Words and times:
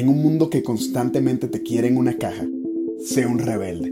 En 0.00 0.08
un 0.08 0.22
mundo 0.22 0.48
que 0.48 0.62
constantemente 0.62 1.46
te 1.46 1.62
quiere 1.62 1.86
en 1.88 1.98
una 1.98 2.16
caja, 2.16 2.46
sé 3.04 3.26
un 3.26 3.38
rebelde. 3.38 3.88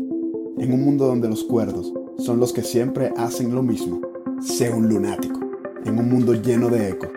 En 0.57 0.73
un 0.73 0.83
mundo 0.83 1.07
donde 1.07 1.29
los 1.29 1.45
cuerdos 1.45 1.93
son 2.17 2.41
los 2.41 2.55
que 2.55 2.63
siempre 2.63 3.13
hacen 3.19 3.55
lo 3.55 3.63
mismo, 3.63 4.01
sé 4.41 4.71
un 4.71 4.89
lunático. 4.89 5.39
En 5.85 5.99
un 5.99 6.09
mundo 6.09 6.33
lleno 6.33 6.71
de 6.71 6.89
eco, 6.89 7.13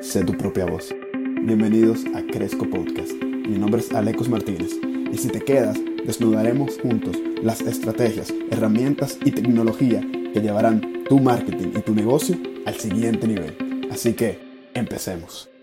sé 0.00 0.24
tu 0.24 0.32
propia 0.32 0.66
voz. 0.66 0.92
Bienvenidos 1.44 2.04
a 2.12 2.26
Cresco 2.26 2.68
Podcast. 2.68 3.12
Mi 3.22 3.56
nombre 3.56 3.80
es 3.80 3.92
Alecos 3.92 4.28
Martínez 4.28 4.72
y 5.12 5.16
si 5.16 5.28
te 5.28 5.40
quedas, 5.40 5.78
desnudaremos 6.04 6.76
juntos 6.80 7.16
las 7.40 7.60
estrategias, 7.60 8.34
herramientas 8.50 9.16
y 9.24 9.30
tecnología 9.30 10.00
que 10.32 10.40
llevarán 10.40 11.04
tu 11.08 11.20
marketing 11.20 11.68
y 11.76 11.82
tu 11.82 11.94
negocio 11.94 12.36
al 12.66 12.74
siguiente 12.74 13.28
nivel. 13.28 13.86
Así 13.92 14.14
que, 14.14 14.40
empecemos. 14.74 15.53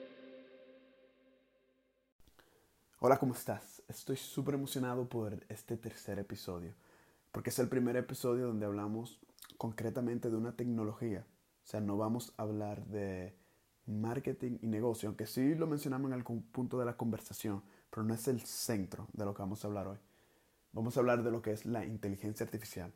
Hola, 3.03 3.17
¿cómo 3.17 3.33
estás? 3.33 3.81
Estoy 3.87 4.15
súper 4.15 4.53
emocionado 4.53 5.09
por 5.09 5.43
este 5.49 5.75
tercer 5.75 6.19
episodio, 6.19 6.75
porque 7.31 7.49
es 7.49 7.57
el 7.57 7.67
primer 7.67 7.95
episodio 7.95 8.45
donde 8.45 8.67
hablamos 8.67 9.19
concretamente 9.57 10.29
de 10.29 10.35
una 10.35 10.55
tecnología. 10.55 11.25
O 11.65 11.67
sea, 11.67 11.81
no 11.81 11.97
vamos 11.97 12.31
a 12.37 12.43
hablar 12.43 12.85
de 12.85 13.33
marketing 13.87 14.59
y 14.61 14.67
negocio, 14.67 15.09
aunque 15.09 15.25
sí 15.25 15.55
lo 15.55 15.65
mencionamos 15.65 16.09
en 16.09 16.13
algún 16.13 16.43
punto 16.43 16.77
de 16.77 16.85
la 16.85 16.95
conversación, 16.95 17.63
pero 17.89 18.03
no 18.03 18.13
es 18.13 18.27
el 18.27 18.39
centro 18.41 19.07
de 19.13 19.25
lo 19.25 19.33
que 19.33 19.41
vamos 19.41 19.65
a 19.65 19.67
hablar 19.67 19.88
hoy. 19.88 19.97
Vamos 20.71 20.95
a 20.95 20.99
hablar 20.99 21.23
de 21.23 21.31
lo 21.31 21.41
que 21.41 21.53
es 21.53 21.65
la 21.65 21.83
inteligencia 21.83 22.45
artificial. 22.45 22.93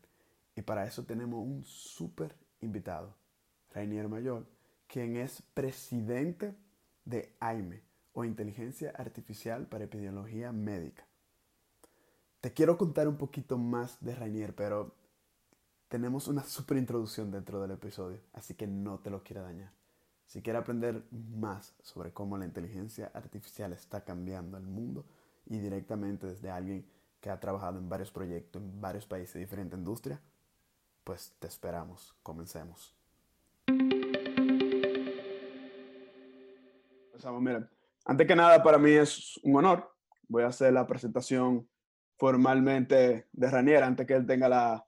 Y 0.55 0.61
para 0.61 0.85
eso 0.85 1.03
tenemos 1.03 1.43
un 1.43 1.63
súper 1.63 2.35
invitado, 2.61 3.15
Rainier 3.73 4.07
Mayor, 4.07 4.45
quien 4.85 5.17
es 5.17 5.41
presidente 5.55 6.53
de 7.05 7.35
AIME, 7.39 7.81
o 8.15 8.23
inteligencia 8.23 8.91
artificial 8.97 9.67
para 9.67 9.83
epidemiología 9.83 10.51
médica. 10.53 11.05
Te 12.40 12.53
quiero 12.53 12.77
contar 12.77 13.09
un 13.09 13.17
poquito 13.17 13.57
más 13.57 13.98
de 13.99 14.15
Rainier, 14.15 14.55
pero 14.55 14.95
tenemos 15.90 16.29
una 16.29 16.43
super 16.43 16.77
introducción 16.77 17.29
dentro 17.29 17.62
del 17.62 17.71
episodio, 17.71 18.21
así 18.34 18.53
que 18.55 18.67
no 18.67 18.99
te 18.99 19.09
lo 19.09 19.21
quiero 19.21 19.43
dañar. 19.43 19.71
Si 20.25 20.41
quieres 20.41 20.62
aprender 20.62 21.03
más 21.12 21.75
sobre 21.81 22.13
cómo 22.13 22.37
la 22.37 22.45
inteligencia 22.45 23.12
artificial 23.13 23.73
está 23.73 24.05
cambiando 24.05 24.57
el 24.57 24.65
mundo 24.65 25.05
y 25.45 25.59
directamente 25.59 26.25
desde 26.25 26.49
alguien 26.49 26.85
que 27.20 27.29
ha 27.29 27.40
trabajado 27.40 27.79
en 27.79 27.90
varios 27.90 28.12
proyectos 28.12 28.62
en 28.62 28.79
varios 28.79 29.05
países 29.05 29.34
de 29.34 29.41
diferente 29.41 29.75
industria, 29.75 30.21
pues 31.03 31.35
te 31.37 31.47
esperamos. 31.47 32.15
Comencemos. 32.23 32.95
Empezamos, 37.12 37.41
mira. 37.41 37.74
Antes 38.05 38.27
que 38.27 38.35
nada, 38.35 38.61
para 38.61 38.77
mí 38.77 38.91
es 38.91 39.39
un 39.41 39.55
honor. 39.57 39.91
Voy 40.27 40.43
a 40.43 40.48
hacer 40.48 40.71
la 40.71 40.85
presentación 40.85 41.67
formalmente 42.17 43.27
de 43.31 43.49
Ranier 43.49 43.84
antes 43.84 44.05
que 44.05 44.13
él 44.13 44.27
tenga 44.27 44.47
la, 44.47 44.85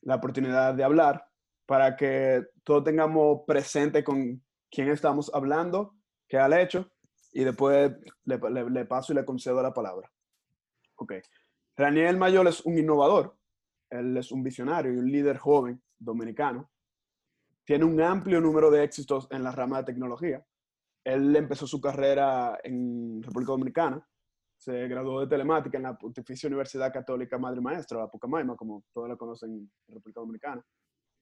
la 0.00 0.14
oportunidad 0.16 0.74
de 0.74 0.82
hablar, 0.82 1.28
para 1.66 1.94
que 1.94 2.46
todos 2.64 2.84
tengamos 2.84 3.42
presente 3.46 4.02
con 4.02 4.42
quién 4.70 4.88
estamos 4.88 5.30
hablando, 5.34 5.94
qué 6.26 6.38
ha 6.38 6.60
hecho, 6.60 6.90
y 7.32 7.44
después 7.44 7.92
le, 8.24 8.84
paso 8.86 9.12
y 9.12 9.16
le 9.16 9.24
concedo 9.24 9.62
la 9.62 9.74
palabra. 9.74 10.10
Ok. 10.96 11.14
Raniel 11.76 12.16
Mayor 12.16 12.46
es 12.48 12.64
un 12.64 12.78
innovador, 12.78 13.36
él 13.90 14.16
es 14.16 14.32
un 14.32 14.42
visionario 14.42 14.92
y 14.92 14.96
un 14.96 15.10
líder 15.10 15.36
joven 15.36 15.82
dominicano. 15.98 16.70
Tiene 17.64 17.84
un 17.84 18.00
amplio 18.00 18.40
número 18.40 18.70
de 18.70 18.84
éxitos 18.84 19.26
en 19.30 19.42
la 19.42 19.52
rama 19.52 19.78
de 19.78 19.84
tecnología 19.84 20.44
él 21.04 21.36
empezó 21.36 21.66
su 21.66 21.80
carrera 21.80 22.58
en 22.64 23.22
República 23.22 23.52
Dominicana, 23.52 24.08
se 24.56 24.88
graduó 24.88 25.20
de 25.20 25.26
telemática 25.26 25.76
en 25.76 25.82
la 25.82 25.98
Pontificia 25.98 26.46
Universidad 26.46 26.92
Católica 26.92 27.36
Madre 27.36 27.60
Maestra, 27.60 27.98
la 27.98 28.10
Pucamaima, 28.10 28.56
como 28.56 28.84
todos 28.92 29.08
la 29.08 29.16
conocen 29.16 29.50
en 29.50 29.94
República 29.94 30.20
Dominicana. 30.20 30.64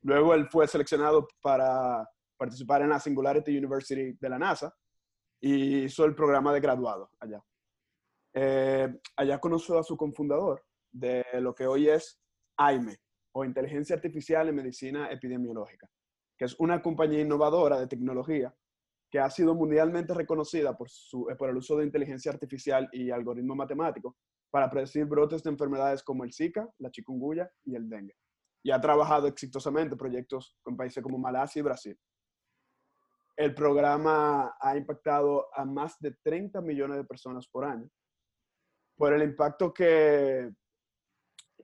Luego 0.03 0.35
él 0.35 0.49
fue 0.49 0.69
seleccionado 0.69 1.27
para 1.41 2.09
participar 2.37 2.83
en 2.83 2.91
la 2.91 3.01
Singularity 3.01 3.57
University 3.57 4.17
de 4.21 4.29
la 4.29 4.39
NASA 4.39 4.73
y 5.41 5.85
hizo 5.85 6.05
el 6.05 6.15
programa 6.15 6.53
de 6.53 6.61
graduado 6.61 7.11
allá. 7.19 7.43
Eh, 8.35 8.89
allá 9.17 9.39
conoció 9.41 9.79
a 9.79 9.83
su 9.83 9.97
cofundador 9.97 10.65
de 10.91 11.25
lo 11.41 11.55
que 11.55 11.67
hoy 11.67 11.89
es 11.89 12.21
AIME, 12.57 12.99
o 13.35 13.45
Inteligencia 13.45 13.97
Artificial 13.97 14.49
en 14.49 14.57
Medicina 14.57 15.11
Epidemiológica, 15.11 15.89
que 16.37 16.45
es 16.45 16.59
una 16.61 16.83
compañía 16.83 17.21
innovadora 17.21 17.81
de 17.81 17.87
tecnología 17.87 18.55
que 19.13 19.21
ha 19.21 19.29
sido 19.29 19.55
mundialmente 19.55 20.15
reconocida 20.15 20.75
por, 20.75 20.89
su, 20.89 21.29
eh, 21.29 21.37
por 21.37 21.51
el 21.51 21.57
uso 21.59 21.77
de 21.77 21.85
inteligencia 21.85 22.33
artificial 22.33 22.89
y 22.93 23.11
algoritmos 23.11 23.55
matemáticos 23.59 24.15
para 24.51 24.71
predecir 24.71 25.05
brotes 25.05 25.43
de 25.43 25.51
enfermedades 25.51 26.03
como 26.03 26.25
el 26.25 26.33
Zika, 26.33 26.67
la 26.79 26.91
chikungunya 26.91 27.51
y 27.63 27.77
el 27.77 27.91
dengue. 27.91 28.17
Y 28.65 28.71
ha 28.71 28.81
trabajado 28.81 29.27
exitosamente 29.27 29.97
proyectos 29.97 30.57
con 30.63 30.79
países 30.79 31.03
como 31.03 31.19
Malasia 31.19 31.61
y 31.61 31.63
Brasil. 31.63 31.99
El 33.37 33.55
programa 33.55 34.57
ha 34.59 34.77
impactado 34.79 35.47
a 35.55 35.67
más 35.67 35.99
de 36.01 36.17
30 36.23 36.63
millones 36.63 36.97
de 36.97 37.05
personas 37.05 37.47
por 37.49 37.67
año 37.67 37.91
por 38.97 39.13
el 39.13 39.23
impacto 39.23 39.75
que, 39.75 40.51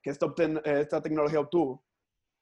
que 0.02 0.10
esta, 0.10 0.26
esta 0.64 1.02
tecnología 1.02 1.40
obtuvo 1.40 1.82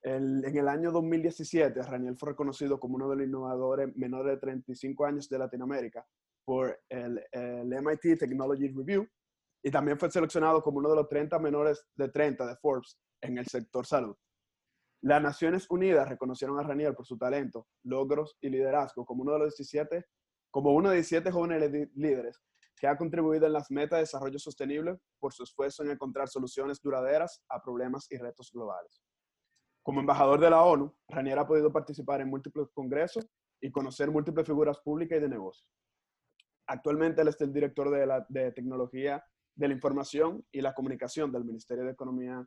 en 0.07 0.57
el 0.57 0.69
año 0.69 0.93
2017, 0.93 1.83
Raniel 1.83 2.17
fue 2.17 2.31
reconocido 2.31 2.79
como 2.79 2.95
uno 2.95 3.11
de 3.11 3.17
los 3.17 3.27
innovadores 3.27 3.97
menores 3.97 4.35
de 4.35 4.41
35 4.41 5.05
años 5.05 5.29
de 5.29 5.37
Latinoamérica 5.37 6.07
por 6.45 6.81
el, 6.89 7.21
MIT 7.35 8.17
Technology 8.17 8.69
Review 8.69 9.05
y 9.65 9.71
también 9.73 9.99
fue 9.99 10.09
seleccionado 10.09 10.63
como 10.63 10.79
uno 10.79 10.91
de 10.91 10.97
los 10.97 11.09
30 11.09 11.41
menores 11.41 11.85
de 11.97 12.09
30 12.09 12.47
de 12.47 12.57
Forbes 12.57 12.97
en 13.21 13.39
el 13.39 13.47
sector 13.47 13.85
salud. 13.85 14.15
Las 15.03 15.21
Naciones 15.21 15.67
Unidas 15.71 16.09
reconocieron 16.09 16.57
a 16.61 16.63
Raniel 16.63 16.95
por 16.95 17.05
su 17.05 17.19
talento, 17.19 17.67
logros 17.83 18.37
y 18.41 18.49
liderazgo 18.49 19.05
como 19.05 19.23
uno 19.23 19.33
de 19.33 19.39
los 19.41 19.57
17, 19.57 20.07
como 20.53 20.71
uno 20.71 20.91
de 20.91 20.97
17 20.97 21.33
jóvenes 21.33 21.89
líderes 21.97 22.41
que 22.77 22.87
ha 22.87 22.97
contribuido 22.97 23.47
en 23.47 23.55
las 23.55 23.73
metas 23.73 23.97
de 23.97 24.03
desarrollo 24.03 24.39
sostenible 24.39 24.99
por 25.19 25.33
su 25.33 25.43
esfuerzo 25.43 25.83
en 25.83 25.91
encontrar 25.91 26.29
soluciones 26.29 26.81
duraderas 26.81 27.43
a 27.49 27.61
problemas 27.61 28.07
y 28.09 28.19
retos 28.19 28.53
globales. 28.53 29.03
Como 29.87 30.01
embajador 30.01 30.41
de 30.41 30.51
la 30.51 30.65
ONU, 30.65 30.93
Ranier 31.07 31.39
ha 31.39 31.47
podido 31.47 31.71
participar 31.71 32.21
en 32.21 32.29
múltiples 32.29 32.67
congresos 32.75 33.25
y 33.61 33.71
conocer 33.71 34.11
múltiples 34.11 34.45
figuras 34.45 34.81
públicas 34.81 35.17
y 35.17 35.21
de 35.21 35.29
negocios. 35.29 35.71
Actualmente 36.67 37.23
él 37.23 37.29
es 37.29 37.41
el 37.41 37.53
director 37.53 37.91
de, 37.91 38.05
la, 38.05 38.27
de 38.29 38.51
Tecnología 38.51 39.25
de 39.55 39.69
la 39.69 39.75
Información 39.75 40.45
y 40.51 40.61
la 40.61 40.75
Comunicación 40.75 41.31
del 41.31 41.45
Ministerio 41.45 41.85
de 41.85 41.93
Economía, 41.93 42.45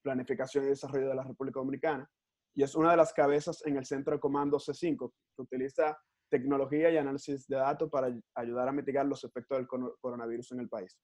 Planificación 0.00 0.64
y 0.64 0.68
Desarrollo 0.68 1.10
de 1.10 1.14
la 1.14 1.24
República 1.24 1.60
Dominicana 1.60 2.10
y 2.54 2.62
es 2.62 2.74
una 2.74 2.92
de 2.92 2.96
las 2.96 3.12
cabezas 3.12 3.60
en 3.66 3.76
el 3.76 3.84
Centro 3.84 4.14
de 4.14 4.20
Comando 4.20 4.56
C5, 4.56 5.12
que 5.36 5.42
utiliza 5.42 5.94
tecnología 6.30 6.90
y 6.90 6.96
análisis 6.96 7.46
de 7.48 7.56
datos 7.56 7.90
para 7.90 8.18
ayudar 8.34 8.66
a 8.66 8.72
mitigar 8.72 9.04
los 9.04 9.22
efectos 9.24 9.58
del 9.58 9.68
coronavirus 10.00 10.52
en 10.52 10.60
el 10.60 10.70
país. 10.70 10.98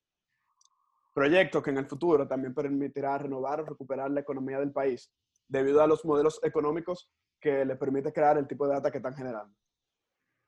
Proyecto 1.12 1.62
que 1.62 1.72
en 1.72 1.76
el 1.76 1.86
futuro 1.86 2.26
también 2.26 2.54
permitirá 2.54 3.18
renovar 3.18 3.60
o 3.60 3.66
recuperar 3.66 4.10
la 4.10 4.20
economía 4.20 4.58
del 4.58 4.72
país 4.72 5.12
debido 5.48 5.82
a 5.82 5.86
los 5.86 6.04
modelos 6.04 6.40
económicos 6.42 7.10
que 7.40 7.64
le 7.64 7.76
permite 7.76 8.12
crear 8.12 8.38
el 8.38 8.46
tipo 8.46 8.66
de 8.66 8.74
data 8.74 8.90
que 8.90 8.98
están 8.98 9.14
generando. 9.14 9.54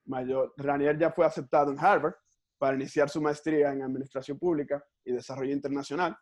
Mayor, 0.07 0.55
Ranier 0.57 0.99
ya 0.99 1.11
fue 1.11 1.27
aceptado 1.27 1.71
en 1.71 1.79
Harvard 1.79 2.15
para 2.59 2.77
iniciar 2.77 3.11
su 3.11 3.21
maestría 3.21 3.73
en 3.73 3.83
Administración 3.83 4.39
Pública 4.39 4.83
y 5.05 5.13
Desarrollo 5.13 5.53
Internacional, 5.53 6.17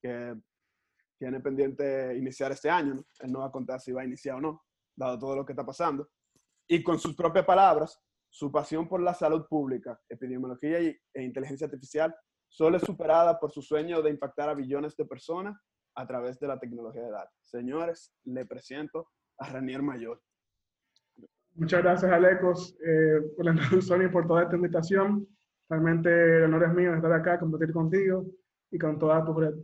que 0.00 0.34
tiene 1.18 1.40
pendiente 1.40 2.16
iniciar 2.16 2.52
este 2.52 2.70
año. 2.70 3.04
Él 3.20 3.32
no 3.32 3.40
va 3.40 3.46
a 3.46 3.52
contar 3.52 3.80
si 3.80 3.92
va 3.92 4.02
a 4.02 4.04
iniciar 4.04 4.36
o 4.36 4.40
no, 4.40 4.62
dado 4.94 5.18
todo 5.18 5.36
lo 5.36 5.46
que 5.46 5.52
está 5.52 5.64
pasando. 5.64 6.08
Y 6.68 6.82
con 6.82 6.98
sus 6.98 7.14
propias 7.16 7.44
palabras, 7.44 8.00
su 8.28 8.50
pasión 8.50 8.88
por 8.88 9.02
la 9.02 9.14
salud 9.14 9.46
pública, 9.48 10.00
epidemiología 10.08 10.78
e 10.78 11.22
inteligencia 11.22 11.66
artificial 11.66 12.14
solo 12.48 12.76
es 12.76 12.82
superada 12.82 13.38
por 13.38 13.50
su 13.50 13.62
sueño 13.62 14.02
de 14.02 14.10
impactar 14.10 14.48
a 14.48 14.54
billones 14.54 14.96
de 14.96 15.04
personas 15.04 15.56
a 15.94 16.06
través 16.06 16.38
de 16.38 16.48
la 16.48 16.58
tecnología 16.58 17.02
de 17.02 17.10
datos. 17.10 17.36
Señores, 17.42 18.12
le 18.24 18.46
presento 18.46 19.08
a 19.38 19.48
Ranier 19.48 19.82
Mayor. 19.82 20.20
Muchas 21.54 21.82
gracias, 21.82 22.10
Alecos, 22.10 22.76
eh, 22.84 23.20
por 23.36 23.44
la 23.44 23.52
introducción 23.52 24.04
y 24.04 24.08
por 24.08 24.26
toda 24.26 24.42
esta 24.42 24.56
invitación. 24.56 25.26
Realmente 25.68 26.36
el 26.38 26.44
honor 26.44 26.64
es 26.64 26.74
mío 26.74 26.94
estar 26.94 27.12
acá, 27.12 27.38
compartir 27.38 27.72
contigo 27.72 28.26
y 28.70 28.78
con 28.78 28.98
toda 28.98 29.24
tu 29.24 29.34
red. 29.34 29.54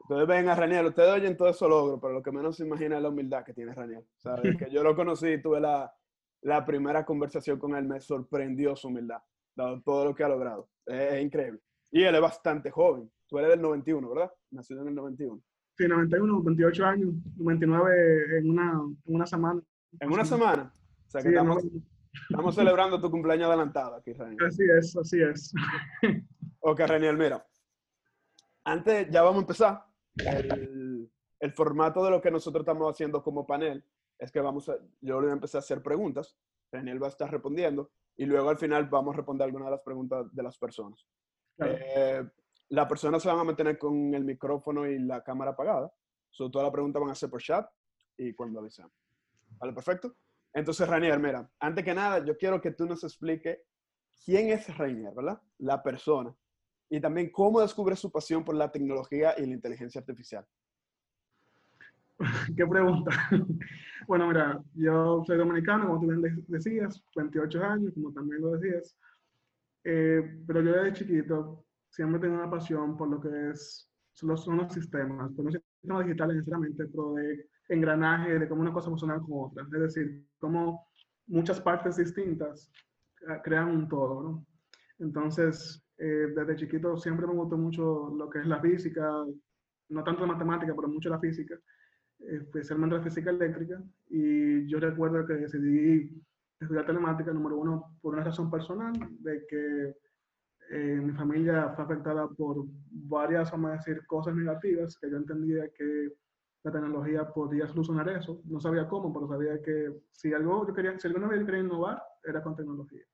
Ustedes 0.00 0.26
ven 0.28 0.48
a 0.48 0.54
Raniel, 0.54 0.86
ustedes 0.86 1.10
oyen 1.10 1.36
todo 1.36 1.48
eso 1.48 1.68
logro, 1.68 2.00
pero 2.00 2.14
lo 2.14 2.22
que 2.22 2.30
menos 2.30 2.56
se 2.56 2.64
imagina 2.64 2.96
es 2.96 3.02
la 3.02 3.08
humildad 3.08 3.44
que 3.44 3.52
tiene 3.52 3.74
Raniel. 3.74 4.04
¿sabes? 4.18 4.42
que 4.58 4.70
yo 4.70 4.84
lo 4.84 4.94
conocí 4.94 5.26
y 5.26 5.42
tuve 5.42 5.60
la, 5.60 5.92
la, 6.42 6.64
primera 6.64 7.04
conversación 7.04 7.58
con 7.58 7.74
él, 7.74 7.86
me 7.86 8.00
sorprendió 8.00 8.76
su 8.76 8.86
humildad, 8.86 9.20
dado 9.56 9.82
todo 9.82 10.04
lo 10.04 10.14
que 10.14 10.22
ha 10.22 10.28
logrado. 10.28 10.68
es 10.86 11.20
increíble. 11.20 11.60
Y 11.90 12.02
él 12.02 12.14
es 12.14 12.20
bastante 12.20 12.70
joven. 12.70 13.10
Tú 13.28 13.38
eres 13.38 13.50
del 13.50 13.62
91, 13.62 14.08
¿verdad? 14.08 14.32
Nacido 14.50 14.82
en 14.82 14.88
el 14.88 14.94
91. 14.94 15.40
Sí, 15.76 15.86
91, 15.86 16.42
28 16.42 16.86
años, 16.86 17.14
99 17.36 18.38
en 18.38 18.50
una, 18.50 18.72
en 19.04 19.14
una 19.14 19.26
semana. 19.26 19.60
¿En 20.00 20.12
una 20.12 20.24
semana? 20.24 20.72
O 21.06 21.10
sea 21.10 21.22
que 21.22 21.28
estamos, 21.28 21.64
estamos, 22.30 22.54
celebrando 22.54 23.00
tu 23.00 23.10
cumpleaños 23.10 23.48
adelantado 23.48 23.96
aquí, 23.96 24.12
Rani. 24.12 24.36
Así 24.46 24.62
es, 24.64 24.96
así 24.96 25.20
es. 25.20 25.52
Ok, 26.60 26.80
Reniel, 26.80 27.16
mira. 27.16 27.46
Antes, 28.64 29.08
ya 29.10 29.22
vamos 29.22 29.36
a 29.36 29.40
empezar. 29.42 29.84
El, 30.16 31.08
el, 31.38 31.52
formato 31.52 32.04
de 32.04 32.10
lo 32.10 32.20
que 32.20 32.30
nosotros 32.30 32.62
estamos 32.62 32.90
haciendo 32.90 33.22
como 33.22 33.46
panel 33.46 33.84
es 34.18 34.32
que 34.32 34.40
vamos 34.40 34.68
a, 34.68 34.76
yo 35.00 35.20
voy 35.20 35.28
a 35.28 35.32
empezar 35.32 35.58
a 35.58 35.62
hacer 35.62 35.82
preguntas, 35.82 36.36
Reniel 36.72 37.00
va 37.00 37.06
a 37.06 37.10
estar 37.10 37.30
respondiendo 37.30 37.92
y 38.16 38.24
luego 38.24 38.48
al 38.48 38.58
final 38.58 38.86
vamos 38.86 39.14
a 39.14 39.18
responder 39.18 39.44
algunas 39.44 39.66
de 39.66 39.70
las 39.72 39.82
preguntas 39.82 40.26
de 40.34 40.42
las 40.42 40.58
personas. 40.58 41.06
Claro. 41.56 41.76
Eh, 41.78 42.30
las 42.68 42.86
personas 42.86 43.22
se 43.22 43.28
van 43.28 43.38
a 43.38 43.44
mantener 43.44 43.78
con 43.78 44.14
el 44.14 44.24
micrófono 44.24 44.86
y 44.86 44.98
la 44.98 45.22
cámara 45.22 45.52
apagada. 45.52 45.92
So, 46.30 46.50
todas 46.50 46.66
las 46.66 46.72
preguntas 46.72 47.00
van 47.00 47.10
a 47.10 47.14
ser 47.14 47.30
por 47.30 47.40
chat 47.40 47.68
y 48.16 48.34
cuando 48.34 48.60
avisamos. 48.60 48.92
¿Vale? 49.58 49.72
Perfecto. 49.72 50.16
Entonces, 50.52 50.88
Rainier, 50.88 51.18
mira, 51.18 51.48
antes 51.60 51.84
que 51.84 51.94
nada, 51.94 52.24
yo 52.24 52.36
quiero 52.36 52.60
que 52.60 52.72
tú 52.72 52.86
nos 52.86 53.04
expliques 53.04 53.58
quién 54.24 54.50
es 54.50 54.76
Rainier, 54.76 55.14
¿verdad? 55.14 55.40
La 55.58 55.82
persona. 55.82 56.34
Y 56.88 57.00
también 57.00 57.30
cómo 57.30 57.60
descubre 57.60 57.96
su 57.96 58.10
pasión 58.10 58.44
por 58.44 58.54
la 58.54 58.70
tecnología 58.70 59.34
y 59.36 59.46
la 59.46 59.54
inteligencia 59.54 60.00
artificial. 60.00 60.46
Qué 62.56 62.66
pregunta. 62.66 63.10
Bueno, 64.06 64.28
mira, 64.28 64.62
yo 64.74 65.24
soy 65.26 65.36
dominicano, 65.36 65.88
como 65.88 66.00
tú 66.00 66.06
bien 66.06 66.44
decías, 66.46 67.02
28 67.16 67.64
años, 67.64 67.92
como 67.92 68.12
también 68.12 68.40
lo 68.40 68.52
decías. 68.52 68.96
Eh, 69.88 70.42
pero 70.44 70.62
yo 70.62 70.72
desde 70.72 70.94
chiquito 70.94 71.64
siempre 71.88 72.20
tengo 72.20 72.34
una 72.34 72.50
pasión 72.50 72.96
por 72.96 73.08
lo 73.08 73.20
que 73.20 73.50
es, 73.50 73.88
son 74.14 74.30
los, 74.30 74.42
son 74.42 74.56
los 74.56 74.72
sistemas, 74.72 75.32
por 75.32 75.44
los 75.44 75.54
sistemas 75.54 76.04
digitales 76.04 76.36
necesariamente, 76.38 76.86
pero 76.86 77.14
de 77.14 77.48
engranaje, 77.68 78.36
de 78.36 78.48
cómo 78.48 78.62
una 78.62 78.72
cosa 78.72 78.88
funciona 78.88 79.20
con 79.20 79.50
otra. 79.50 79.62
Es 79.62 79.94
decir, 79.94 80.26
cómo 80.40 80.88
muchas 81.28 81.60
partes 81.60 81.98
distintas 81.98 82.68
crean 83.44 83.70
un 83.70 83.88
todo, 83.88 84.22
¿no? 84.24 84.46
Entonces, 84.98 85.80
eh, 85.98 86.32
desde 86.34 86.56
chiquito 86.56 86.96
siempre 86.96 87.28
me 87.28 87.34
gustó 87.34 87.56
mucho 87.56 88.12
lo 88.16 88.28
que 88.28 88.40
es 88.40 88.46
la 88.46 88.60
física, 88.60 89.08
no 89.88 90.02
tanto 90.02 90.22
la 90.22 90.32
matemática, 90.32 90.74
pero 90.74 90.88
mucho 90.88 91.10
la 91.10 91.20
física, 91.20 91.54
especialmente 92.18 92.96
la 92.96 93.02
física 93.04 93.30
eléctrica. 93.30 93.80
Y 94.08 94.66
yo 94.66 94.80
recuerdo 94.80 95.24
que 95.24 95.34
decidí 95.34 96.10
estudiar 96.60 96.86
telemática, 96.86 97.32
número 97.32 97.56
uno, 97.58 97.96
por 98.00 98.14
una 98.14 98.24
razón 98.24 98.50
personal, 98.50 98.92
de 99.20 99.46
que 99.46 99.94
eh, 100.70 101.00
mi 101.00 101.12
familia 101.12 101.70
fue 101.74 101.84
afectada 101.84 102.28
por 102.28 102.64
varias, 102.90 103.50
vamos 103.50 103.70
a 103.70 103.74
decir, 103.74 104.04
cosas 104.06 104.34
negativas, 104.34 104.98
que 104.98 105.10
yo 105.10 105.16
entendía 105.16 105.68
que 105.70 106.12
la 106.64 106.72
tecnología 106.72 107.32
podía 107.32 107.68
solucionar 107.68 108.08
eso. 108.08 108.42
No 108.44 108.60
sabía 108.60 108.88
cómo, 108.88 109.12
pero 109.12 109.28
sabía 109.28 109.62
que 109.62 110.02
si 110.10 110.32
algo 110.32 110.66
yo 110.66 110.74
quería, 110.74 110.98
si 110.98 111.06
algo 111.06 111.20
yo 111.20 111.46
quería 111.46 111.60
innovar, 111.60 112.02
era 112.24 112.42
con 112.42 112.56
tecnología. 112.56 113.04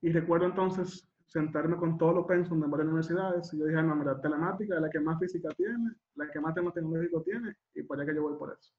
Y 0.00 0.10
recuerdo 0.12 0.46
entonces 0.46 1.06
sentarme 1.26 1.76
con 1.76 1.98
todos 1.98 2.14
los 2.14 2.26
pensos 2.26 2.58
de 2.58 2.66
varias 2.66 2.86
universidades 2.86 3.52
y 3.52 3.58
yo 3.58 3.66
dije, 3.66 3.82
no, 3.82 3.96
mira, 3.96 4.20
telemática 4.20 4.76
es 4.76 4.80
la 4.80 4.90
que 4.90 5.00
más 5.00 5.18
física 5.18 5.48
tiene, 5.56 5.92
la 6.14 6.30
que 6.30 6.40
más 6.40 6.54
tema 6.54 6.72
tecnológico 6.72 7.22
tiene 7.22 7.54
y 7.74 7.82
por 7.82 7.98
allá 7.98 8.10
que 8.10 8.16
yo 8.16 8.22
voy 8.22 8.38
por 8.38 8.56
eso. 8.58 8.72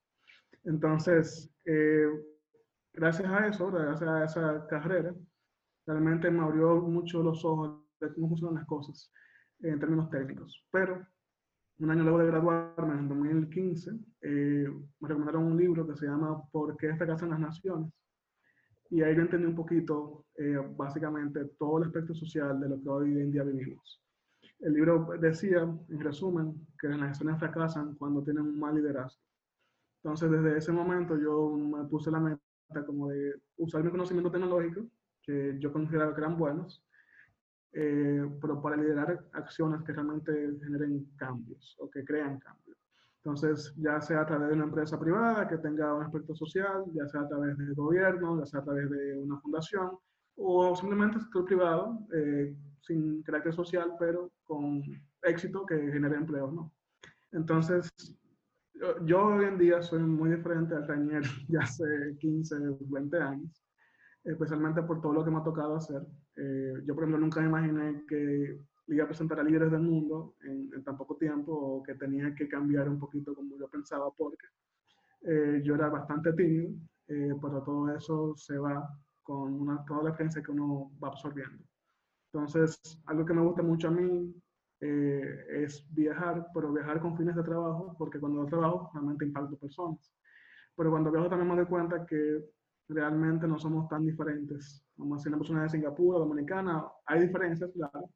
Entonces, 0.64 1.52
eh, 1.66 2.08
gracias 2.96 3.30
a 3.30 3.48
eso, 3.48 3.72
gracias 3.72 4.10
a 4.10 4.24
esa 4.24 4.68
carrera, 4.68 5.14
realmente 5.86 6.32
me 6.32 6.42
abrió 6.42 6.82
mucho 6.82 7.22
los 7.22 7.44
ojos 7.46 7.82
de 8.00 8.14
cómo 8.14 8.30
funcionan 8.30 8.56
las 8.56 8.66
cosas 8.66 9.12
en 9.60 9.80
términos 9.80 10.10
técnicos. 10.10 10.66
Pero 10.72 11.06
un 11.80 11.92
año 11.92 12.04
luego 12.04 12.20
de 12.20 12.28
graduarme, 12.28 12.94
en 12.94 13.10
2015, 13.10 13.92
eh, 14.22 14.68
me 15.00 15.08
recomendaron 15.08 15.44
un 15.44 15.58
libro 15.58 15.86
que 15.86 15.96
se 15.96 16.06
llama 16.06 16.42
¿Por 16.52 16.78
qué 16.78 16.96
fracasan 16.96 17.32
las 17.32 17.40
naciones? 17.40 17.92
Y 18.90 19.02
ahí 19.02 19.16
yo 19.16 19.24
entendí 19.24 19.48
un 19.48 19.56
poquito, 19.56 20.26
eh, 20.38 20.58
básicamente, 20.78 21.44
todo 21.60 21.80
el 21.80 21.86
aspecto 21.86 22.14
social 22.14 22.60
de 22.60 22.70
lo 22.70 22.82
que 22.82 22.90
hoy 22.90 23.20
en 23.20 23.32
día 23.32 23.44
vivimos. 23.44 24.02
El 24.60 24.74
libro 24.74 25.10
decía, 25.20 25.64
en 25.64 26.00
resumen, 26.00 26.66
que 26.80 26.88
las 26.88 27.00
naciones 27.00 27.40
fracasan 27.40 27.96
cuando 27.96 28.24
tienen 28.24 28.44
un 28.44 28.60
mal 28.60 28.76
liderazgo. 28.76 29.22
Entonces, 30.04 30.32
desde 30.32 30.58
ese 30.58 30.72
momento 30.72 31.18
yo 31.18 31.58
me 31.58 31.84
puse 31.86 32.10
la 32.12 32.20
meta 32.20 32.45
como 32.84 33.10
de 33.10 33.36
usar 33.58 33.84
mi 33.84 33.92
conocimiento 33.92 34.32
tecnológico, 34.32 34.86
que 35.22 35.56
yo 35.60 35.72
consideraba 35.72 36.14
que 36.14 36.22
eran 36.22 36.38
buenos, 36.38 36.84
eh, 37.74 38.26
pero 38.42 38.62
para 38.62 38.78
liderar 38.78 39.26
acciones 39.34 39.84
que 39.84 39.94
realmente 39.94 40.32
generen 40.64 41.06
cambios 41.18 41.76
o 41.80 41.90
que 41.90 42.04
crean 42.04 42.40
cambios. 42.40 42.78
Entonces, 43.18 43.74
ya 43.78 44.00
sea 44.02 44.22
a 44.22 44.26
través 44.26 44.50
de 44.50 44.54
una 44.54 44.66
empresa 44.66 45.00
privada 45.00 45.48
que 45.48 45.58
tenga 45.58 45.94
un 45.94 46.04
aspecto 46.04 46.36
social, 46.36 46.84
ya 46.94 47.08
sea 47.08 47.22
a 47.22 47.28
través 47.28 47.58
del 47.58 47.74
gobierno, 47.74 48.40
ya 48.40 48.46
sea 48.46 48.60
a 48.60 48.64
través 48.64 48.90
de 48.90 49.18
una 49.18 49.40
fundación, 49.40 49.98
o 50.38 50.76
simplemente 50.76 51.20
sector 51.20 51.46
privado, 51.46 52.08
eh, 52.14 52.56
sin 52.82 53.24
carácter 53.24 53.54
social, 53.54 53.94
pero 54.00 54.32
con 54.44 54.84
éxito 55.24 55.66
que 55.66 55.76
genere 55.92 56.18
empleo, 56.18 56.52
¿no? 56.52 56.72
Entonces, 57.32 57.90
yo, 59.04 59.26
hoy 59.26 59.46
en 59.46 59.58
día 59.58 59.82
soy 59.82 60.00
muy 60.00 60.32
diferente 60.32 60.76
al 60.76 60.88
Rainier 60.88 61.24
de 61.48 61.60
hace 61.60 62.16
15, 62.20 62.56
20 62.80 63.18
años 63.18 63.66
especialmente 64.26 64.82
por 64.82 65.02
todo 65.02 65.14
lo 65.14 65.24
que 65.24 65.32
me 65.32 65.38
ha 65.38 65.44
tocado 65.44 65.76
hacer. 65.76 66.02
Eh, 66.36 66.74
yo, 66.84 66.96
por 66.96 67.04
ejemplo, 67.04 67.20
nunca 67.20 67.40
me 67.42 67.48
imaginé 67.48 68.04
que 68.08 68.60
iba 68.88 69.04
a 69.04 69.08
presentar 69.08 69.40
a 69.40 69.44
líderes 69.44 69.72
del 69.72 69.82
mundo 69.82 70.36
en, 70.44 70.84
tan 70.84 70.98
poco 70.98 71.16
tiempo 71.16 71.52
o 71.54 71.84
que 71.84 71.96
tenía 71.96 72.34
que 72.34 72.48
cambiar 72.48 72.90
un 72.90 73.00
poquito 73.00 73.34
como 73.34 73.58
yo 73.58 73.68
pensaba 73.70 74.12
porque 74.12 74.48
eh, 75.22 75.62
yo 75.64 75.76
era 75.76 75.90
bastante 75.90 76.34
tímido, 76.34 76.72
eh, 77.08 77.34
pero 77.42 77.64
todo 77.64 77.96
eso 77.96 78.36
se 78.36 78.58
va 78.58 78.88
con 79.24 79.54
una, 79.54 79.84
toda 79.86 80.04
la 80.04 80.10
experiencia 80.10 80.44
que 80.44 80.52
uno 80.52 80.92
va 81.04 81.10
absorbiendo. 81.10 81.64
Entonces, 82.32 82.80
algo 83.06 83.26
que 83.26 83.34
me 83.34 83.42
gusta 83.42 83.64
mucho 83.64 83.88
a 83.88 83.92
mí 83.92 84.36
es 85.64 85.86
viajar, 85.94 86.48
pero 86.54 86.72
viajar 86.72 87.00
con 87.02 87.18
fines 87.18 87.36
de 87.36 87.44
trabajo, 87.44 87.96
porque 87.98 88.20
cuando 88.20 88.44
yo 88.44 88.50
trabajo 88.50 88.92
realmente 88.94 89.26
impacto 89.26 89.58
personas. 89.58 90.14
Pero 90.76 90.92
cuando 90.92 91.12
viajo 91.12 91.30
también 91.30 91.50
me 91.50 91.56
doy 91.56 91.66
cuenta 91.66 92.06
que 92.06 92.44
realmente 92.90 93.48
no 93.48 93.58
somos 93.58 93.88
tan 93.88 94.06
diferentes. 94.06 94.86
Vamos 94.98 95.16
a 95.16 95.20
decir, 95.20 95.30
una 95.30 95.38
persona 95.40 95.64
de 95.64 95.70
Singapur 95.70 96.20
dominicana, 96.20 96.86
hay 97.06 97.22
diferencias, 97.22 97.72
claro, 97.74 98.10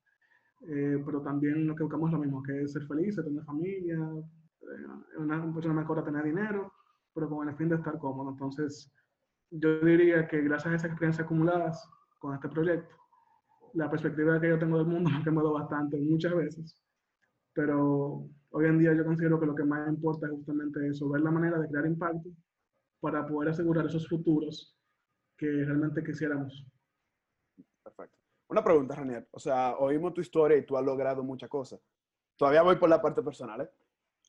eh, 0.68 1.02
pero 1.06 1.22
también 1.22 1.66
lo 1.68 1.76
que 1.76 1.84
buscamos 1.84 2.10
es 2.10 2.14
lo 2.14 2.20
mismo, 2.20 2.44
que 2.44 2.64
es 2.64 2.74
ser 2.74 2.86
feliz, 2.86 3.16
tener 3.16 3.44
familia, 3.44 3.98
eh, 4.62 5.18
una 5.18 5.54
persona 5.54 5.74
mejor 5.74 6.00
a 6.00 6.04
tener 6.04 6.24
dinero, 6.24 6.72
pero 7.14 7.30
con 7.30 7.48
el 7.48 7.56
fin 7.56 7.70
de 7.70 7.76
estar 7.76 7.98
cómodo. 7.98 8.32
Entonces, 8.32 8.94
yo 9.52 9.80
diría 9.80 10.28
que 10.28 10.42
gracias 10.42 10.74
a 10.74 10.76
esas 10.76 10.92
experiencias 10.92 11.26
acumuladas 11.26 11.90
con 12.20 12.36
este 12.36 12.50
proyecto, 12.50 12.96
la 13.74 13.90
perspectiva 13.90 14.40
que 14.40 14.50
yo 14.50 14.60
tengo 14.60 14.78
del 14.78 14.88
mundo 14.88 15.10
ha 15.14 15.24
cambiado 15.24 15.54
bastante, 15.54 15.98
muchas 15.98 16.36
veces, 16.36 16.82
pero 17.54 18.28
hoy 18.52 18.66
en 18.66 18.80
día 18.80 18.94
yo 18.94 19.06
considero 19.06 19.40
que 19.40 19.46
lo 19.46 19.56
que 19.56 19.64
más 19.64 19.88
importa 19.88 20.28
es 20.28 20.34
justamente 20.34 20.88
eso, 20.88 21.10
ver 21.10 21.22
la 21.22 21.32
manera 21.32 21.60
de 21.60 21.68
crear 21.68 21.86
impacto 21.86 22.30
para 23.00 23.26
poder 23.26 23.50
asegurar 23.50 23.86
esos 23.86 24.08
futuros 24.08 24.78
que 25.38 25.48
realmente 25.48 26.04
quisiéramos. 26.04 26.68
Perfecto. 27.84 28.18
Una 28.50 28.64
pregunta, 28.64 28.96
Ranier. 28.96 29.28
O 29.32 29.40
sea, 29.40 29.78
oímos 29.78 30.14
tu 30.14 30.22
historia 30.22 30.58
y 30.58 30.66
tú 30.66 30.76
has 30.76 30.84
logrado 30.84 31.24
muchas 31.24 31.50
cosas. 31.50 31.80
Todavía 32.36 32.62
voy 32.62 32.76
por 32.76 32.90
la 32.90 33.02
parte 33.02 33.22
personal. 33.22 33.62
¿eh? 33.62 33.70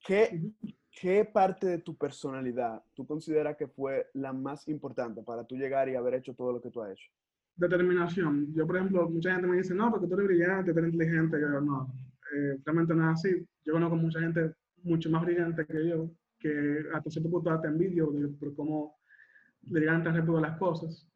¿Qué, 0.05 0.53
¿Qué 0.91 1.25
parte 1.25 1.67
de 1.67 1.79
tu 1.79 1.97
personalidad 1.97 2.83
tú 2.95 3.07
consideras 3.07 3.57
que 3.57 3.69
fue 3.69 4.11
la 4.15 4.33
más 4.33 4.69
importante 4.69 5.23
para 5.23 5.45
tú 5.45 5.57
llegar 5.57 5.89
y 5.89 5.97
haber 5.97 6.15
hecho 6.15 6.35
todo 6.35 6.53
lo 6.53 6.61
que 6.61 6.71
tú 6.71 6.83
has 6.83 6.93
hecho? 6.93 7.11
Determinación. 7.57 8.53
Yo, 8.55 8.67
por 8.67 8.77
ejemplo, 8.77 9.09
mucha 9.09 9.33
gente 9.33 9.47
me 9.47 9.59
dice, 9.59 9.75
no, 9.75 9.91
porque 9.91 10.07
tú 10.07 10.15
eres 10.15 10.27
brillante, 10.27 10.73
tú 10.73 10.79
eres 10.79 10.95
inteligente. 10.95 11.41
Yo, 11.41 11.61
no, 11.61 11.93
eh, 12.35 12.59
realmente 12.65 12.95
no 12.95 13.11
es 13.11 13.19
así. 13.19 13.47
Yo 13.65 13.75
conozco 13.75 13.97
mucha 13.97 14.21
gente 14.21 14.53
mucho 14.83 15.11
más 15.11 15.25
brillante 15.25 15.67
que 15.67 15.89
yo, 15.89 16.11
que 16.39 16.85
hasta 16.95 17.11
cierto 17.11 17.31
punto 17.31 17.61
te 17.61 17.69
envidio 17.69 18.11
por 18.39 18.55
cómo 18.55 18.97
le 19.63 19.81
llegan 19.81 20.03
tan 20.03 20.17
rápido 20.17 20.41
las 20.41 20.59
cosas. 20.59 21.07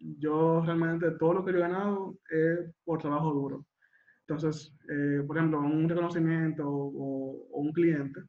Yo 0.00 0.62
realmente 0.64 1.10
todo 1.12 1.34
lo 1.34 1.44
que 1.44 1.52
yo 1.52 1.58
he 1.58 1.62
ganado 1.62 2.18
es 2.30 2.60
por 2.84 3.00
trabajo 3.00 3.32
duro. 3.32 3.66
Entonces, 4.26 4.74
eh, 4.88 5.22
por 5.26 5.36
ejemplo, 5.36 5.60
un 5.60 5.88
reconocimiento 5.88 6.64
o, 6.66 7.60
un 7.60 7.72
cliente, 7.72 8.20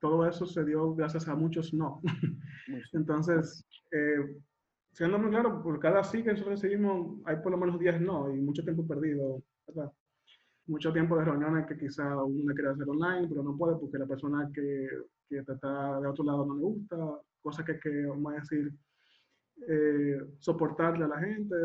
todo 0.00 0.26
eso 0.26 0.46
se 0.46 0.64
dio 0.64 0.94
gracias 0.94 1.28
a 1.28 1.34
muchos 1.34 1.72
no. 1.74 2.00
Entonces, 2.92 3.66
eh, 3.90 4.40
siendo 4.92 5.18
muy 5.18 5.30
claro, 5.30 5.62
por 5.62 5.78
cada 5.80 6.04
sí 6.04 6.22
que 6.22 6.30
nosotros 6.32 6.60
recibimos, 6.60 7.18
hay 7.24 7.36
por 7.36 7.52
lo 7.52 7.58
menos 7.58 7.78
10 7.78 8.00
no 8.00 8.32
y 8.34 8.40
mucho 8.40 8.62
tiempo 8.62 8.86
perdido. 8.86 9.42
¿verdad? 9.66 9.92
mucho 10.66 10.92
tiempo 10.92 11.16
de 11.16 11.24
reuniones 11.24 11.66
que 11.66 11.76
quizá 11.76 12.16
uno 12.22 12.54
quiere 12.54 12.70
hacer 12.70 12.88
online, 12.88 13.28
pero 13.28 13.42
no 13.42 13.56
puede 13.56 13.76
porque 13.76 13.98
la 13.98 14.06
persona 14.06 14.50
que, 14.52 14.88
que 15.28 15.38
está 15.38 16.00
de 16.00 16.06
otro 16.06 16.24
lado 16.24 16.46
no 16.46 16.54
le 16.54 16.62
gusta, 16.62 16.96
cosas 17.42 17.64
que, 17.64 17.78
que 17.80 18.06
vamos 18.06 18.32
a 18.32 18.36
decir, 18.36 18.72
eh, 19.68 20.20
soportarle 20.38 21.04
a 21.04 21.08
la 21.08 21.18
gente, 21.18 21.56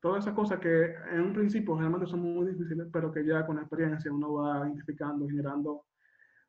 todas 0.00 0.24
esas 0.24 0.34
cosas 0.34 0.58
que 0.58 0.94
en 1.12 1.20
un 1.20 1.32
principio 1.32 1.74
generalmente 1.74 2.10
son 2.10 2.20
muy 2.20 2.46
difíciles, 2.52 2.88
pero 2.92 3.12
que 3.12 3.24
ya 3.24 3.46
con 3.46 3.56
la 3.56 3.62
experiencia 3.62 4.12
uno 4.12 4.34
va 4.34 4.66
identificando, 4.66 5.26
generando, 5.28 5.84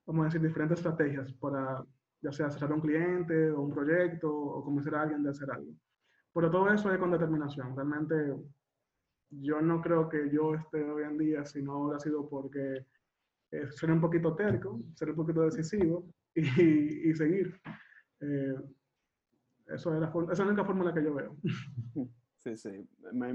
vamos 0.06 0.24
a 0.24 0.26
decir, 0.26 0.42
diferentes 0.42 0.80
estrategias 0.80 1.32
para 1.34 1.84
ya 2.22 2.32
sea 2.32 2.50
cerrar 2.50 2.74
un 2.74 2.82
cliente 2.82 3.52
o 3.52 3.62
un 3.62 3.72
proyecto 3.72 4.34
o 4.34 4.64
convencer 4.64 4.96
a 4.96 5.04
alguien 5.04 5.22
de 5.22 5.30
hacer 5.30 5.52
algo. 5.52 5.72
Pero 6.38 6.52
todo 6.52 6.72
eso 6.72 6.94
es 6.94 7.00
con 7.00 7.10
determinación. 7.10 7.76
Realmente 7.76 8.36
yo 9.32 9.60
no 9.60 9.82
creo 9.82 10.08
que 10.08 10.30
yo 10.30 10.54
esté 10.54 10.84
hoy 10.84 11.02
en 11.02 11.18
día 11.18 11.44
si 11.44 11.64
no 11.64 11.80
hubiera 11.80 12.00
sido 12.00 12.30
porque 12.30 12.86
eh, 13.50 13.72
ser 13.72 13.90
un 13.90 14.00
poquito 14.00 14.36
terco, 14.36 14.80
ser 14.94 15.10
un 15.10 15.16
poquito 15.16 15.42
decisivo 15.42 16.08
y, 16.36 17.12
seguir. 17.16 17.60
Eh, 18.20 18.54
es 19.66 19.84
la, 19.88 20.14
esa 20.14 20.32
es 20.32 20.40
la 20.40 20.46
única 20.46 20.64
fórmula 20.64 20.94
que 20.94 21.04
yo 21.04 21.16
veo. 21.16 21.38
Sí, 22.36 22.56
sí. 22.56 22.88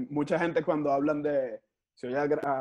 Mucha 0.09 0.39
gente 0.39 0.63
cuando 0.63 0.89
hablan 0.89 1.21
de, 1.21 1.61
si 1.93 2.07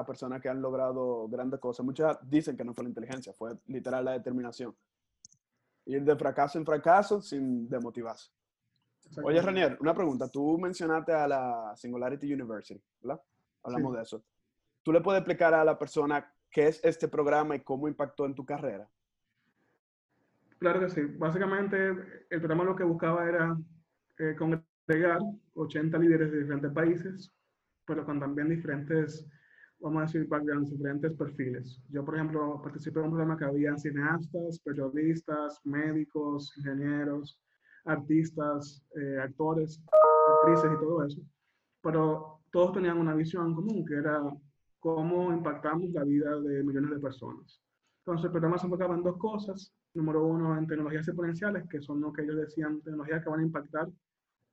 personas 0.04 0.42
que 0.42 0.48
han 0.48 0.60
logrado 0.60 1.28
grandes 1.28 1.60
cosas, 1.60 1.86
muchas 1.86 2.18
dicen 2.28 2.56
que 2.56 2.64
no 2.64 2.74
fue 2.74 2.82
la 2.82 2.90
inteligencia, 2.90 3.32
fue 3.32 3.56
literal 3.68 4.04
la 4.04 4.12
determinación. 4.12 4.74
Ir 5.86 6.02
de 6.02 6.16
fracaso 6.16 6.58
en 6.58 6.66
fracaso 6.66 7.22
sin 7.22 7.68
demotivarse. 7.68 8.32
Oye, 9.22 9.42
Renier, 9.42 9.76
una 9.80 9.94
pregunta. 9.94 10.28
Tú 10.28 10.58
mencionaste 10.58 11.12
a 11.12 11.26
la 11.28 11.72
Singularity 11.76 12.32
University, 12.32 12.80
¿verdad? 13.00 13.20
Hablamos 13.62 13.96
de 13.96 14.02
eso. 14.02 14.24
¿Tú 14.82 14.92
le 14.92 15.00
puedes 15.00 15.20
explicar 15.20 15.54
a 15.54 15.64
la 15.64 15.78
persona 15.78 16.32
qué 16.50 16.68
es 16.68 16.80
este 16.84 17.08
programa 17.08 17.56
y 17.56 17.60
cómo 17.60 17.88
impactó 17.88 18.26
en 18.26 18.34
tu 18.34 18.44
carrera? 18.44 18.88
Claro 20.58 20.80
que 20.80 20.88
sí. 20.90 21.02
Básicamente, 21.18 21.90
el 22.30 22.38
programa 22.38 22.64
lo 22.64 22.76
que 22.76 22.84
buscaba 22.84 23.28
era 23.28 23.56
eh, 24.18 24.34
congregar 24.36 25.18
80 25.54 25.98
líderes 25.98 26.30
de 26.30 26.38
diferentes 26.38 26.72
países, 26.72 27.32
pero 27.86 28.04
con 28.04 28.20
también 28.20 28.48
diferentes, 28.48 29.26
vamos 29.80 30.02
a 30.02 30.06
decir, 30.06 30.26
backgrounds, 30.28 30.70
diferentes 30.70 31.12
perfiles. 31.14 31.80
Yo, 31.88 32.04
por 32.04 32.14
ejemplo, 32.14 32.60
participé 32.62 33.00
en 33.00 33.06
un 33.06 33.10
programa 33.12 33.36
que 33.36 33.44
había 33.44 33.76
cineastas, 33.76 34.60
periodistas, 34.60 35.60
médicos, 35.64 36.52
ingenieros, 36.56 37.40
artistas, 37.84 38.82
eh, 38.94 39.18
actores, 39.20 39.82
actrices 40.28 40.72
y 40.72 40.80
todo 40.80 41.04
eso. 41.04 41.20
Pero 41.82 42.40
todos 42.50 42.72
tenían 42.72 42.98
una 42.98 43.14
visión 43.14 43.54
común, 43.54 43.84
que 43.84 43.94
era 43.94 44.22
cómo 44.78 45.32
impactamos 45.32 45.90
la 45.90 46.04
vida 46.04 46.40
de 46.40 46.62
millones 46.62 46.90
de 46.90 47.00
personas. 47.00 47.60
Entonces, 48.04 48.26
el 48.26 48.30
programa 48.32 48.58
se 48.58 48.66
enfocaba 48.66 48.94
en 48.94 49.02
dos 49.02 49.16
cosas. 49.16 49.72
Número 49.94 50.24
uno, 50.26 50.56
en 50.56 50.66
tecnologías 50.66 51.06
exponenciales, 51.06 51.68
que 51.68 51.80
son 51.80 52.00
lo 52.00 52.12
que 52.12 52.22
ellos 52.22 52.36
decían, 52.36 52.80
tecnologías 52.80 53.22
que 53.22 53.30
van 53.30 53.40
a 53.40 53.44
impactar 53.44 53.88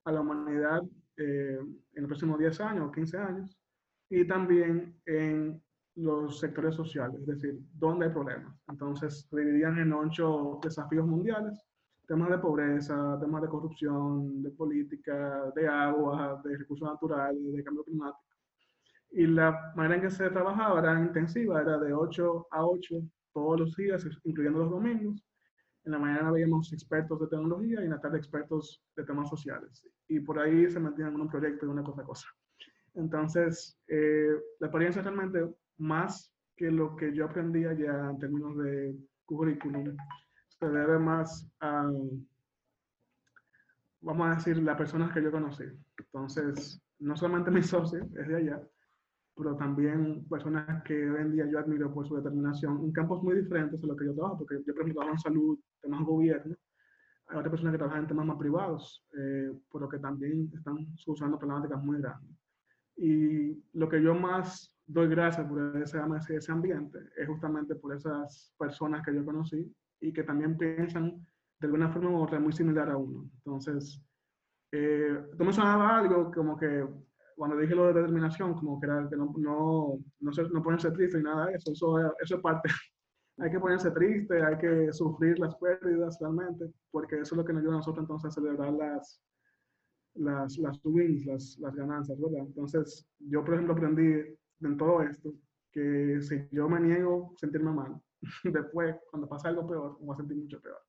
a 0.05 0.11
la 0.11 0.21
humanidad 0.21 0.83
eh, 1.17 1.59
en 1.93 2.01
los 2.01 2.07
próximos 2.07 2.39
10 2.39 2.61
años 2.61 2.87
o 2.87 2.91
15 2.91 3.17
años. 3.17 3.57
Y 4.09 4.25
también 4.27 4.95
en 5.05 5.61
los 5.95 6.39
sectores 6.39 6.75
sociales, 6.75 7.21
es 7.21 7.27
decir, 7.27 7.59
dónde 7.73 8.05
hay 8.05 8.11
problemas. 8.11 8.55
Entonces, 8.67 9.27
se 9.29 9.39
dividían 9.39 9.77
en 9.79 9.93
ocho 9.93 10.59
desafíos 10.61 11.05
mundiales 11.05 11.68
temas 12.09 12.31
de 12.31 12.39
pobreza, 12.39 13.19
temas 13.21 13.43
de 13.43 13.47
corrupción, 13.47 14.41
de 14.41 14.49
política, 14.49 15.51
de 15.55 15.67
agua, 15.67 16.41
de 16.43 16.57
recursos 16.57 16.89
naturales, 16.89 17.53
de 17.53 17.63
cambio 17.63 17.83
climático. 17.83 18.35
Y 19.11 19.27
la 19.27 19.71
manera 19.75 19.95
en 19.95 20.01
que 20.01 20.09
se 20.09 20.27
trabajaba 20.31 20.79
era 20.79 20.99
intensiva, 20.99 21.61
era 21.61 21.77
de 21.77 21.93
8 21.93 22.47
a 22.49 22.65
8 22.65 22.95
todos 23.31 23.59
los 23.59 23.75
días, 23.75 24.03
incluyendo 24.23 24.57
los 24.57 24.71
domingos. 24.71 25.23
En 25.85 25.91
la 25.91 25.99
mañana 25.99 26.31
veíamos 26.31 26.73
expertos 26.73 27.19
de 27.19 27.27
tecnología 27.27 27.79
y 27.79 27.85
en 27.85 27.91
la 27.91 28.01
tarde 28.01 28.17
expertos 28.17 28.83
de 28.95 29.03
temas 29.03 29.29
sociales. 29.29 29.87
Y 30.07 30.19
por 30.19 30.39
ahí 30.39 30.67
se 30.67 30.79
metían 30.79 31.13
en 31.13 31.21
un 31.21 31.29
proyecto 31.29 31.67
y 31.67 31.69
una 31.69 31.83
cosa 31.83 32.01
a 32.01 32.05
cosa. 32.05 32.27
Entonces, 32.95 33.79
eh, 33.87 34.33
la 34.59 34.65
experiencia 34.65 35.03
realmente, 35.03 35.47
más 35.77 36.33
que 36.55 36.71
lo 36.71 36.95
que 36.95 37.13
yo 37.13 37.25
aprendía 37.25 37.73
ya 37.73 38.09
en 38.09 38.17
términos 38.17 38.57
de 38.57 38.97
currículum, 39.25 39.95
se 40.59 40.67
debe 40.67 40.99
más 40.99 41.49
a, 41.61 41.89
vamos 44.01 44.27
a 44.27 44.35
decir, 44.35 44.57
las 44.57 44.77
personas 44.77 45.13
que 45.13 45.23
yo 45.23 45.31
conocí. 45.31 45.63
Entonces, 45.97 46.81
no 46.99 47.15
solamente 47.15 47.51
mi 47.51 47.63
socio 47.63 48.03
es 48.19 48.27
de 48.27 48.35
allá, 48.35 48.61
pero 49.35 49.55
también 49.55 50.25
personas 50.27 50.83
que 50.83 51.09
hoy 51.09 51.21
en 51.21 51.31
día 51.31 51.45
yo 51.49 51.59
admiro 51.59 51.93
por 51.93 52.05
su 52.05 52.15
determinación 52.15 52.83
en 52.83 52.91
campos 52.91 53.23
muy 53.23 53.35
diferentes 53.35 53.79
de 53.79 53.87
lo 53.87 53.95
que 53.95 54.05
yo 54.05 54.13
trabajo, 54.13 54.39
porque 54.39 54.57
yo, 54.65 54.73
por 54.73 54.81
ejemplo, 54.81 54.95
trabajo 54.95 55.15
en 55.15 55.19
salud, 55.19 55.59
temas 55.81 56.03
gobierno, 56.03 56.55
hay 57.27 57.37
otras 57.37 57.51
personas 57.51 57.73
que 57.73 57.77
trabajan 57.77 58.01
en 58.01 58.07
temas 58.07 58.25
más 58.25 58.37
privados, 58.37 59.05
eh, 59.17 59.53
pero 59.71 59.87
que 59.87 59.99
también 59.99 60.51
están 60.53 60.87
usando 61.05 61.37
problemáticas 61.37 61.81
muy 61.81 62.01
grandes. 62.01 62.35
Y 62.97 63.63
lo 63.73 63.87
que 63.87 64.01
yo 64.01 64.13
más 64.13 64.75
doy 64.85 65.07
gracias 65.07 65.47
por 65.47 65.77
ese, 65.77 65.99
ese 66.35 66.51
ambiente 66.51 66.97
es 67.15 67.27
justamente 67.27 67.75
por 67.75 67.95
esas 67.95 68.51
personas 68.57 69.05
que 69.05 69.13
yo 69.13 69.23
conocí 69.23 69.71
y 70.01 70.13
que 70.13 70.23
también 70.23 70.57
piensan 70.57 71.25
de 71.59 71.67
alguna 71.67 71.89
forma 71.89 72.11
u 72.11 72.23
otra 72.23 72.39
muy 72.39 72.53
similar 72.53 72.89
a 72.89 72.97
uno. 72.97 73.29
Entonces, 73.37 74.01
eh, 74.71 75.17
tú 75.37 75.43
mencionabas 75.43 76.03
algo 76.03 76.31
como 76.31 76.57
que 76.57 76.85
cuando 77.35 77.57
dije 77.57 77.73
lo 77.75 77.87
de 77.87 77.93
determinación, 77.93 78.53
como 78.53 78.79
que 78.79 78.85
era 78.85 79.07
que 79.09 79.15
no, 79.15 79.33
no, 79.37 79.99
no, 80.19 80.31
no 80.51 80.63
ponerse 80.63 80.91
triste 80.91 81.19
y 81.19 81.23
nada 81.23 81.47
de 81.47 81.53
eso, 81.53 81.71
eso, 81.71 82.13
eso 82.21 82.35
es 82.35 82.41
parte. 82.41 82.69
hay 83.37 83.49
que 83.49 83.59
ponerse 83.59 83.91
triste, 83.91 84.43
hay 84.43 84.57
que 84.57 84.91
sufrir 84.91 85.39
las 85.39 85.55
pérdidas 85.55 86.17
realmente, 86.19 86.65
porque 86.91 87.15
eso 87.19 87.35
es 87.35 87.37
lo 87.37 87.45
que 87.45 87.53
nos 87.53 87.61
ayuda 87.61 87.75
a 87.75 87.77
nosotros 87.77 88.03
entonces 88.03 88.29
a 88.29 88.41
celebrar 88.41 88.73
las, 88.73 89.21
las, 90.15 90.57
las 90.57 90.79
wins, 90.83 91.25
las, 91.25 91.57
las 91.59 91.75
ganancias, 91.75 92.19
¿verdad? 92.19 92.45
Entonces, 92.45 93.07
yo 93.19 93.43
por 93.43 93.53
ejemplo 93.53 93.73
aprendí 93.73 94.37
en 94.61 94.77
todo 94.77 95.01
esto 95.03 95.33
que 95.71 96.19
si 96.21 96.47
yo 96.51 96.67
me 96.67 96.79
niego 96.79 97.31
a 97.35 97.39
sentirme 97.39 97.71
mal, 97.71 98.01
después, 98.43 98.95
cuando 99.09 99.27
pasa 99.27 99.49
algo 99.49 99.67
peor, 99.67 99.97
me 99.99 100.07
voy 100.07 100.13
a 100.13 100.17
sentir 100.17 100.37
mucho 100.37 100.61
peor. 100.61 100.79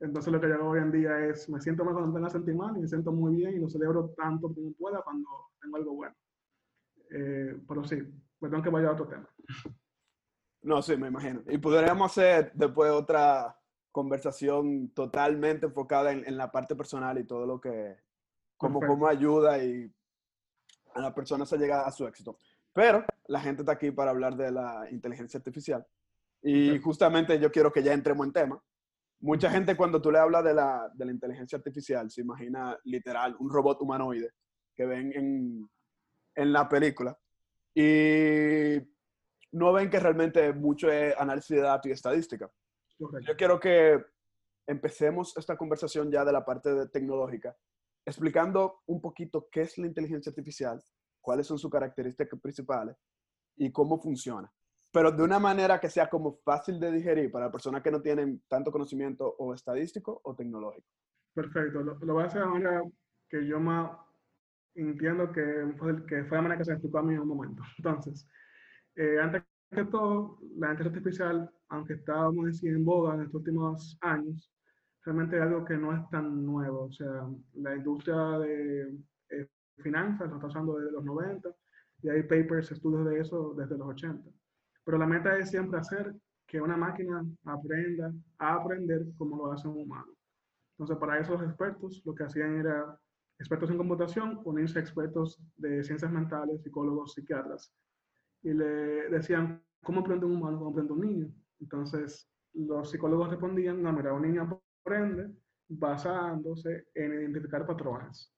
Entonces 0.00 0.32
lo 0.32 0.40
que 0.40 0.48
yo 0.48 0.54
hago 0.54 0.70
hoy 0.70 0.80
en 0.80 0.90
día 0.90 1.26
es, 1.26 1.48
me 1.48 1.60
siento 1.60 1.84
mal 1.84 1.94
cuando 1.94 2.12
tengo 2.12 2.26
a 2.26 2.30
sentir 2.30 2.54
mal 2.54 2.76
y 2.76 2.80
me 2.80 2.88
siento 2.88 3.12
muy 3.12 3.36
bien 3.36 3.54
y 3.54 3.58
lo 3.58 3.68
celebro 3.68 4.10
tanto 4.16 4.52
como 4.52 4.72
pueda 4.72 5.00
cuando 5.02 5.28
tengo 5.60 5.76
algo 5.76 5.94
bueno. 5.94 6.14
Eh, 7.10 7.60
pero 7.68 7.84
sí, 7.84 7.98
perdón 8.40 8.62
que 8.62 8.70
vaya 8.70 8.88
a 8.88 8.92
otro 8.92 9.06
tema. 9.06 9.28
No, 10.62 10.82
sí, 10.82 10.96
me 10.96 11.08
imagino. 11.08 11.42
Y 11.48 11.58
podríamos 11.58 12.10
hacer 12.10 12.50
después 12.54 12.90
otra 12.90 13.56
conversación 13.92 14.88
totalmente 14.90 15.66
enfocada 15.66 16.10
en, 16.10 16.26
en 16.26 16.36
la 16.36 16.50
parte 16.50 16.74
personal 16.74 17.18
y 17.18 17.24
todo 17.24 17.46
lo 17.46 17.60
que, 17.60 17.96
cómo, 18.56 18.80
cómo 18.80 19.06
ayuda 19.06 19.62
y 19.62 19.92
a 20.94 21.00
la 21.00 21.14
persona 21.14 21.44
se 21.44 21.58
llega 21.58 21.86
a 21.86 21.92
su 21.92 22.06
éxito. 22.06 22.38
Pero 22.72 23.04
la 23.26 23.40
gente 23.40 23.62
está 23.62 23.72
aquí 23.72 23.90
para 23.90 24.10
hablar 24.10 24.36
de 24.36 24.50
la 24.50 24.88
inteligencia 24.90 25.38
artificial. 25.38 25.86
Y 26.46 26.78
justamente 26.78 27.40
yo 27.40 27.50
quiero 27.50 27.72
que 27.72 27.82
ya 27.82 27.94
entremos 27.94 28.26
en 28.26 28.32
tema. 28.32 28.62
Mucha 29.20 29.50
gente 29.50 29.74
cuando 29.76 30.02
tú 30.02 30.12
le 30.12 30.18
hablas 30.18 30.44
de 30.44 30.52
la, 30.52 30.90
de 30.94 31.06
la 31.06 31.10
inteligencia 31.10 31.56
artificial 31.56 32.10
se 32.10 32.20
imagina 32.20 32.78
literal 32.84 33.34
un 33.38 33.50
robot 33.50 33.80
humanoide 33.80 34.30
que 34.76 34.84
ven 34.84 35.10
en, 35.14 35.70
en 36.34 36.52
la 36.52 36.68
película 36.68 37.18
y 37.74 38.76
no 39.52 39.72
ven 39.72 39.88
que 39.88 39.98
realmente 39.98 40.52
mucho 40.52 40.90
es 40.90 41.16
análisis 41.16 41.56
de 41.56 41.62
datos 41.62 41.88
y 41.88 41.92
estadística. 41.92 42.50
Yo 42.98 43.36
quiero 43.38 43.58
que 43.58 44.04
empecemos 44.66 45.34
esta 45.38 45.56
conversación 45.56 46.12
ya 46.12 46.26
de 46.26 46.32
la 46.32 46.44
parte 46.44 46.74
de 46.74 46.88
tecnológica, 46.88 47.56
explicando 48.04 48.82
un 48.84 49.00
poquito 49.00 49.48
qué 49.50 49.62
es 49.62 49.78
la 49.78 49.86
inteligencia 49.86 50.28
artificial, 50.28 50.82
cuáles 51.22 51.46
son 51.46 51.58
sus 51.58 51.70
características 51.70 52.38
principales 52.38 52.96
y 53.56 53.72
cómo 53.72 53.98
funciona 53.98 54.52
pero 54.94 55.10
de 55.10 55.24
una 55.24 55.40
manera 55.40 55.80
que 55.80 55.90
sea 55.90 56.08
como 56.08 56.36
fácil 56.44 56.78
de 56.78 56.92
digerir 56.92 57.28
para 57.32 57.50
personas 57.50 57.82
que 57.82 57.90
no 57.90 58.00
tienen 58.00 58.40
tanto 58.46 58.70
conocimiento 58.70 59.26
o 59.40 59.52
estadístico 59.52 60.20
o 60.22 60.36
tecnológico. 60.36 60.86
Perfecto, 61.34 61.82
lo, 61.82 62.14
voy 62.14 62.22
a 62.22 62.26
hacer 62.26 62.42
de 62.42 62.46
manera 62.46 62.80
que 63.28 63.44
yo 63.44 63.58
más 63.58 63.90
entiendo 64.76 65.32
que 65.32 65.74
fue, 65.78 66.06
que 66.06 66.22
fue 66.26 66.38
la 66.38 66.42
manera 66.42 66.58
que 66.58 66.66
se 66.66 66.72
explicó 66.74 66.98
a 66.98 67.02
mí 67.02 67.12
en 67.12 67.22
un 67.22 67.26
momento. 67.26 67.60
Entonces, 67.78 68.28
eh, 68.94 69.18
antes 69.20 69.42
de 69.72 69.84
todo, 69.86 70.38
la 70.58 70.70
inteligencia 70.70 71.26
artificial, 71.26 71.50
aunque 71.70 71.94
estábamos 71.94 72.46
decir, 72.46 72.70
en 72.72 72.84
boga 72.84 73.16
en 73.16 73.22
estos 73.22 73.40
últimos 73.40 73.98
años, 74.00 74.48
realmente 75.04 75.34
es 75.34 75.42
algo 75.42 75.64
que 75.64 75.76
no 75.76 75.92
es 75.92 76.08
tan 76.10 76.46
nuevo. 76.46 76.84
O 76.84 76.92
sea, 76.92 77.26
la 77.54 77.74
industria 77.74 78.38
de 78.38 78.96
eh, 79.30 79.48
finanzas 79.78 80.28
lo 80.28 80.36
está 80.36 80.46
usando 80.46 80.78
desde 80.78 80.92
los 80.92 81.04
90 81.04 81.48
y 82.02 82.10
hay 82.10 82.22
papers, 82.22 82.70
estudios 82.70 83.04
de 83.06 83.18
eso 83.18 83.54
desde 83.54 83.76
los 83.76 83.88
80. 83.88 84.30
Pero 84.84 84.98
la 84.98 85.06
meta 85.06 85.36
es 85.38 85.50
siempre 85.50 85.78
hacer 85.78 86.14
que 86.46 86.60
una 86.60 86.76
máquina 86.76 87.24
aprenda 87.44 88.12
a 88.38 88.54
aprender 88.54 89.04
como 89.16 89.36
lo 89.36 89.52
hace 89.52 89.66
un 89.66 89.82
humano. 89.82 90.12
Entonces, 90.72 90.96
para 90.98 91.18
esos 91.18 91.42
expertos, 91.42 92.02
lo 92.04 92.14
que 92.14 92.24
hacían 92.24 92.58
era, 92.58 92.98
expertos 93.38 93.70
en 93.70 93.78
computación, 93.78 94.40
unirse 94.44 94.78
a 94.78 94.82
expertos 94.82 95.40
de 95.56 95.82
ciencias 95.84 96.10
mentales, 96.10 96.62
psicólogos, 96.62 97.14
psiquiatras, 97.14 97.72
y 98.42 98.52
le 98.52 99.08
decían, 99.08 99.62
¿cómo 99.82 100.00
aprende 100.00 100.26
un 100.26 100.32
humano? 100.36 100.58
¿Cómo 100.58 100.70
aprende 100.70 100.92
un 100.92 101.00
niño? 101.00 101.32
Entonces, 101.60 102.28
los 102.52 102.90
psicólogos 102.90 103.30
respondían, 103.30 103.82
no, 103.82 103.92
mira, 103.92 104.12
un 104.12 104.22
niño 104.22 104.62
aprende 104.82 105.34
basándose 105.68 106.88
en 106.94 107.14
identificar 107.14 107.66
patrones. 107.66 108.32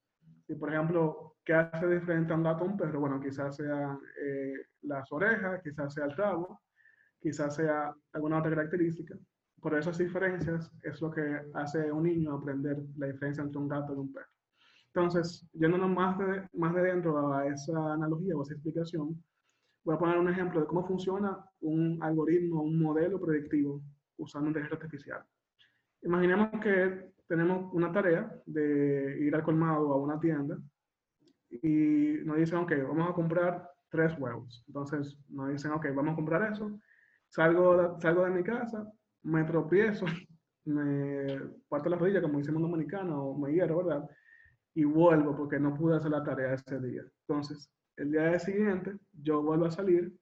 Y, 0.49 0.55
por 0.55 0.73
ejemplo, 0.73 1.37
¿qué 1.45 1.55
hace 1.55 1.89
diferente 1.89 2.33
a 2.33 2.37
un 2.37 2.43
gato 2.43 2.65
a 2.65 2.67
un 2.67 2.77
perro? 2.77 3.01
Bueno, 3.01 3.21
quizás 3.21 3.57
sea 3.57 3.99
eh, 4.21 4.55
las 4.83 5.11
orejas, 5.13 5.61
quizás 5.63 5.95
sea 5.95 6.05
el 6.05 6.17
rabo, 6.17 6.61
quizás 7.21 7.57
sea 7.57 7.95
alguna 8.13 8.39
otra 8.39 8.51
característica. 8.51 9.17
Por 9.61 9.77
esas 9.77 9.99
diferencias 9.99 10.71
es 10.83 11.01
lo 11.01 11.11
que 11.11 11.43
hace 11.55 11.91
un 11.91 12.05
niño 12.05 12.35
aprender 12.35 12.83
la 12.97 13.07
diferencia 13.07 13.43
entre 13.43 13.59
un 13.59 13.69
gato 13.69 13.95
y 13.95 13.97
un 13.97 14.13
perro. 14.13 14.29
Entonces, 14.95 15.47
yéndonos 15.53 15.91
más 15.91 16.19
de, 16.19 16.49
más 16.55 16.75
de 16.75 16.83
dentro 16.83 17.35
a 17.35 17.47
esa 17.47 17.93
analogía 17.93 18.37
o 18.37 18.43
esa 18.43 18.55
explicación, 18.55 19.23
voy 19.85 19.95
a 19.95 19.99
poner 19.99 20.19
un 20.19 20.29
ejemplo 20.29 20.61
de 20.61 20.67
cómo 20.67 20.87
funciona 20.87 21.39
un 21.61 21.99
algoritmo, 22.03 22.63
un 22.63 22.81
modelo 22.81 23.21
predictivo 23.21 23.83
usando 24.17 24.49
inteligencia 24.49 24.77
artificial. 24.77 25.25
Imaginemos 26.03 26.49
que 26.63 27.13
tenemos 27.29 27.73
una 27.73 27.93
tarea 27.93 28.33
de 28.47 29.19
ir 29.21 29.35
al 29.35 29.43
colmado 29.43 29.93
a 29.93 29.97
una 29.97 30.19
tienda 30.21 30.59
y 31.51 32.19
nos 32.25 32.37
dicen, 32.37 32.59
ok, 32.59 32.73
vamos 32.89 33.11
a 33.11 33.15
comprar 33.15 33.71
tres 33.91 34.17
huevos. 34.19 34.65
Entonces 34.67 35.19
nos 35.29 35.51
dicen, 35.51 35.73
ok, 35.73 35.87
vamos 35.95 36.13
a 36.13 36.17
comprar 36.17 36.53
eso. 36.53 36.79
Salgo, 37.29 37.99
salgo 38.01 38.25
de 38.25 38.31
mi 38.31 38.43
casa, 38.43 38.91
me 39.23 39.45
tropiezo, 39.45 40.07
me 40.65 41.41
parto 41.69 41.89
la 41.89 41.97
rodilla, 41.97 42.23
como 42.23 42.39
dice 42.39 42.53
un 42.53 42.63
dominicano, 42.63 43.23
o 43.23 43.39
me 43.39 43.53
hiero, 43.53 43.79
¿verdad? 43.79 44.09
Y 44.75 44.85
vuelvo 44.85 45.37
porque 45.37 45.59
no 45.59 45.75
pude 45.75 45.97
hacer 45.97 46.11
la 46.11 46.23
tarea 46.23 46.55
ese 46.55 46.79
día. 46.81 47.03
Entonces, 47.27 47.71
el 47.97 48.13
día 48.13 48.39
siguiente, 48.39 48.97
yo 49.13 49.43
vuelvo 49.43 49.67
a 49.67 49.71
salir, 49.71 50.13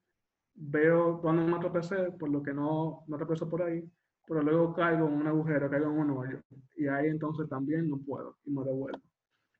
veo 0.53 1.19
cuando 1.21 1.45
me 1.45 1.59
tropecé, 1.59 2.11
por 2.11 2.29
lo 2.29 2.41
que 2.41 2.53
no, 2.53 3.03
no 3.07 3.17
tropezo 3.17 3.49
por 3.49 3.63
ahí, 3.63 3.83
pero 4.27 4.41
luego 4.41 4.73
caigo 4.73 5.07
en 5.07 5.13
un 5.13 5.27
agujero, 5.27 5.69
caigo 5.69 5.91
en 5.91 5.97
un 5.97 6.09
hoyo. 6.11 6.41
Y 6.75 6.87
ahí 6.87 7.07
entonces 7.07 7.47
también 7.49 7.89
no 7.89 7.97
puedo 7.97 8.37
y 8.45 8.51
me 8.51 8.63
devuelvo. 8.63 9.01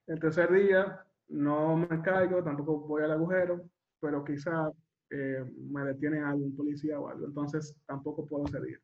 El 0.07 0.19
tercer 0.19 0.51
día 0.51 1.05
no 1.29 1.75
me 1.77 2.01
caigo, 2.01 2.43
tampoco 2.43 2.87
voy 2.87 3.03
al 3.03 3.11
agujero, 3.11 3.63
pero 3.99 4.23
quizá 4.23 4.71
eh, 5.09 5.43
me 5.71 5.83
detiene 5.85 6.19
algún 6.19 6.55
policía 6.55 6.99
o 6.99 7.07
algo. 7.07 7.25
Entonces 7.25 7.75
tampoco 7.85 8.25
puedo 8.25 8.47
seguir. 8.47 8.79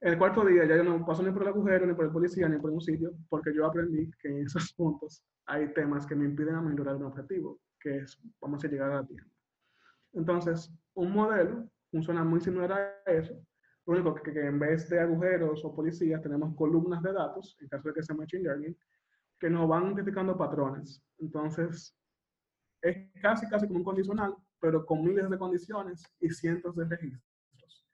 El 0.00 0.16
cuarto 0.16 0.44
día 0.46 0.64
ya 0.64 0.76
yo 0.76 0.84
no 0.84 1.04
paso 1.04 1.22
ni 1.22 1.30
por 1.30 1.42
el 1.42 1.48
agujero, 1.48 1.86
ni 1.86 1.92
por 1.92 2.06
el 2.06 2.10
policía, 2.10 2.48
ni 2.48 2.58
por 2.58 2.70
un 2.70 2.80
sitio, 2.80 3.12
porque 3.28 3.52
yo 3.54 3.66
aprendí 3.66 4.10
que 4.18 4.28
en 4.28 4.46
esos 4.46 4.72
puntos 4.76 5.22
hay 5.46 5.72
temas 5.74 6.06
que 6.06 6.14
me 6.14 6.24
impiden 6.24 6.54
a 6.54 6.62
mí 6.62 6.74
lograr 6.74 6.96
un 6.96 7.04
objetivo, 7.04 7.60
que 7.78 7.98
es, 7.98 8.18
vamos 8.40 8.64
a 8.64 8.68
llegar 8.68 8.90
a 8.92 8.94
la 8.96 9.06
tienda. 9.06 9.30
Entonces, 10.12 10.72
un 10.94 11.12
modelo 11.12 11.68
funciona 11.90 12.24
muy 12.24 12.40
similar 12.40 12.72
a 12.72 13.10
eso, 13.10 13.34
lo 13.90 14.00
único 14.00 14.14
que, 14.14 14.32
que, 14.32 14.46
en 14.46 14.58
vez 14.58 14.88
de 14.88 15.00
agujeros 15.00 15.64
o 15.64 15.74
policías 15.74 16.22
tenemos 16.22 16.54
columnas 16.54 17.02
de 17.02 17.12
datos, 17.12 17.56
en 17.60 17.68
caso 17.68 17.88
de 17.88 17.94
que 17.94 18.02
sea 18.02 18.14
Machine 18.14 18.44
Learning, 18.44 18.76
que 19.38 19.50
nos 19.50 19.68
van 19.68 19.86
identificando 19.86 20.36
patrones. 20.36 21.02
Entonces, 21.18 21.96
es 22.82 22.96
casi, 23.20 23.48
casi 23.48 23.66
como 23.66 23.78
un 23.78 23.84
condicional, 23.84 24.34
pero 24.60 24.84
con 24.84 25.02
miles 25.02 25.28
de 25.28 25.38
condiciones 25.38 26.04
y 26.20 26.30
cientos 26.30 26.76
de 26.76 26.84
registros. 26.84 27.86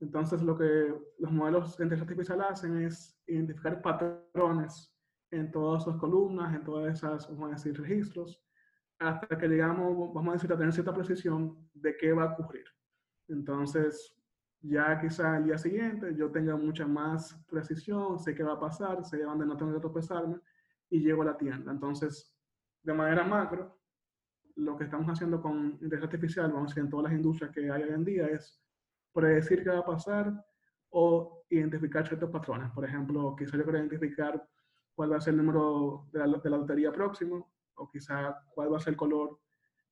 Entonces, 0.00 0.42
lo 0.42 0.56
que 0.56 0.94
los 1.18 1.32
modelos 1.32 1.76
de 1.76 1.84
inteligencia 1.84 2.12
artificial 2.12 2.40
hacen 2.42 2.82
es 2.82 3.18
identificar 3.26 3.80
patrones 3.82 4.94
en 5.30 5.50
todas 5.50 5.82
esas 5.82 5.96
columnas, 5.96 6.54
en 6.54 6.64
todas 6.64 6.94
esas, 6.94 7.28
vamos 7.28 7.50
a 7.50 7.54
decir, 7.54 7.80
registros, 7.80 8.40
hasta 8.98 9.38
que 9.38 9.48
llegamos, 9.48 10.12
vamos 10.12 10.28
a 10.28 10.32
decir, 10.34 10.52
a 10.52 10.56
tener 10.56 10.72
cierta 10.72 10.94
precisión 10.94 11.68
de 11.74 11.96
qué 11.96 12.12
va 12.12 12.24
a 12.24 12.32
ocurrir. 12.32 12.64
Entonces, 13.28 14.17
ya 14.60 15.00
quizá 15.00 15.36
el 15.36 15.44
día 15.44 15.58
siguiente 15.58 16.14
yo 16.16 16.30
tenga 16.30 16.56
mucha 16.56 16.86
más 16.86 17.34
precisión, 17.48 18.18
sé 18.18 18.34
qué 18.34 18.42
va 18.42 18.54
a 18.54 18.60
pasar, 18.60 19.04
sé 19.04 19.22
dónde 19.22 19.46
no 19.46 19.56
tengo 19.56 19.72
que 19.72 19.80
tropezarme 19.80 20.40
y 20.90 21.00
llego 21.00 21.22
a 21.22 21.26
la 21.26 21.36
tienda. 21.36 21.70
Entonces, 21.70 22.34
de 22.82 22.92
manera 22.92 23.24
macro, 23.24 23.78
lo 24.56 24.76
que 24.76 24.84
estamos 24.84 25.08
haciendo 25.08 25.40
con 25.40 25.78
inteligencia 25.80 26.06
artificial, 26.06 26.52
vamos 26.52 26.72
a 26.72 26.74
decir, 26.74 26.82
en 26.84 26.90
todas 26.90 27.04
las 27.04 27.12
industrias 27.12 27.50
que 27.52 27.70
hay 27.70 27.82
hoy 27.82 27.90
en 27.90 28.04
día, 28.04 28.26
es 28.26 28.60
predecir 29.12 29.62
qué 29.62 29.70
va 29.70 29.78
a 29.78 29.84
pasar 29.84 30.44
o 30.90 31.44
identificar 31.50 32.06
ciertos 32.06 32.30
patrones. 32.30 32.70
Por 32.72 32.84
ejemplo, 32.84 33.36
quizá 33.36 33.56
yo 33.56 33.62
quiero 33.62 33.78
identificar 33.78 34.48
cuál 34.94 35.12
va 35.12 35.18
a 35.18 35.20
ser 35.20 35.34
el 35.34 35.38
número 35.38 36.08
de 36.12 36.18
la, 36.18 36.26
de 36.26 36.50
la 36.50 36.56
lotería 36.56 36.92
próximo, 36.92 37.52
o 37.74 37.88
quizá 37.88 38.36
cuál 38.54 38.72
va 38.72 38.78
a 38.78 38.80
ser 38.80 38.94
el 38.94 38.96
color 38.96 39.38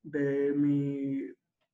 de 0.02 0.52
mi... 0.56 1.20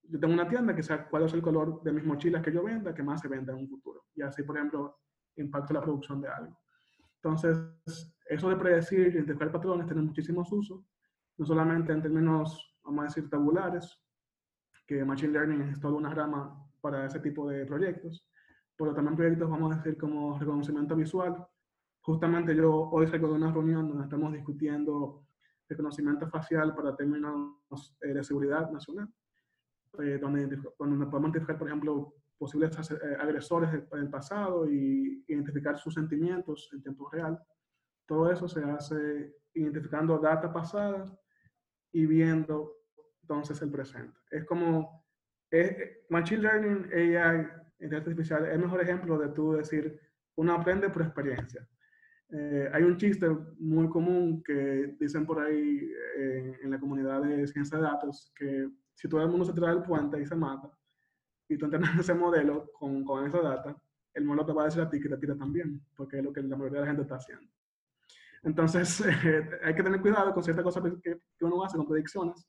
Yo 0.03 0.19
tengo 0.19 0.35
una 0.35 0.49
tienda, 0.49 0.75
quizá 0.75 1.09
cuál 1.09 1.23
va 1.23 1.27
a 1.27 1.29
ser 1.29 1.39
el 1.39 1.45
color 1.45 1.83
de 1.83 1.93
mis 1.93 2.05
mochilas 2.05 2.43
que 2.43 2.53
yo 2.53 2.63
venda, 2.63 2.95
que 2.95 3.03
más 3.03 3.21
se 3.21 3.29
venda 3.29 3.53
en 3.53 3.61
un 3.61 3.69
futuro. 3.69 4.05
Y 4.15 4.23
así, 4.23 4.43
por 4.43 4.57
ejemplo, 4.57 4.99
impacto 5.37 5.73
la 5.73 5.81
producción 5.81 6.21
de 6.21 6.29
algo. 6.29 6.59
Entonces, 7.17 8.13
eso 8.27 8.49
de 8.49 8.57
predecir 8.57 9.01
y 9.01 9.11
identificar 9.13 9.53
patrones 9.53 9.87
tiene 9.87 10.03
muchísimos 10.03 10.51
usos, 10.53 10.85
no 11.39 11.47
solamente 11.47 11.93
en 11.93 12.03
términos, 12.03 12.77
vamos 12.83 13.03
a 13.03 13.07
decir, 13.07 13.31
tabulares, 13.31 13.99
que 14.87 15.05
Machine 15.05 15.33
Learning 15.33 15.63
es 15.63 15.81
toda 15.81 15.95
una 15.95 16.13
rama 16.13 16.69
para 16.81 17.07
ese 17.07 17.21
tipo 17.21 17.49
de 17.49 17.65
proyectos, 17.65 18.27
pero 18.77 18.93
también 18.93 19.17
proyectos, 19.17 19.49
vamos 19.49 19.73
a 19.73 19.77
decir, 19.77 19.97
como 19.97 20.39
reconocimiento 20.39 20.97
visual. 20.97 21.47
Justamente 22.01 22.55
yo 22.57 22.91
hoy 22.91 23.07
salgo 23.07 23.29
de 23.29 23.35
una 23.35 23.53
reunión 23.53 23.89
donde 23.89 24.05
estamos 24.05 24.33
discutiendo 24.33 25.25
reconocimiento 25.69 26.29
facial 26.29 26.75
para 26.75 26.97
términos 26.97 27.97
eh, 28.03 28.09
de 28.13 28.25
seguridad 28.25 28.71
nacional, 28.71 29.09
eh, 29.99 30.19
donde, 30.21 30.47
donde 30.79 31.07
podemos 31.07 31.31
identificar, 31.31 31.59
por 31.59 31.69
ejemplo, 31.69 32.15
posibles 32.39 32.91
eh, 32.91 33.17
agresores 33.21 33.71
del, 33.71 34.11
pasado 34.11 34.69
y 34.71 35.25
identificar 35.29 35.79
sus 35.79 35.95
sentimientos 35.95 36.71
en 36.73 36.83
tiempo 36.83 37.09
real. 37.11 37.39
Todo 38.07 38.33
eso 38.33 38.49
se 38.49 38.65
hace 38.65 39.37
identificando 39.55 40.19
data 40.19 40.53
pasada 40.53 41.17
y 41.93 42.07
viendo 42.07 42.79
entonces 43.21 43.61
el 43.63 43.71
presente. 43.71 44.19
Es 44.31 44.45
como 44.45 45.05
es, 45.51 45.77
Machine 46.09 46.43
Learning, 46.43 46.91
AI, 46.93 47.47
inteligencia 47.79 47.99
artificial, 47.99 48.47
es 48.47 48.55
el 48.55 48.61
mejor 48.61 48.81
ejemplo 48.81 49.19
de 49.19 49.29
tú 49.29 49.53
decir, 49.53 50.01
uno 50.37 50.55
aprende 50.55 50.89
por 50.89 51.03
experiencia. 51.03 51.69
Eh, 52.31 52.71
hay 52.73 52.83
un 52.83 52.97
chiste 52.97 53.29
muy 53.59 53.89
común 53.91 54.43
que 54.43 54.97
dicen 54.99 55.27
por 55.27 55.39
ahí 55.39 55.93
eh, 56.17 56.59
en 56.63 56.71
la 56.71 56.81
comunidad 56.81 57.23
de 57.23 57.47
ciencia 57.47 57.77
de 57.77 57.85
datos 57.85 58.33
que 58.35 58.71
si 58.95 59.09
todo 59.09 59.23
el 59.23 59.29
mundo 59.29 59.45
se 59.45 59.53
tira 59.53 59.69
del 59.69 59.83
puente 59.83 60.21
y 60.21 60.27
se 60.27 60.35
mata, 60.35 60.71
y 61.49 61.57
tú 61.57 61.67
entrenas 61.67 61.91
ese 62.01 62.15
modelo 62.15 62.71
con, 62.73 63.05
con 63.05 63.27
esa 63.27 63.41
data, 63.41 63.77
el 64.15 64.25
modelo 64.25 64.47
te 64.47 64.53
va 64.53 64.63
a 64.63 64.65
decir 64.67 64.83
a 64.83 64.91
ti 64.91 65.01
que 65.01 65.09
te 65.09 65.17
tira 65.17 65.37
también, 65.37 65.85
porque 65.97 66.19
es 66.19 66.25
lo 66.25 66.33
que 66.33 66.43
la 66.43 66.57
mayoría 66.57 66.81
de 66.81 66.87
la 66.87 66.87
gente 66.87 67.03
está 67.03 67.17
haciendo. 67.17 67.51
Entonces, 68.43 69.01
eh, 69.25 69.51
hay 69.63 69.75
que 69.75 69.83
tener 69.83 70.01
cuidado 70.01 70.33
con 70.35 70.43
ciertas 70.43 70.65
cosas 70.65 70.83
que, 71.03 71.21
que, 71.39 71.45
uno 71.45 71.65
hace 71.65 71.77
con 71.77 71.87
predicciones. 71.87 72.47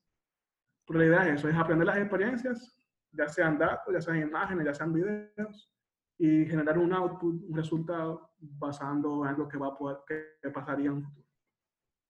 Pero 0.86 1.00
la 1.00 1.06
idea 1.06 1.28
es 1.30 1.40
eso, 1.40 1.50
es 1.50 1.56
aprender 1.56 1.88
las 1.88 1.98
experiencias, 1.98 2.84
ya 3.12 3.28
sean 3.30 3.58
datos, 3.58 3.94
ya 3.94 4.02
sean 4.02 4.18
imágenes, 4.18 4.66
ya 4.66 4.74
sean 4.74 4.92
videos, 4.92 5.72
y 6.18 6.46
generar 6.46 6.78
un 6.78 6.94
output, 6.94 7.44
un 7.48 7.56
resultado 7.56 8.32
basando 8.38 9.24
en 9.24 9.30
algo 9.30 9.48
que 9.48 9.58
va 9.58 9.68
a 9.68 9.78
poder, 9.78 9.98
que 10.08 10.50
pasaría 10.50 10.88
en 10.88 10.94
un 10.94 11.04
futuro. 11.04 11.28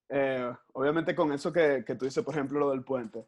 Eh, 0.09 0.53
obviamente 0.73 1.15
con 1.15 1.31
eso 1.31 1.51
que, 1.51 1.83
que, 1.85 1.95
tú 1.95 2.05
dices, 2.05 2.23
por 2.23 2.33
ejemplo, 2.33 2.59
lo 2.59 2.71
del 2.71 2.83
puente, 2.83 3.27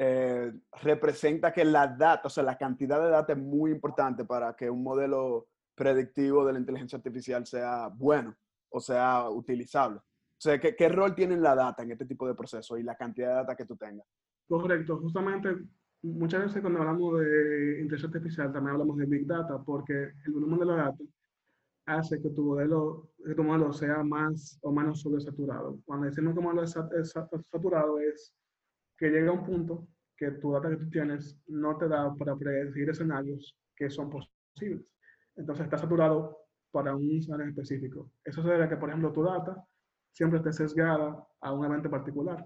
eh, 0.00 0.52
representa 0.80 1.52
que 1.52 1.64
la 1.64 1.88
data, 1.88 2.28
o 2.28 2.30
sea, 2.30 2.44
la 2.44 2.56
cantidad 2.56 3.02
de 3.02 3.10
data 3.10 3.32
es 3.32 3.38
muy 3.38 3.72
importante 3.72 4.24
para 4.24 4.54
que 4.54 4.70
un 4.70 4.84
modelo 4.84 5.48
predictivo 5.74 6.44
de 6.44 6.52
la 6.52 6.60
inteligencia 6.60 6.96
artificial 6.96 7.44
sea 7.44 7.88
bueno 7.88 8.36
o 8.70 8.80
sea 8.80 9.28
utilizable. 9.28 9.98
O 9.98 10.40
sea, 10.40 10.60
¿qué, 10.60 10.76
¿qué, 10.76 10.88
rol 10.88 11.16
tiene 11.16 11.36
la 11.36 11.56
data 11.56 11.82
en 11.82 11.90
este 11.90 12.04
tipo 12.04 12.28
de 12.28 12.36
procesos 12.36 12.78
y 12.78 12.84
la 12.84 12.94
cantidad 12.94 13.30
de 13.30 13.34
data 13.34 13.56
que 13.56 13.64
tú 13.64 13.76
tengas? 13.76 14.06
Correcto, 14.46 14.98
justamente 14.98 15.56
muchas 16.02 16.44
veces 16.44 16.60
cuando 16.60 16.78
hablamos 16.78 17.18
de 17.18 17.80
inteligencia 17.80 18.06
artificial 18.06 18.52
también 18.52 18.74
hablamos 18.74 18.98
de 18.98 19.06
Big 19.06 19.26
Data 19.26 19.60
porque 19.64 20.12
el 20.26 20.32
volumen 20.32 20.60
de 20.60 20.66
la 20.66 20.76
data 20.76 21.04
hace 21.86 22.22
que 22.22 22.30
tu 22.30 22.44
modelo, 22.44 23.10
que 23.26 23.34
tu 23.34 23.42
modelo 23.42 23.72
sea 23.72 24.04
más 24.04 24.60
o 24.62 24.70
menos 24.70 25.00
sobresaturado. 25.00 25.80
Cuando 25.86 26.06
decimos 26.06 26.34
que 26.34 26.40
el 26.40 26.46
modelo 26.46 26.62
es 26.62 26.76
saturado 27.50 27.98
es 27.98 28.32
que 28.98 29.10
llega 29.10 29.30
a 29.30 29.34
un 29.34 29.44
punto 29.44 29.88
que 30.16 30.32
tu 30.32 30.52
data 30.52 30.68
que 30.68 30.76
tú 30.76 30.90
tienes 30.90 31.40
no 31.46 31.78
te 31.78 31.88
da 31.88 32.12
para 32.14 32.36
predecir 32.36 32.90
escenarios 32.90 33.56
que 33.76 33.88
son 33.88 34.10
posibles. 34.10 34.84
Entonces 35.36 35.64
está 35.64 35.78
saturado 35.78 36.36
para 36.72 36.94
un 36.94 37.10
escenario 37.12 37.46
específico. 37.46 38.10
Eso 38.24 38.42
se 38.42 38.48
debe 38.48 38.64
a 38.64 38.68
que, 38.68 38.76
por 38.76 38.88
ejemplo, 38.88 39.12
tu 39.12 39.22
data 39.22 39.64
siempre 40.12 40.38
esté 40.38 40.52
sesgada 40.52 41.24
a 41.40 41.52
un 41.52 41.64
evento 41.64 41.88
particular. 41.88 42.44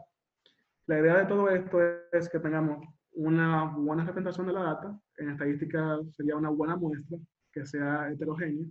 La 0.86 0.98
idea 0.98 1.18
de 1.18 1.26
todo 1.26 1.48
esto 1.48 1.78
es 2.12 2.28
que 2.28 2.38
tengamos 2.38 2.86
una 3.12 3.74
buena 3.76 4.04
representación 4.04 4.46
de 4.46 4.52
la 4.52 4.62
data. 4.62 5.00
En 5.16 5.30
estadística 5.30 5.98
sería 6.10 6.36
una 6.36 6.50
buena 6.50 6.76
muestra 6.76 7.18
que 7.52 7.64
sea 7.64 8.10
heterogénea 8.10 8.66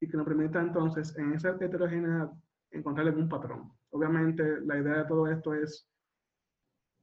y 0.00 0.08
que 0.08 0.16
nos 0.16 0.26
permita 0.26 0.60
entonces 0.60 1.16
en 1.18 1.32
esa 1.32 1.50
heterogeneidad 1.50 2.30
encontrar 2.70 3.08
algún 3.08 3.28
patrón. 3.28 3.72
Obviamente 3.90 4.60
la 4.60 4.78
idea 4.78 4.98
de 4.98 5.04
todo 5.06 5.26
esto 5.26 5.54
es 5.54 5.89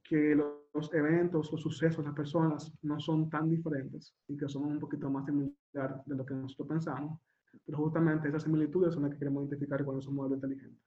que 0.08 0.34
los 0.34 0.94
eventos 0.94 1.52
o 1.52 1.58
sucesos 1.58 2.04
las 2.04 2.14
personas 2.14 2.72
no 2.82 2.98
son 2.98 3.28
tan 3.28 3.50
diferentes 3.50 4.14
y 4.28 4.36
que 4.36 4.48
son 4.48 4.64
un 4.64 4.80
poquito 4.80 5.10
más 5.10 5.26
similares 5.26 6.04
de 6.06 6.16
lo 6.16 6.24
que 6.24 6.34
nosotros 6.34 6.68
pensamos, 6.68 7.20
pero 7.64 7.78
justamente 7.78 8.28
esas 8.28 8.44
similitudes 8.44 8.94
son 8.94 9.02
las 9.02 9.12
que 9.12 9.18
queremos 9.18 9.42
identificar 9.42 9.84
cuando 9.84 10.00
somos 10.00 10.16
modelos 10.16 10.38
inteligentes. 10.38 10.82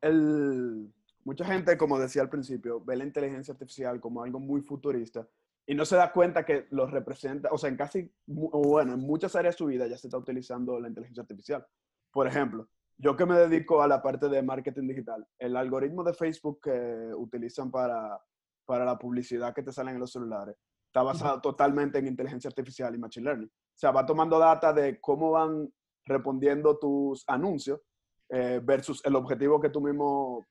El, 0.00 0.92
mucha 1.24 1.44
gente, 1.44 1.76
como 1.76 1.98
decía 1.98 2.22
al 2.22 2.30
principio, 2.30 2.82
ve 2.84 2.96
la 2.96 3.04
inteligencia 3.04 3.52
artificial 3.52 4.00
como 4.00 4.22
algo 4.22 4.40
muy 4.40 4.62
futurista 4.62 5.28
y 5.66 5.74
no 5.74 5.84
se 5.84 5.96
da 5.96 6.12
cuenta 6.12 6.44
que 6.44 6.66
lo 6.70 6.86
representa, 6.86 7.48
o 7.50 7.58
sea, 7.58 7.70
en 7.70 7.76
casi, 7.76 8.10
bueno, 8.26 8.94
en 8.94 9.00
muchas 9.00 9.34
áreas 9.34 9.54
de 9.54 9.58
su 9.58 9.66
vida 9.66 9.86
ya 9.86 9.96
se 9.96 10.08
está 10.08 10.18
utilizando 10.18 10.78
la 10.78 10.88
inteligencia 10.88 11.22
artificial. 11.22 11.66
Por 12.10 12.26
ejemplo, 12.26 12.68
yo 12.98 13.16
que 13.16 13.26
me 13.26 13.36
dedico 13.36 13.82
a 13.82 13.88
la 13.88 14.02
parte 14.02 14.28
de 14.28 14.42
marketing 14.42 14.88
digital, 14.88 15.26
el 15.38 15.56
algoritmo 15.56 16.04
de 16.04 16.14
Facebook 16.14 16.60
que 16.62 17.10
utilizan 17.16 17.70
para, 17.70 18.20
para 18.64 18.84
la 18.84 18.98
publicidad 18.98 19.54
que 19.54 19.62
te 19.62 19.72
salen 19.72 19.94
en 19.94 20.00
los 20.00 20.12
celulares 20.12 20.56
está 20.94 21.02
basado 21.02 21.40
totalmente 21.40 21.98
en 21.98 22.06
inteligencia 22.06 22.46
artificial 22.46 22.94
y 22.94 22.98
machine 22.98 23.24
learning. 23.24 23.48
O 23.48 23.76
sea, 23.76 23.90
va 23.90 24.06
tomando 24.06 24.38
data 24.38 24.72
de 24.72 25.00
cómo 25.00 25.32
van 25.32 25.68
respondiendo 26.06 26.78
tus 26.78 27.24
anuncios 27.26 27.80
eh, 28.28 28.60
versus 28.62 29.04
el 29.04 29.16
objetivo 29.16 29.60
que 29.60 29.70
tú 29.70 29.80
mismo 29.80 30.46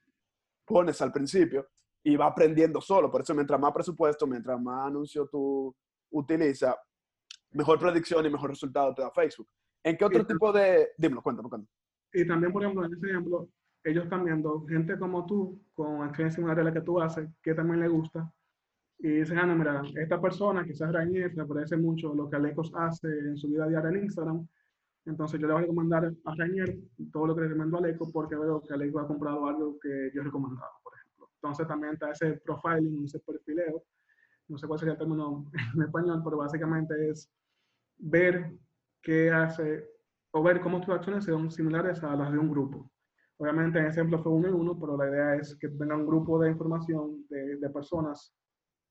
pones 0.66 1.02
al 1.02 1.14
principio 1.14 1.66
y 2.04 2.18
va 2.18 2.26
aprendiendo 2.26 2.82
solo. 2.82 3.10
Por 3.10 3.22
eso, 3.22 3.34
mientras 3.34 3.58
más 3.58 3.72
presupuesto, 3.72 4.28
mientras 4.28 4.60
más 4.62 4.88
anuncios 4.88 5.30
tú 5.32 5.74
utilizas, 6.12 6.76
mejor 7.52 7.80
predicción 7.80 8.26
y 8.26 8.30
mejor 8.30 8.50
resultado 8.50 8.94
te 8.94 9.02
da 9.02 9.12
Facebook. 9.12 9.48
¿En 9.82 9.96
qué 9.96 10.04
otro 10.04 10.26
tipo 10.26 10.52
de...? 10.52 10.90
Dímelo, 10.98 11.22
cuéntame, 11.22 11.48
cuéntame. 11.48 11.70
Y 12.14 12.28
también, 12.28 12.54
por 12.54 12.64
ejemplo, 12.64 12.86
en 12.86 12.94
ese 12.94 13.08
ejemplo, 13.08 13.50
ellos 13.84 14.04
están 14.06 14.24
viendo 14.24 14.66
gente 14.68 14.98
como 14.98 15.26
tú, 15.26 15.62
con 15.74 16.04
acciones 16.04 16.36
similares 16.36 16.68
a 16.68 16.74
que 16.74 16.82
tú 16.82 17.02
haces, 17.02 17.30
que 17.42 17.54
también 17.54 17.82
le 17.82 17.88
gusta, 17.88 18.32
y 19.00 19.10
dicen, 19.10 19.40
ah, 19.40 19.46
mira, 19.48 19.82
esta 19.96 20.22
persona, 20.22 20.64
quizás 20.64 20.92
Rainier, 20.92 21.36
le 21.36 21.46
parece 21.46 21.76
mucho 21.76 22.14
lo 22.14 22.30
que 22.30 22.38
Alecos 22.38 22.72
hace 22.76 23.08
en 23.08 23.36
su 23.36 23.50
vida 23.50 23.68
diaria 23.68 23.90
en 23.90 24.06
Instagram, 24.06 24.48
entonces 25.06 25.40
yo 25.40 25.48
le 25.48 25.54
voy 25.54 25.64
a 25.64 25.66
recomendar 25.66 26.14
a 26.24 26.36
Rainier 26.36 26.78
todo 27.12 27.28
lo 27.28 27.36
que 27.36 27.42
le 27.42 27.48
recomiendo 27.50 27.78
a 27.78 27.80
Aleco 27.82 28.10
porque 28.12 28.36
veo 28.36 28.62
que 28.62 28.74
Aleco 28.74 29.00
ha 29.00 29.08
comprado 29.08 29.46
algo 29.48 29.78
que 29.80 30.12
yo 30.14 30.22
he 30.22 30.24
recomendado, 30.24 30.72
por 30.82 30.94
ejemplo. 30.96 31.30
Entonces 31.36 31.68
también 31.68 31.94
está 31.94 32.12
ese 32.12 32.40
profiling, 32.46 33.04
ese 33.04 33.20
perfileo, 33.20 33.84
no 34.48 34.58
sé 34.58 34.68
cuál 34.68 34.80
sería 34.80 34.94
el 34.94 35.00
término 35.00 35.52
en 35.76 35.82
español, 35.82 36.22
pero 36.24 36.38
básicamente 36.38 37.10
es 37.10 37.30
ver 37.98 38.54
qué 39.02 39.32
hace 39.32 39.93
o 40.36 40.44
ver 40.44 40.62
cómo 40.62 40.82
tus 40.82 40.94
acciones 40.94 41.26
son 41.26 41.52
similares 41.52 42.04
a 42.04 42.16
las 42.16 42.32
de 42.32 42.38
un 42.38 42.50
grupo. 42.50 42.90
Obviamente 43.38 43.80
en 43.80 43.86
ese 43.86 44.00
ejemplo 44.00 44.22
fue 44.22 44.32
uno 44.32 44.50
y 44.50 44.52
uno, 44.52 44.80
pero 44.80 44.98
la 44.98 45.08
idea 45.08 45.36
es 45.36 45.56
que 45.60 45.70
tenga 45.70 45.96
un 45.96 46.06
grupo 46.06 46.40
de 46.40 46.50
información 46.50 47.26
de, 47.30 47.58
de 47.58 47.70
personas 47.70 48.34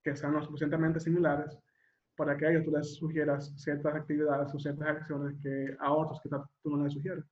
que 0.02 0.14
sean 0.16 0.34
lo 0.34 0.42
suficientemente 0.42 1.00
similares 1.00 1.58
para 2.16 2.36
que 2.36 2.46
a 2.46 2.50
ellos 2.50 2.64
tú 2.64 2.70
les 2.70 2.94
sugieras 2.94 3.52
ciertas 3.56 3.94
actividades 3.94 4.54
o 4.54 4.58
ciertas 4.58 4.88
acciones 4.88 5.36
que 5.42 5.76
a 5.80 5.92
otros 5.92 6.20
que 6.20 6.28
tú 6.28 6.70
no 6.76 6.84
les 6.84 6.92
sugieres. 6.92 7.24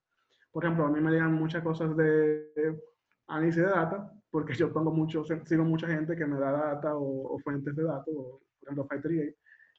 Por 0.51 0.65
ejemplo, 0.65 0.87
a 0.87 0.91
mí 0.91 1.01
me 1.01 1.13
llegan 1.13 1.35
muchas 1.35 1.63
cosas 1.63 1.97
de 1.97 2.81
análisis 3.29 3.63
de 3.63 3.69
data, 3.69 4.13
porque 4.31 4.55
yo 4.55 4.73
pongo 4.73 4.91
mucho, 4.91 5.25
sigo 5.25 5.65
mucha 5.65 5.87
gente 5.87 6.17
que 6.17 6.27
me 6.27 6.39
da 6.39 6.51
data 6.51 6.97
o, 6.97 7.39
fuentes 7.45 7.77
de 7.77 7.85
datos, 7.85 8.15
por 8.15 8.41
ejemplo, 8.63 8.89
Five 8.89 9.37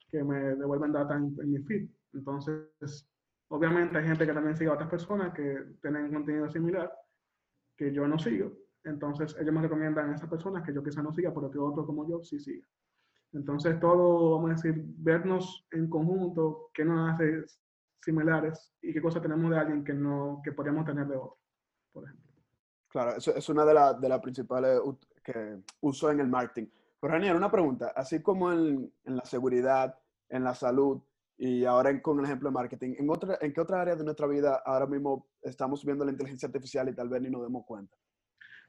que 0.09 0.23
me 0.23 0.55
devuelven 0.55 0.91
data 0.91 1.15
en, 1.15 1.35
en, 1.41 1.51
mi 1.51 1.59
feed. 1.59 1.89
Entonces, 2.13 3.07
obviamente 3.51 3.97
hay 3.97 4.05
gente 4.05 4.25
que 4.25 4.33
también 4.33 4.55
sigue 4.55 4.69
a 4.69 4.73
otras 4.73 4.89
personas 4.89 5.33
que 5.33 5.75
tienen 5.81 6.11
contenido 6.11 6.49
similar 6.49 6.91
que 7.77 7.91
yo 7.93 8.07
no 8.07 8.17
sigo. 8.17 8.51
Entonces, 8.83 9.35
ellos 9.39 9.53
me 9.53 9.61
recomiendan 9.61 10.09
a 10.09 10.15
esas 10.15 10.29
personas 10.29 10.63
que 10.63 10.73
yo 10.73 10.81
quizá 10.83 11.01
no 11.01 11.13
siga, 11.13 11.33
pero 11.33 11.51
que 11.51 11.59
otro 11.59 11.85
como 11.85 12.07
yo 12.09 12.23
sí 12.23 12.39
siga. 12.39 12.65
Entonces, 13.33 13.79
todo, 13.79 14.35
vamos 14.35 14.51
a 14.51 14.53
decir, 14.53 14.83
vernos 14.97 15.67
en 15.71 15.89
conjunto, 15.89 16.69
qué 16.73 16.85
nos 16.85 17.13
hace 17.13 17.45
similares 18.01 18.73
y 18.81 18.93
qué 18.93 19.01
cosas 19.01 19.21
tenemos 19.21 19.51
de 19.51 19.57
alguien 19.57 19.83
que, 19.83 19.93
no, 19.93 20.41
que 20.43 20.53
podríamos 20.53 20.85
tener 20.85 21.07
de 21.07 21.17
otro, 21.17 21.37
por 21.91 22.05
ejemplo. 22.05 22.31
Claro, 22.87 23.11
eso 23.17 23.35
es 23.35 23.47
una 23.49 23.63
de 23.63 23.73
las 23.73 24.01
de 24.01 24.09
las 24.09 24.19
principales 24.19 24.81
que 25.23 25.61
uso 25.81 26.09
en 26.09 26.19
el 26.21 26.27
marketing. 26.27 26.67
Pero, 26.99 27.13
Ranier, 27.13 27.35
una 27.35 27.51
pregunta. 27.51 27.93
Así 27.95 28.21
como 28.21 28.51
en, 28.51 28.91
en, 29.03 29.15
la 29.15 29.25
seguridad, 29.25 29.97
en 30.29 30.43
la 30.43 30.55
salud 30.55 31.01
y 31.43 31.65
ahora 31.65 31.99
con 32.03 32.19
el 32.19 32.25
ejemplo 32.25 32.49
de 32.49 32.53
marketing, 32.53 32.93
¿en, 32.99 33.09
otra, 33.09 33.39
¿en 33.41 33.51
qué 33.51 33.61
otra 33.61 33.81
área 33.81 33.95
de 33.95 34.03
nuestra 34.03 34.27
vida 34.27 34.61
ahora 34.63 34.85
mismo 34.85 35.27
estamos 35.41 35.83
viendo 35.83 36.05
la 36.05 36.11
inteligencia 36.11 36.45
artificial 36.45 36.87
y 36.87 36.93
tal 36.93 37.09
vez 37.09 37.19
ni 37.19 37.31
nos 37.31 37.41
demos 37.41 37.65
cuenta? 37.65 37.97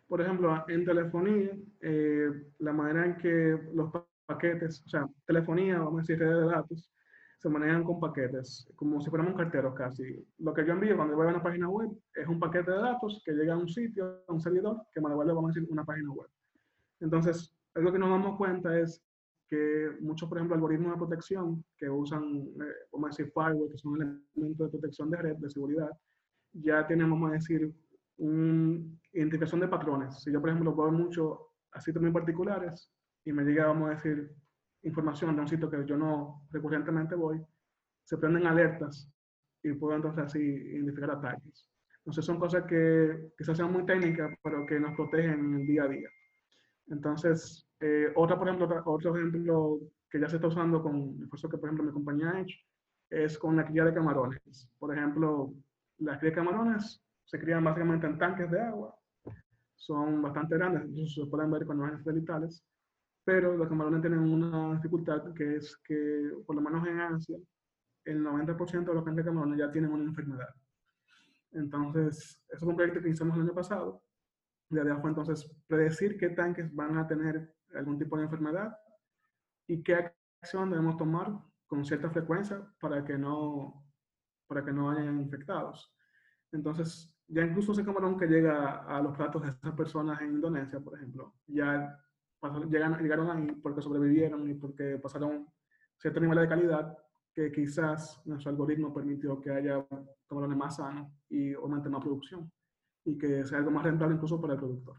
Por 0.08 0.22
ejemplo, 0.22 0.64
en 0.66 0.82
telefonía, 0.82 1.50
eh, 1.82 2.30
la 2.60 2.72
manera 2.72 3.04
en 3.04 3.18
que 3.18 3.58
los 3.74 3.92
paquetes, 4.24 4.82
o 4.86 4.88
sea, 4.88 5.06
telefonía, 5.26 5.80
vamos 5.80 5.98
a 5.98 6.00
decir, 6.00 6.18
redes 6.18 6.46
de 6.46 6.50
datos, 6.50 6.90
se 7.36 7.50
manejan 7.50 7.84
con 7.84 8.00
paquetes, 8.00 8.66
como 8.74 9.02
si 9.02 9.10
fuéramos 9.10 9.36
carteros 9.36 9.74
casi. 9.74 10.26
Lo 10.38 10.54
que 10.54 10.64
yo 10.64 10.72
envío 10.72 10.96
cuando 10.96 11.14
voy 11.14 11.26
a 11.26 11.30
una 11.30 11.42
página 11.42 11.68
web 11.68 11.90
es 12.14 12.26
un 12.26 12.40
paquete 12.40 12.70
de 12.70 12.78
datos 12.78 13.20
que 13.22 13.32
llega 13.32 13.52
a 13.52 13.58
un 13.58 13.68
sitio, 13.68 14.24
a 14.26 14.32
un 14.32 14.40
servidor, 14.40 14.80
que 14.94 15.00
me 15.02 15.10
devuelve, 15.10 15.34
vamos 15.34 15.50
a 15.50 15.52
decir, 15.52 15.70
una 15.70 15.84
página 15.84 16.10
web. 16.10 16.28
Entonces, 17.00 17.54
lo 17.74 17.92
que 17.92 17.98
nos 17.98 18.08
damos 18.08 18.38
cuenta 18.38 18.78
es 18.78 19.04
que 19.52 19.90
muchos, 20.00 20.30
por 20.30 20.38
ejemplo, 20.38 20.54
algoritmos 20.54 20.92
de 20.92 20.96
protección 20.96 21.62
que 21.76 21.90
usan, 21.90 22.22
eh, 22.24 22.88
vamos 22.90 23.08
a 23.08 23.10
decir, 23.10 23.30
firewall, 23.34 23.70
que 23.70 23.76
son 23.76 24.24
elementos 24.34 24.66
de 24.66 24.78
protección 24.78 25.10
de 25.10 25.16
red, 25.18 25.36
de 25.36 25.50
seguridad, 25.50 25.90
ya 26.54 26.86
tienen, 26.86 27.10
vamos 27.10 27.30
a 27.30 27.34
decir, 27.34 27.70
una 28.16 28.82
identificación 29.12 29.60
de 29.60 29.68
patrones. 29.68 30.22
Si 30.22 30.32
yo, 30.32 30.40
por 30.40 30.48
ejemplo, 30.48 30.74
puedo 30.74 30.90
mucho 30.90 31.50
a 31.70 31.82
sitios 31.82 32.00
muy 32.00 32.12
particulares, 32.12 32.90
y 33.26 33.32
me 33.34 33.44
llega, 33.44 33.66
vamos 33.66 33.90
a 33.90 33.94
decir, 33.94 34.34
información 34.84 35.36
de 35.36 35.42
un 35.42 35.48
sitio 35.48 35.68
que 35.68 35.84
yo 35.84 35.98
no 35.98 36.46
recurrentemente 36.50 37.14
voy, 37.14 37.38
se 38.04 38.16
prenden 38.16 38.46
alertas 38.46 39.06
y 39.62 39.74
puedo 39.74 39.96
entonces 39.96 40.24
así 40.24 40.40
identificar 40.40 41.10
ataques. 41.10 41.68
Entonces 41.98 42.24
son 42.24 42.38
cosas 42.38 42.64
que 42.64 43.32
quizás 43.36 43.58
sean 43.58 43.70
muy 43.70 43.84
técnicas, 43.84 44.34
pero 44.42 44.64
que 44.64 44.80
nos 44.80 44.96
protegen 44.96 45.40
en 45.40 45.60
el 45.60 45.66
día 45.66 45.82
a 45.82 45.88
día. 45.88 46.08
Entonces, 46.92 47.66
eh, 47.80 48.12
otra, 48.14 48.38
por 48.38 48.48
ejemplo, 48.48 48.82
otro 48.84 49.16
ejemplo 49.16 49.80
que 50.10 50.20
ya 50.20 50.28
se 50.28 50.36
está 50.36 50.48
usando 50.48 50.82
con 50.82 51.16
el 51.16 51.22
esfuerzo 51.24 51.48
que, 51.48 51.56
por 51.56 51.68
ejemplo, 51.68 51.86
mi 51.86 51.92
compañía 51.92 52.30
ha 52.30 52.40
hecho, 52.40 52.58
es 53.08 53.38
con 53.38 53.56
la 53.56 53.66
cría 53.66 53.84
de 53.84 53.94
camarones. 53.94 54.68
Por 54.78 54.94
ejemplo, 54.94 55.54
las 55.98 56.18
crías 56.18 56.34
de 56.34 56.36
camarones 56.36 57.02
se 57.24 57.38
crían 57.38 57.64
básicamente 57.64 58.06
en 58.06 58.18
tanques 58.18 58.50
de 58.50 58.60
agua, 58.60 58.94
son 59.74 60.20
bastante 60.20 60.56
grandes, 60.56 61.14
se 61.14 61.26
pueden 61.26 61.50
ver 61.50 61.64
con 61.64 61.78
imágenes 61.78 62.04
satelitales, 62.04 62.62
pero 63.24 63.56
los 63.56 63.68
camarones 63.68 64.02
tienen 64.02 64.20
una 64.20 64.74
dificultad 64.76 65.32
que 65.32 65.56
es 65.56 65.76
que, 65.78 66.30
por 66.46 66.56
lo 66.56 66.62
menos 66.62 66.86
en 66.86 67.00
Asia, 67.00 67.38
el 68.04 68.22
90% 68.22 68.84
de 68.84 68.94
los 68.94 69.04
camarones 69.04 69.58
ya 69.58 69.70
tienen 69.70 69.92
una 69.92 70.04
enfermedad. 70.04 70.50
Entonces, 71.52 72.38
eso 72.48 72.56
es 72.56 72.62
un 72.62 72.76
proyecto 72.76 73.00
que 73.00 73.08
hicimos 73.08 73.36
el 73.36 73.42
año 73.42 73.54
pasado. 73.54 74.02
La 74.72 74.82
idea 74.82 74.96
fue 74.96 75.10
entonces 75.10 75.54
predecir 75.66 76.16
qué 76.16 76.30
tanques 76.30 76.74
van 76.74 76.96
a 76.96 77.06
tener 77.06 77.54
algún 77.74 77.98
tipo 77.98 78.16
de 78.16 78.24
enfermedad 78.24 78.74
y 79.66 79.82
qué 79.82 80.12
acción 80.40 80.70
debemos 80.70 80.96
tomar 80.96 81.30
con 81.66 81.84
cierta 81.84 82.08
frecuencia 82.08 82.66
para 82.80 83.04
que 83.04 83.18
no, 83.18 83.84
para 84.46 84.64
que 84.64 84.72
no 84.72 84.90
hayan 84.90 85.20
infectados. 85.20 85.94
Entonces, 86.52 87.14
ya 87.28 87.42
incluso 87.42 87.72
ese 87.72 87.84
camarón 87.84 88.18
que 88.18 88.26
llega 88.26 88.84
a 88.84 89.02
los 89.02 89.14
platos 89.14 89.42
de 89.42 89.50
esas 89.50 89.74
personas 89.74 90.22
en 90.22 90.36
Indonesia, 90.36 90.80
por 90.80 90.96
ejemplo, 90.96 91.34
ya 91.46 91.98
llegan, 92.70 92.98
llegaron 93.02 93.30
ahí 93.30 93.52
porque 93.62 93.82
sobrevivieron 93.82 94.48
y 94.48 94.54
porque 94.54 94.98
pasaron 94.98 95.46
cierto 95.98 96.18
nivel 96.18 96.38
de 96.38 96.48
calidad 96.48 96.96
que 97.34 97.52
quizás 97.52 98.22
nuestro 98.26 98.50
algoritmo 98.50 98.92
permitió 98.92 99.38
que 99.38 99.50
haya 99.50 99.86
camarones 100.26 100.56
más 100.56 100.76
sanos 100.76 101.12
y 101.28 101.52
aumente 101.52 101.90
más 101.90 102.02
producción 102.02 102.50
y 103.04 103.18
que 103.18 103.44
sea 103.44 103.58
algo 103.58 103.70
más 103.70 103.84
rentable 103.84 104.14
incluso 104.14 104.40
para 104.40 104.54
el 104.54 104.58
productor. 104.58 104.96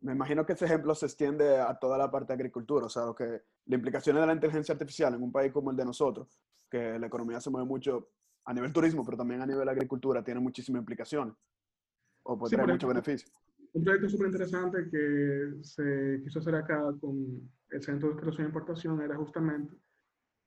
Me 0.00 0.12
imagino 0.12 0.46
que 0.46 0.52
ese 0.52 0.64
ejemplo 0.64 0.94
se 0.94 1.06
extiende 1.06 1.58
a 1.58 1.74
toda 1.78 1.98
la 1.98 2.10
parte 2.10 2.28
de 2.28 2.34
agricultura, 2.34 2.86
o 2.86 2.88
sea, 2.88 3.04
lo 3.06 3.14
que 3.14 3.42
la 3.66 3.74
implicaciones 3.74 4.20
de 4.20 4.26
la 4.26 4.34
inteligencia 4.34 4.72
artificial 4.72 5.14
en 5.14 5.22
un 5.22 5.32
país 5.32 5.52
como 5.52 5.70
el 5.70 5.76
de 5.76 5.84
nosotros, 5.84 6.40
que 6.70 6.98
la 6.98 7.06
economía 7.06 7.40
se 7.40 7.50
mueve 7.50 7.66
mucho 7.66 8.10
a 8.44 8.54
nivel 8.54 8.72
turismo, 8.72 9.04
pero 9.04 9.16
también 9.16 9.42
a 9.42 9.46
nivel 9.46 9.68
agricultura, 9.68 10.22
tiene 10.22 10.40
muchísimas 10.40 10.80
implicaciones 10.80 11.34
o 12.22 12.38
puede 12.38 12.56
tener 12.56 12.68
muchos 12.68 12.88
beneficios 12.88 13.32
un 13.72 13.84
proyecto 13.84 14.08
súper 14.08 14.28
interesante 14.28 14.88
que 14.90 15.54
se 15.62 16.20
quiso 16.24 16.38
hacer 16.38 16.54
acá 16.54 16.82
con 17.00 17.50
el 17.70 17.82
Centro 17.82 18.08
de 18.08 18.14
Exploración 18.14 18.44
e 18.44 18.48
Importación 18.48 19.02
era 19.02 19.16
justamente 19.16 19.74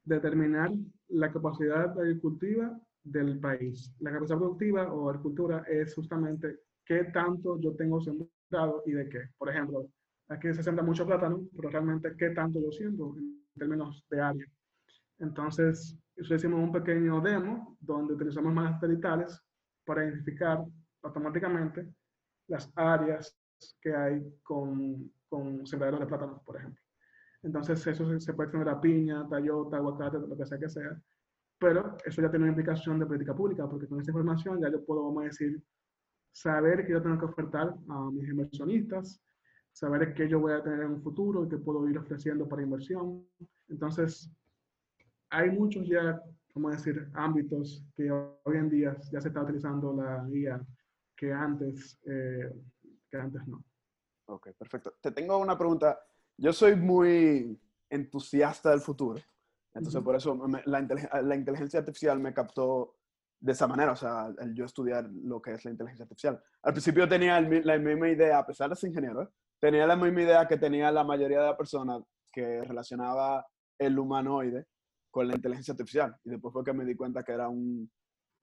determinar 0.04 0.72
la 1.10 1.32
capacidad 1.32 1.98
agricultiva 2.00 2.80
del 3.04 3.40
país. 3.40 3.94
La 4.00 4.12
capacidad 4.12 4.38
productiva 4.38 4.94
o 4.94 5.10
agricultura 5.10 5.64
es 5.68 5.94
justamente 5.96 6.60
qué 6.86 7.06
tanto 7.06 7.60
yo 7.60 7.76
tengo 7.76 8.02
sembrado 8.02 8.84
y 8.86 8.92
de 8.92 9.10
qué. 9.10 9.30
Por 9.38 9.50
ejemplo, 9.50 9.88
aquí 10.30 10.54
se 10.54 10.64
siembra 10.64 10.84
mucho 10.84 11.06
plátano, 11.06 11.48
pero 11.56 11.70
realmente 11.70 12.16
qué 12.18 12.30
tanto 12.32 12.60
yo 12.62 12.72
siembro 12.72 13.16
en 13.18 13.44
términos 13.58 14.06
de 14.10 14.22
área. 14.22 14.46
Entonces, 15.20 15.98
eso 16.16 16.36
hicimos 16.36 16.60
un 16.60 16.72
pequeño 16.72 17.22
demo 17.22 17.78
donde 17.80 18.14
utilizamos 18.14 18.54
más 18.54 18.74
satelitales 18.74 19.40
para 19.86 20.04
identificar 20.04 20.64
automáticamente 21.04 21.88
las 22.48 22.72
áreas 22.76 23.36
que 23.82 23.94
hay 23.94 24.22
con, 24.44 25.12
con 25.30 25.66
sembraderos 25.66 26.02
de 26.02 26.08
plátanos, 26.08 26.42
por 26.44 26.58
ejemplo. 26.58 26.82
Entonces, 27.44 27.86
eso 27.88 28.20
se, 28.20 28.34
puede 28.34 28.52
tener 28.52 28.70
a 28.70 28.80
piña, 28.80 29.28
tayota, 29.28 29.78
aguacate, 29.78 30.20
lo 30.20 30.38
que 30.38 30.46
sea 30.46 30.60
que 30.60 30.70
sea. 30.70 31.02
Pero 31.62 31.95
eso 32.04 32.24
ya 32.24 32.30
tiene 32.32 32.45
una 32.45 32.54
implicación 32.54 32.97
de 32.97 33.06
política 33.06 33.36
pública, 33.36 33.69
porque 33.69 33.88
con 33.88 34.02
esa 34.02 34.10
información 34.10 34.60
ya 34.60 34.71
yo 34.71 34.84
puedo, 34.84 35.04
vamos 35.04 35.21
a 35.21 35.26
decir, 35.28 35.62
saber 36.32 36.84
que 36.88 36.93
yo 36.93 37.04
tengo 37.04 37.19
que 37.19 37.26
ofertar 37.26 37.76
a 37.88 38.10
mis 38.10 38.28
inversionistas, 38.28 39.21
saber 39.71 40.15
qué 40.15 40.28
yo 40.28 40.39
voy 40.39 40.54
a 40.54 40.63
tener 40.63 40.80
en 40.82 40.93
un 40.93 41.04
futuro 41.04 41.45
y 41.45 41.50
qué 41.50 41.58
puedo 41.58 41.88
ir 41.88 42.00
ofreciendo 42.00 42.50
para 42.50 42.63
inversión. 42.63 43.28
Entonces, 43.69 44.32
hay 45.30 45.52
muchos 45.52 45.88
ya, 45.88 46.19
vamos 46.56 46.74
a 46.74 46.78
decir, 46.78 47.08
ámbitos 47.13 47.86
que 47.95 48.10
hoy 48.10 48.58
en 48.58 48.69
día 48.69 48.97
ya 49.12 49.21
se 49.21 49.28
está 49.28 49.43
utilizando 49.43 49.93
la 49.93 50.26
guía 50.28 50.60
que 51.15 51.32
antes, 51.32 52.00
eh, 52.08 52.52
que 53.08 53.17
antes 53.17 53.47
no. 53.47 53.63
Ok, 54.26 54.50
perfecto. 54.58 54.95
Te 55.00 55.12
tengo 55.12 55.38
una 55.38 55.56
pregunta. 55.56 56.00
Yo 56.38 56.54
soy 56.54 56.76
muy 56.76 57.56
entusiasta 57.88 58.71
del 58.71 58.80
futuro. 58.80 59.19
Entonces, 59.74 60.02
por 60.02 60.16
eso 60.16 60.38
la, 60.66 60.88
la, 61.22 61.36
inteligencia 61.36 61.80
artificial 61.80 62.20
me 62.20 62.34
captó 62.34 62.96
de 63.40 63.54
esa 63.54 63.68
manera, 63.68 63.94
o 63.94 63.96
sea, 63.96 64.28
el 64.40 64.54
yo 64.54 64.66
estudiar 64.66 65.10
lo 65.10 65.42
que 65.42 65.54
es 65.54 65.66
la 65.66 65.72
inteligencia 65.72 66.04
artificial. 66.04 66.42
Al 66.62 66.74
principio 66.74 67.08
tenía 67.08 67.40
la 67.40 67.78
misma 67.78 68.10
idea, 68.10 68.40
a 68.40 68.46
pesar 68.46 68.70
de 68.70 68.76
ser 68.76 68.90
ingeniero, 68.90 69.24
¿eh? 69.24 69.28
tenía 69.60 69.88
la 69.88 69.96
misma 69.96 70.22
idea 70.22 70.48
que 70.48 70.58
tenía 70.58 70.92
la 70.92 71.04
mayoría 71.04 71.40
de 71.40 71.48
las 71.48 71.58
personas 71.58 72.04
que 72.32 72.64
relacionaba 72.64 73.46
el 73.80 73.98
humanoide 73.98 74.68
con 75.10 75.28
la 75.28 75.36
inteligencia 75.36 75.74
artificial. 75.74 76.16
Y 76.24 76.32
después 76.32 76.54
fue 76.54 76.64
que 76.64 76.74
me 76.74 76.86
di 76.86 76.96
cuenta 76.96 77.24
que 77.24 77.32
era 77.32 77.48
un, 77.50 77.90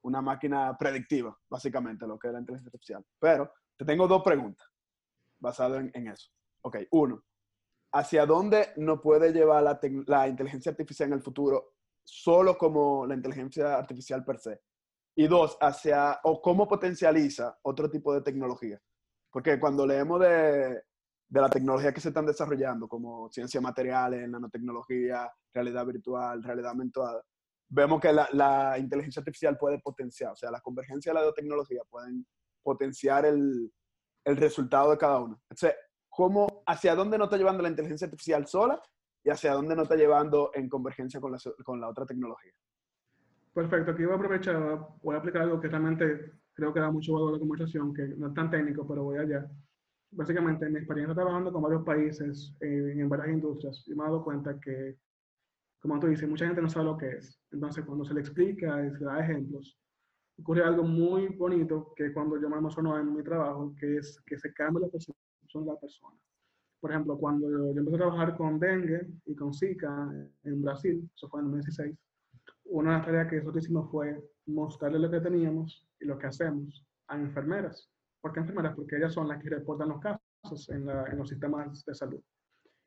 una 0.03 0.21
máquina 0.21 0.77
predictiva, 0.79 1.37
básicamente, 1.49 2.07
lo 2.07 2.19
que 2.19 2.29
es 2.29 2.33
la 2.33 2.41
inteligencia 2.41 2.69
artificial. 2.69 3.05
Pero 3.19 3.53
te 3.77 3.85
tengo 3.85 4.07
dos 4.07 4.23
preguntas 4.23 4.67
basadas 5.39 5.85
en, 5.93 6.07
eso. 6.09 6.31
Ok, 6.63 6.79
uno, 6.91 7.23
¿hacia 7.93 8.27
dónde 8.27 8.69
no 8.77 9.01
puede 9.01 9.33
llevar 9.33 9.63
la, 10.07 10.29
inteligencia 10.29 10.71
artificial 10.71 11.09
en 11.09 11.15
el 11.15 11.23
futuro 11.23 11.75
solo 12.05 12.57
como 12.57 13.07
la 13.07 13.15
inteligencia 13.15 13.77
artificial 13.77 14.25
per 14.25 14.39
se? 14.39 14.61
Y 15.17 15.27
dos, 15.27 15.57
hacia, 15.61 16.21
o 16.25 16.41
cómo 16.41 16.69
potencializa 16.69 17.59
otro 17.63 17.91
tipo 17.91 18.15
de 18.15 18.21
tecnología. 18.21 18.81
Porque 19.31 19.59
cuando 19.59 19.87
leemos 19.87 20.21
de, 20.21 20.83
la 21.31 21.51
tecnología 21.51 21.93
que 21.93 22.01
se 22.01 22.09
están 22.09 22.27
desarrollando, 22.27 22.89
como 22.89 23.29
ciencias 23.31 23.63
materiales, 23.63 24.29
nanotecnología, 24.29 25.31
realidad 25.53 25.85
virtual, 25.87 26.43
realidad 26.43 26.71
aumentada, 26.71 27.23
vemos 27.69 28.01
que 28.01 28.13
la, 28.13 28.77
inteligencia 28.79 29.21
artificial 29.21 29.59
puede 29.59 29.81
potenciar, 29.81 30.33
o 30.33 30.37
sea, 30.37 30.51
la 30.51 30.61
convergencia 30.61 31.13
de 31.13 31.21
la 31.21 31.33
tecnología 31.33 31.83
pueden 31.91 32.27
potenciar 32.63 33.27
el, 33.27 33.73
el 34.25 34.37
resultado 34.37 34.93
de 34.93 34.99
cada 34.99 35.21
uno. 35.21 35.41
Entonces, 35.51 35.75
¿cómo, 36.19 36.65
¿hacia 36.67 36.97
dónde 36.97 37.17
nos 37.17 37.27
está 37.27 37.37
llevando 37.37 37.63
la 37.63 37.69
inteligencia 37.69 38.07
artificial 38.07 38.45
sola 38.45 38.83
y 39.23 39.31
hacia 39.31 39.53
dónde 39.53 39.77
nos 39.77 39.85
está 39.85 39.95
llevando 39.95 40.51
en 40.53 40.69
convergencia 40.69 41.21
con 41.21 41.31
la, 41.31 41.39
con 41.65 41.81
la 41.81 41.89
otra 41.89 42.05
tecnología? 42.05 42.51
Perfecto, 43.55 43.93
aquí 43.93 44.03
voy 44.03 44.15
a 44.15 44.17
aprovechar, 44.17 44.81
voy 45.01 45.15
a 45.15 45.19
aplicar 45.19 45.43
algo 45.43 45.61
que 45.61 45.69
realmente 45.69 46.33
creo 46.55 46.75
que 46.75 46.81
da 46.81 46.91
mucho 46.91 47.13
valor 47.13 47.29
a 47.29 47.33
la 47.35 47.39
conversación, 47.39 47.95
que 47.95 48.03
no 48.17 48.27
es 48.27 48.35
tan 48.35 48.51
técnico, 48.51 48.85
pero 48.85 49.05
voy 49.05 49.19
allá 49.19 49.49
básicamente 50.11 50.67
en 50.67 50.73
mi 50.73 50.79
experiencia 50.79 51.15
trabajando 51.15 51.53
con 51.53 51.63
varios 51.63 51.85
países 51.85 52.53
eh, 52.63 52.95
en 52.97 53.09
varias 53.09 53.29
industrias, 53.29 53.85
me 53.87 54.03
he 54.03 54.07
dado 54.07 54.25
cuenta 54.25 54.59
que, 54.59 54.97
como 55.79 56.01
tú 56.01 56.09
dices, 56.09 56.29
mucha 56.29 56.47
gente 56.47 56.61
no 56.61 56.69
sabe 56.69 56.87
lo 56.87 56.99
que 56.99 57.11
es. 57.11 57.41
Entonces, 57.53 57.85
cuando 57.85 58.05
se 58.05 58.15
le 58.15 58.21
explica 58.21 58.85
y 58.85 58.91
se 58.91 59.05
da 59.05 59.21
ejemplos, 59.21 59.79
ocurre 60.37 60.65
algo 60.65 60.83
muy 60.83 61.29
bonito 61.29 61.93
que 61.95 62.13
cuando 62.13 62.41
yo 62.41 62.51
me 62.51 62.57
emociono 62.57 62.99
en 62.99 63.15
mi 63.15 63.23
trabajo, 63.23 63.73
que 63.79 63.99
es 63.99 64.21
que 64.27 64.37
se 64.37 64.53
cambia 64.53 64.81
la 64.81 64.89
percepción 64.89 65.28
de 65.55 65.67
la 65.67 65.77
persona. 65.77 66.17
Por 66.81 66.91
ejemplo, 66.91 67.19
cuando 67.19 67.51
yo, 67.51 67.71
empecé 67.71 67.97
a 67.97 67.99
trabajar 67.99 68.37
con 68.37 68.59
dengue 68.59 69.07
y 69.27 69.35
con 69.35 69.53
Zika 69.53 70.13
en 70.45 70.63
Brasil, 70.63 71.11
eso 71.15 71.29
fue 71.29 71.41
en 71.41 71.47
2016, 71.47 71.97
una 72.67 72.91
de 72.91 72.97
las 72.99 73.07
tareas 73.07 73.29
que 73.29 73.37
nosotros 73.37 73.65
hicimos 73.65 73.91
fue 73.91 74.23
mostrarle 74.47 74.99
lo 74.99 75.11
que 75.11 75.21
teníamos 75.21 75.87
y 76.01 76.05
lo 76.05 76.19
que 76.19 76.27
hacemos 76.27 76.87
a 77.09 77.17
enfermeras 77.17 77.91
¿Por 78.21 78.33
qué 78.33 78.41
enfermeras? 78.41 78.75
Porque 78.75 78.97
ellas 78.97 79.13
son 79.13 79.29
las 79.29 79.43
que 79.43 79.51
reportan 79.51 79.89
los 79.89 80.01
casos 80.01 80.69
en, 80.71 80.87
los 81.17 81.29
sistemas 81.29 81.85
de 81.85 81.95
salud. 81.95 82.21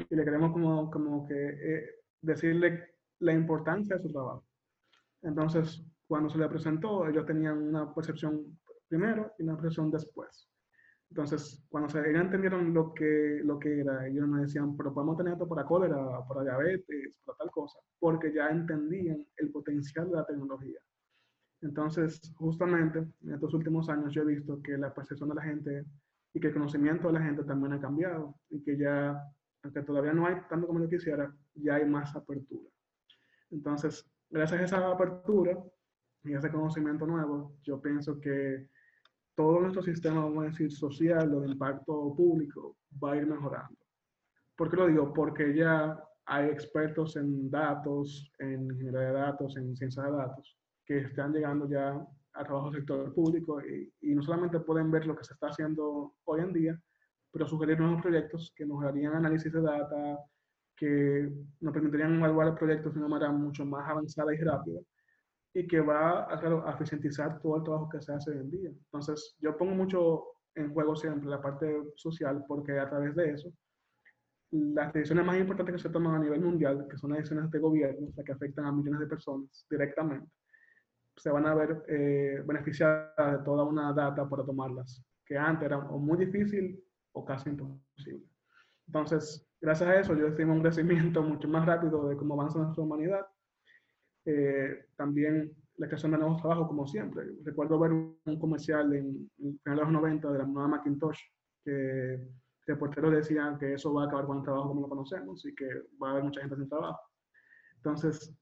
Y 0.09 0.15
le 0.15 0.23
queremos 0.23 0.51
como, 0.51 0.89
como 0.91 1.25
que 1.25 1.33
eh, 1.35 1.89
decirle 2.21 2.95
la 3.19 3.33
importancia 3.33 3.95
de 3.95 4.01
su 4.03 4.11
trabajo. 4.11 4.45
Entonces, 5.21 5.83
cuando 6.07 6.29
se 6.29 6.37
le 6.37 6.49
presentó, 6.49 7.07
ellos 7.07 7.25
tenían 7.25 7.57
una 7.59 7.93
percepción 7.93 8.59
primero 8.87 9.33
y 9.37 9.43
una 9.43 9.55
percepción 9.55 9.91
después. 9.91 10.49
Entonces, 11.11 11.61
cuando 11.67 11.89
se, 11.89 11.99
ellos 12.09 12.21
entendieron 12.21 12.73
lo 12.73 12.93
que, 12.93 13.41
lo 13.43 13.59
que 13.59 13.81
era, 13.81 14.07
ellos 14.07 14.25
me 14.29 14.43
decían, 14.43 14.77
pero 14.77 14.93
podemos 14.93 15.17
tener 15.17 15.33
esto 15.33 15.45
para 15.45 15.65
cólera, 15.65 16.25
para 16.25 16.43
diabetes, 16.43 17.17
para 17.25 17.37
tal 17.37 17.51
cosa, 17.51 17.79
porque 17.99 18.33
ya 18.33 18.47
entendían 18.47 19.27
el 19.35 19.51
potencial 19.51 20.09
de 20.09 20.15
la 20.15 20.25
tecnología. 20.25 20.79
Entonces, 21.59 22.33
justamente 22.37 22.99
en 22.99 23.33
estos 23.33 23.53
últimos 23.53 23.89
años 23.89 24.13
yo 24.13 24.21
he 24.21 24.25
visto 24.25 24.61
que 24.61 24.77
la 24.77 24.93
percepción 24.93 25.27
de 25.27 25.35
la 25.35 25.41
gente 25.41 25.85
y 26.33 26.39
que 26.39 26.47
el 26.47 26.53
conocimiento 26.53 27.07
de 27.07 27.13
la 27.15 27.21
gente 27.21 27.43
también 27.43 27.73
ha 27.73 27.81
cambiado 27.81 28.33
y 28.49 28.63
que 28.63 28.77
ya, 28.77 29.21
aunque 29.63 29.81
todavía 29.81 30.13
no 30.13 30.25
hay 30.27 30.35
tanto 30.49 30.65
como 30.65 30.79
yo 30.79 30.87
quisiera, 30.87 31.35
ya 31.55 31.75
hay 31.75 31.85
más 31.85 32.15
apertura. 32.15 32.69
Entonces, 33.49 34.09
gracias 34.29 34.61
a 34.61 34.63
esa 34.63 34.91
apertura 34.91 35.61
y 36.23 36.33
a 36.33 36.39
ese 36.39 36.49
conocimiento 36.49 37.05
nuevo, 37.05 37.57
yo 37.63 37.81
pienso 37.81 38.21
que 38.21 38.69
todo 39.35 39.59
nuestro 39.61 39.81
sistema, 39.81 40.23
vamos 40.23 40.43
a 40.43 40.47
decir, 40.49 40.71
social 40.71 41.33
o 41.33 41.41
de 41.41 41.51
impacto 41.51 42.13
público 42.15 42.77
va 43.01 43.13
a 43.13 43.17
ir 43.17 43.25
mejorando. 43.25 43.77
¿Por 44.55 44.69
qué 44.69 44.75
lo 44.75 44.87
digo? 44.87 45.13
Porque 45.13 45.55
ya 45.55 45.97
hay 46.25 46.49
expertos 46.49 47.15
en 47.15 47.49
datos, 47.49 48.31
en 48.39 48.65
ingeniería 48.65 48.99
de 48.99 49.13
datos, 49.13 49.57
en 49.57 49.75
ciencia 49.75 50.03
de 50.03 50.11
datos, 50.11 50.57
que 50.85 50.99
están 50.99 51.33
llegando 51.33 51.67
ya 51.69 52.05
a 52.33 52.43
trabajo 52.43 52.71
del 52.71 52.81
sector 52.81 53.13
público 53.13 53.61
y, 53.61 53.91
y, 54.01 54.15
no 54.15 54.21
solamente 54.21 54.59
pueden 54.59 54.89
ver 54.91 55.05
lo 55.05 55.15
que 55.15 55.23
se 55.23 55.33
está 55.33 55.47
haciendo 55.47 56.13
hoy 56.25 56.41
en 56.41 56.53
día, 56.53 56.81
pero 57.31 57.47
sugerir 57.47 57.79
nuevos 57.79 58.01
proyectos 58.01 58.53
que 58.55 58.65
nos 58.65 58.83
harían 58.83 59.15
análisis 59.15 59.51
de 59.51 59.61
data, 59.61 60.19
que 60.75 61.31
nos 61.59 61.73
permitirían 61.73 62.15
evaluar 62.15 62.49
el 62.49 62.55
proyecto 62.55 62.89
de 62.89 62.99
una 62.99 63.07
manera 63.07 63.31
mucho 63.31 63.65
más 63.65 63.89
avanzada 63.89 64.33
y 64.33 64.37
rápida 64.37 64.79
y 65.53 65.67
que 65.67 65.81
va 65.81 66.33
a, 66.33 66.39
claro, 66.39 66.67
a 66.67 66.71
eficientizar 66.73 67.39
todo 67.41 67.57
el 67.57 67.63
trabajo 67.63 67.89
que 67.89 68.01
se 68.01 68.13
hace 68.13 68.31
hoy 68.31 68.37
en 68.37 68.51
día. 68.51 68.69
Entonces, 68.69 69.35
yo 69.39 69.57
pongo 69.57 69.73
mucho 69.75 70.23
en 70.55 70.73
juego 70.73 70.95
siempre 70.95 71.29
la 71.29 71.41
parte 71.41 71.81
social 71.95 72.43
porque 72.47 72.77
a 72.79 72.89
través 72.89 73.15
de 73.15 73.31
eso, 73.31 73.53
las 74.51 74.91
decisiones 74.91 75.25
más 75.25 75.37
importantes 75.37 75.75
que 75.75 75.81
se 75.81 75.89
toman 75.89 76.15
a 76.15 76.19
nivel 76.19 76.41
mundial, 76.41 76.85
que 76.89 76.97
son 76.97 77.11
las 77.11 77.19
decisiones 77.19 77.49
de 77.51 77.59
gobierno, 77.59 78.07
las 78.15 78.25
que 78.25 78.31
afectan 78.33 78.65
a 78.65 78.71
millones 78.71 78.99
de 78.99 79.07
personas 79.07 79.65
directamente, 79.69 80.29
se 81.15 81.29
van 81.29 81.45
a 81.45 81.55
ver 81.55 81.83
eh, 81.87 82.43
beneficiadas 82.45 83.39
de 83.39 83.43
toda 83.45 83.63
una 83.63 83.93
data 83.93 84.27
para 84.27 84.43
tomarlas, 84.43 85.03
que 85.25 85.37
antes 85.37 85.65
era 85.65 85.77
o 85.77 85.99
muy 85.99 86.17
difícil 86.25 86.83
o 87.13 87.23
casi 87.23 87.49
imposible. 87.49 88.25
Entonces, 88.87 89.47
gracias 89.61 89.89
a 89.89 89.99
eso, 89.99 90.15
yo 90.15 90.27
estimo 90.27 90.53
un 90.53 90.61
crecimiento 90.61 91.21
mucho 91.23 91.47
más 91.47 91.65
rápido 91.65 92.09
de 92.09 92.17
cómo 92.17 92.33
avanza 92.33 92.59
nuestra 92.59 92.83
humanidad. 92.83 93.25
Eh, 94.25 94.85
también 94.95 95.51
la 95.77 95.87
creación 95.87 96.11
de 96.11 96.19
nuevos 96.19 96.41
trabajos, 96.41 96.67
como 96.67 96.85
siempre. 96.85 97.23
Recuerdo 97.43 97.79
ver 97.79 97.91
un 97.91 98.39
comercial 98.39 98.93
en, 98.93 99.29
en 99.39 99.59
de 99.63 99.75
los 99.75 99.91
90 99.91 100.31
de 100.31 100.37
la 100.37 100.45
nueva 100.45 100.67
Macintosh, 100.67 101.19
que 101.63 102.27
reporteros 102.67 103.11
decían 103.11 103.57
que 103.57 103.73
eso 103.73 103.93
va 103.93 104.03
a 104.03 104.05
acabar 104.05 104.25
con 104.25 104.37
el 104.37 104.43
trabajo 104.43 104.69
como 104.69 104.81
lo 104.81 104.89
conocemos 104.89 105.45
y 105.45 105.55
que 105.55 105.67
va 106.01 106.09
a 106.09 106.11
haber 106.11 106.23
mucha 106.23 106.41
gente 106.41 106.55
sin 106.55 106.69
trabajo. 106.69 106.99
Entonces, 107.77 108.33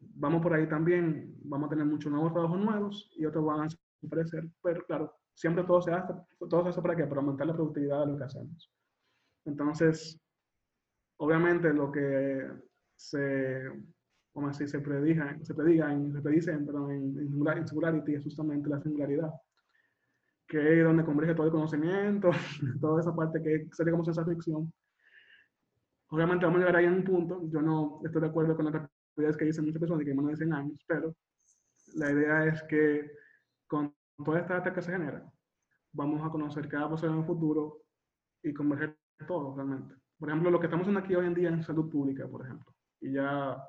vamos 0.00 0.42
por 0.42 0.54
ahí 0.54 0.68
también, 0.68 1.36
vamos 1.44 1.68
a 1.68 1.70
tener 1.70 1.86
muchos 1.86 2.10
nuevos 2.10 2.32
trabajos 2.32 2.58
nuevos 2.58 3.12
y 3.16 3.24
otros 3.24 3.44
van 3.44 3.60
a 3.60 3.68
desaparecer, 4.00 4.50
pero 4.62 4.84
claro, 4.86 5.14
siempre 5.34 5.64
todo 5.64 5.80
se 5.80 5.92
hace, 5.92 6.12
todo 6.50 6.62
se 6.64 6.68
hace 6.70 6.82
para 6.82 6.96
qué? 6.96 7.06
Para 7.06 7.20
aumentar 7.20 7.46
la 7.46 7.54
productividad 7.54 8.00
de 8.00 8.12
lo 8.12 8.18
que 8.18 8.24
hacemos. 8.24 8.72
Entonces, 9.44 10.20
obviamente 11.18 11.72
lo 11.72 11.90
que 11.90 12.48
se, 12.96 13.70
como 14.32 14.48
así, 14.48 14.66
se 14.66 14.80
prediga, 14.80 15.38
se 15.42 15.54
prediga 15.54 15.92
en, 15.92 16.12
se 16.12 16.20
predice, 16.20 16.52
perdón, 16.58 16.90
en, 16.90 17.18
en 17.18 17.68
Singularity 17.68 18.14
es 18.14 18.22
justamente 18.24 18.68
la 18.68 18.80
singularidad, 18.80 19.30
que 20.46 20.80
es 20.80 20.84
donde 20.84 21.04
converge 21.04 21.34
todo 21.34 21.46
el 21.46 21.52
conocimiento, 21.52 22.30
toda 22.80 23.00
esa 23.00 23.14
parte 23.14 23.42
que 23.42 23.68
sería 23.72 23.92
como 23.92 24.04
ciencia 24.04 24.24
ficción. 24.24 24.72
Obviamente 26.08 26.44
vamos 26.44 26.58
a 26.58 26.60
llegar 26.60 26.76
ahí 26.76 26.86
en 26.86 26.94
un 26.94 27.04
punto, 27.04 27.48
yo 27.50 27.62
no 27.62 28.00
estoy 28.04 28.22
de 28.22 28.28
acuerdo 28.28 28.56
con 28.56 28.66
la 28.66 28.90
es 29.16 29.36
que 29.36 29.44
dicen 29.44 29.64
muchas 29.64 29.80
personas 29.80 30.04
que 30.04 30.14
menos 30.14 30.30
de 30.30 30.36
100 30.36 30.52
años, 30.52 30.84
pero 30.86 31.14
la 31.94 32.10
idea 32.10 32.46
es 32.46 32.62
que 32.64 33.10
con 33.66 33.94
toda 34.24 34.40
esta 34.40 34.54
data 34.54 34.72
que 34.72 34.82
se 34.82 34.92
genera, 34.92 35.30
vamos 35.92 36.24
a 36.24 36.30
conocer 36.30 36.68
cada 36.68 36.88
persona 36.88 37.12
en 37.12 37.18
el 37.20 37.26
futuro 37.26 37.82
y 38.42 38.54
converger 38.54 38.96
todo 39.26 39.54
realmente. 39.54 39.94
Por 40.18 40.28
ejemplo, 40.28 40.50
lo 40.50 40.60
que 40.60 40.66
estamos 40.66 40.84
haciendo 40.84 41.00
aquí 41.00 41.14
hoy 41.14 41.26
en 41.26 41.34
día 41.34 41.48
en 41.48 41.62
salud 41.62 41.90
pública, 41.90 42.26
por 42.26 42.44
ejemplo, 42.44 42.72
y 43.00 43.12
ya 43.12 43.62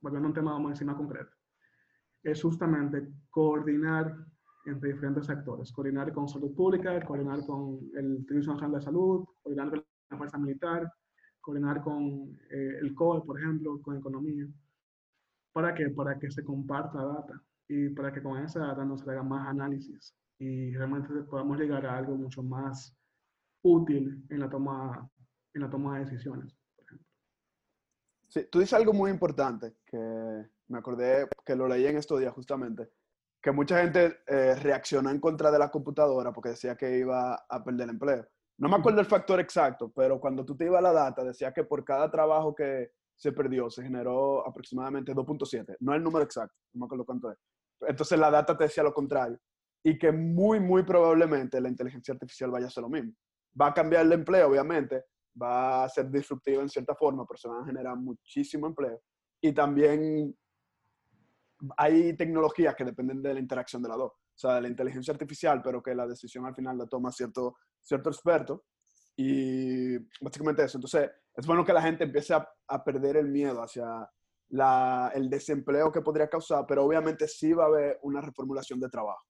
volviendo 0.00 0.26
a 0.26 0.30
un 0.30 0.34
tema, 0.34 0.52
vamos 0.52 0.68
a 0.68 0.72
decir 0.72 0.86
más 0.86 0.96
concreto, 0.96 1.30
es 2.22 2.42
justamente 2.42 3.08
coordinar 3.30 4.14
entre 4.66 4.92
diferentes 4.92 5.26
sectores, 5.26 5.72
coordinar 5.72 6.12
con 6.12 6.28
salud 6.28 6.54
pública, 6.54 7.00
coordinar 7.04 7.44
con 7.46 7.78
el 7.94 8.24
Servicio 8.26 8.52
Nacional 8.52 8.80
de 8.80 8.84
Salud, 8.84 9.24
coordinar 9.42 9.70
con 9.70 9.84
la 10.10 10.16
Fuerza 10.18 10.38
Militar, 10.38 10.92
coordinar 11.40 11.82
con 11.82 12.36
eh, 12.50 12.78
el 12.80 12.94
COE, 12.94 13.22
por 13.22 13.38
ejemplo, 13.38 13.80
con 13.80 13.96
economía. 13.96 14.46
¿Para 15.52 15.74
qué? 15.74 15.88
Para 15.90 16.18
que 16.18 16.30
se 16.30 16.44
comparta 16.44 17.04
data 17.04 17.40
y 17.68 17.90
para 17.90 18.12
que 18.12 18.22
con 18.22 18.38
esa 18.42 18.60
data 18.60 18.84
nos 18.84 19.06
haga 19.06 19.22
más 19.22 19.48
análisis 19.48 20.14
y 20.38 20.74
realmente 20.74 21.08
podamos 21.30 21.58
llegar 21.58 21.86
a 21.86 21.96
algo 21.96 22.16
mucho 22.16 22.42
más 22.42 22.94
útil 23.62 24.24
en 24.28 24.40
la 24.40 24.50
toma, 24.50 25.08
en 25.54 25.62
la 25.62 25.70
toma 25.70 25.98
de 25.98 26.04
decisiones. 26.04 26.56
Tú 28.44 28.60
dices 28.60 28.74
algo 28.74 28.92
muy 28.92 29.10
importante 29.10 29.76
que 29.86 29.98
me 30.68 30.78
acordé 30.78 31.28
que 31.44 31.56
lo 31.56 31.66
leí 31.68 31.86
en 31.86 31.96
estos 31.96 32.20
días 32.20 32.32
justamente, 32.34 32.90
que 33.40 33.52
mucha 33.52 33.80
gente 33.80 34.18
eh, 34.26 34.54
reaccionó 34.56 35.10
en 35.10 35.20
contra 35.20 35.50
de 35.50 35.58
la 35.58 35.70
computadora 35.70 36.32
porque 36.32 36.50
decía 36.50 36.76
que 36.76 36.98
iba 36.98 37.34
a 37.48 37.64
perder 37.64 37.88
empleo. 37.88 38.26
No 38.58 38.68
me 38.68 38.76
acuerdo 38.76 39.00
el 39.00 39.06
factor 39.06 39.38
exacto, 39.40 39.92
pero 39.94 40.18
cuando 40.18 40.44
tú 40.44 40.56
te 40.56 40.64
ibas 40.64 40.78
a 40.78 40.82
la 40.82 40.92
data, 40.92 41.22
decía 41.22 41.52
que 41.52 41.64
por 41.64 41.84
cada 41.84 42.10
trabajo 42.10 42.54
que 42.54 42.90
se 43.14 43.32
perdió 43.32 43.70
se 43.70 43.82
generó 43.82 44.46
aproximadamente 44.46 45.14
2.7. 45.14 45.76
No 45.80 45.94
el 45.94 46.02
número 46.02 46.24
exacto, 46.24 46.56
no 46.72 46.80
me 46.80 46.86
acuerdo 46.86 47.04
cuánto 47.04 47.30
es. 47.30 47.38
Entonces 47.82 48.18
la 48.18 48.30
data 48.30 48.56
te 48.56 48.64
decía 48.64 48.82
lo 48.82 48.92
contrario. 48.92 49.38
Y 49.82 49.98
que 49.98 50.10
muy, 50.10 50.58
muy 50.58 50.82
probablemente 50.82 51.60
la 51.60 51.68
inteligencia 51.68 52.12
artificial 52.12 52.50
vaya 52.50 52.66
a 52.66 52.68
hacer 52.68 52.82
lo 52.82 52.88
mismo. 52.88 53.12
Va 53.60 53.68
a 53.68 53.74
cambiar 53.74 54.04
el 54.04 54.12
empleo, 54.12 54.48
obviamente, 54.48 55.04
va 55.40 55.84
a 55.84 55.88
ser 55.88 56.10
disruptivo 56.10 56.62
en 56.62 56.68
cierta 56.68 56.94
forma, 56.94 57.24
pero 57.26 57.38
se 57.38 57.48
van 57.48 57.62
a 57.62 57.66
generar 57.66 57.96
muchísimo 57.96 58.66
empleo. 58.66 59.00
Y 59.40 59.52
también 59.52 60.36
hay 61.76 62.16
tecnologías 62.16 62.74
que 62.74 62.84
dependen 62.84 63.22
de 63.22 63.34
la 63.34 63.40
interacción 63.40 63.82
de 63.82 63.88
las 63.88 63.98
dos. 63.98 64.12
O 64.12 64.38
sea, 64.38 64.54
de 64.54 64.62
la 64.62 64.68
inteligencia 64.68 65.12
artificial, 65.12 65.62
pero 65.62 65.82
que 65.82 65.94
la 65.94 66.06
decisión 66.06 66.44
al 66.44 66.54
final 66.54 66.76
la 66.76 66.86
toma 66.86 67.10
cierto, 67.10 67.56
cierto 67.80 68.10
experto. 68.10 68.64
Y 69.16 69.96
básicamente 70.20 70.64
eso. 70.64 70.76
Entonces, 70.78 71.10
es 71.34 71.46
bueno 71.46 71.64
que 71.64 71.72
la 71.72 71.82
gente 71.82 72.04
empiece 72.04 72.34
a, 72.34 72.46
a 72.68 72.84
perder 72.84 73.16
el 73.16 73.28
miedo 73.28 73.62
hacia 73.62 74.08
la, 74.50 75.10
el 75.14 75.28
desempleo 75.28 75.90
que 75.90 76.02
podría 76.02 76.28
causar, 76.28 76.64
pero 76.66 76.84
obviamente 76.84 77.26
sí 77.26 77.52
va 77.52 77.64
a 77.64 77.68
haber 77.68 77.98
una 78.02 78.20
reformulación 78.20 78.78
de 78.78 78.88
trabajo. 78.88 79.24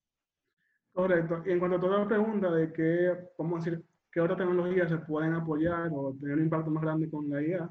Correcto. 0.92 1.42
Y 1.45 1.53
en 1.53 1.59
cuanto 1.59 1.77
a 1.77 1.81
toda 1.81 1.99
la 1.99 2.09
pregunta 2.09 2.51
de 2.51 2.73
qué, 2.73 3.31
vamos 3.38 3.61
a 3.61 3.64
decir, 3.64 3.87
qué 4.17 4.23
otras 4.23 4.39
tecnologías 4.39 4.89
se 4.89 4.97
pueden 4.97 5.35
apoyar 5.35 5.91
o 5.93 6.17
tener 6.19 6.39
un 6.39 6.45
impacto 6.45 6.71
más 6.71 6.83
grande 6.83 7.11
con 7.11 7.29
la 7.29 7.43
IA, 7.43 7.71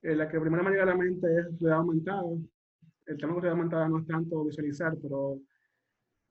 eh, 0.00 0.16
la 0.16 0.26
que 0.26 0.40
primero 0.40 0.64
me 0.64 0.70
llega 0.70 0.84
a 0.84 0.86
la 0.86 0.94
mente 0.94 1.26
es 1.26 1.44
realidad 1.60 1.80
aumentada. 1.80 2.22
El 3.04 3.18
tema 3.18 3.34
de 3.34 3.40
realidad 3.40 3.58
aumentada 3.58 3.88
no 3.90 3.98
es 3.98 4.06
tanto 4.06 4.42
visualizar, 4.42 4.96
pero 5.02 5.38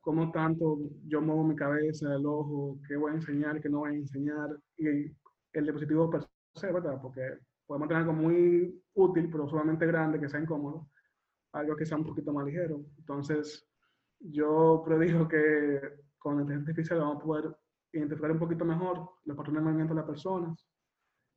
cómo 0.02 0.32
tanto 0.32 0.80
yo 1.06 1.22
muevo 1.22 1.44
mi 1.44 1.56
cabeza, 1.56 2.12
el 2.16 2.26
ojo, 2.26 2.80
qué 2.88 2.96
voy 2.96 3.12
a 3.12 3.16
enseñar, 3.18 3.62
qué 3.62 3.70
no 3.70 3.82
voy 3.82 3.92
a 3.92 3.98
enseñar, 3.98 4.50
y 4.78 4.88
el 5.54 5.64
dispositivo 5.64 6.10
per 6.10 6.26
se, 6.56 6.72
¿verdad? 6.72 7.00
Porque 7.00 7.22
podemos 7.68 7.88
tener 7.88 8.02
algo 8.02 8.14
muy 8.14 8.82
útil, 8.96 9.30
pero 9.32 9.48
solamente 9.48 9.86
grande, 9.86 10.20
que 10.20 10.28
sea 10.28 10.40
incómodo, 10.40 10.90
algo 11.52 11.76
que 11.76 11.86
sea 11.86 11.98
un 11.98 12.06
poquito 12.06 12.34
más 12.34 12.48
ligero. 12.48 12.84
Entonces, 12.98 13.64
yo 14.20 14.82
predijo 14.84 15.28
que 15.28 15.82
con 16.18 16.38
la 16.38 16.42
inteligencia 16.42 16.72
artificial 16.72 17.00
vamos 17.02 17.18
a 17.18 17.26
poder 17.26 17.59
identificar 17.92 18.32
un 18.32 18.40
poquito 18.40 18.66
mejor 18.66 19.10
los 19.26 19.38
patrones 19.38 19.62
de 19.62 19.66
movimiento 19.66 19.94
de 19.94 20.00
las 20.02 20.08
personas, 20.08 20.66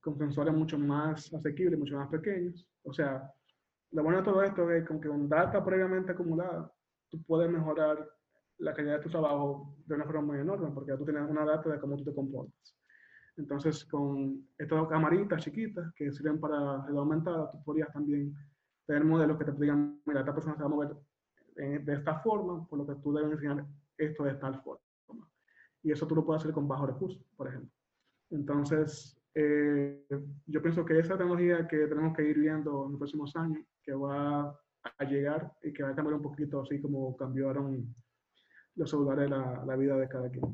con 0.01 0.19
sensores 0.19 0.53
mucho 0.53 0.79
más 0.79 1.33
asequibles, 1.33 1.79
mucho 1.79 1.97
más 1.97 2.09
pequeños. 2.09 2.67
O 2.83 2.93
sea, 2.93 3.31
lo 3.93 4.03
bueno 4.03 4.19
de 4.19 4.25
todo 4.25 4.43
esto 4.43 4.71
es 4.71 4.85
que 4.87 5.09
con 5.09 5.29
data 5.29 5.65
previamente 5.65 6.13
acumulada, 6.13 6.73
tú 7.09 7.23
puedes 7.23 7.51
mejorar 7.51 8.09
la 8.59 8.75
calidad 8.75 8.99
de 8.99 9.03
tu 9.03 9.11
trabajo 9.11 9.77
de 9.87 9.95
una 9.95 10.05
forma 10.05 10.23
muy 10.23 10.39
enorme, 10.39 10.71
porque 10.73 10.91
ya 10.91 10.97
tú 10.97 11.05
tienes 11.05 11.29
una 11.29 11.45
data 11.45 11.71
de 11.71 11.81
cómo 11.81 11.97
tú 11.97 12.05
te 12.05 12.15
comportas. 12.15 12.77
Entonces, 13.37 13.85
con 13.87 14.47
estas 14.59 14.89
camaritas 14.89 15.43
chiquitas 15.43 15.93
que 15.95 16.13
sirven 16.13 16.39
para 16.39 16.79
realidad 16.83 16.99
aumentada, 16.99 17.51
tú 17.51 17.63
podrías 17.65 17.93
también 17.93 18.35
tener 18.87 19.05
modelos 19.05 19.39
que 19.39 19.45
te 19.45 19.53
digan, 19.53 20.01
mira, 20.05 20.21
esta 20.21 20.35
persona 20.35 20.57
se 20.57 20.63
va 20.63 20.67
a 20.67 20.71
mover 20.71 20.97
de 21.55 21.95
esta 21.95 22.19
forma, 22.21 22.67
por 22.67 22.79
lo 22.79 22.87
que 22.87 23.01
tú 23.03 23.13
debes 23.13 23.33
enseñar 23.33 23.65
esto 23.97 24.25
de 24.25 24.35
tal 24.35 24.61
forma. 24.63 24.82
Y 25.83 25.93
eso 25.93 26.07
tú 26.07 26.15
lo 26.15 26.25
puedes 26.25 26.43
hacer 26.43 26.55
con 26.55 26.69
bajo 26.69 26.87
recursos, 26.87 27.25
por 27.37 27.49
ejemplo. 27.49 27.71
Entonces, 28.31 29.21
eh, 29.35 30.05
yo 30.47 30.63
pienso 30.63 30.85
que 30.85 30.99
esa 30.99 31.17
tecnología 31.17 31.67
que 31.67 31.87
tenemos 31.87 32.17
que 32.17 32.25
ir 32.29 32.39
viendo 32.39 32.87
en 32.87 32.93
los 32.93 32.99
próximos 32.99 33.35
años, 33.37 33.65
que 33.83 33.93
va 33.93 34.59
a 34.99 35.05
llegar 35.05 35.53
y 35.63 35.73
que 35.73 35.83
va 35.83 35.91
a 35.91 35.95
cambiar 35.95 36.17
un 36.17 36.23
poquito 36.23 36.61
así 36.61 36.81
como 36.81 37.17
cambiaron 37.17 37.95
los 38.75 38.91
celulares 38.91 39.31
la, 39.31 39.65
la 39.65 39.77
vida 39.77 39.97
de 39.97 40.09
cada 40.09 40.31
quien. 40.31 40.45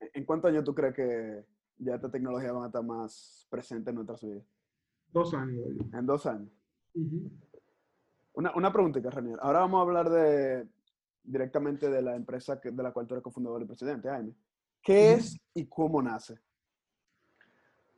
¿En 0.00 0.24
cuántos 0.24 0.50
años 0.50 0.64
tú 0.64 0.74
crees 0.74 0.94
que 0.94 1.44
ya 1.78 1.96
esta 1.96 2.10
tecnología 2.10 2.52
va 2.52 2.64
a 2.64 2.66
estar 2.66 2.84
más 2.84 3.46
presente 3.50 3.90
en 3.90 3.96
nuestras 3.96 4.22
vidas? 4.22 4.44
Dos 5.12 5.34
años. 5.34 5.66
En 5.92 6.06
dos 6.06 6.26
años. 6.26 6.50
Una, 8.34 8.54
una 8.54 8.72
preguntita, 8.72 9.10
Ranier. 9.10 9.38
Ahora 9.40 9.60
vamos 9.60 9.78
a 9.78 9.82
hablar 9.82 10.10
de, 10.10 10.68
directamente 11.26 11.90
de 11.90 12.02
la 12.02 12.14
empresa 12.14 12.60
que, 12.60 12.70
de 12.70 12.82
la 12.82 12.92
cual 12.92 13.06
tú 13.06 13.14
eres 13.14 13.24
cofundador 13.24 13.62
y 13.62 13.66
presidente, 13.66 14.08
Jaime. 14.08 14.34
¿Qué 14.82 15.14
es 15.14 15.36
y 15.54 15.66
cómo 15.66 16.00
nace? 16.00 16.38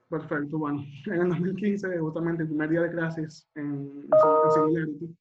Perfecto, 0.09 0.59
bueno, 0.59 0.83
en 1.07 1.21
el 1.21 1.29
2015, 1.29 1.99
justamente 1.99 2.43
el 2.43 2.49
primer 2.49 2.71
día 2.71 2.81
de 2.83 2.91
clases 2.91 3.47
en, 3.55 4.09
en 4.11 4.51
Singularity, 4.55 5.17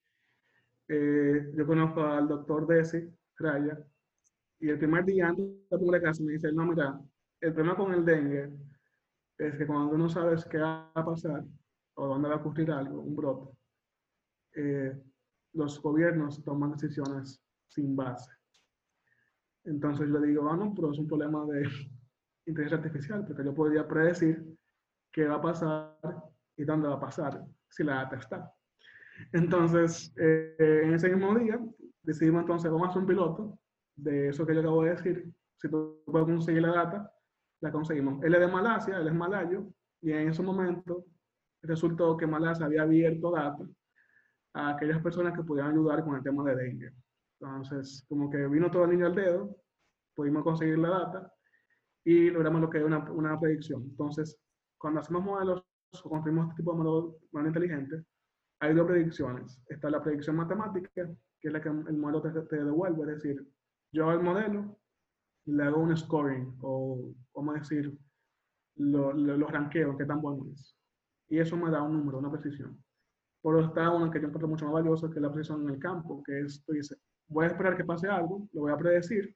eh, 0.87 1.51
yo 1.53 1.67
conozco 1.67 2.01
al 2.01 2.27
doctor 2.27 2.65
Desi 2.65 3.13
Raya, 3.37 3.77
y 4.59 4.69
el 4.69 4.77
primer 4.77 5.03
día 5.03 5.27
antes 5.27 5.45
de 5.45 5.67
la 5.69 5.77
primera 5.77 5.99
clase 5.99 6.23
me 6.23 6.31
dice, 6.31 6.51
no, 6.53 6.65
mira, 6.65 6.99
el 7.41 7.53
problema 7.53 7.75
con 7.75 7.93
el 7.93 8.05
dengue 8.05 8.49
es 9.37 9.55
que 9.55 9.67
cuando 9.67 9.97
no 9.97 10.09
sabes 10.09 10.45
qué 10.45 10.57
va 10.57 10.89
a 10.95 11.05
pasar 11.05 11.43
o 11.95 12.07
dónde 12.07 12.29
va 12.29 12.35
a 12.35 12.37
ocurrir 12.37 12.71
algo, 12.71 13.01
un 13.01 13.15
brote, 13.15 13.57
eh, 14.55 14.99
los 15.53 15.81
gobiernos 15.81 16.43
toman 16.43 16.71
decisiones 16.71 17.41
sin 17.67 17.95
base. 17.95 18.32
Entonces 19.65 20.08
yo 20.10 20.19
le 20.19 20.27
digo, 20.27 20.49
ah, 20.49 20.56
no, 20.56 20.73
pero 20.73 20.91
es 20.91 20.99
un 20.99 21.08
problema 21.08 21.45
de 21.45 21.63
inteligencia 22.45 22.77
artificial, 22.77 23.25
porque 23.25 23.43
yo 23.43 23.53
podría 23.53 23.88
predecir 23.88 24.43
qué 25.12 25.25
va 25.25 25.36
a 25.36 25.41
pasar 25.41 25.97
y 26.56 26.63
dónde 26.63 26.88
va 26.88 26.95
a 26.95 26.99
pasar 26.99 27.43
si 27.69 27.84
la 27.84 27.95
data 27.95 28.15
está. 28.17 28.53
Entonces, 29.34 30.13
eh, 30.17 30.82
en 30.84 30.93
ese 30.93 31.10
mismo 31.10 31.38
día, 31.38 31.60
decidimos 32.03 32.41
entonces, 32.41 32.71
vamos 32.71 32.88
a 32.88 32.89
hacer 32.91 33.01
un 33.01 33.08
piloto 33.08 33.60
de 33.95 34.30
eso 34.30 34.45
que 34.45 34.53
yo 34.53 34.62
acabo 34.62 34.84
de 34.84 34.91
decir. 34.91 35.34
Si 35.58 35.69
tú 35.69 36.03
puedes 36.06 36.27
conseguir 36.27 36.62
la 36.62 36.71
data, 36.71 37.12
la 37.62 37.71
conseguimos. 37.71 38.23
Él 38.23 38.36
es 38.36 38.39
de 38.39 38.47
Malasia, 38.47 38.97
él 38.99 39.08
es 39.08 39.13
malayo, 39.13 39.67
y 40.01 40.12
en 40.12 40.30
ese 40.30 40.43
momento 40.43 41.06
resultó 41.63 42.15
que 42.15 42.27
Malasia 42.27 42.67
había 42.67 42.84
abierto 42.84 43.32
data 43.32 43.65
a 44.53 44.69
aquellas 44.69 45.01
personas 45.01 45.34
que 45.34 45.43
pudieran 45.43 45.71
ayudar 45.71 46.03
con 46.03 46.15
el 46.15 46.23
tema 46.23 46.43
de 46.43 46.56
dengue. 46.56 46.93
Entonces, 47.39 48.06
como 48.08 48.30
que 48.30 48.47
vino 48.47 48.71
todo 48.71 48.86
el 48.86 48.91
niño 48.91 49.08
al 49.08 49.15
dedo, 49.15 49.56
pudimos 50.15 50.43
conseguir 50.43 50.80
la 50.80 50.89
data 50.89 51.34
y 52.04 52.30
logramos 52.30 52.62
lo 52.62 52.69
que 52.69 52.80
es 52.80 52.84
una, 52.84 53.12
una 53.12 53.39
predicción. 53.39 53.84
Entonces, 53.84 54.39
cuando 54.78 55.02
hacemos 55.02 55.23
modelos 55.23 55.63
o 56.04 56.10
construimos 56.10 56.50
este 56.50 56.58
tipo 56.58 56.71
de 56.71 56.78
modelos 56.80 57.15
más 57.32 57.45
inteligentes, 57.45 58.04
hay 58.60 58.73
dos 58.73 58.88
predicciones. 58.88 59.62
Está 59.67 59.89
la 59.89 60.02
predicción 60.02 60.36
matemática, 60.36 60.89
que 60.95 61.47
es 61.47 61.54
la 61.54 61.62
que 61.62 61.69
el 61.69 61.97
modelo 61.97 62.21
te, 62.21 62.32
te 62.41 62.63
devuelve, 62.63 63.02
es 63.04 63.21
decir, 63.21 63.47
yo 63.91 64.10
hago 64.10 64.19
el 64.19 64.26
modelo 64.26 64.80
y 65.45 65.52
le 65.54 65.63
hago 65.63 65.80
un 65.80 65.95
scoring, 65.95 66.58
o 66.62 67.13
vamos 67.36 67.56
a 67.56 67.60
decir, 67.60 67.97
los 68.76 69.15
lo, 69.15 69.38
lo 69.38 69.47
ranqueo, 69.47 69.97
qué 69.97 70.06
tan 70.06 70.21
bueno 70.21 70.45
es. 70.52 70.76
Y 71.30 71.39
eso 71.39 71.56
me 71.58 71.69
da 71.69 71.82
un 71.82 71.93
número, 71.93 72.19
una 72.19 72.32
precisión. 72.32 72.84
Por 73.41 73.56
otro 73.56 73.67
está 73.67 73.91
una 73.91 74.12
que 74.12 74.19
yo 74.19 74.28
encuentro 74.28 74.47
mucho 74.47 74.65
más 74.65 74.73
valiosa, 74.73 75.10
que 75.10 75.15
es 75.15 75.21
la 75.21 75.32
precisión 75.32 75.63
en 75.63 75.69
el 75.69 75.80
campo, 75.80 76.23
que 76.23 76.41
es, 76.41 76.63
tú 76.65 76.73
dices, 76.73 77.00
voy 77.27 77.45
a 77.45 77.47
esperar 77.47 77.75
que 77.75 77.83
pase 77.83 78.07
algo, 78.07 78.47
lo 78.53 78.61
voy 78.61 78.71
a 78.71 78.77
predecir, 78.77 79.35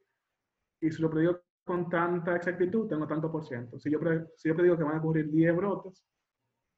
y 0.82 0.92
si 0.92 1.02
lo 1.02 1.10
predigo 1.10 1.42
con 1.64 1.90
tanta 1.90 2.36
exactitud, 2.36 2.88
tengo 2.88 3.08
tanto 3.08 3.32
por 3.32 3.46
ciento. 3.46 3.80
Si 3.80 3.92
yo, 3.92 4.00
si 4.36 4.50
yo 4.50 4.56
predigo 4.56 4.78
que 4.78 4.84
van 4.84 4.96
a 4.96 5.00
ocurrir 5.00 5.30
10 5.30 5.56
brotes, 5.56 6.04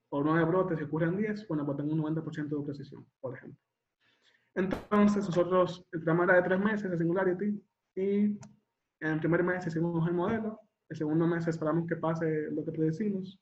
o 0.10 0.24
9 0.24 0.46
brotes 0.46 0.80
y 0.80 0.84
ocurren 0.84 1.18
10, 1.18 1.48
bueno, 1.48 1.66
pues 1.66 1.78
tengo 1.78 1.94
un 1.94 2.02
90% 2.02 2.50
de 2.50 2.66
precisión, 2.66 3.06
por 3.20 3.36
ejemplo. 3.36 3.60
Entonces, 4.56 5.26
nosotros, 5.26 5.84
el 5.92 6.04
programa 6.04 6.26
era 6.26 6.36
de 6.36 6.48
tres 6.48 6.60
meses 6.60 6.92
de 6.92 6.98
Singularity, 6.98 7.64
y 7.96 8.40
en 9.00 9.10
el 9.12 9.20
primer 9.20 9.44
mes 9.44 9.66
hicimos 9.66 10.08
el 10.08 10.14
modelo, 10.14 10.60
el 10.90 10.98
segundo 10.98 11.26
mes 11.26 11.48
esperamos 11.48 11.88
que 11.88 11.96
pase 11.96 12.52
lo 12.52 12.64
que 12.64 12.72
predecimos, 12.72 13.40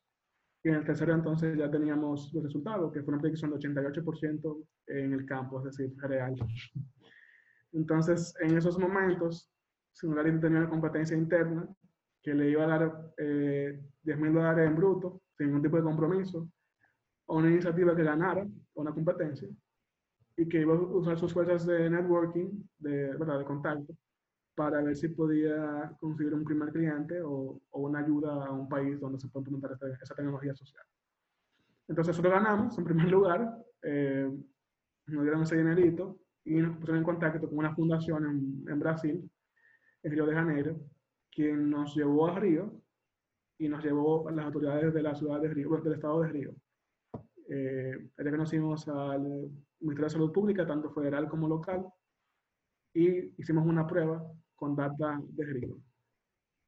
y 0.63 0.69
en 0.69 0.75
el 0.75 0.86
tercero 0.86 1.13
entonces 1.13 1.57
ya 1.57 1.69
teníamos 1.69 2.31
los 2.34 2.43
resultados, 2.43 2.93
que 2.93 3.01
fue 3.01 3.13
una 3.13 3.21
predicción 3.21 3.51
de 3.51 3.57
88% 3.57 4.67
en 4.88 5.13
el 5.13 5.25
campo, 5.25 5.60
es 5.60 5.75
decir, 5.75 5.93
real. 5.97 6.36
Entonces, 7.73 8.34
en 8.39 8.57
esos 8.57 8.77
momentos, 8.77 9.49
Singularity 9.93 10.39
tenía 10.39 10.60
una 10.60 10.69
competencia 10.69 11.15
interna 11.15 11.67
que 12.21 12.34
le 12.34 12.50
iba 12.50 12.63
a 12.63 12.67
dar 12.67 13.13
eh, 13.17 13.81
10 14.04 14.19
mil 14.19 14.33
dólares 14.33 14.67
en 14.67 14.75
bruto, 14.75 15.21
sin 15.37 15.48
ningún 15.48 15.63
tipo 15.63 15.77
de 15.77 15.83
compromiso, 15.83 16.50
a 17.27 17.33
una 17.33 17.50
iniciativa 17.50 17.96
que 17.96 18.04
ganara 18.04 18.46
una 18.75 18.93
competencia 18.93 19.50
y 20.37 20.48
que 20.48 20.62
iba 20.62 20.73
a 20.73 20.77
usar 20.77 21.17
sus 21.17 21.33
fuerzas 21.33 21.65
de 21.65 21.89
networking, 21.89 22.63
de, 22.77 23.15
¿verdad? 23.17 23.39
de 23.39 23.46
contacto, 23.46 23.96
para 24.56 24.81
ver 24.81 24.96
si 24.96 25.08
podía 25.10 25.91
conseguir 26.00 26.33
un 26.33 26.43
primer 26.43 26.71
cliente 26.71 27.21
o, 27.21 27.62
o 27.69 27.81
una 27.81 28.00
ayuda 28.00 28.46
a 28.46 28.52
un 28.52 28.67
país 28.69 29.00
donde 29.00 29.19
se 29.19 29.27
puede 29.29 29.50
implementar 29.50 29.71
esta, 29.71 30.04
esa 30.04 30.15
tecnología 30.15 30.54
social. 30.54 30.83
Entonces, 31.87 32.15
nosotros 32.15 32.33
ganamos 32.33 32.77
en 32.77 32.83
primer 32.85 33.06
lugar, 33.12 33.58
eh, 33.83 34.29
nos 35.08 35.23
dieron 35.23 35.41
ese 35.41 35.58
dinerito 35.58 36.21
y 36.46 36.56
nos 36.56 36.77
pusieron 36.77 36.98
en 36.98 37.04
contacto 37.04 37.48
con 37.48 37.58
una 37.58 37.75
fundación 37.75 38.25
en, 38.25 38.71
en, 38.71 38.79
Brasil, 38.79 39.29
en 40.04 40.12
Río 40.12 40.25
de 40.25 40.33
Janeiro, 40.33 40.79
quien 41.31 41.69
nos 41.69 41.96
llevó 41.96 42.27
a 42.27 42.39
Río 42.39 42.81
y 43.58 43.67
nos 43.67 43.83
llevó 43.83 44.27
a 44.27 44.31
las 44.31 44.46
autoridades 44.46 44.94
de 44.94 45.04
la 45.04 45.15
ciudad 45.15 45.39
de 45.39 45.50
Río, 45.50 45.69
del 45.77 45.94
estado 45.94 46.21
de 46.21 46.27
Río. 46.29 46.56
Eh, 47.50 48.10
ya 48.17 48.31
conocimos 48.31 48.87
al 48.87 49.21
Ministerio 49.79 50.06
de 50.06 50.10
Salud 50.10 50.31
Pública, 50.31 50.65
tanto 50.65 50.92
federal 50.92 51.27
como 51.27 51.48
local, 51.48 51.85
y 52.94 53.39
hicimos 53.39 53.65
una 53.65 53.85
prueba 53.85 54.23
con 54.56 54.75
data 54.75 55.19
de 55.29 55.46
griego. 55.46 55.77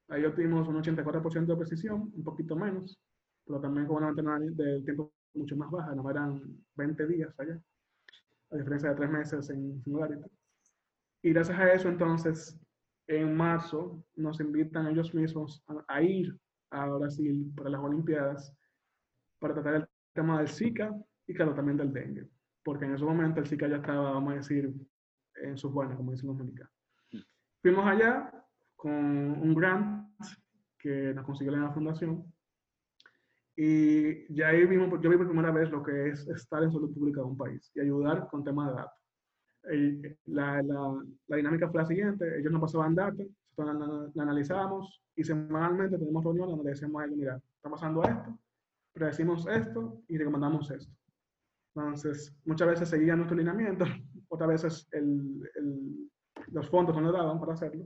Ahí 0.10 0.26
obtuvimos 0.26 0.68
un 0.68 0.76
84% 0.76 1.46
de 1.46 1.56
precisión, 1.56 2.12
un 2.14 2.24
poquito 2.24 2.56
menos, 2.56 3.00
pero 3.46 3.60
también 3.60 3.88
con 3.88 3.98
una 3.98 4.08
ventana 4.08 4.40
de 4.40 4.82
tiempo 4.82 5.14
mucho 5.34 5.56
más 5.56 5.72
baja, 5.72 5.96
no 5.96 6.10
eran 6.10 6.42
20 6.76 7.08
días 7.08 7.34
allá, 7.40 7.60
a 8.54 8.58
diferencia 8.58 8.90
de 8.90 8.96
tres 8.96 9.10
meses 9.10 9.50
en 9.50 9.82
Singularity. 9.84 10.30
Y 11.24 11.34
gracias 11.34 11.58
a 11.58 11.74
eso, 11.74 11.90
entonces, 11.90 12.60
en 13.08 13.36
marzo 13.36 14.04
nos 14.16 14.40
invitan 14.40 14.88
ellos 14.88 15.14
mismos 15.14 15.64
a, 15.88 16.02
ir 16.02 16.38
a 16.72 16.88
Brasil 16.88 17.52
para 17.56 17.70
las 17.70 17.82
Olimpiadas 17.82 18.56
para 19.40 19.54
tratar 19.54 19.76
el 19.76 19.88
tema 20.14 20.40
del 20.40 20.48
Zika 20.48 20.94
y 21.28 21.34
claro, 21.34 21.54
también 21.54 21.78
del 21.78 21.94
dengue, 21.94 22.30
porque 22.64 22.86
en 22.86 22.94
ese 22.94 23.04
momento 23.04 23.40
el 23.40 23.48
Zika 23.48 23.68
ya 23.68 23.78
estaba, 23.78 24.12
vamos 24.12 24.34
a 24.34 24.38
decir, 24.38 24.74
en 25.36 25.58
sus 25.58 25.72
buenas, 25.72 25.98
como 25.98 26.12
dicen 26.12 26.28
los 26.28 26.38
mexicanos. 26.38 26.74
Fuimos 27.62 27.86
allá 27.86 28.32
con 28.76 28.94
un 28.94 29.56
grant 29.56 30.10
que 30.78 31.14
nos 31.14 31.26
consiguió 31.26 31.56
la 31.56 31.72
fundación 31.72 32.33
y 33.56 34.34
ya 34.34 34.48
ahí 34.48 34.66
vimos, 34.66 34.90
yo 35.00 35.10
vi 35.10 35.18
por 35.18 35.28
primera 35.28 35.52
vez 35.52 35.70
lo 35.70 35.84
que 35.84 36.10
es 36.10 36.28
estar 36.28 36.64
en 36.64 36.72
salud 36.72 36.92
pública 36.94 37.22
de 37.22 37.28
un 37.28 37.38
país 37.38 37.72
y 37.76 37.82
ayudar 37.82 38.28
con 38.30 38.44
temas 38.44 38.70
de 38.70 38.74
datos. 38.74 39.00
La, 40.26 40.62
la, 40.62 41.04
la, 41.28 41.38
dinámica 41.38 41.70
fue 41.70 41.82
la 41.82 41.88
siguiente, 41.88 42.40
ellos 42.40 42.52
nos 42.52 42.62
pasaban 42.62 42.96
datos, 42.96 43.26
nosotros 43.56 44.12
la, 44.16 44.24
analizábamos 44.24 45.02
y 45.16 45.24
semanalmente 45.24 45.98
tenemos 45.98 46.24
reuniones 46.24 46.56
donde 46.56 46.72
decimos 46.72 47.02
a 47.02 47.06
ellos, 47.06 47.18
mira, 47.18 47.42
está 47.56 47.70
pasando 47.70 48.04
esto, 48.04 48.40
predecimos 48.92 49.48
esto 49.48 50.02
y 50.08 50.18
recomendamos 50.18 50.70
esto. 50.72 50.92
Entonces, 51.76 52.36
muchas 52.46 52.68
veces 52.68 52.90
seguían 52.90 53.18
nuestro 53.18 53.38
lineamiento, 53.38 53.86
otras 54.30 54.50
veces 54.50 54.88
el, 54.92 55.50
el, 55.56 56.10
los 56.48 56.68
fondos 56.70 56.96
no 56.96 57.04
nos 57.04 57.14
daban 57.14 57.40
para 57.40 57.54
hacerlo, 57.54 57.86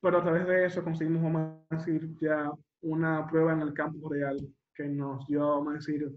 pero 0.00 0.18
a 0.18 0.22
través 0.22 0.46
de 0.46 0.66
eso 0.66 0.84
conseguimos, 0.84 1.22
vamos 1.22 1.64
a 1.70 1.76
decir, 1.76 2.14
ya 2.20 2.52
una 2.82 3.26
prueba 3.26 3.54
en 3.54 3.60
el 3.62 3.72
campo 3.72 4.08
real 4.08 4.36
que 4.82 4.88
nos 4.88 5.26
dio, 5.26 5.40
vamos 5.40 5.68
a 5.68 5.76
decir, 5.76 6.12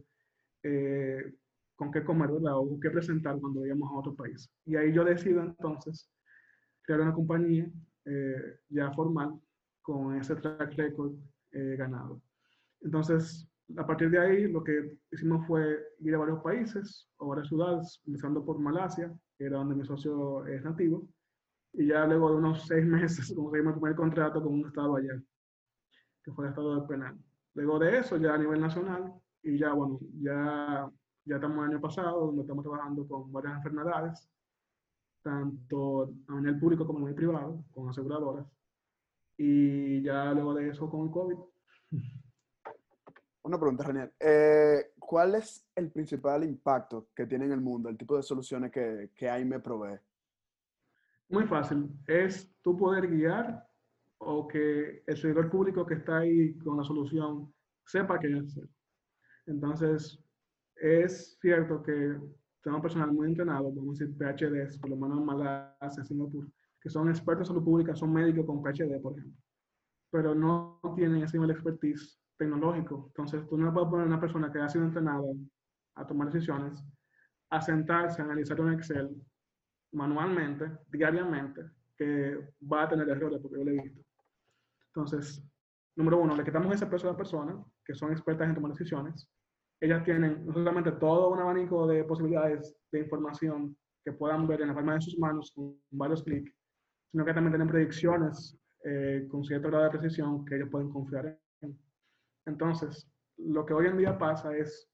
eh, 0.64 1.34
con 1.76 1.92
qué 1.92 2.04
comer, 2.04 2.32
¿verdad? 2.32 2.58
O 2.58 2.80
qué 2.80 2.90
presentar 2.90 3.40
cuando 3.40 3.62
vayamos 3.62 3.90
a 3.92 3.96
otro 3.96 4.16
país. 4.16 4.50
Y 4.66 4.76
ahí 4.76 4.94
yo 4.94 5.04
decido 5.04 5.42
entonces 5.44 6.10
crear 6.84 7.02
una 7.02 7.14
compañía 7.14 7.70
eh, 8.06 8.60
ya 8.70 8.92
formal 8.94 9.40
con 9.82 10.16
ese 10.16 10.36
track 10.36 10.74
record 10.76 11.14
eh, 11.52 11.76
ganado. 11.78 12.22
Entonces, 12.82 13.48
a 13.78 13.86
partir 13.86 14.10
de 14.10 14.20
ahí, 14.20 14.52
lo 14.52 14.64
que 14.64 14.98
hicimel 15.12 15.44
fue 15.48 15.80
ir 16.00 16.16
a 16.16 16.20
varios 16.20 16.42
países 16.42 17.08
o 17.18 17.28
varias 17.28 17.48
ciudades, 17.48 18.02
empezando 18.06 18.44
por 18.44 18.60
Malasia, 18.60 19.14
que 19.38 19.46
era 19.46 19.58
donde 19.58 19.76
mi 19.76 19.86
socio 19.86 20.46
es 20.48 20.64
nativo, 20.64 21.08
y 21.74 21.88
ya 21.88 22.06
luego 22.06 22.32
de 22.32 22.38
unos 22.38 22.66
seis 22.68 22.86
meses 22.86 23.34
conseguimos 23.36 23.74
el 23.74 23.82
primer 23.82 23.96
contrato 23.96 24.42
con 24.42 24.54
un 24.54 24.68
estado 24.68 24.96
allá, 24.96 25.22
que 26.24 26.32
fue 26.32 26.46
el 26.46 26.50
estado 26.50 26.82
de 26.82 26.88
Penal. 26.88 27.18
Luego 27.56 27.80
de 27.80 28.00
eso, 28.00 28.18
ya 28.18 28.34
a 28.34 28.38
nivel 28.38 28.60
nacional, 28.60 29.14
y 29.42 29.58
ya, 29.58 29.74
bueno, 29.74 30.00
ya, 30.20 30.90
ya 31.24 31.36
estamos 31.36 31.66
el 31.66 31.72
año 31.72 31.82
pasado, 31.82 32.28
donde 32.28 32.42
estamos 32.42 32.64
trabajando 32.64 33.08
con 33.08 33.32
varias 33.32 33.56
enfermedades, 33.56 34.30
tanto 35.24 36.14
a 36.28 36.36
nivel 36.36 36.60
público 36.60 36.86
como 36.86 37.00
a 37.00 37.02
nivel 37.02 37.16
privado, 37.16 37.64
con 37.74 37.90
aseguradoras, 37.90 38.46
y 39.38 40.02
ya 40.02 40.34
luego 40.34 40.54
de 40.54 40.70
eso 40.70 40.90
con 40.90 41.06
el 41.06 41.12
COVID. 41.12 41.38
Una 43.44 43.60
pregunta, 43.60 43.84
Raniel. 43.84 44.12
Eh, 44.20 44.92
¿Cuál 45.00 45.36
es 45.36 45.66
el 45.76 45.92
principal 45.92 46.44
impacto 46.44 47.10
que 47.16 47.28
tiene 47.28 47.46
en 47.46 47.52
el 47.52 47.62
mundo, 47.62 47.90
el 47.90 47.98
tipo 47.98 48.18
de 48.18 48.24
soluciones 48.24 48.72
que, 48.72 49.12
que 49.16 49.30
AIME 49.30 49.60
provee? 49.60 50.00
Muy 51.30 51.46
fácil. 51.46 51.90
Es 52.08 52.54
tú 52.62 52.76
poder 52.76 53.08
guiar 53.08 53.66
o 54.20 54.48
que 54.48 55.04
el 55.06 55.18
servidor 55.18 55.50
público 55.50 55.86
que 55.86 55.96
está 55.96 56.20
ahí 56.20 56.58
con 56.60 56.78
la 56.78 56.84
solución 56.84 57.54
sepa 57.86 58.20
qué 58.20 58.34
hacer. 58.34 58.68
Entonces, 59.46 60.20
es 60.76 61.38
cierto 61.42 61.82
que 61.84 62.20
tenemos 62.62 62.82
personal 62.82 63.12
muy 63.12 63.28
entrenado, 63.28 63.72
vamos 63.72 64.02
a 64.02 64.06
decir 64.06 64.18
PhDs, 64.18 64.78
por 64.80 64.90
lo 64.90 64.98
menos 64.98 65.20
en 65.20 65.26
Malasia, 65.26 66.04
Singapur, 66.04 66.48
que 66.82 66.90
son 66.90 67.10
expertos 67.10 67.48
en 67.48 67.54
salud 67.54 67.64
pública, 67.64 67.96
son 67.96 68.12
médicos 68.12 68.46
con 68.46 68.64
PhD, 68.64 69.00
por 69.02 69.18
ejemplo, 69.18 69.42
pero 70.12 70.34
no 70.34 70.80
tienen 70.96 71.24
ese 71.24 71.38
nivel 71.38 71.50
de 71.50 71.54
expertise 71.54 72.20
tecnológico. 72.38 73.06
Entonces, 73.08 73.48
tú 73.48 73.58
no 73.58 73.72
puedes 73.72 73.90
poner 73.90 74.06
a 74.06 74.10
una 74.10 74.20
persona 74.20 74.52
que 74.52 74.60
ha 74.60 74.70
sido 74.70 74.86
entrenada 74.86 75.24
a 75.96 76.08
tomar 76.08 76.32
decisiones, 76.32 76.84
a 77.50 77.62
sentarse, 77.62 78.22
a 78.22 78.26
analizar 78.26 78.60
un 78.60 78.74
Excel 78.74 79.16
manualmente, 79.94 80.72
diariamente, 80.90 81.62
que 81.98 82.38
va 82.72 82.84
a 82.84 82.90
tener 82.90 83.08
errores, 83.10 83.40
porque 83.42 83.58
yo 83.58 83.64
lo 83.64 83.72
he 83.72 83.82
visto. 83.82 84.02
Entonces, 84.88 85.44
número 85.96 86.20
uno, 86.20 86.36
le 86.36 86.44
quitamos 86.44 86.74
ese 86.74 86.88
peso 86.88 87.08
a 87.08 87.12
las 87.12 87.18
personas 87.18 87.58
que 87.84 87.94
son 87.94 88.12
expertas 88.12 88.48
en 88.48 88.56
tomar 88.56 88.72
decisiones. 88.72 89.28
Ellas 89.82 90.04
tienen 90.04 90.46
no 90.46 90.54
solamente 90.54 90.92
todo 90.94 91.30
un 91.30 91.40
abanico 91.40 91.86
de 91.88 92.04
posibilidades 92.04 92.76
de 92.92 93.00
información 93.00 93.78
que 94.04 94.14
puedan 94.14 94.48
ver 94.48 94.62
en 94.62 94.70
la 94.70 94.76
palma 94.76 94.96
de 94.96 95.02
sus 95.02 95.18
manos 95.18 95.52
con 95.54 95.78
varios 95.92 96.24
clics, 96.24 96.54
sino 97.12 97.26
que 97.26 97.34
también 97.34 97.54
tienen 97.54 97.68
predicciones 97.68 98.58
eh, 98.84 99.28
con 99.30 99.44
cierto 99.44 99.68
grado 99.68 99.86
de 99.86 99.98
precisión 99.98 100.46
que 100.46 100.56
ellos 100.56 100.70
pueden 100.70 100.90
confiar 100.90 101.38
en. 101.62 101.78
Entonces, 102.46 103.10
lo 103.38 103.66
que 103.66 103.74
hoy 103.74 103.88
en 103.88 103.98
día 103.98 104.18
pasa 104.18 104.56
es 104.56 104.88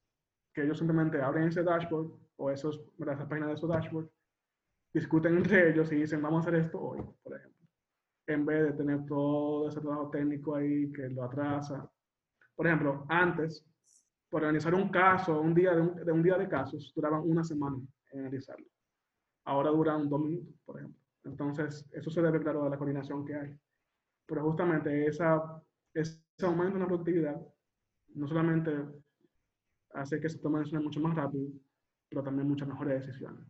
que 0.54 0.62
ellos 0.62 0.78
simplemente 0.78 1.20
abren 1.20 1.48
ese 1.48 1.62
dashboard 1.62 2.10
o 2.36 2.50
esos, 2.50 2.82
esa 2.98 3.28
página 3.28 3.48
de 3.48 3.54
esos 3.54 3.68
dashboard, 3.68 4.10
discuten 4.92 5.36
entre 5.36 5.70
ellos 5.70 5.90
y 5.92 5.96
dicen, 5.96 6.22
vamos 6.22 6.44
a 6.44 6.48
hacer 6.48 6.60
esto 6.60 6.80
hoy, 6.80 7.00
por 7.22 7.36
ejemplo 7.36 7.52
en 8.26 8.46
vez 8.46 8.64
de 8.64 8.72
tener 8.72 9.04
todo 9.06 9.68
ese 9.68 9.80
trabajo 9.80 10.10
técnico 10.10 10.54
ahí 10.54 10.90
que 10.92 11.08
lo 11.08 11.24
atrasa. 11.24 11.90
Por 12.54 12.66
ejemplo, 12.66 13.04
antes, 13.08 13.64
por 14.28 14.42
organizar 14.42 14.74
un 14.74 14.88
caso, 14.90 15.40
un 15.40 15.54
día 15.54 15.74
de 15.74 16.12
un, 16.12 16.22
día 16.22 16.38
de 16.38 16.48
casos, 16.48 16.92
duraban 16.94 17.22
una 17.24 17.44
semana 17.44 17.78
en 18.12 18.20
analizarlo. 18.20 18.66
Ahora 19.44 19.70
duran 19.70 20.08
dos 20.08 20.20
minutos, 20.20 20.54
por 20.64 20.78
ejemplo. 20.78 21.00
Entonces, 21.24 21.88
eso 21.92 22.10
se 22.10 22.22
debe, 22.22 22.40
claro, 22.40 22.64
a 22.64 22.68
la 22.68 22.78
coordinación 22.78 23.24
que 23.24 23.34
hay. 23.34 23.56
Pero 24.26 24.42
justamente 24.44 25.06
esa, 25.06 25.62
ese 25.92 26.20
aumento 26.42 26.74
en 26.74 26.80
la 26.80 26.86
productividad 26.86 27.40
no 28.14 28.28
solamente 28.28 28.72
hace 29.94 30.20
que 30.20 30.28
se 30.28 30.38
tomen 30.38 30.60
decisiones 30.60 30.84
mucho 30.84 31.00
más 31.00 31.14
rápido, 31.14 31.48
pero 32.08 32.22
también 32.22 32.48
muchas 32.48 32.68
mejores 32.68 33.06
decisiones. 33.06 33.44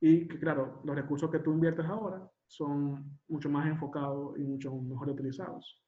Y 0.00 0.26
claro, 0.28 0.80
los 0.84 0.96
recursos 0.96 1.30
que 1.30 1.40
tú 1.40 1.52
inviertes 1.52 1.84
ahora 1.86 2.28
son 2.46 3.20
mucho 3.28 3.48
más 3.50 3.66
enfocados 3.66 4.38
y 4.38 4.42
mucho 4.42 4.74
mejor 4.74 5.10
utilizados. 5.10 5.82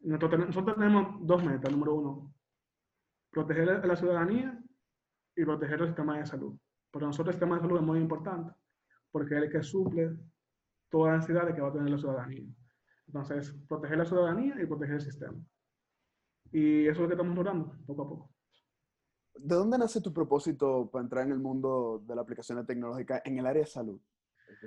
Nosotros, 0.00 0.76
tenemos 0.76 1.06
dos 1.20 1.44
metas. 1.44 1.70
Número 1.70 1.94
uno, 1.94 2.34
proteger 3.30 3.70
a 3.70 3.86
la 3.86 3.96
ciudadanía 3.96 4.58
y 5.36 5.44
proteger 5.44 5.80
el 5.80 5.88
sistema 5.88 6.18
de 6.18 6.26
salud. 6.26 6.56
Para 6.90 7.06
nosotros 7.06 7.34
el 7.34 7.34
sistema 7.34 7.56
de 7.56 7.62
salud 7.62 7.78
es 7.78 7.84
muy 7.84 7.98
importante 7.98 8.52
porque 9.10 9.36
es 9.36 9.42
el 9.42 9.50
que 9.50 9.62
suple 9.62 10.16
todas 10.88 11.12
las 11.12 11.20
necesidades 11.22 11.54
que 11.54 11.60
va 11.60 11.68
a 11.68 11.72
tener 11.72 11.90
la 11.90 11.98
ciudadanía. 11.98 12.44
Entonces, 13.06 13.52
proteger 13.68 13.98
la 13.98 14.04
ciudadanía 14.04 14.60
y 14.62 14.66
proteger 14.66 14.96
el 14.96 15.00
sistema. 15.00 15.38
Y 16.52 16.82
eso 16.86 16.92
es 16.92 16.98
lo 17.00 17.08
que 17.08 17.14
estamos 17.14 17.36
logrando 17.36 17.76
poco 17.86 18.02
a 18.02 18.08
poco. 18.08 18.30
¿De 19.42 19.54
dónde 19.54 19.78
nace 19.78 20.02
tu 20.02 20.12
propósito 20.12 20.90
para 20.90 21.02
entrar 21.02 21.24
en 21.24 21.32
el 21.32 21.38
mundo 21.38 22.02
de 22.06 22.14
la 22.14 22.20
aplicación 22.20 22.64
tecnológica 22.66 23.22
en 23.24 23.38
el 23.38 23.46
área 23.46 23.62
de 23.62 23.66
salud? 23.66 23.98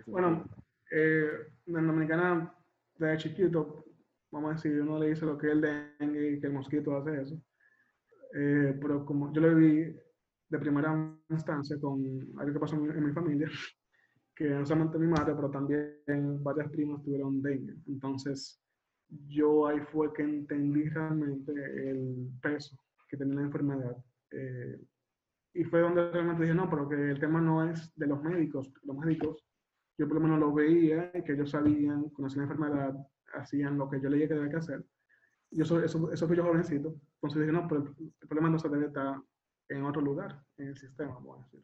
Bueno, 0.07 0.45
eh, 0.91 1.29
en 1.67 1.87
Dominicana, 1.87 2.55
desde 2.97 3.17
chiquito, 3.17 3.85
vamos 4.31 4.51
a 4.51 4.53
decir, 4.55 4.81
uno 4.81 4.97
le 4.97 5.09
dice 5.09 5.25
lo 5.25 5.37
que 5.37 5.47
es 5.47 5.53
el 5.53 5.61
dengue 5.61 6.31
y 6.31 6.39
que 6.39 6.47
el 6.47 6.53
mosquito 6.53 6.97
hace 6.97 7.21
eso. 7.21 7.35
Eh, 8.35 8.75
pero 8.81 9.05
como 9.05 9.31
yo 9.31 9.41
lo 9.41 9.55
vi 9.55 9.95
de 10.49 10.59
primera 10.59 11.15
instancia 11.29 11.79
con 11.79 12.03
algo 12.39 12.53
que 12.53 12.59
pasó 12.59 12.75
en 12.75 13.05
mi, 13.05 13.13
familia, 13.13 13.47
que 14.35 14.49
no 14.49 14.65
solamente 14.65 14.97
mi 14.97 15.07
madre, 15.07 15.35
pero 15.35 15.51
también 15.51 16.43
varias 16.43 16.69
primas 16.71 17.03
tuvieron 17.03 17.43
dengue. 17.43 17.75
Entonces, 17.85 18.59
yo 19.27 19.67
ahí 19.67 19.79
fue 19.91 20.11
que 20.13 20.23
entendí 20.23 20.89
realmente 20.89 21.51
el 21.51 22.31
peso 22.41 22.75
que 23.07 23.17
tenía 23.17 23.35
la 23.35 23.41
enfermedad. 23.43 24.03
Eh, 24.33 24.79
y 25.53 25.63
fue 25.65 25.81
donde 25.81 26.09
realmente 26.11 26.43
dije, 26.43 26.55
no, 26.55 26.69
pero 26.69 26.89
que 26.89 26.95
el 26.95 27.19
tema 27.19 27.39
no 27.39 27.69
es 27.69 27.93
de 27.95 28.07
los 28.07 28.21
médicos. 28.23 28.73
Los 28.83 28.97
médicos 28.97 29.45
yo 29.97 30.07
por 30.07 30.15
lo 30.15 30.21
menos 30.21 30.39
lo 30.39 30.53
veía 30.53 31.11
y 31.13 31.23
que 31.23 31.33
ellos 31.33 31.51
sabían, 31.51 32.09
conocían 32.09 32.47
la 32.47 32.53
enfermedad, 32.53 33.07
hacían 33.33 33.77
lo 33.77 33.89
que 33.89 34.01
yo 34.01 34.09
leía 34.09 34.27
que 34.27 34.33
debía 34.33 34.49
que 34.49 34.57
hacer. 34.57 34.83
Yo 35.51 35.63
eso, 35.63 36.11
eso 36.11 36.27
fui 36.27 36.35
yo 36.35 36.43
jovencito. 36.43 36.95
Entonces 37.15 37.41
dije, 37.41 37.51
no, 37.51 37.67
pero 37.67 37.83
el, 37.83 38.27
problema 38.27 38.49
no 38.49 38.57
se 38.57 38.69
debe 38.69 38.87
estar 38.87 39.21
en 39.69 39.83
otro 39.83 40.01
lugar, 40.01 40.43
en 40.57 40.69
el 40.69 40.77
sistema, 40.77 41.13
vamos 41.13 41.39
a 41.39 41.43
decir. 41.43 41.63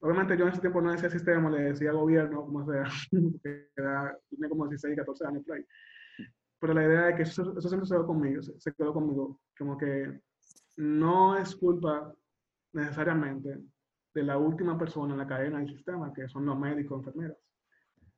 Obviamente 0.00 0.36
yo 0.36 0.44
en 0.44 0.52
ese 0.52 0.60
tiempo 0.60 0.80
no 0.80 0.92
decía 0.92 1.10
sistema, 1.10 1.50
le 1.50 1.62
decía 1.62 1.92
gobierno, 1.92 2.46
como 2.46 2.64
sea, 2.64 2.84
que 3.42 3.68
era, 3.76 4.16
tenía 4.30 4.48
como 4.48 4.68
16, 4.68 4.96
14 4.96 5.26
años 5.26 5.44
por 5.44 5.56
ahí. 5.56 5.66
Pero 6.60 6.74
la 6.74 6.84
idea 6.84 7.08
es 7.10 7.16
que 7.16 7.22
eso, 7.22 7.58
eso 7.58 7.68
siempre 7.68 7.86
se 7.86 7.94
quedó 7.94 8.06
conmigo, 8.06 8.42
se, 8.42 8.58
se 8.60 8.72
quedó 8.72 8.92
conmigo, 8.92 9.40
como 9.58 9.76
que 9.76 10.20
no 10.76 11.36
es 11.36 11.54
culpa 11.56 12.14
necesariamente 12.72 13.58
de 14.14 14.22
la 14.22 14.38
última 14.38 14.76
persona 14.78 15.12
en 15.12 15.18
la 15.18 15.26
cadena 15.26 15.58
del 15.58 15.68
sistema, 15.68 16.12
que 16.12 16.28
son 16.28 16.46
los 16.46 16.58
médicos, 16.58 16.98
enfermeras, 16.98 17.38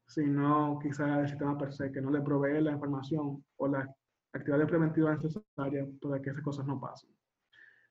sino 0.06 0.78
quizá 0.82 1.20
el 1.20 1.28
sistema 1.28 1.56
per 1.56 1.72
se, 1.72 1.92
que 1.92 2.00
no 2.00 2.10
le 2.10 2.20
provee 2.20 2.60
la 2.60 2.72
información 2.72 3.44
o 3.56 3.68
la 3.68 3.88
actividad 4.32 4.66
preventiva 4.66 5.14
necesaria 5.14 5.86
para 6.00 6.20
que 6.20 6.30
esas 6.30 6.42
cosas 6.42 6.66
no 6.66 6.80
pasen. 6.80 7.10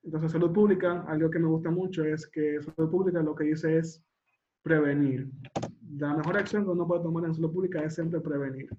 Entonces, 0.03 0.31
salud 0.31 0.51
pública, 0.51 1.03
algo 1.07 1.29
que 1.29 1.39
me 1.39 1.47
gusta 1.47 1.69
mucho 1.69 2.03
es 2.03 2.27
que 2.27 2.61
salud 2.61 2.89
pública 2.89 3.21
lo 3.21 3.35
que 3.35 3.45
dice 3.45 3.77
es 3.77 4.03
prevenir. 4.63 5.29
La 5.97 6.15
mejor 6.15 6.37
acción 6.37 6.63
que 6.63 6.71
uno 6.71 6.87
puede 6.87 7.03
tomar 7.03 7.25
en 7.25 7.35
salud 7.35 7.53
pública 7.53 7.83
es 7.83 7.93
siempre 7.93 8.19
prevenir. 8.19 8.69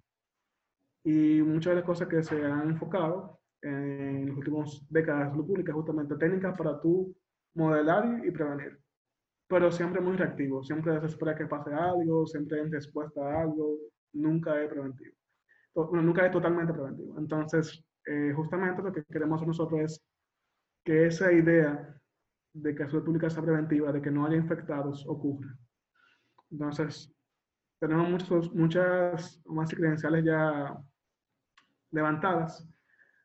Y 1.04 1.42
muchas 1.42 1.72
de 1.72 1.76
las 1.76 1.84
cosas 1.84 2.08
que 2.08 2.22
se 2.22 2.44
han 2.44 2.70
enfocado 2.70 3.40
en 3.62 4.28
las 4.28 4.36
últimas 4.36 4.86
décadas 4.90 5.30
salud 5.30 5.46
pública, 5.46 5.72
justamente 5.72 6.16
técnicas 6.16 6.56
para 6.56 6.80
tú 6.80 7.14
modelar 7.54 8.24
y 8.24 8.30
prevenir. 8.30 8.78
Pero 9.48 9.70
siempre 9.70 10.00
muy 10.00 10.16
reactivo, 10.16 10.62
siempre 10.64 10.98
se 11.00 11.06
espera 11.06 11.36
que 11.36 11.46
pase 11.46 11.72
algo, 11.72 12.26
siempre 12.26 12.60
en 12.60 12.72
respuesta 12.72 13.20
a 13.20 13.42
algo, 13.42 13.78
nunca 14.12 14.60
es 14.62 14.68
preventivo. 14.68 15.14
Bueno, 15.74 16.02
nunca 16.02 16.26
es 16.26 16.32
totalmente 16.32 16.72
preventivo. 16.72 17.18
Entonces, 17.18 17.84
eh, 18.06 18.32
justamente 18.34 18.82
lo 18.82 18.92
que 18.92 19.04
queremos 19.04 19.46
nosotros 19.46 19.80
es 19.80 20.04
que 20.84 21.06
esa 21.06 21.32
idea 21.32 21.96
de 22.52 22.74
que 22.74 22.84
la 22.84 22.90
salud 22.90 23.04
pública 23.04 23.30
sea 23.30 23.42
preventiva, 23.42 23.92
de 23.92 24.02
que 24.02 24.10
no 24.10 24.26
haya 24.26 24.36
infectados, 24.36 25.06
ocurra. 25.06 25.56
Entonces, 26.50 27.14
tenemos 27.78 28.08
muchos, 28.08 28.54
muchas 28.54 29.42
más 29.46 29.70
credenciales 29.74 30.24
ya 30.24 30.76
levantadas. 31.90 32.68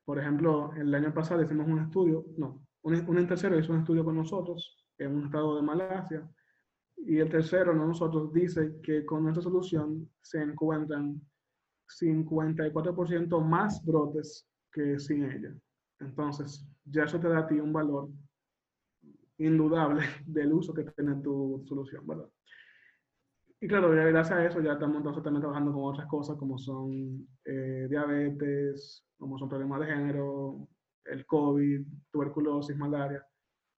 Por 0.07 0.19
ejemplo, 0.19 0.71
el 0.77 0.95
año 0.95 1.13
pasado 1.13 1.41
hicimos 1.41 1.67
un 1.67 1.79
estudio, 1.79 2.25
no, 2.37 2.65
un, 2.83 2.95
un 3.09 3.27
tercero 3.27 3.59
hizo 3.59 3.73
un 3.73 3.79
estudio 3.79 4.05
con 4.05 4.15
nosotros 4.15 4.87
en 4.97 5.13
un 5.13 5.25
estado 5.25 5.57
de 5.57 5.61
Malasia, 5.63 6.31
y 6.95 7.17
el 7.17 7.29
tercero, 7.29 7.73
no 7.73 7.85
nosotros, 7.85 8.31
dice 8.31 8.79
que 8.81 9.05
con 9.05 9.23
nuestra 9.23 9.43
solución 9.43 10.09
se 10.21 10.41
encuentran 10.41 11.21
54% 11.89 13.41
más 13.41 13.83
brotes 13.85 14.47
que 14.71 14.97
sin 14.97 15.29
ella. 15.29 15.53
Entonces, 15.99 16.65
ya 16.85 17.03
eso 17.03 17.19
te 17.19 17.27
da 17.27 17.39
a 17.39 17.47
ti 17.47 17.59
un 17.59 17.73
valor 17.73 18.07
indudable 19.39 20.03
del 20.25 20.53
uso 20.53 20.73
que 20.73 20.85
tiene 20.85 21.15
tu 21.21 21.61
solución, 21.67 22.07
¿verdad? 22.07 22.29
Y 23.59 23.67
claro, 23.67 23.89
gracias 23.89 24.37
a 24.37 24.45
eso 24.45 24.61
ya 24.61 24.73
estamos 24.73 25.03
también 25.23 25.41
trabajando 25.41 25.73
con 25.73 25.83
otras 25.85 26.07
cosas 26.07 26.37
como 26.37 26.59
son 26.59 27.27
eh, 27.43 27.87
diabetes, 27.89 29.03
como 29.17 29.37
son 29.39 29.49
problemas 29.49 29.79
de 29.79 29.87
género, 29.87 30.67
el 31.05 31.25
COVID, 31.25 31.87
tuberculosis, 32.11 32.77
malaria, 32.77 33.25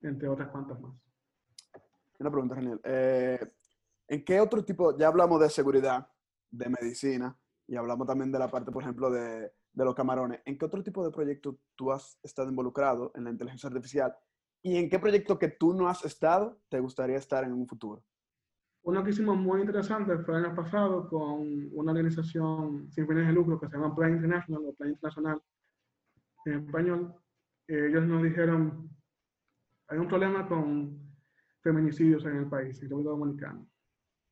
entre 0.01 0.27
otras 0.27 0.49
cuantas 0.49 0.79
más. 0.81 0.93
Una 2.19 2.29
pregunta, 2.29 2.55
genial. 2.55 2.81
Eh, 2.83 3.39
¿En 4.09 4.25
qué 4.25 4.41
otro 4.41 4.65
tipo, 4.65 4.97
ya 4.97 5.07
hablamos 5.07 5.39
de 5.39 5.49
seguridad, 5.49 6.09
de 6.51 6.69
medicina, 6.69 7.37
y 7.65 7.77
hablamos 7.77 8.07
también 8.07 8.31
de 8.31 8.39
la 8.39 8.49
parte, 8.49 8.71
por 8.71 8.83
ejemplo, 8.83 9.09
de, 9.09 9.53
de 9.73 9.85
los 9.85 9.95
camarones. 9.95 10.41
¿En 10.45 10.57
qué 10.57 10.65
otro 10.65 10.83
tipo 10.83 11.05
de 11.05 11.11
proyecto 11.11 11.59
tú 11.75 11.91
has 11.91 12.19
estado 12.23 12.49
involucrado 12.49 13.11
en 13.15 13.23
la 13.23 13.29
inteligencia 13.29 13.67
artificial? 13.67 14.15
¿Y 14.61 14.77
en 14.77 14.89
qué 14.89 14.99
proyecto 14.99 15.39
que 15.39 15.49
tú 15.49 15.73
no 15.73 15.87
has 15.87 16.03
estado 16.03 16.59
te 16.67 16.79
gustaría 16.79 17.17
estar 17.17 17.43
en 17.43 17.53
un 17.53 17.67
futuro? 17.67 18.03
Uno 18.83 19.03
que 19.03 19.09
hicimos 19.09 19.37
muy 19.37 19.61
interesante 19.61 20.17
fue 20.19 20.37
el 20.37 20.45
año 20.45 20.55
pasado 20.55 21.07
con 21.09 21.69
una 21.73 21.91
organización 21.91 22.89
sin 22.89 23.07
fines 23.07 23.27
de 23.27 23.33
lucro 23.33 23.59
que 23.59 23.67
se 23.67 23.77
llama 23.77 23.95
Plan 23.95 24.13
International 24.13 24.63
o 24.65 24.73
Plan 24.73 24.89
Internacional 24.89 25.41
en 26.45 26.65
español. 26.65 27.13
Ellos 27.67 28.05
nos 28.05 28.23
dijeron, 28.23 28.89
hay 29.87 29.97
un 29.99 30.07
problema 30.07 30.47
con 30.47 30.97
feminicidios 31.61 32.25
en 32.25 32.37
el 32.37 32.47
país, 32.47 32.81
en 32.81 32.89
República 32.89 33.09
Dominicana. 33.11 33.65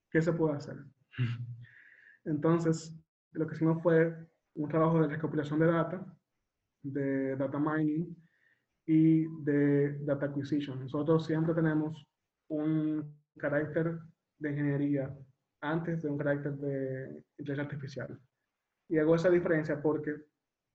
¿Qué 0.10 0.22
se 0.22 0.34
puede 0.34 0.56
hacer? 0.56 0.78
Entonces, 2.26 2.98
lo 3.34 3.48
que 3.48 3.56
hicimos 3.56 3.82
fue 3.84 4.16
un 4.56 4.70
trabajo 4.70 5.02
de 5.02 5.08
recopilación 5.08 5.60
de 5.60 5.68
data, 5.68 6.18
de 6.82 7.36
data 7.36 7.60
mining 7.60 8.16
y 8.86 9.28
de 9.44 10.00
data 10.00 10.28
acquisition. 10.28 10.80
Nosotros 10.80 11.26
siempre 11.26 11.54
tenemos 11.54 12.08
un 12.48 13.16
carácter 13.38 14.00
de 14.40 14.52
ingeniería 14.52 15.16
antes 15.62 16.04
de 16.04 16.10
un 16.10 16.18
carácter 16.18 16.54
de 16.58 17.24
inteligencia 17.38 17.64
artificial. 17.64 18.20
Y 18.90 18.98
hago 18.98 19.16
esa 19.16 19.30
diferencia 19.30 19.82
porque 19.82 20.16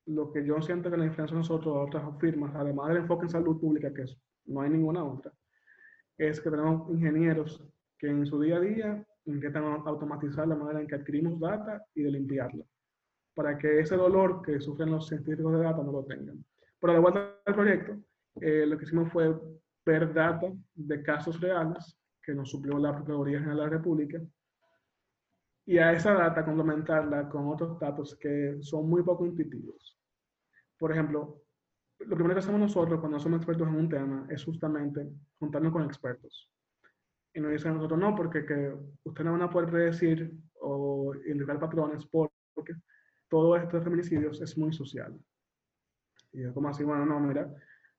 lo 0.07 0.33
que 0.33 0.45
yo 0.45 0.61
siento 0.61 0.91
que 0.91 0.97
la 0.97 1.05
diferencia 1.05 1.37
nosotros 1.37 1.75
a 1.77 1.81
otras 1.81 2.19
firmas, 2.21 2.55
además 2.55 2.89
del 2.89 2.99
enfoque 2.99 3.27
en 3.27 3.31
salud 3.31 3.61
pública, 3.61 3.93
que 3.95 4.03
es, 4.03 4.19
no 4.47 4.61
hay 4.61 4.71
ninguna 4.71 5.05
otra, 5.05 5.33
es 6.19 6.41
que 6.41 6.51
tenemos 6.51 6.91
ingenieros 6.91 7.65
que 7.99 8.09
en 8.09 8.27
su 8.27 8.41
día 8.41 8.57
a 8.57 8.61
día 8.61 9.07
intentan 9.25 9.65
automatizar 9.65 10.49
la 10.49 10.57
manera 10.57 10.81
en 10.81 10.87
que 10.87 10.97
adquirimos 10.97 11.39
data 11.39 11.85
y 11.95 12.03
de 12.03 12.11
limpiarla, 12.11 12.65
para 13.35 13.57
que 13.57 13.81
ese 13.81 13.97
dolor 13.97 14.43
que 14.43 14.61
sufren 14.61 14.91
los 14.91 15.07
científicos 15.07 15.53
de 15.53 15.65
data 15.65 15.83
no 15.83 15.93
lo 15.93 16.05
tengan. 16.05 16.45
Pero 16.81 16.95
de 16.95 16.99
vuelta 16.99 17.39
al 17.47 17.55
proyecto, 17.55 17.97
eh, 18.41 18.67
lo 18.67 18.77
que 18.77 18.85
hicimos 18.85 19.13
fue 19.13 19.33
ver 19.87 20.13
data 20.13 20.53
de 20.75 21.03
casos 21.03 21.41
reales 21.41 21.97
que 22.23 22.35
nos 22.35 22.51
suplió 22.51 22.79
la 22.79 22.95
Procuraduría 22.95 23.39
General 23.39 23.59
de 23.59 23.65
la 23.65 23.71
República 23.71 24.21
y 25.65 25.79
a 25.79 25.93
esa 25.93 26.13
data 26.15 26.45
complementarla 26.45 27.29
con 27.29 27.49
otros 27.49 27.79
datos 27.79 28.17
que 28.17 28.59
son 28.63 28.89
muy 28.89 29.03
poco 29.03 29.27
intuitivos. 29.27 29.99
Por 30.79 30.93
ejemplo, 30.93 31.43
lo 32.01 32.17
primero 32.17 32.35
que 32.35 32.41
hacemos 32.41 32.61
nosotros 32.61 33.01
cuando 33.01 33.19
somos 33.19 33.39
expertos 33.39 33.69
en 33.69 33.75
un 33.75 33.89
tema 33.89 34.27
es 34.29 34.45
justamente 34.45 35.09
juntarnos 35.39 35.73
con 35.73 35.85
expertos. 35.85 36.51
Y 37.35 37.41
nos 37.41 37.53
dicen 37.53 37.75
nosotros 37.75 37.99
no, 37.99 38.15
porque 38.15 38.45
que 38.45 38.75
ustedes 39.05 39.25
no 39.25 39.33
van 39.33 39.43
a 39.43 39.51
poder 39.51 39.71
predecir 39.71 40.33
o 40.61 41.15
indicar 41.27 41.59
patrones 41.59 42.05
porque 42.07 42.75
todo 43.29 43.57
esto 43.57 43.79
de 43.79 43.85
feminicidios 43.85 44.41
es 44.41 44.59
muy 44.59 44.73
social. 44.73 45.19
Y 46.33 46.45
es 46.45 46.53
como 46.53 46.69
así, 46.69 46.83
bueno, 46.83 47.07
no, 47.07 47.21
mira, 47.21 47.53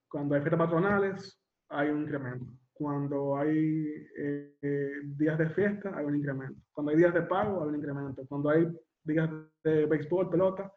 cuando 0.08 0.34
hay 0.34 0.42
fiestas 0.42 0.60
patronales 0.60 1.40
hay 1.68 1.88
un 1.88 2.02
incremento. 2.02 2.52
Cuando 2.74 3.36
hay 3.36 4.06
eh, 4.16 5.00
días 5.04 5.38
de 5.38 5.48
fiesta 5.50 5.96
hay 5.96 6.04
un 6.04 6.16
incremento. 6.16 6.60
Cuando 6.72 6.90
hay 6.90 6.98
días 6.98 7.14
de 7.14 7.22
pago 7.22 7.62
hay 7.62 7.68
un 7.68 7.76
incremento. 7.76 8.26
Cuando 8.26 8.50
hay 8.50 8.68
días 9.04 9.30
de 9.62 9.86
béisbol, 9.86 10.28
pelota, 10.28 10.72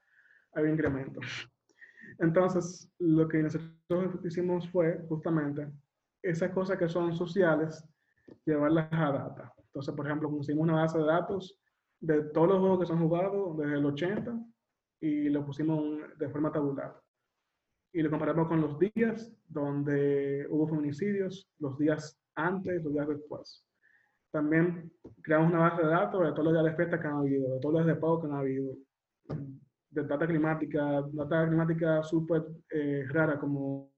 hay 0.53 0.65
un 0.65 0.71
incremento. 0.71 1.19
Entonces, 2.19 2.91
lo 2.99 3.27
que 3.27 3.39
nosotros 3.43 4.23
hicimos 4.23 4.69
fue 4.69 5.03
justamente 5.09 5.67
esas 6.21 6.51
cosas 6.51 6.77
que 6.77 6.87
son 6.87 7.13
sociales, 7.13 7.83
llevarlas 8.45 8.87
a 8.91 9.11
data. 9.11 9.53
Entonces, 9.57 9.93
por 9.93 10.05
ejemplo, 10.05 10.29
pusimos 10.29 10.63
una 10.63 10.81
base 10.81 10.97
de 10.97 11.05
datos 11.05 11.59
de 11.99 12.23
todos 12.25 12.49
los 12.49 12.59
juegos 12.59 12.79
que 12.79 12.85
se 12.85 12.93
han 12.93 12.99
jugado 12.99 13.55
desde 13.57 13.77
el 13.77 13.85
80 13.85 14.39
y 15.01 15.29
lo 15.29 15.45
pusimos 15.45 15.99
de 16.17 16.29
forma 16.29 16.51
tabular. 16.51 16.99
Y 17.97 18.03
lo 18.03 18.11
comparamos 18.11 18.47
con 18.47 18.61
los 18.61 18.77
días 18.77 19.33
donde 19.47 20.45
hubo 20.51 20.67
feminicidios, 20.67 21.49
los 21.57 21.79
días 21.79 22.15
antes, 22.35 22.83
los 22.83 22.93
días 22.93 23.07
después. 23.07 23.65
También 24.29 24.93
creamos 25.23 25.51
una 25.51 25.61
base 25.61 25.81
de 25.81 25.87
datos 25.87 26.23
de 26.23 26.29
todos 26.29 26.43
los 26.43 26.53
días 26.53 26.65
de 26.65 26.75
fiesta 26.75 27.01
que 27.01 27.07
han 27.07 27.15
habido, 27.15 27.55
de 27.55 27.59
todos 27.59 27.73
los 27.73 27.85
días 27.85 27.95
de 27.95 27.99
pago 27.99 28.21
que 28.21 28.27
han 28.27 28.33
habido, 28.33 28.75
de 29.89 30.03
data 30.03 30.27
climática, 30.27 31.03
data 31.11 31.47
climática 31.47 32.03
súper 32.03 32.45
eh, 32.69 33.03
rara 33.09 33.39
como 33.39 33.89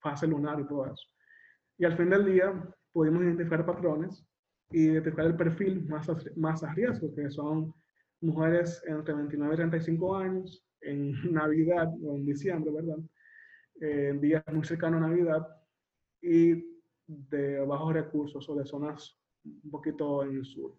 fase 0.00 0.26
lunar 0.26 0.58
y 0.58 0.66
todo 0.66 0.86
eso. 0.86 1.06
Y 1.76 1.84
al 1.84 1.94
fin 1.94 2.08
del 2.08 2.24
día 2.24 2.54
pudimos 2.90 3.22
identificar 3.22 3.66
patrones 3.66 4.26
y 4.70 4.86
identificar 4.86 5.26
el 5.26 5.36
perfil 5.36 5.86
más, 5.90 6.08
más 6.38 6.64
a 6.64 6.72
riesgo, 6.72 7.14
que 7.14 7.30
son 7.30 7.74
mujeres 8.22 8.82
entre 8.86 9.12
29 9.12 9.52
y 9.52 9.56
35 9.58 10.16
años, 10.16 10.64
en 10.80 11.12
Navidad 11.34 11.92
o 12.02 12.16
en 12.16 12.24
diciembre, 12.24 12.72
¿verdad? 12.72 12.96
Eh, 13.80 14.08
en 14.10 14.20
días 14.20 14.42
muy 14.52 14.64
cercanos 14.64 15.02
a 15.02 15.08
Navidad 15.08 15.46
y 16.22 16.64
de 17.06 17.60
bajos 17.66 17.92
recursos 17.92 18.48
o 18.48 18.54
de 18.54 18.64
zonas 18.64 19.18
un 19.44 19.70
poquito 19.70 20.24
en 20.24 20.36
el 20.36 20.44
sur. 20.44 20.74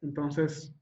Entonces, 0.00 0.74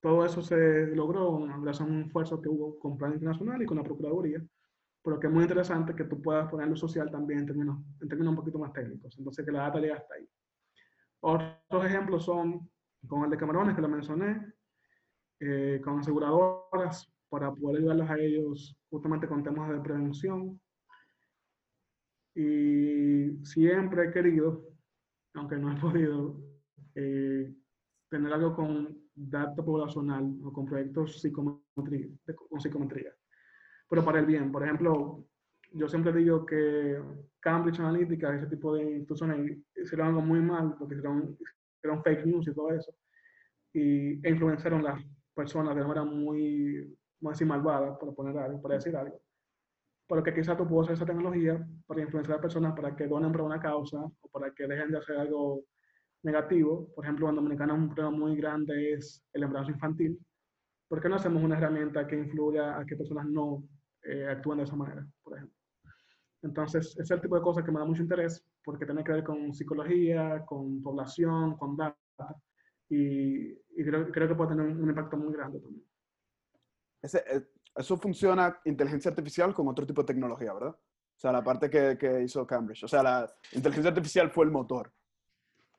todo 0.00 0.24
eso 0.24 0.42
se 0.42 0.86
logró 0.94 1.38
gracias 1.60 1.88
a 1.88 1.90
un 1.90 2.02
esfuerzo 2.02 2.40
que 2.40 2.48
hubo 2.48 2.78
con 2.78 2.98
Plan 2.98 3.12
Internacional 3.12 3.62
y 3.62 3.66
con 3.66 3.78
la 3.78 3.84
Procuraduría, 3.84 4.44
pero 5.02 5.18
que 5.18 5.26
es 5.26 5.32
muy 5.32 5.42
interesante 5.42 5.94
que 5.94 6.04
tú 6.04 6.20
puedas 6.20 6.48
ponerlo 6.50 6.76
social 6.76 7.10
también 7.10 7.40
en 7.40 7.46
términos, 7.46 7.78
en 8.00 8.08
términos 8.08 8.32
un 8.32 8.36
poquito 8.36 8.58
más 8.58 8.72
técnicos. 8.72 9.16
Entonces, 9.18 9.44
que 9.44 9.52
la 9.52 9.62
data 9.62 9.80
llega 9.80 9.96
hasta 9.96 10.14
ahí. 10.14 10.28
Otros 11.20 11.84
ejemplos 11.84 12.24
son 12.24 12.68
con 13.06 13.24
el 13.24 13.30
de 13.30 13.36
camarones, 13.36 13.74
que 13.74 13.82
lo 13.82 13.88
mencioné, 13.88 14.52
eh, 15.40 15.80
con 15.82 15.98
aseguradoras, 15.98 17.12
para 17.28 17.52
poder 17.52 17.78
ayudarlos 17.78 18.10
a 18.10 18.18
ellos 18.18 18.76
justamente 18.90 19.26
con 19.26 19.42
temas 19.42 19.70
de 19.70 19.80
prevención. 19.80 20.60
Y 22.34 23.44
siempre 23.44 24.06
he 24.06 24.10
querido, 24.10 24.68
aunque 25.34 25.56
no 25.56 25.72
he 25.72 25.80
podido, 25.80 26.40
eh, 26.94 27.54
tener 28.08 28.32
algo 28.32 28.54
con 28.54 29.02
datos 29.14 29.64
poblacional 29.64 30.34
o 30.44 30.52
con 30.52 30.66
proyectos 30.66 31.22
con 31.34 32.60
psicometría, 32.60 33.14
pero 33.88 34.04
para 34.04 34.20
el 34.20 34.26
bien. 34.26 34.52
Por 34.52 34.62
ejemplo, 34.62 35.26
yo 35.72 35.88
siempre 35.88 36.12
digo 36.12 36.44
que 36.44 37.00
Cambridge 37.40 37.80
Analytica, 37.80 38.34
ese 38.34 38.46
tipo 38.46 38.74
de 38.74 38.82
instituciones, 38.82 39.58
hicieron 39.76 40.08
algo 40.08 40.20
muy 40.20 40.40
mal, 40.40 40.76
porque 40.78 40.94
hicieron, 40.94 41.36
hicieron 41.78 42.02
fake 42.02 42.26
news 42.26 42.48
y 42.48 42.54
todo 42.54 42.70
eso. 42.70 42.94
y, 43.72 44.26
e 44.26 44.30
influenciaron 44.30 44.82
las 44.84 45.02
personas 45.34 45.74
de 45.74 45.82
manera 45.82 46.04
muy, 46.04 46.96
muy 47.20 47.32
así 47.32 47.44
malvada, 47.44 47.98
por 47.98 48.14
poner 48.14 48.36
algo, 48.38 48.60
por 48.60 48.72
decir 48.72 48.94
algo. 48.96 49.20
Pero 50.12 50.22
que 50.22 50.34
quizás 50.34 50.58
tú 50.58 50.68
puedes 50.68 50.82
usar 50.82 50.96
esa 50.96 51.06
tecnología 51.06 51.66
para 51.86 52.02
influenciar 52.02 52.36
a 52.36 52.40
personas 52.42 52.74
para 52.74 52.94
que 52.94 53.06
donen 53.06 53.32
para 53.32 53.44
una 53.44 53.58
causa 53.58 53.96
o 53.96 54.28
para 54.30 54.52
que 54.52 54.66
dejen 54.66 54.90
de 54.90 54.98
hacer 54.98 55.16
algo 55.16 55.64
negativo. 56.22 56.92
Por 56.94 57.06
ejemplo, 57.06 57.30
en 57.30 57.36
Dominicana 57.36 57.72
un 57.72 57.88
problema 57.88 58.18
muy 58.18 58.36
grande 58.36 58.92
es 58.92 59.24
el 59.32 59.44
embarazo 59.44 59.70
infantil. 59.70 60.20
¿Por 60.86 61.00
qué 61.00 61.08
no 61.08 61.14
hacemos 61.14 61.42
una 61.42 61.56
herramienta 61.56 62.06
que 62.06 62.18
influya 62.18 62.78
a 62.78 62.84
que 62.84 62.94
personas 62.94 63.24
no 63.24 63.64
eh, 64.02 64.26
actúen 64.28 64.58
de 64.58 64.64
esa 64.64 64.76
manera, 64.76 65.02
por 65.22 65.34
ejemplo? 65.34 65.56
Entonces, 66.42 66.88
ese 66.88 67.02
es 67.02 67.10
el 67.10 67.22
tipo 67.22 67.36
de 67.36 67.42
cosas 67.42 67.64
que 67.64 67.72
me 67.72 67.78
da 67.78 67.86
mucho 67.86 68.02
interés 68.02 68.44
porque 68.62 68.84
tiene 68.84 69.02
que 69.02 69.12
ver 69.12 69.24
con 69.24 69.54
psicología, 69.54 70.44
con 70.44 70.82
población, 70.82 71.56
con 71.56 71.74
data. 71.74 71.96
Y, 72.90 73.54
creo, 73.82 74.12
creo, 74.12 74.28
que 74.28 74.34
puede 74.34 74.50
tener 74.50 74.66
un, 74.66 74.90
impacto 74.90 75.16
muy 75.16 75.32
grande 75.32 75.58
también. 75.58 75.86
Ese, 77.00 77.24
eh, 77.26 77.48
eso 77.74 77.96
funciona 77.96 78.60
inteligencia 78.64 79.10
artificial 79.10 79.54
con 79.54 79.68
otro 79.68 79.86
tipo 79.86 80.02
de 80.02 80.06
tecnología, 80.06 80.52
¿verdad? 80.52 80.70
O 80.70 81.20
sea, 81.22 81.32
la 81.32 81.42
parte 81.42 81.70
que, 81.70 81.96
que 81.98 82.22
hizo 82.22 82.46
Cambridge. 82.46 82.84
O 82.84 82.88
sea, 82.88 83.02
la 83.02 83.32
inteligencia 83.52 83.90
artificial 83.90 84.30
fue 84.30 84.44
el 84.44 84.50
motor 84.50 84.92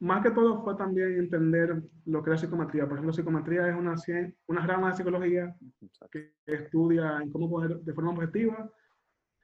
más 0.04 0.22
que 0.22 0.32
todo 0.32 0.62
fue 0.62 0.76
también 0.76 1.18
entender 1.18 1.82
lo 2.06 2.22
que 2.22 2.34
es 2.34 2.42
psicometría. 2.42 2.84
Por 2.84 2.94
ejemplo, 2.94 3.14
psicometría 3.14 3.70
es 3.70 3.76
una, 3.76 3.96
una 4.48 4.68
rama 4.68 4.90
de 4.90 4.98
psicología 4.98 5.56
que 6.12 6.34
estudia 6.46 7.22
en 7.22 7.32
cómo 7.32 7.50
poner 7.50 7.80
de 7.80 7.94
forma 7.94 8.12
objetiva 8.12 8.70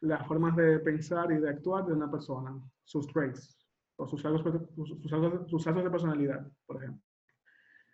las 0.02 0.28
formas 0.28 0.58
de 0.58 0.80
pensar 0.80 1.32
y 1.32 1.38
de 1.38 1.50
actuar 1.50 1.86
de 1.86 1.94
una 1.94 2.12
persona, 2.12 2.60
sus 2.84 3.08
traits 3.08 3.58
o 3.96 4.06
sus 4.06 4.22
rasgos, 4.22 4.70
sus, 5.48 5.66
de 5.66 5.90
personalidad, 5.90 6.46
por 6.66 6.78
ejemplo. 6.78 7.02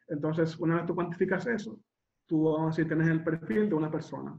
Entonces, 0.08 0.58
una 0.58 0.78
vez 0.78 0.86
tú 0.88 0.96
cuantificas 0.96 1.46
eso, 1.46 1.80
tú, 2.26 2.44
vamos 2.52 2.68
a 2.68 2.70
decir, 2.70 2.88
tienes 2.88 3.08
el 3.08 3.24
perfil 3.24 3.70
de 3.70 3.76
una 3.76 3.92
persona. 3.92 4.38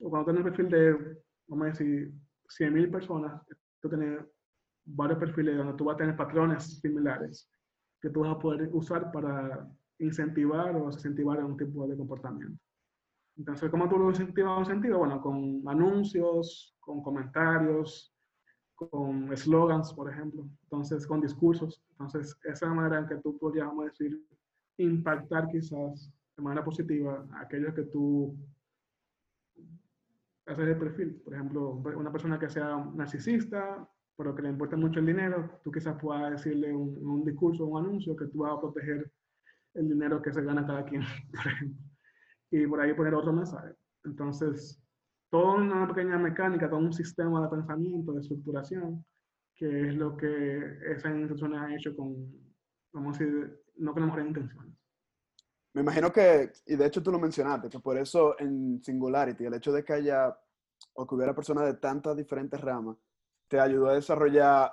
O 0.00 0.10
cuando 0.10 0.32
tienes 0.32 0.44
el 0.46 0.52
perfil 0.52 0.68
de, 0.70 1.22
vamos 1.48 1.66
a 1.66 1.70
decir, 1.70 2.12
100.000 2.48 2.90
personas, 2.90 3.42
tú 3.80 3.88
tienes 3.88 4.24
varios 4.84 5.18
perfiles 5.18 5.56
donde 5.56 5.74
tú 5.74 5.84
vas 5.84 5.94
a 5.94 5.98
tener 5.98 6.16
patrones 6.16 6.80
similares 6.80 7.50
que 8.00 8.10
tú 8.10 8.20
vas 8.20 8.30
a 8.30 8.38
poder 8.38 8.68
usar 8.72 9.10
para 9.12 9.68
incentivar 9.98 10.74
o 10.76 10.86
desincentivar 10.86 11.44
un 11.44 11.56
tipo 11.56 11.86
de 11.86 11.96
comportamiento. 11.96 12.58
Entonces, 13.36 13.70
¿cómo 13.70 13.88
tú 13.88 13.98
lo 13.98 14.10
incentivas 14.10 14.60
en 14.60 14.66
sentido? 14.66 14.98
Bueno, 14.98 15.20
con 15.20 15.62
anuncios, 15.66 16.76
con 16.80 17.02
comentarios, 17.02 18.12
con 18.74 19.36
slogans, 19.36 19.92
por 19.92 20.10
ejemplo. 20.10 20.48
Entonces, 20.64 21.06
con 21.06 21.20
discursos. 21.20 21.82
Entonces, 21.90 22.36
esa 22.44 22.72
manera 22.72 23.00
en 23.00 23.08
que 23.08 23.16
tú 23.16 23.36
podrías, 23.38 23.66
vamos 23.66 23.86
a 23.86 23.88
decir, 23.88 24.20
impactar 24.78 25.48
quizás 25.48 26.12
de 26.38 26.44
manera 26.44 26.64
positiva 26.64 27.26
a 27.32 27.40
aquellos 27.40 27.74
que 27.74 27.82
tú 27.82 28.38
haces 30.46 30.68
el 30.68 30.78
perfil. 30.78 31.20
Por 31.24 31.34
ejemplo, 31.34 31.70
una 31.72 32.12
persona 32.12 32.38
que 32.38 32.48
sea 32.48 32.76
narcisista, 32.94 33.86
pero 34.16 34.34
que 34.34 34.42
le 34.42 34.50
importa 34.50 34.76
mucho 34.76 35.00
el 35.00 35.06
dinero, 35.06 35.60
tú 35.64 35.72
quizás 35.72 36.00
puedas 36.00 36.30
decirle 36.30 36.72
un, 36.72 36.96
un 37.04 37.24
discurso, 37.24 37.66
un 37.66 37.84
anuncio 37.84 38.16
que 38.16 38.26
tú 38.26 38.38
vas 38.38 38.52
a 38.52 38.60
proteger 38.60 39.10
el 39.74 39.88
dinero 39.88 40.22
que 40.22 40.32
se 40.32 40.42
gana 40.42 40.64
cada 40.64 40.84
quien, 40.84 41.02
por 41.32 41.46
ejemplo. 41.52 41.84
Y 42.50 42.66
por 42.66 42.80
ahí 42.80 42.94
poner 42.94 43.14
otro 43.14 43.32
mensaje. 43.32 43.74
Entonces, 44.04 44.80
toda 45.30 45.56
una 45.56 45.88
pequeña 45.88 46.18
mecánica, 46.18 46.70
todo 46.70 46.78
un 46.78 46.92
sistema 46.92 47.42
de 47.42 47.48
pensamiento, 47.48 48.12
de 48.12 48.20
estructuración, 48.20 49.04
que 49.56 49.88
es 49.88 49.94
lo 49.96 50.16
que 50.16 50.78
esa 50.86 51.10
institución 51.10 51.54
ha 51.54 51.74
hecho 51.74 51.96
con, 51.96 52.14
vamos 52.92 53.16
a 53.16 53.24
decir, 53.24 53.60
no 53.76 53.92
con 53.92 54.02
las 54.02 54.06
mejores 54.06 54.28
intenciones. 54.28 54.77
Me 55.74 55.82
imagino 55.82 56.12
que, 56.12 56.50
y 56.66 56.76
de 56.76 56.86
hecho 56.86 57.02
tú 57.02 57.12
lo 57.12 57.18
mencionaste, 57.18 57.68
que 57.68 57.78
por 57.78 57.96
eso 57.98 58.38
en 58.38 58.82
Singularity, 58.82 59.44
el 59.44 59.54
hecho 59.54 59.72
de 59.72 59.84
que 59.84 59.92
haya 59.92 60.36
o 60.94 61.06
que 61.06 61.14
hubiera 61.14 61.34
personas 61.34 61.64
de 61.64 61.74
tantas 61.74 62.16
diferentes 62.16 62.60
ramas, 62.60 62.96
te 63.48 63.60
ayudó 63.60 63.88
a 63.88 63.94
desarrollar 63.94 64.72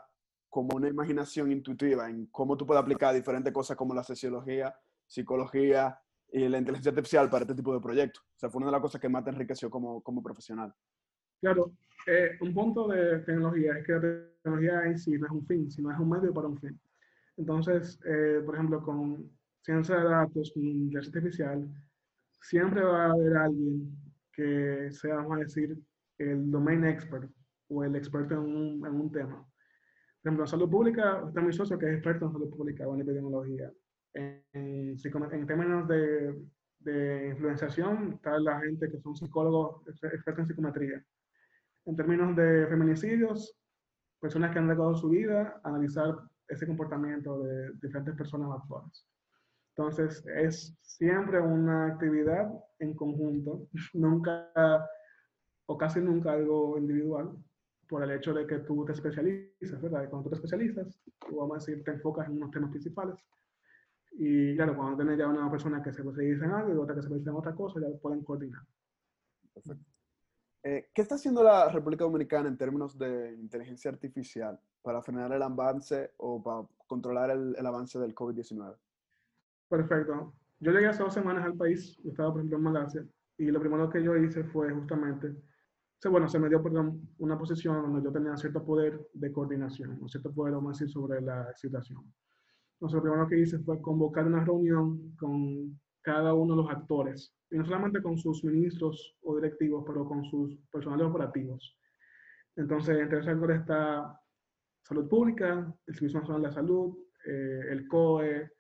como 0.50 0.78
una 0.78 0.88
imaginación 0.88 1.52
intuitiva 1.52 2.10
en 2.10 2.28
cómo 2.28 2.56
tú 2.56 2.66
puedes 2.66 2.82
aplicar 2.82 3.14
diferentes 3.14 3.52
cosas 3.52 3.76
como 3.76 3.94
la 3.94 4.04
sociología, 4.04 4.74
psicología 5.06 6.00
y 6.32 6.48
la 6.48 6.58
inteligencia 6.58 6.92
artificial 6.92 7.30
para 7.30 7.44
este 7.44 7.56
tipo 7.56 7.74
de 7.74 7.82
proyectos. 7.82 8.24
O 8.24 8.40
sea, 8.40 8.50
fue 8.50 8.60
una 8.60 8.68
de 8.68 8.72
las 8.74 8.82
cosas 8.82 9.02
que 9.02 9.10
más 9.10 9.24
te 9.24 9.32
enriqueció 9.32 9.70
como, 9.70 10.02
como 10.02 10.24
profesional. 10.24 10.74
Claro, 11.42 11.72
eh, 12.08 12.38
un 12.42 12.54
punto 12.54 12.88
de 12.88 13.20
tecnología 13.20 13.78
es 13.78 13.86
que 13.86 13.94
la 13.94 14.02
tecnología 14.42 14.86
en 14.86 14.98
sí 14.98 15.18
no 15.18 15.26
es 15.26 15.32
un 15.32 15.46
fin, 15.46 15.70
sino 15.70 15.92
es 15.92 16.00
un 16.00 16.10
medio 16.10 16.34
para 16.34 16.48
un 16.48 16.58
fin. 16.58 16.80
Entonces, 17.38 18.00
eh, 18.06 18.42
por 18.46 18.56
ejemplo, 18.56 18.82
con 18.82 19.30
ciencia 19.66 19.98
de 19.98 20.04
datos, 20.04 20.52
con 20.54 20.64
inteligencia 20.64 21.20
artificial, 21.20 21.68
siempre 22.40 22.84
va 22.84 23.06
a 23.06 23.12
haber 23.12 23.36
alguien 23.36 23.98
que 24.32 24.90
sea, 24.92 25.16
vamos 25.16 25.38
a 25.38 25.40
decir, 25.40 25.76
el 26.20 26.52
domain 26.52 26.86
expert 26.86 27.32
o 27.70 27.84
el 27.84 27.96
experto 27.96 28.36
en 28.36 28.42
un, 28.42 28.86
en 28.86 28.94
un 28.94 29.12
tema. 29.12 29.38
Por 29.38 30.30
ejemplo, 30.30 30.44
en 30.44 30.48
salud 30.48 30.70
pública 30.70 31.24
está 31.28 31.42
mi 31.42 31.52
socio 31.52 31.80
que 31.80 31.88
es 31.88 31.94
experto 31.96 32.26
en 32.26 32.34
salud 32.34 32.50
pública 32.56 32.88
o 32.88 32.94
en 32.94 33.02
epidemiología. 33.02 33.72
En, 34.14 34.44
en, 34.54 35.48
términos 35.48 35.88
de, 35.88 36.36
de, 36.80 37.30
influenciación 37.30 38.14
está 38.14 38.38
la 38.40 38.60
gente 38.62 38.90
que 38.90 39.00
son 39.00 39.16
psicólogos 39.16 39.88
expertos 39.88 40.40
en 40.40 40.48
psicometría. 40.48 41.04
En 41.86 41.96
términos 41.96 42.36
de 42.36 42.68
feminicidios, 42.68 43.58
personas 44.20 44.52
que 44.52 44.60
han 44.60 44.68
dedicado 44.68 44.96
su 44.96 45.10
vida 45.10 45.60
a 45.64 45.70
analizar 45.70 46.16
ese 46.48 46.68
comportamiento 46.68 47.44
de 47.44 47.72
diferentes 47.82 48.16
personas 48.16 48.50
actuales. 48.52 49.06
Entonces, 49.78 50.26
es 50.26 50.74
siempre 50.82 51.42
una 51.42 51.88
actividad 51.88 52.50
en 52.80 52.94
conjunto, 52.94 53.68
nunca 53.94 54.50
o 55.66 55.78
casi 55.78 56.00
nunca 56.00 56.32
algo 56.32 56.78
individual, 56.78 57.36
por 57.88 58.04
el 58.04 58.12
hecho 58.12 58.34
de 58.34 58.48
que 58.48 58.60
tú 58.60 58.86
te 58.86 58.94
especializas, 58.94 59.82
¿verdad? 59.82 60.10
cuando 60.10 60.24
tú 60.24 60.30
te 60.30 60.36
especializas, 60.36 60.98
tú 61.28 61.36
vamos 61.36 61.58
a 61.58 61.60
decir, 61.60 61.84
te 61.84 61.92
enfocas 61.92 62.28
en 62.28 62.38
unos 62.38 62.52
temas 62.52 62.70
principales. 62.70 63.16
Y 64.14 64.56
claro, 64.56 64.78
cuando 64.78 64.96
tienes 64.96 65.18
ya 65.18 65.28
una 65.28 65.52
persona 65.52 65.84
que 65.84 65.92
se 65.92 66.02
especializa 66.02 66.46
en 66.46 66.52
algo 66.52 66.74
y 66.74 66.78
otra 66.78 66.96
que 66.96 67.02
se 67.02 67.08
especializa 67.08 67.32
en 67.32 67.36
otra 67.36 67.54
cosa, 67.54 67.80
ya 67.82 67.88
pueden 68.02 68.24
coordinar. 68.24 68.62
Perfecto. 69.54 69.86
Eh, 70.64 70.90
¿Qué 70.94 71.02
está 71.02 71.16
haciendo 71.16 71.44
la 71.44 71.70
República 71.70 72.06
Dominicana 72.06 72.48
en 72.48 72.58
términos 72.58 72.98
de 72.98 73.34
inteligencia 73.34 73.92
artificial 73.92 74.58
para 74.82 75.02
frenar 75.02 75.34
el 75.34 75.42
avance 75.44 76.14
o 76.18 76.42
para 76.42 76.66
controlar 76.88 77.32
el, 77.32 77.56
el 77.58 77.66
avance 77.66 78.00
del 78.00 78.16
COVID-19? 78.16 78.76
Perfecto. 79.78 80.34
Yo 80.60 80.72
llegué 80.72 80.88
hace 80.88 81.04
dos 81.04 81.14
semanas 81.14 81.46
al 81.46 81.56
país, 81.56 82.00
estaba 82.06 82.32
por 82.32 82.40
ejemplo 82.40 82.58
en 82.58 82.64
Malasia, 82.64 83.06
y 83.38 83.46
lo 83.52 83.60
primero 83.60 83.90
que 83.90 84.04
yo 84.04 84.16
hice 84.16 84.44
fue 84.46 84.72
justamente 84.74 85.36
bueno, 86.10 86.28
se 86.28 86.40
me 86.40 86.50
dio 86.50 86.62
perdón, 86.62 87.02
una 87.18 87.38
posición 87.38 87.82
donde 87.82 88.04
yo 88.04 88.12
tenía 88.12 88.36
cierto 88.38 88.64
poder 88.64 89.08
de 89.14 89.32
coordinación, 89.32 90.00
o 90.02 90.08
cierto 90.08 90.34
poder, 90.34 90.54
vamos 90.54 90.70
a 90.70 90.74
decir, 90.74 90.90
sobre 90.90 91.22
la 91.22 91.54
situación. 91.56 92.04
Entonces, 92.76 92.96
lo 92.96 93.02
primero 93.02 93.28
que 93.28 93.40
hice 93.40 93.60
fue 93.60 93.82
convocar 93.82 94.26
una 94.26 94.44
reunión 94.44 95.16
con 95.16 95.80
cada 96.02 96.34
uno 96.34 96.56
de 96.56 96.64
los 96.64 96.72
actores, 96.72 97.34
y 97.50 97.58
no 97.58 97.66
solamente 97.66 98.02
con 98.02 98.18
sus 98.18 98.44
ministros 98.44 99.18
o 99.24 99.36
directivos, 99.36 99.84
pero 99.88 100.06
con 100.06 100.24
sus 100.26 100.58
personales 100.72 101.08
operativos. 101.08 101.78
Entonces, 102.56 103.00
entre 103.00 103.20
esos 103.20 103.34
actores 103.34 103.62
está 103.62 104.20
Salud 104.84 105.10
Pública, 105.10 105.74
el 105.88 105.96
Servicio 105.96 106.20
Nacional 106.20 106.44
de 106.44 106.52
Salud, 106.52 106.96
eh, 107.26 107.62
el 107.72 107.88
COE, 107.88 108.52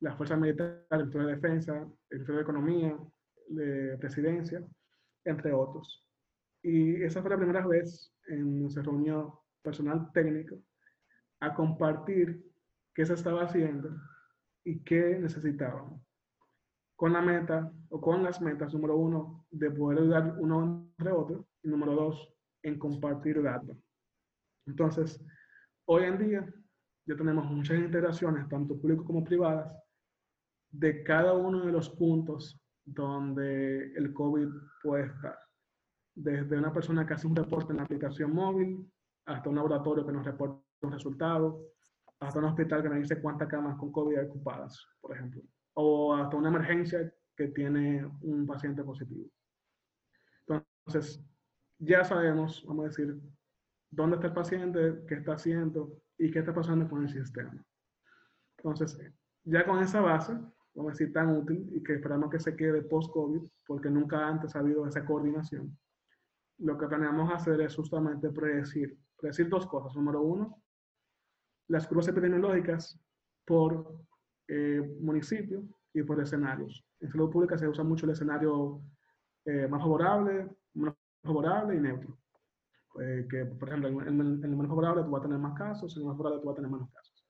las 0.00 0.16
Fuerzas 0.16 0.38
Militares, 0.38 0.86
el 0.90 0.98
Ministerio 0.98 1.26
de 1.28 1.34
Defensa, 1.34 1.72
el 1.74 2.18
Ministerio 2.18 2.36
de 2.36 2.42
Economía, 2.42 2.98
de 3.48 3.98
Presidencia, 3.98 4.66
entre 5.24 5.52
otros. 5.52 6.06
Y 6.62 7.02
esa 7.02 7.20
fue 7.20 7.30
la 7.30 7.36
primera 7.36 7.66
vez 7.66 8.12
en 8.28 8.60
nuestra 8.60 8.82
reunión 8.82 9.32
personal 9.62 10.10
técnico 10.12 10.56
a 11.40 11.54
compartir 11.54 12.44
qué 12.94 13.04
se 13.04 13.14
estaba 13.14 13.44
haciendo 13.44 13.90
y 14.64 14.82
qué 14.82 15.18
necesitaban. 15.18 16.02
Con 16.96 17.12
la 17.12 17.22
meta 17.22 17.72
o 17.88 18.00
con 18.00 18.22
las 18.22 18.40
metas, 18.42 18.74
número 18.74 18.96
uno, 18.96 19.46
de 19.50 19.70
poder 19.70 20.00
ayudar 20.00 20.36
uno 20.38 20.92
entre 20.98 21.12
otro 21.12 21.46
y 21.62 21.68
número 21.68 21.94
dos, 21.94 22.34
en 22.62 22.78
compartir 22.78 23.42
datos. 23.42 23.76
Entonces, 24.66 25.22
hoy 25.86 26.04
en 26.04 26.18
día 26.18 26.54
ya 27.06 27.16
tenemos 27.16 27.46
muchas 27.46 27.78
integraciones, 27.78 28.48
tanto 28.48 28.78
públicas 28.78 29.06
como 29.06 29.24
privadas, 29.24 29.72
de 30.70 31.02
cada 31.02 31.34
uno 31.34 31.66
de 31.66 31.72
los 31.72 31.90
puntos 31.90 32.60
donde 32.84 33.92
el 33.94 34.12
COVID 34.12 34.48
puede 34.82 35.06
estar 35.06 35.38
desde 36.14 36.58
una 36.58 36.72
persona 36.72 37.06
que 37.06 37.14
hace 37.14 37.26
un 37.26 37.36
reporte 37.36 37.72
en 37.72 37.78
la 37.78 37.84
aplicación 37.84 38.32
móvil, 38.34 38.90
hasta 39.26 39.48
un 39.48 39.56
laboratorio 39.56 40.04
que 40.04 40.12
nos 40.12 40.24
reporta 40.24 40.60
un 40.82 40.92
resultado, 40.92 41.66
hasta 42.20 42.38
un 42.38 42.46
hospital 42.46 42.82
que 42.82 42.88
nos 42.88 42.98
dice 42.98 43.20
cuántas 43.20 43.48
camas 43.48 43.78
con 43.78 43.92
COVID 43.92 44.18
hay 44.18 44.26
ocupadas, 44.26 44.86
por 45.00 45.16
ejemplo, 45.16 45.42
o 45.74 46.14
hasta 46.14 46.36
una 46.36 46.48
emergencia 46.48 47.12
que 47.36 47.48
tiene 47.48 48.04
un 48.22 48.46
paciente 48.46 48.82
positivo. 48.82 49.30
Entonces, 50.46 51.24
ya 51.78 52.04
sabemos, 52.04 52.64
vamos 52.66 52.84
a 52.84 52.88
decir, 52.88 53.18
dónde 53.90 54.16
está 54.16 54.28
el 54.28 54.34
paciente, 54.34 55.04
qué 55.08 55.14
está 55.14 55.34
haciendo 55.34 56.02
y 56.18 56.30
qué 56.30 56.40
está 56.40 56.54
pasando 56.54 56.88
con 56.88 57.02
el 57.02 57.08
sistema. 57.08 57.64
Entonces, 58.58 59.00
ya 59.44 59.64
con 59.64 59.82
esa 59.82 60.00
base, 60.00 60.38
vamos 60.74 60.90
a 60.90 60.92
decir, 60.92 61.12
tan 61.12 61.36
útil 61.36 61.68
y 61.72 61.82
que 61.82 61.94
esperamos 61.94 62.30
que 62.30 62.38
se 62.38 62.56
quede 62.56 62.82
post-COVID, 62.82 63.42
porque 63.66 63.90
nunca 63.90 64.26
antes 64.26 64.54
ha 64.54 64.60
habido 64.60 64.86
esa 64.86 65.04
coordinación, 65.04 65.76
lo 66.58 66.76
que 66.78 66.86
planeamos 66.86 67.32
hacer 67.32 67.60
es 67.60 67.74
justamente 67.74 68.30
predecir, 68.30 68.98
predecir 69.16 69.48
dos 69.48 69.66
cosas. 69.66 69.94
Número 69.96 70.20
uno, 70.22 70.62
las 71.68 71.86
curvas 71.86 72.08
epidemiológicas 72.08 73.00
por 73.46 74.04
eh, 74.48 74.96
municipio 75.00 75.62
y 75.92 76.02
por 76.02 76.20
escenarios. 76.20 76.84
En 77.00 77.10
salud 77.10 77.30
pública 77.30 77.56
se 77.56 77.68
usa 77.68 77.82
mucho 77.82 78.06
el 78.06 78.12
escenario 78.12 78.82
eh, 79.44 79.66
más 79.68 79.80
favorable, 79.80 80.48
menos 80.74 80.96
favorable 81.22 81.76
y 81.76 81.80
neutro. 81.80 82.18
Eh, 83.00 83.26
que, 83.30 83.46
por 83.46 83.68
ejemplo, 83.68 83.88
en, 83.88 84.20
en, 84.20 84.44
el 84.44 84.50
menos 84.50 84.68
favorable 84.68 85.04
tú 85.04 85.10
vas 85.10 85.20
a 85.20 85.26
tener 85.26 85.38
más 85.38 85.56
casos, 85.56 85.96
en 85.96 86.02
el 86.02 86.08
más 86.08 86.16
favorable 86.16 86.42
tú 86.42 86.46
vas 86.48 86.54
a 86.54 86.56
tener 86.56 86.70
menos 86.70 86.90
casos 86.92 87.24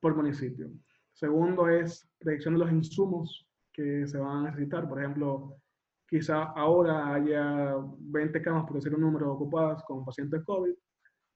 por 0.00 0.16
municipio. 0.16 0.70
Segundo 1.12 1.68
es 1.68 2.08
predicción 2.18 2.54
de 2.54 2.60
los 2.60 2.72
insumos 2.72 3.46
que 3.72 4.06
se 4.06 4.18
van 4.18 4.38
a 4.38 4.50
necesitar. 4.50 4.88
Por 4.88 4.98
ejemplo, 5.00 5.56
quizá 6.08 6.44
ahora 6.44 7.14
haya 7.14 7.76
20 7.98 8.42
camas, 8.42 8.64
por 8.64 8.74
decir 8.76 8.94
un 8.94 9.00
número, 9.00 9.32
ocupadas 9.32 9.82
con 9.84 10.04
pacientes 10.04 10.42
COVID, 10.44 10.74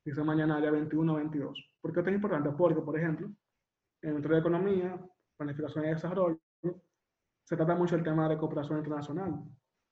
quizá 0.03 0.25
mañana 0.25 0.57
haya 0.57 0.71
21 0.71 1.13
o 1.13 1.17
22. 1.17 1.71
¿Por 1.81 1.93
qué 1.93 2.01
esto 2.01 2.11
es 2.11 2.17
importante? 2.17 2.51
Porque, 2.51 2.81
por 2.81 2.99
ejemplo, 2.99 3.31
en 4.03 4.15
materia 4.15 4.37
de 4.37 4.41
economía, 4.41 5.01
planificación 5.37 5.85
y 5.85 5.89
desarrollo, 5.89 6.41
se 7.45 7.57
trata 7.57 7.75
mucho 7.75 7.97
el 7.97 8.03
tema 8.03 8.29
de 8.29 8.39
cooperación 8.39 8.79
internacional 8.79 9.43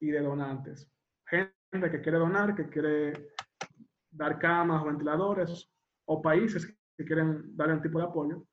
y 0.01 0.11
de 0.11 0.21
donantes. 0.21 0.91
Gente 1.27 1.91
que 1.91 2.01
quiere 2.01 2.19
donar, 2.19 2.55
que 2.55 2.69
quiere 2.69 3.31
dar 4.11 4.39
camas 4.39 4.83
o 4.83 4.87
ventiladores, 4.87 5.71
o 6.07 6.21
países 6.21 6.67
que 6.97 7.05
quieren 7.05 7.57
dar 7.57 7.71
un 7.71 7.83
tipo 7.83 7.99
de 7.99 8.05
apoyo, 8.05 8.47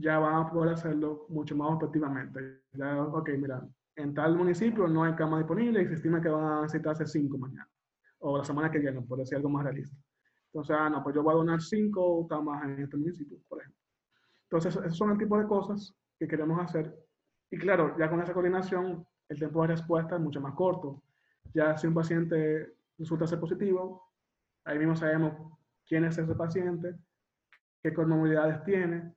ya 0.00 0.18
van 0.18 0.34
a 0.34 0.50
poder 0.50 0.74
hacerlo 0.74 1.26
mucho 1.28 1.56
más 1.56 1.76
efectivamente. 1.76 2.62
Ya, 2.72 3.02
ok, 3.02 3.30
mira, 3.38 3.66
en 3.96 4.14
tal 4.14 4.36
municipio 4.36 4.86
no 4.86 5.04
hay 5.04 5.14
cama 5.14 5.38
disponible 5.38 5.82
y 5.82 5.86
se 5.88 5.94
estima 5.94 6.20
que 6.20 6.28
van 6.28 6.44
a 6.44 6.62
necesitarse 6.62 7.06
cinco 7.06 7.36
mañana, 7.38 7.68
o 8.20 8.38
la 8.38 8.44
semana 8.44 8.70
que 8.70 8.78
viene, 8.78 9.02
por 9.02 9.18
decir 9.18 9.36
algo 9.36 9.48
más 9.48 9.64
realista. 9.64 9.96
Entonces, 10.52 10.76
ah, 10.78 10.88
no, 10.88 11.02
pues 11.02 11.14
yo 11.14 11.22
voy 11.22 11.34
a 11.34 11.36
donar 11.36 11.60
cinco 11.60 12.26
camas 12.26 12.64
en 12.64 12.82
este 12.82 12.96
municipio, 12.96 13.38
por 13.48 13.60
ejemplo. 13.60 13.80
Entonces, 14.44 14.76
esos 14.76 14.96
son 14.96 15.10
el 15.10 15.18
tipo 15.18 15.38
de 15.38 15.46
cosas 15.46 15.94
que 16.18 16.26
queremos 16.26 16.58
hacer. 16.60 16.96
Y 17.50 17.58
claro, 17.58 17.96
ya 17.98 18.08
con 18.08 18.20
esa 18.20 18.32
coordinación, 18.32 19.06
el 19.28 19.38
tiempo 19.38 19.62
de 19.62 19.68
respuesta 19.68 20.14
es 20.16 20.20
mucho 20.20 20.40
más 20.40 20.54
corto. 20.54 21.02
Ya 21.52 21.76
si 21.76 21.86
un 21.86 21.94
paciente 21.94 22.76
resulta 22.96 23.26
ser 23.26 23.40
positivo, 23.40 24.10
ahí 24.64 24.78
mismo 24.78 24.96
sabemos 24.96 25.34
quién 25.86 26.04
es 26.04 26.16
ese 26.16 26.34
paciente, 26.34 26.94
qué 27.82 27.92
comorbilidades 27.92 28.62
tiene, 28.64 29.14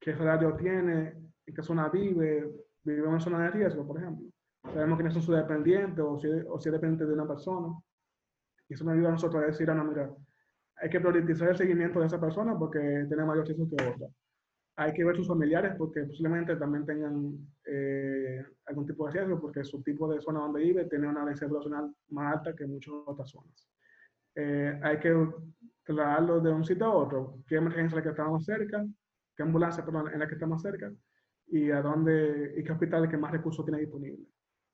qué 0.00 0.16
salario 0.16 0.54
tiene, 0.54 1.14
en 1.46 1.54
qué 1.54 1.62
zona 1.62 1.88
vive, 1.88 2.50
vive 2.82 2.98
en 3.00 3.08
una 3.08 3.20
zona 3.20 3.44
de 3.44 3.50
riesgo, 3.50 3.86
por 3.86 3.98
ejemplo. 3.98 4.26
Sabemos 4.72 4.96
quiénes 4.96 5.14
son 5.14 5.22
sus 5.22 5.36
dependientes 5.36 6.04
o 6.04 6.18
si, 6.18 6.28
o 6.28 6.60
si 6.60 6.68
es 6.68 6.72
dependiente 6.72 7.06
de 7.06 7.14
una 7.14 7.26
persona. 7.26 7.74
Y 8.68 8.74
eso 8.74 8.84
nos 8.84 8.94
ayuda 8.94 9.08
a 9.08 9.12
nosotros 9.12 9.42
a 9.42 9.46
decir, 9.46 9.70
ah, 9.70 9.74
no, 9.74 9.84
mira, 9.84 10.10
hay 10.76 10.90
que 10.90 11.00
priorizar 11.00 11.50
el 11.50 11.56
seguimiento 11.56 12.00
de 12.00 12.06
esa 12.06 12.20
persona 12.20 12.58
porque 12.58 12.78
tiene 13.08 13.24
mayor 13.24 13.46
riesgo 13.46 13.68
que 13.68 13.84
otra 13.84 14.08
hay 14.80 14.94
que 14.94 15.04
ver 15.04 15.14
sus 15.14 15.28
familiares 15.28 15.74
porque 15.76 16.04
posiblemente 16.04 16.56
también 16.56 16.86
tengan 16.86 17.36
eh, 17.66 18.42
algún 18.64 18.86
tipo 18.86 19.06
de 19.06 19.12
riesgo 19.12 19.38
porque 19.38 19.62
su 19.62 19.82
tipo 19.82 20.10
de 20.10 20.22
zona 20.22 20.40
donde 20.40 20.62
vive 20.62 20.86
tiene 20.86 21.06
una 21.06 21.22
densidad 21.26 21.50
poblacional 21.50 21.94
más 22.08 22.36
alta 22.36 22.56
que 22.56 22.66
muchas 22.66 22.94
otras 23.04 23.28
zonas. 23.28 23.68
Eh, 24.34 24.80
hay 24.82 24.98
que 24.98 25.14
trasladarlo 25.84 26.40
de 26.40 26.50
un 26.50 26.64
sitio 26.64 26.86
a 26.86 26.94
otro. 26.94 27.40
¿Qué 27.46 27.56
emergencia 27.56 28.02
que 28.02 28.08
está 28.08 28.24
más 28.24 28.42
cerca? 28.42 28.82
¿Qué 29.40 29.44
ambulancia 29.44 29.82
perdón, 29.82 30.12
en 30.12 30.18
la 30.18 30.28
que 30.28 30.34
está 30.34 30.46
más 30.46 30.60
cerca? 30.60 30.92
¿Y 31.46 31.70
a 31.70 31.80
dónde 31.80 32.52
y 32.58 32.62
qué 32.62 32.72
hospital 32.72 33.08
que 33.08 33.16
más 33.16 33.32
recursos 33.32 33.64
tiene 33.64 33.80
disponible? 33.80 34.26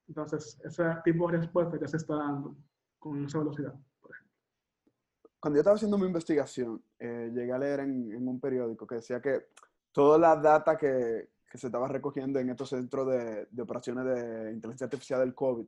Entonces, 0.08 0.60
ese 0.64 0.82
tipo 1.04 1.30
de 1.30 1.38
respuesta 1.38 1.78
ya 1.80 1.86
se 1.86 1.98
está 1.98 2.16
dando 2.16 2.56
con 2.98 3.24
esa 3.24 3.38
velocidad, 3.38 3.72
por 4.00 4.10
ejemplo. 4.10 4.34
Cuando 5.38 5.56
yo 5.56 5.60
estaba 5.60 5.76
haciendo 5.76 5.96
mi 5.98 6.06
investigación, 6.06 6.82
eh, 6.98 7.30
llegué 7.32 7.52
a 7.52 7.58
leer 7.60 7.78
en, 7.78 8.10
en 8.10 8.26
un 8.26 8.40
periódico 8.40 8.88
que 8.88 8.96
decía 8.96 9.22
que 9.22 9.50
toda 9.92 10.18
la 10.18 10.34
data 10.34 10.76
que, 10.76 11.28
que 11.48 11.58
se 11.58 11.68
estaba 11.68 11.86
recogiendo 11.86 12.40
en 12.40 12.50
estos 12.50 12.70
centros 12.70 13.06
de, 13.06 13.46
de, 13.48 13.62
operaciones 13.62 14.04
de 14.04 14.50
inteligencia 14.50 14.86
artificial 14.86 15.20
del 15.20 15.32
COVID 15.32 15.64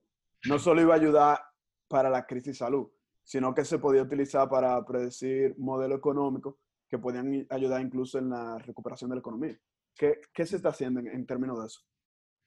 no 0.49 0.59
solo 0.59 0.83
iba 0.83 0.95
a 0.95 0.97
ayudar 0.97 1.39
para 1.87 2.11
la 2.11 2.27
crisis 2.27 2.47
de 2.47 2.55
salud, 2.55 2.89
sino 3.23 3.55
que 3.55 3.65
se 3.65 3.79
podía 3.79 4.03
utilizar 4.03 4.49
para 4.49 4.85
predecir 4.85 5.55
modelos 5.57 5.99
económicos 5.99 6.57
que 6.89 6.99
podían 6.99 7.47
ayudar 7.51 7.81
incluso 7.83 8.19
en 8.19 8.31
la 8.31 8.59
recuperación 8.59 9.11
de 9.11 9.17
la 9.17 9.21
economía. 9.21 9.59
¿Qué, 9.97 10.21
qué 10.33 10.47
se 10.47 10.57
está 10.57 10.71
haciendo 10.71 11.01
en, 11.01 11.09
en, 11.09 11.27
términos 11.27 11.61
de 11.61 11.67
eso? 11.67 11.81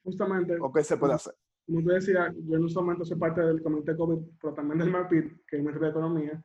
Justamente. 0.03 0.57
¿O 0.59 0.71
qué 0.71 0.83
se 0.83 0.97
puede 0.97 1.13
hacer? 1.13 1.33
Como 1.65 1.83
te 1.85 1.93
decía, 1.93 2.33
yo 2.43 2.57
en 2.57 2.65
este 2.65 2.79
momento 2.79 3.05
soy 3.05 3.17
parte 3.17 3.41
del 3.41 3.61
comité 3.61 3.95
COVID, 3.95 4.19
pero 4.41 4.53
también 4.53 4.79
del 4.79 4.89
MAPID, 4.89 5.23
que 5.47 5.57
es 5.57 5.61
Ministerio 5.61 5.87
de 5.87 5.91
Economía, 5.91 6.43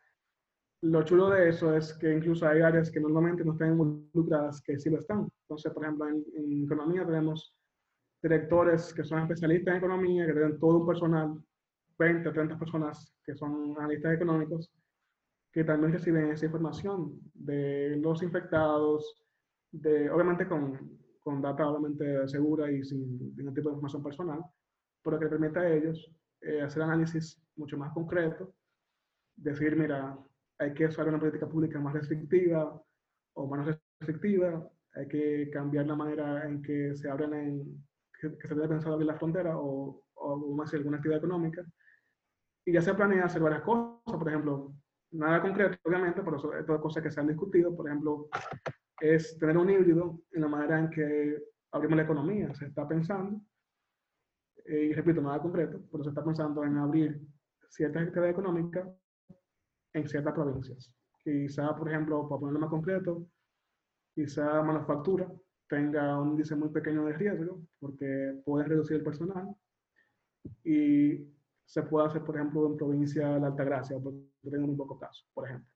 lo 0.82 1.02
chulo 1.04 1.30
de 1.30 1.48
eso 1.48 1.74
es 1.74 1.94
que 1.94 2.12
incluso 2.12 2.46
hay 2.46 2.60
áreas 2.60 2.90
que 2.90 3.00
normalmente 3.00 3.44
no 3.44 3.52
están 3.52 3.72
involucradas 3.72 4.60
que 4.62 4.78
sí 4.78 4.90
lo 4.90 4.98
están. 4.98 5.28
Entonces, 5.42 5.72
por 5.72 5.84
ejemplo, 5.84 6.06
en, 6.08 6.24
en 6.34 6.64
economía 6.64 7.06
tenemos 7.06 7.56
directores 8.22 8.92
que 8.92 9.04
son 9.04 9.20
especialistas 9.20 9.72
en 9.72 9.78
economía, 9.78 10.26
que 10.26 10.32
tienen 10.32 10.58
todo 10.58 10.78
un 10.78 10.86
personal, 10.86 11.42
20 11.98 12.28
o 12.28 12.32
30 12.32 12.58
personas 12.58 13.14
que 13.24 13.34
son 13.34 13.74
analistas 13.78 14.14
económicos, 14.14 14.70
que 15.56 15.64
también 15.64 15.90
reciben 15.90 16.30
esa 16.30 16.44
información 16.44 17.18
de 17.32 17.96
los 17.96 18.22
infectados, 18.22 19.24
de, 19.72 20.10
obviamente 20.10 20.46
con, 20.46 20.98
con 21.18 21.40
data 21.40 21.66
obviamente 21.66 22.28
segura 22.28 22.70
y 22.70 22.84
sin 22.84 23.34
ningún 23.34 23.54
tipo 23.54 23.70
de 23.70 23.76
información 23.76 24.02
personal, 24.02 24.44
pero 25.02 25.18
que 25.18 25.28
permite 25.28 25.58
a 25.58 25.72
ellos 25.72 26.12
eh, 26.42 26.60
hacer 26.60 26.82
análisis 26.82 27.42
mucho 27.56 27.78
más 27.78 27.90
concreto, 27.94 28.54
decir, 29.34 29.74
mira, 29.76 30.18
hay 30.58 30.74
que 30.74 30.88
usar 30.88 31.08
una 31.08 31.18
política 31.18 31.48
pública 31.48 31.80
más 31.80 31.94
restrictiva 31.94 32.78
o 33.32 33.48
menos 33.48 33.78
restrictiva, 33.98 34.70
hay 34.92 35.08
que 35.08 35.48
cambiar 35.50 35.86
la 35.86 35.96
manera 35.96 36.46
en 36.46 36.60
que 36.60 36.94
se 36.96 37.08
abren 37.08 37.32
en, 37.32 37.86
que, 38.20 38.36
que 38.36 38.46
se 38.46 38.54
debe 38.54 38.68
pensar 38.68 38.92
abrir 38.92 39.06
la 39.06 39.16
frontera 39.16 39.58
o, 39.58 40.04
o 40.16 40.62
hacer 40.62 40.80
alguna 40.80 40.98
actividad 40.98 41.20
económica. 41.20 41.64
Y 42.66 42.74
ya 42.74 42.82
se 42.82 42.92
planea 42.92 43.24
hacer 43.24 43.40
varias 43.40 43.62
cosas, 43.62 44.18
por 44.18 44.28
ejemplo, 44.28 44.74
nada 45.12 45.42
concreto, 45.42 45.78
obviamente, 45.84 46.22
pero 46.22 46.36
eso 46.36 46.54
es 46.54 46.66
todas 46.66 46.80
cosas 46.80 47.02
que 47.02 47.10
se 47.10 47.20
han 47.20 47.28
discutido, 47.28 47.74
por 47.74 47.88
ejemplo, 47.88 48.28
es 49.00 49.38
tener 49.38 49.56
un 49.56 49.70
híbrido 49.70 50.20
en 50.32 50.42
la 50.42 50.48
manera 50.48 50.78
en 50.78 50.90
que 50.90 51.42
abrimos 51.72 51.96
la 51.96 52.02
economía. 52.04 52.54
Se 52.54 52.66
está 52.66 52.86
pensando, 52.86 53.40
y 54.64 54.92
repito, 54.92 55.20
nada 55.20 55.40
concreto, 55.40 55.80
pero 55.90 56.02
se 56.02 56.10
está 56.10 56.24
pensando 56.24 56.64
en 56.64 56.76
abrir 56.76 57.20
ciertas 57.68 58.02
actividades 58.02 58.32
económicas 58.32 58.88
en 59.92 60.08
ciertas 60.08 60.34
provincias. 60.34 60.92
Quizá, 61.22 61.76
por 61.76 61.88
ejemplo, 61.88 62.28
para 62.28 62.40
ponerlo 62.40 62.60
más 62.60 62.70
concreto, 62.70 63.26
quizá 64.14 64.62
manufactura 64.62 65.30
tenga 65.68 66.20
un 66.20 66.30
índice 66.30 66.54
muy 66.54 66.68
pequeño 66.70 67.04
de 67.04 67.12
riesgo 67.14 67.60
porque 67.80 68.40
puede 68.44 68.66
reducir 68.66 68.98
el 68.98 69.02
personal 69.02 69.54
y 70.64 71.35
se 71.66 71.82
puede 71.82 72.06
hacer, 72.06 72.22
por 72.22 72.36
ejemplo, 72.36 72.66
en 72.66 72.76
provincia 72.76 73.28
de 73.28 73.40
la 73.40 73.48
Altagracia, 73.48 73.98
porque 74.02 74.20
tengo 74.50 74.66
muy 74.66 74.76
pocos 74.76 74.98
casos, 74.98 75.28
por 75.34 75.46
ejemplo. 75.46 75.68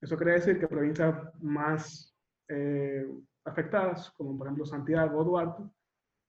Eso 0.00 0.16
quiere 0.16 0.32
decir 0.32 0.58
que 0.58 0.68
provincias 0.68 1.14
más 1.42 2.14
eh, 2.48 3.06
afectadas, 3.44 4.10
como 4.12 4.38
por 4.38 4.46
ejemplo 4.46 4.64
Santiago 4.64 5.18
o 5.18 5.24
Duarte, 5.24 5.64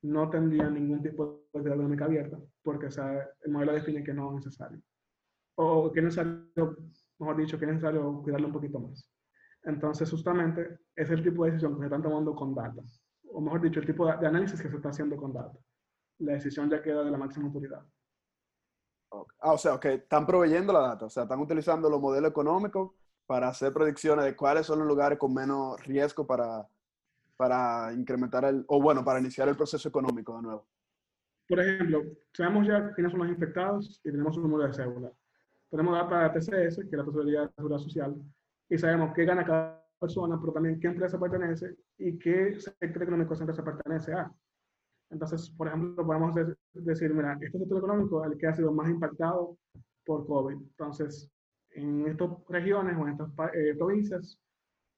no 0.04 0.30
tendrían 0.30 0.74
ningún 0.74 1.02
tipo 1.02 1.48
de 1.54 1.70
económica 1.70 2.06
abierta, 2.06 2.38
porque 2.64 2.88
o 2.88 2.92
sea, 2.92 3.28
el 3.44 3.52
modelo 3.52 3.74
define 3.74 4.04
que 4.04 4.14
no 4.14 4.30
es 4.30 4.46
necesario. 4.46 4.82
O 5.56 5.92
que 5.92 6.00
es 6.00 6.06
necesario 6.06 6.78
mejor 7.20 7.38
dicho, 7.38 7.58
que 7.58 7.66
es 7.66 7.72
necesario 7.72 8.22
cuidarlo 8.22 8.48
un 8.48 8.54
poquito 8.54 8.80
más. 8.80 9.10
Entonces, 9.64 10.10
justamente, 10.10 10.80
es 10.96 11.10
el 11.10 11.24
tipo 11.24 11.44
de 11.44 11.52
decisión 11.52 11.74
que 11.74 11.80
se 11.80 11.86
están 11.86 12.04
tomando 12.04 12.36
con 12.36 12.56
datos. 12.56 13.02
O 13.32 13.42
mejor 13.42 13.62
dicho, 13.62 13.80
el 13.80 13.86
tipo 13.86 14.06
de, 14.06 14.28
análisis 14.28 14.62
que 14.62 14.70
se 14.70 14.76
está 14.76 14.90
haciendo 14.90 15.18
con 15.18 15.34
datos. 15.34 15.62
La 16.20 16.34
decisión 16.34 16.70
ya 16.70 16.82
queda 16.82 17.04
de 17.04 17.12
la 17.12 17.18
máxima 17.18 17.48
autoridad. 17.48 17.86
Okay. 19.10 19.38
Ah, 19.42 19.54
o 19.54 19.58
sea, 19.58 19.80
que 19.80 19.94
están 19.96 20.26
proveyendo 20.26 20.74
la 20.74 20.82
data, 20.82 21.06
o 21.06 21.10
sea, 21.10 21.24
están 21.24 21.40
utilizando 21.40 21.90
los 21.90 22.02
modelos 22.02 22.30
económicos 22.30 22.92
para 23.26 23.48
hacer 23.50 23.74
predicciones 23.74 24.26
de 24.26 24.36
cuáles 24.36 24.66
son 24.66 24.80
los 24.80 24.88
lugares 24.88 25.18
con 25.18 25.34
menos 25.34 25.82
riesgo 25.86 26.26
para, 26.28 26.68
para 27.36 27.94
incrementar 27.94 28.46
el, 28.46 28.66
o 28.68 28.82
bueno, 28.82 29.04
para 29.04 29.20
iniciar 29.20 29.48
el 29.48 29.56
proceso 29.56 29.88
económico 29.88 30.36
de 30.36 30.42
nuevo. 30.42 30.68
Por 31.48 31.60
ejemplo, 31.62 32.04
sabemos 32.34 32.68
ya 32.68 32.94
quiénes 32.94 33.12
son 33.12 33.22
los 33.22 33.30
infectados 33.30 34.02
y 34.04 34.12
tenemos 34.12 34.36
un 34.36 34.44
número 34.44 34.68
de 34.68 34.74
cédula 34.74 35.12
tenemos 35.70 35.94
data 35.94 36.30
de 36.30 36.40
TCS, 36.40 36.76
que 36.78 36.90
es 36.92 36.98
la 36.98 37.06
Tesorería 37.06 37.42
de 37.42 37.50
Seguridad 37.50 37.80
Social, 37.80 38.16
y 38.70 38.78
sabemos 38.78 39.12
qué 39.14 39.26
gana 39.26 39.46
cada 39.46 39.84
persona, 40.00 40.38
pero 40.40 40.54
también 40.54 40.80
qué 40.80 40.88
empresa 40.88 41.20
pertenece 41.20 41.76
y 41.98 42.18
qué 42.18 42.58
sector 42.60 43.04
económico 43.04 43.34
esa 43.34 43.44
empresa 43.44 43.64
pertenece 43.64 44.14
a. 44.14 44.32
Entonces, 45.10 45.50
por 45.52 45.68
ejemplo, 45.68 46.06
podemos 46.06 46.36
decir, 46.74 47.14
mira, 47.14 47.38
este 47.40 47.58
sector 47.58 47.78
económico 47.78 48.24
es 48.24 48.32
el 48.32 48.38
que 48.38 48.48
ha 48.48 48.54
sido 48.54 48.74
más 48.74 48.90
impactado 48.90 49.58
por 50.06 50.26
COVID. 50.26 50.56
Entonces, 50.56 51.30
en 51.72 52.08
estas 52.08 52.30
regiones 52.50 52.98
o 52.98 53.04
en 53.04 53.10
estas 53.10 53.30
eh, 53.54 53.76
provincias, 53.78 54.40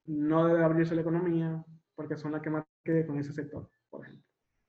no 0.06 0.46
debe 0.46 0.64
abrirse 0.64 0.94
la 0.94 1.02
economía 1.02 1.64
porque 1.94 2.16
son 2.16 2.32
las 2.32 2.42
que 2.42 2.50
más 2.50 2.64
quede 2.82 3.06
con 3.06 3.18
ese 3.18 3.32
sector, 3.32 3.68
por 3.90 4.02
ejemplo. 4.02 4.24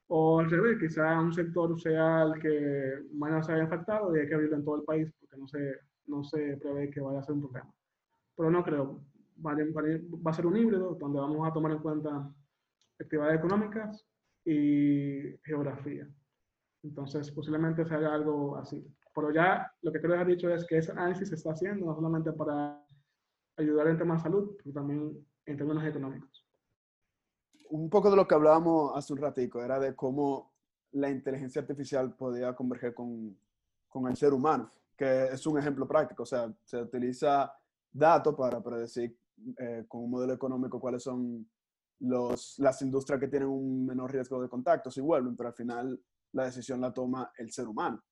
O 0.07 0.39
al 0.39 0.49
revés, 0.49 0.77
quizá 0.77 1.19
un 1.19 1.33
sector 1.33 1.79
sea 1.79 2.23
el 2.23 2.39
que 2.39 2.99
más 3.13 3.45
se 3.45 3.53
haya 3.53 3.63
afectado 3.63 4.15
y 4.15 4.19
hay 4.19 4.27
que 4.27 4.35
abrirlo 4.35 4.57
en 4.57 4.65
todo 4.65 4.75
el 4.75 4.83
país 4.83 5.09
porque 5.19 5.37
no 5.37 5.47
se, 5.47 5.79
no 6.07 6.23
se 6.23 6.57
prevé 6.57 6.89
que 6.89 6.99
vaya 6.99 7.19
a 7.19 7.23
ser 7.23 7.35
un 7.35 7.41
problema. 7.41 7.73
Pero 8.35 8.51
no 8.51 8.63
creo. 8.63 9.01
Va 9.43 9.53
a 10.31 10.33
ser 10.33 10.45
un 10.45 10.57
híbrido 10.57 10.95
donde 10.95 11.19
vamos 11.19 11.47
a 11.47 11.53
tomar 11.53 11.71
en 11.71 11.79
cuenta 11.79 12.29
actividades 12.99 13.39
económicas 13.39 14.05
y 14.45 15.37
geografía. 15.43 16.07
Entonces, 16.83 17.31
posiblemente 17.31 17.85
se 17.85 17.93
haga 17.93 18.13
algo 18.13 18.57
así. 18.57 18.85
Pero 19.13 19.31
ya 19.31 19.71
lo 19.81 19.91
que 19.91 19.99
creo 19.99 20.15
que 20.15 20.21
ha 20.21 20.25
dicho 20.25 20.49
es 20.49 20.65
que 20.65 20.77
ese 20.77 20.91
análisis 20.91 21.29
se 21.29 21.35
está 21.35 21.51
haciendo 21.51 21.85
no 21.85 21.95
solamente 21.95 22.31
para 22.31 22.83
ayudar 23.57 23.87
en 23.87 23.97
temas 23.97 24.23
de 24.23 24.29
salud, 24.29 24.55
pero 24.57 24.73
también 24.73 25.25
en 25.45 25.57
términos 25.57 25.83
económicos. 25.83 26.45
Un 27.69 27.89
poco 27.89 28.09
de 28.09 28.15
lo 28.15 28.27
que 28.27 28.35
hablábamos 28.35 28.91
hace 28.95 29.13
un 29.13 29.19
ratico 29.19 29.63
era 29.63 29.79
de 29.79 29.95
cómo 29.95 30.51
la 30.91 31.09
inteligencia 31.09 31.61
artificial 31.61 32.13
podía 32.15 32.53
converger 32.53 32.93
con, 32.93 33.37
con 33.87 34.07
el 34.07 34.15
ser 34.15 34.33
humano, 34.33 34.69
que 34.97 35.25
es 35.25 35.45
un 35.45 35.57
ejemplo 35.57 35.87
práctico. 35.87 36.23
O 36.23 36.25
sea, 36.25 36.51
se 36.63 36.81
utiliza 36.81 37.53
datos 37.91 38.35
para 38.35 38.61
predecir 38.61 39.17
eh, 39.57 39.85
con 39.87 40.03
un 40.03 40.11
modelo 40.11 40.33
económico 40.33 40.79
cuáles 40.79 41.03
son 41.03 41.47
los, 42.01 42.57
las 42.59 42.81
industrias 42.81 43.19
que 43.19 43.27
tienen 43.27 43.49
un 43.49 43.85
menor 43.85 44.11
riesgo 44.11 44.41
de 44.41 44.49
contacto 44.49 44.89
si 44.89 45.01
vuelven, 45.01 45.35
pero 45.35 45.49
al 45.49 45.55
final 45.55 45.99
la 46.33 46.45
decisión 46.45 46.81
la 46.81 46.93
toma 46.93 47.31
el 47.37 47.51
ser 47.51 47.67
humano, 47.67 48.03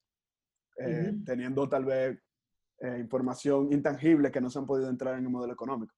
eh, 0.77 1.13
teniendo 1.25 1.67
tal 1.67 1.85
vez 1.85 2.19
eh, 2.79 2.97
información 2.99 3.71
intangible 3.73 4.31
que 4.31 4.41
no 4.41 4.49
se 4.49 4.59
han 4.59 4.65
podido 4.65 4.89
entrar 4.89 5.17
en 5.17 5.25
el 5.25 5.29
modelo 5.29 5.53
económico. 5.53 5.93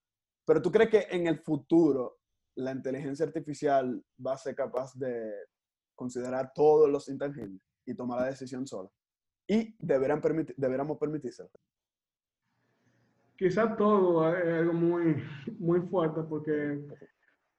Pero 0.46 0.62
tú 0.62 0.72
crees 0.72 0.90
que 0.90 1.08
en 1.10 1.28
el 1.28 1.40
futuro 1.40 2.20
la 2.56 2.72
inteligencia 2.72 3.26
artificial 3.26 4.04
va 4.26 4.34
a 4.34 4.38
ser 4.38 4.56
capaz 4.56 4.94
de 4.96 5.32
considerar 5.96 6.52
todos 6.54 6.90
los 6.90 7.08
intangibles 7.10 7.62
y 7.86 7.94
tomar 7.94 8.22
la 8.22 8.28
decisión 8.28 8.66
sola. 8.66 8.90
Y 9.48 9.76
deberán 9.80 10.22
permitir, 10.22 10.56
deberíamos 10.58 10.98
permitírselo. 10.98 11.50
Quizás 13.38 13.76
todo 13.76 14.36
es 14.36 14.46
algo 14.46 14.74
muy, 14.74 15.24
muy 15.58 15.82
fuerte 15.82 16.22
porque 16.24 16.80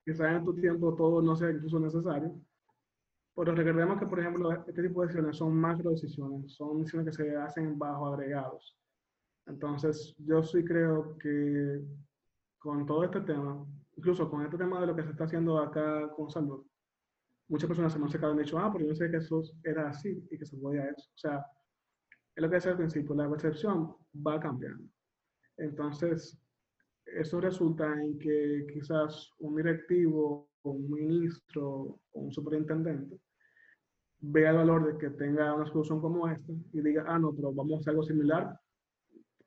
quizás 0.04 0.36
en 0.36 0.44
tu 0.44 0.54
tiempo 0.54 0.94
todo 0.94 1.22
no 1.22 1.36
sea 1.36 1.50
incluso 1.50 1.78
necesario. 1.78 2.34
Pero 3.34 3.54
recordemos 3.54 3.98
que, 3.98 4.06
por 4.06 4.20
ejemplo, 4.20 4.52
este 4.52 4.82
tipo 4.82 5.00
de 5.00 5.06
decisiones 5.06 5.36
son 5.36 5.54
macro 5.56 5.90
decisiones, 5.90 6.52
son 6.52 6.80
decisiones 6.80 7.16
que 7.16 7.24
se 7.24 7.36
hacen 7.36 7.78
bajo 7.78 8.06
agregados. 8.06 8.76
Entonces, 9.46 10.14
yo 10.18 10.42
sí 10.42 10.64
creo 10.64 11.16
que 11.18 11.80
con 12.58 12.84
todo 12.86 13.04
este 13.04 13.20
tema, 13.22 13.66
incluso 13.96 14.30
con 14.30 14.42
este 14.42 14.58
tema 14.58 14.80
de 14.80 14.86
lo 14.86 14.94
que 14.94 15.02
se 15.02 15.10
está 15.10 15.24
haciendo 15.24 15.58
acá 15.58 16.10
con 16.14 16.30
salud, 16.30 16.64
muchas 17.48 17.68
personas 17.68 17.92
se 17.92 17.98
me 17.98 18.04
han 18.04 18.10
sacado 18.10 18.32
y 18.32 18.36
han 18.36 18.44
dicho, 18.44 18.58
ah, 18.58 18.70
pero 18.72 18.86
yo 18.86 18.94
sé 18.94 19.10
que 19.10 19.16
eso 19.16 19.42
era 19.64 19.88
así 19.88 20.26
y 20.30 20.38
que 20.38 20.44
se 20.44 20.56
podía 20.58 20.84
eso. 20.84 21.10
O 21.14 21.18
sea, 21.18 21.44
es 22.34 22.42
lo 22.42 22.48
que 22.48 22.56
decía 22.56 22.72
al 22.72 22.78
principio, 22.78 23.14
la 23.14 23.28
percepción 23.28 23.94
va 24.14 24.40
cambiando. 24.40 24.84
Entonces, 25.56 26.41
eso 27.06 27.40
resulta 27.40 27.92
en 28.00 28.18
que 28.18 28.66
quizás 28.72 29.30
un 29.38 29.56
directivo 29.56 30.48
un 30.64 30.90
ministro 30.90 31.98
o 32.12 32.20
un 32.20 32.32
superintendente 32.32 33.18
vea 34.20 34.50
el 34.50 34.58
valor 34.58 34.86
de 34.86 34.98
que 34.98 35.10
tenga 35.16 35.54
una 35.54 35.66
solución 35.66 36.00
como 36.00 36.28
esta 36.28 36.52
y 36.72 36.80
diga, 36.80 37.04
ah, 37.08 37.18
no, 37.18 37.34
pero 37.34 37.52
vamos 37.52 37.74
a 37.74 37.80
hacer 37.80 37.90
algo 37.90 38.04
similar 38.04 38.56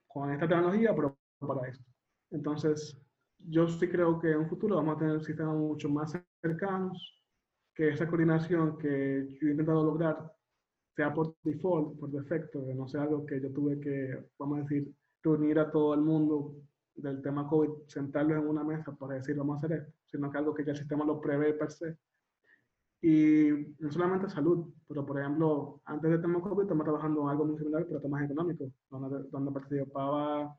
con 0.07 0.31
esta 0.31 0.47
tecnología, 0.47 0.93
pero 0.93 1.17
para 1.39 1.69
esto. 1.69 1.85
Entonces, 2.31 2.99
yo 3.39 3.67
sí 3.67 3.87
creo 3.87 4.19
que 4.19 4.31
en 4.31 4.39
un 4.39 4.49
futuro 4.49 4.75
vamos 4.75 4.95
a 4.95 4.99
tener 4.99 5.23
sistemas 5.23 5.55
mucho 5.55 5.89
más 5.89 6.17
cercanos, 6.41 7.21
que 7.73 7.89
esa 7.89 8.07
coordinación 8.07 8.77
que 8.77 9.27
yo 9.39 9.47
he 9.47 9.51
intentado 9.51 9.83
lograr 9.83 10.31
sea 10.95 11.13
por 11.13 11.35
default, 11.43 11.97
por 11.99 12.11
defecto, 12.11 12.65
que 12.65 12.73
no 12.73 12.87
sea 12.87 13.03
algo 13.03 13.25
que 13.25 13.41
yo 13.41 13.51
tuve 13.51 13.79
que, 13.79 14.29
vamos 14.37 14.59
a 14.59 14.61
decir, 14.61 14.93
reunir 15.23 15.59
a 15.59 15.71
todo 15.71 15.93
el 15.93 16.01
mundo 16.01 16.55
del 16.95 17.21
tema 17.21 17.47
COVID, 17.47 17.87
sentarlos 17.87 18.37
en 18.37 18.47
una 18.47 18.63
mesa 18.63 18.95
para 18.95 19.15
decir 19.15 19.35
vamos 19.35 19.55
a 19.55 19.65
hacer 19.65 19.79
esto, 19.79 19.93
sino 20.05 20.31
que 20.31 20.37
algo 20.37 20.53
que 20.53 20.63
ya 20.63 20.71
el 20.71 20.77
sistema 20.77 21.05
lo 21.05 21.19
prevé 21.19 21.53
per 21.53 21.71
se. 21.71 21.97
Y 23.01 23.75
no 23.79 23.91
solamente 23.91 24.29
salud, 24.29 24.73
pero 24.87 25.05
por 25.05 25.19
ejemplo, 25.19 25.81
antes 25.85 26.09
del 26.09 26.21
tema 26.21 26.41
COVID 26.41 26.63
estamos 26.63 26.85
trabajando 26.85 27.21
en 27.23 27.29
algo 27.29 27.45
muy 27.45 27.57
similar, 27.57 27.85
pero 27.85 28.01
temas 28.01 28.23
económicos, 28.23 28.71
donde, 28.89 29.29
donde 29.29 29.51
participaba 29.51 30.55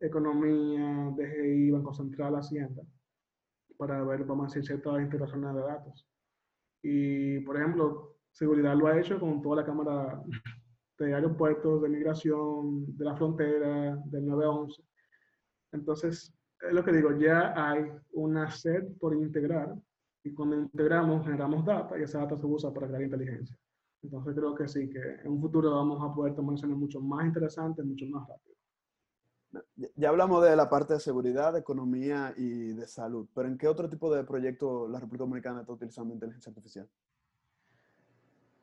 economía, 0.00 1.12
DGI, 1.16 1.70
Banco 1.70 1.94
Central, 1.94 2.34
Hacienda, 2.36 2.82
para 3.76 4.02
ver, 4.02 4.24
vamos 4.24 4.44
a 4.44 4.48
decir, 4.48 4.64
ciertas 4.64 5.02
integraciones 5.02 5.54
de 5.54 5.60
datos. 5.60 6.06
Y, 6.82 7.40
por 7.40 7.56
ejemplo, 7.56 8.16
seguridad 8.32 8.76
lo 8.76 8.86
ha 8.88 8.98
hecho 8.98 9.18
con 9.20 9.40
toda 9.40 9.56
la 9.56 9.64
Cámara 9.64 10.22
de 10.98 11.14
Aeropuertos, 11.14 11.82
de 11.82 11.88
Migración, 11.88 12.96
de 12.96 13.04
la 13.04 13.16
Frontera, 13.16 13.96
del 14.06 14.26
911. 14.26 14.82
Entonces, 15.74 16.32
es 16.60 16.72
lo 16.72 16.84
que 16.84 16.92
digo, 16.92 17.12
ya 17.18 17.52
hay 17.56 17.90
una 18.12 18.50
sed 18.50 18.96
por 18.98 19.14
integrar 19.14 19.74
y 20.22 20.32
cuando 20.32 20.56
integramos 20.56 21.24
generamos 21.24 21.66
data 21.66 21.98
y 21.98 22.02
esa 22.02 22.20
data 22.20 22.38
se 22.38 22.46
usa 22.46 22.72
para 22.72 22.86
crear 22.86 23.02
inteligencia. 23.02 23.58
Entonces 24.02 24.34
creo 24.34 24.54
que 24.54 24.68
sí, 24.68 24.88
que 24.88 25.00
en 25.22 25.32
un 25.32 25.40
futuro 25.40 25.70
vamos 25.70 26.02
a 26.02 26.14
poder 26.14 26.34
tomar 26.34 26.52
decisiones 26.52 26.78
mucho 26.78 27.00
más 27.00 27.26
interesantes, 27.26 27.84
mucho 27.84 28.06
más 28.06 28.26
rápido. 28.28 28.54
Ya 29.96 30.08
hablamos 30.08 30.42
de 30.44 30.56
la 30.56 30.68
parte 30.68 30.94
de 30.94 31.00
seguridad, 31.00 31.52
de 31.52 31.60
economía 31.60 32.34
y 32.36 32.72
de 32.72 32.86
salud, 32.86 33.28
pero 33.34 33.48
¿en 33.48 33.56
qué 33.56 33.68
otro 33.68 33.88
tipo 33.88 34.12
de 34.14 34.24
proyecto 34.24 34.88
la 34.88 34.98
República 34.98 35.24
Dominicana 35.24 35.60
está 35.60 35.72
utilizando 35.72 36.14
inteligencia 36.14 36.50
artificial? 36.50 36.88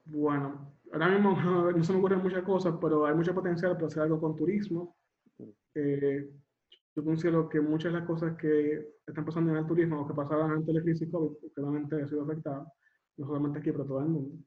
Bueno, 0.06 0.74
ahora 0.92 1.10
mismo 1.10 1.32
no 1.76 1.84
se 1.84 1.94
me 1.94 2.00
ocurren 2.00 2.22
muchas 2.22 2.44
cosas, 2.44 2.76
pero 2.80 3.06
hay 3.06 3.16
mucho 3.16 3.34
potencial 3.34 3.76
para 3.76 3.88
hacer 3.88 4.04
algo 4.04 4.20
con 4.20 4.36
turismo. 4.36 4.96
Eh, 5.74 6.30
yo 6.96 7.04
considero 7.04 7.48
que 7.48 7.62
muchas 7.62 7.94
de 7.94 8.00
las 8.00 8.08
cosas 8.08 8.36
que 8.38 8.96
están 9.08 9.26
pasando 9.26 9.52
en 9.52 9.58
el 9.58 9.66
turismo 9.66 10.02
o 10.02 10.08
que 10.08 10.14
pasaban 10.14 10.52
antes 10.52 10.68
de 10.68 10.74
la 10.74 10.82
crisis 10.82 11.10
COVID, 11.10 11.38
que 11.38 11.62
realmente 11.62 12.02
ha 12.02 12.08
sido 12.08 12.24
afectada, 12.24 12.72
no 13.18 13.26
solamente 13.26 13.60
aquí, 13.60 13.72
pero 13.72 13.86
todo 13.86 14.00
el 14.02 14.10
mundo, 14.10 14.38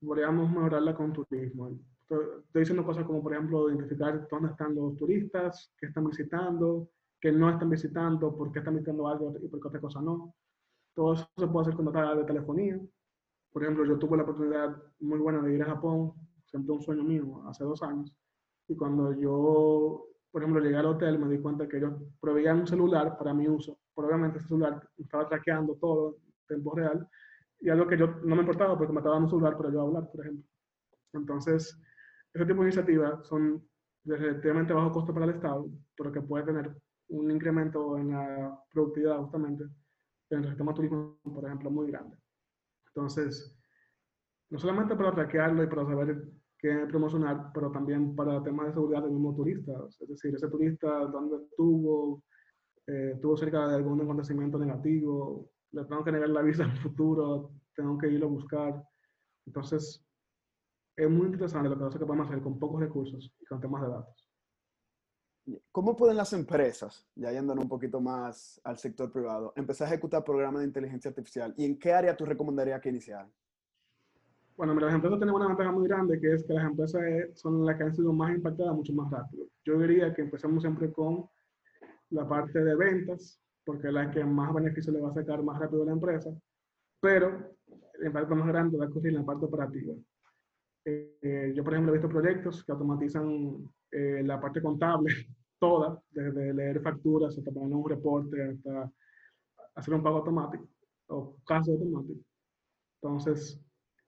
podríamos 0.00 0.50
mejorarla 0.50 0.94
con 0.94 1.12
turismo. 1.12 1.78
Estoy 2.00 2.60
diciendo 2.60 2.84
cosas 2.84 3.04
como, 3.04 3.22
por 3.22 3.32
ejemplo, 3.32 3.70
identificar 3.70 4.26
dónde 4.30 4.50
están 4.50 4.74
los 4.74 4.96
turistas, 4.96 5.72
qué 5.78 5.86
están 5.86 6.06
visitando, 6.06 6.90
qué 7.20 7.30
no 7.30 7.48
están 7.48 7.70
visitando, 7.70 8.36
por 8.36 8.52
qué 8.52 8.58
están 8.58 8.74
visitando 8.74 9.08
algo 9.08 9.34
y 9.40 9.48
por 9.48 9.60
qué 9.60 9.68
otra 9.68 9.80
cosa 9.80 10.02
no. 10.02 10.34
Todo 10.94 11.14
eso 11.14 11.28
se 11.38 11.46
puede 11.46 11.62
hacer 11.62 11.76
con 11.76 11.86
data 11.86 12.16
de 12.16 12.24
telefonía. 12.24 12.80
Por 13.52 13.62
ejemplo, 13.62 13.84
yo 13.86 13.98
tuve 13.98 14.16
la 14.16 14.24
oportunidad 14.24 14.76
muy 15.00 15.20
buena 15.20 15.40
de 15.40 15.54
ir 15.54 15.62
a 15.62 15.66
Japón, 15.66 16.12
siempre 16.46 16.74
un 16.74 16.82
sueño 16.82 17.04
mío, 17.04 17.44
hace 17.48 17.64
dos 17.64 17.82
años. 17.82 18.12
Y 18.68 18.76
cuando 18.76 19.12
yo 19.14 20.11
por 20.32 20.42
ejemplo, 20.42 20.62
llegué 20.62 20.76
al 20.76 20.86
hotel, 20.86 21.18
me 21.18 21.28
di 21.28 21.38
cuenta 21.40 21.68
que 21.68 21.76
ellos 21.76 21.92
proveían 22.18 22.60
un 22.60 22.66
celular 22.66 23.18
para 23.18 23.34
mi 23.34 23.46
uso. 23.46 23.78
Probablemente 23.94 24.38
ese 24.38 24.48
celular 24.48 24.82
estaba 24.96 25.28
traqueando 25.28 25.76
todo 25.76 26.16
en 26.24 26.46
tiempo 26.48 26.74
real. 26.74 27.06
Y 27.60 27.68
algo 27.68 27.86
que 27.86 27.98
yo 27.98 28.06
no 28.24 28.34
me 28.34 28.40
importaba 28.40 28.76
porque 28.76 28.94
me 28.94 29.00
estaba 29.00 29.16
dando 29.16 29.26
un 29.26 29.30
celular 29.30 29.56
para 29.58 29.70
yo 29.70 29.82
hablar, 29.82 30.10
por 30.10 30.22
ejemplo. 30.22 30.44
Entonces, 31.12 31.78
ese 32.32 32.46
tipo 32.46 32.62
de 32.62 32.68
iniciativas 32.68 33.26
son 33.26 33.62
relativamente 34.04 34.72
bajo 34.72 34.90
costo 34.90 35.12
para 35.12 35.26
el 35.26 35.32
Estado, 35.32 35.68
pero 35.96 36.10
que 36.10 36.22
puede 36.22 36.46
tener 36.46 36.74
un 37.08 37.30
incremento 37.30 37.98
en 37.98 38.12
la 38.12 38.58
productividad 38.72 39.18
justamente 39.18 39.64
en 40.30 40.38
el 40.38 40.48
sistema 40.48 40.72
turismo, 40.72 41.18
por 41.22 41.44
ejemplo, 41.44 41.70
muy 41.70 41.90
grande. 41.90 42.16
Entonces, 42.86 43.54
no 44.48 44.58
solamente 44.58 44.96
para 44.96 45.14
traquearlo 45.14 45.62
y 45.62 45.66
para 45.66 45.84
saber 45.84 46.22
que 46.62 46.86
promocionar, 46.86 47.50
pero 47.52 47.72
también 47.72 48.14
para 48.14 48.40
temas 48.40 48.68
de 48.68 48.74
seguridad 48.74 49.02
del 49.02 49.10
mismo 49.10 49.34
turista. 49.34 49.72
Es 50.00 50.08
decir, 50.08 50.32
ese 50.32 50.48
turista, 50.48 51.06
dónde 51.06 51.44
estuvo, 51.44 52.22
eh, 52.86 53.12
estuvo 53.14 53.36
cerca 53.36 53.66
de 53.66 53.74
algún 53.74 54.00
acontecimiento 54.00 54.58
negativo, 54.58 55.50
le 55.72 55.84
tengo 55.84 56.04
que 56.04 56.12
negar 56.12 56.28
la 56.28 56.42
visa 56.42 56.62
en 56.62 56.70
el 56.70 56.78
futuro, 56.78 57.50
tengo 57.74 57.98
que 57.98 58.08
irlo 58.08 58.26
a 58.26 58.30
buscar. 58.30 58.84
Entonces, 59.44 60.06
es 60.96 61.10
muy 61.10 61.26
interesante 61.26 61.68
lo 61.68 61.90
que 61.90 62.06
podemos 62.06 62.28
hacer 62.28 62.40
con 62.40 62.58
pocos 62.60 62.80
recursos 62.80 63.34
y 63.40 63.44
con 63.44 63.60
temas 63.60 63.82
de 63.82 63.88
datos. 63.88 64.28
¿Cómo 65.72 65.96
pueden 65.96 66.16
las 66.16 66.32
empresas, 66.32 67.04
ya 67.16 67.32
yéndonos 67.32 67.64
un 67.64 67.68
poquito 67.68 68.00
más 68.00 68.60
al 68.62 68.78
sector 68.78 69.10
privado, 69.10 69.52
empezar 69.56 69.88
a 69.88 69.90
ejecutar 69.90 70.22
programas 70.22 70.60
de 70.60 70.68
inteligencia 70.68 71.08
artificial? 71.08 71.52
¿Y 71.56 71.64
en 71.64 71.76
qué 71.76 71.92
área 71.92 72.16
tú 72.16 72.24
recomendarías 72.24 72.80
que 72.80 72.90
iniciaran? 72.90 73.32
Bueno, 74.56 74.74
las 74.74 74.94
empresas 74.94 75.18
tienen 75.18 75.34
una 75.34 75.48
ventaja 75.48 75.72
muy 75.72 75.88
grande, 75.88 76.20
que 76.20 76.34
es 76.34 76.44
que 76.44 76.52
las 76.52 76.66
empresas 76.66 77.02
son 77.34 77.64
las 77.64 77.76
que 77.76 77.84
han 77.84 77.94
sido 77.94 78.12
más 78.12 78.34
impactadas 78.34 78.74
mucho 78.74 78.92
más 78.92 79.10
rápido. 79.10 79.46
Yo 79.64 79.78
diría 79.78 80.12
que 80.14 80.22
empezamos 80.22 80.62
siempre 80.62 80.92
con 80.92 81.26
la 82.10 82.28
parte 82.28 82.62
de 82.62 82.76
ventas, 82.76 83.40
porque 83.64 83.88
es 83.88 83.94
la 83.94 84.10
que 84.10 84.24
más 84.24 84.52
beneficio 84.52 84.92
le 84.92 85.00
va 85.00 85.10
a 85.10 85.14
sacar 85.14 85.42
más 85.42 85.58
rápido 85.58 85.82
a 85.82 85.86
la 85.86 85.92
empresa, 85.92 86.30
pero 87.00 87.56
el 87.98 88.06
impacto 88.06 88.36
más 88.36 88.48
grande 88.48 88.76
va 88.76 88.84
a 88.84 88.88
ocurrir 88.88 89.12
en 89.12 89.20
la 89.20 89.26
parte 89.26 89.46
operativa. 89.46 89.94
Eh, 90.84 91.52
yo, 91.54 91.64
por 91.64 91.72
ejemplo, 91.72 91.92
he 91.92 91.98
visto 91.98 92.08
proyectos 92.08 92.64
que 92.64 92.72
automatizan 92.72 93.56
eh, 93.90 94.22
la 94.24 94.40
parte 94.40 94.60
contable 94.60 95.12
toda, 95.58 96.00
desde 96.10 96.52
leer 96.52 96.82
facturas 96.82 97.38
hasta 97.38 97.50
poner 97.52 97.74
un 97.74 97.88
reporte, 97.88 98.50
hasta 98.50 98.92
hacer 99.74 99.94
un 99.94 100.02
pago 100.02 100.18
automático 100.18 100.68
o 101.06 101.36
caso 101.46 101.72
automático 101.72 102.20
Entonces, 103.00 103.60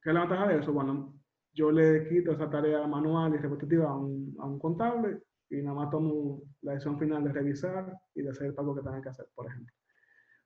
¿qué 0.05 0.11
es 0.11 0.15
la 0.15 0.21
ventaja 0.21 0.47
de 0.49 0.59
eso? 0.59 0.73
Bueno, 0.73 1.15
yo 1.55 1.73
le 1.73 2.07
quito 2.09 2.33
esa 2.33 2.51
tarea 2.51 2.87
manual 2.87 3.35
y 3.35 3.39
repetitiva 3.39 3.89
a 3.89 3.97
un, 3.97 4.37
a 4.39 4.47
un 4.47 4.59
contable 4.59 5.23
y 5.49 5.63
nada 5.63 5.75
más 5.75 5.91
tomo 5.91 6.43
la 6.63 6.73
decisión 6.73 6.99
final 6.99 7.25
de 7.25 7.33
revisar 7.33 7.97
y 8.15 8.23
de 8.23 8.31
hacer 8.31 8.49
el 8.49 8.55
pago 8.55 8.75
que 8.75 8.83
tenga 8.83 9.01
que 9.01 9.09
hacer, 9.09 9.27
por 9.35 9.47
ejemplo. 9.47 9.75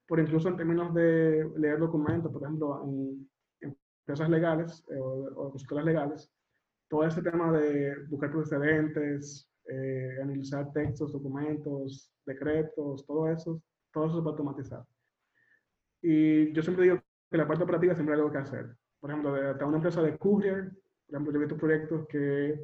Por 0.07 0.21
incluso 0.21 0.49
en 0.49 0.57
términos 0.57 0.95
de 0.95 1.51
leer 1.57 1.79
documentos, 1.79 2.33
por 2.33 2.43
ejemplo, 2.43 2.85
en, 2.85 3.29
empresas 3.61 4.31
legales 4.31 4.85
eh, 4.91 4.99
o, 4.99 5.53
o 5.53 5.81
legales, 5.83 6.31
todo 6.89 7.05
ese 7.05 7.21
tema 7.21 7.53
de 7.53 7.95
buscar 8.09 8.33
precedentes, 8.33 9.51
eh, 9.67 10.19
analizar 10.23 10.73
textos, 10.73 11.13
documentos, 11.13 12.11
decretos, 12.25 13.05
todo 13.07 13.29
eso, 13.29 13.63
todo 13.93 14.07
eso 14.07 14.17
se 14.17 14.23
puede 14.23 14.31
automatizar. 14.31 14.85
Y 16.01 16.53
yo 16.53 16.63
siempre 16.63 16.85
digo 16.85 17.03
que 17.31 17.37
la 17.37 17.47
parte 17.47 17.65
operativa 17.65 17.95
siempre 17.95 18.15
hay 18.15 18.21
algo 18.21 18.33
que 18.33 18.39
hacer. 18.39 18.75
Por 19.01 19.11
ejemplo, 19.11 19.33
de, 19.33 19.65
una 19.65 19.77
empresa 19.77 20.03
de 20.03 20.19
courier, 20.19 20.71
por 21.07 21.15
ejemplo, 21.15 21.33
yo 21.33 21.39
he 21.39 21.45
visto 21.45 21.57
proyectos 21.57 22.07
que 22.09 22.61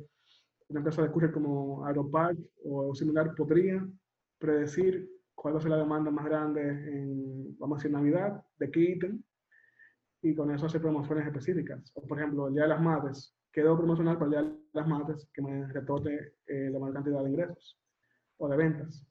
una 0.68 0.80
empresa 0.80 1.02
de 1.02 1.10
courier 1.10 1.32
como 1.32 1.84
Aeropack 1.86 2.36
o 2.64 2.94
similar 2.94 3.34
podría 3.34 3.86
predecir 4.38 5.08
cuál 5.34 5.54
va 5.54 5.58
a 5.58 5.62
ser 5.62 5.70
la 5.70 5.78
demanda 5.78 6.10
más 6.10 6.24
grande 6.24 6.62
en, 6.62 7.58
vamos 7.58 7.76
a 7.76 7.78
decir, 7.78 7.92
Navidad, 7.92 8.42
de 8.58 8.70
qué 8.70 8.80
ítem, 8.80 9.22
y 10.22 10.34
con 10.34 10.50
eso 10.50 10.66
hacer 10.66 10.80
promociones 10.80 11.26
específicas. 11.26 11.92
O, 11.94 12.06
por 12.06 12.18
ejemplo, 12.18 12.48
el 12.48 12.54
Día 12.54 12.62
de 12.62 12.68
las 12.70 12.80
Madres, 12.80 13.36
qué 13.52 13.62
debo 13.62 13.76
promocionar 13.76 14.18
para 14.18 14.24
el 14.24 14.30
Día 14.30 14.42
de 14.42 14.58
las 14.72 14.88
Madres 14.88 15.28
que 15.32 15.42
me 15.42 15.66
retorte 15.68 16.34
eh, 16.46 16.70
la 16.70 16.78
mayor 16.78 16.94
cantidad 16.94 17.22
de 17.22 17.30
ingresos 17.30 17.78
o 18.38 18.48
de 18.48 18.56
ventas. 18.56 19.06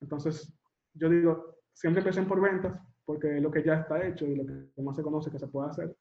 Entonces, 0.00 0.52
yo 0.94 1.08
digo, 1.08 1.56
siempre 1.72 2.00
empecen 2.00 2.28
por 2.28 2.40
ventas, 2.40 2.78
porque 3.04 3.38
es 3.38 3.42
lo 3.42 3.50
que 3.50 3.62
ya 3.62 3.74
está 3.80 4.06
hecho 4.06 4.26
y 4.26 4.36
lo 4.36 4.44
que 4.44 4.82
más 4.82 4.96
se 4.96 5.02
conoce 5.02 5.30
que 5.30 5.38
se 5.38 5.48
puede 5.48 5.70
hacer, 5.70 5.96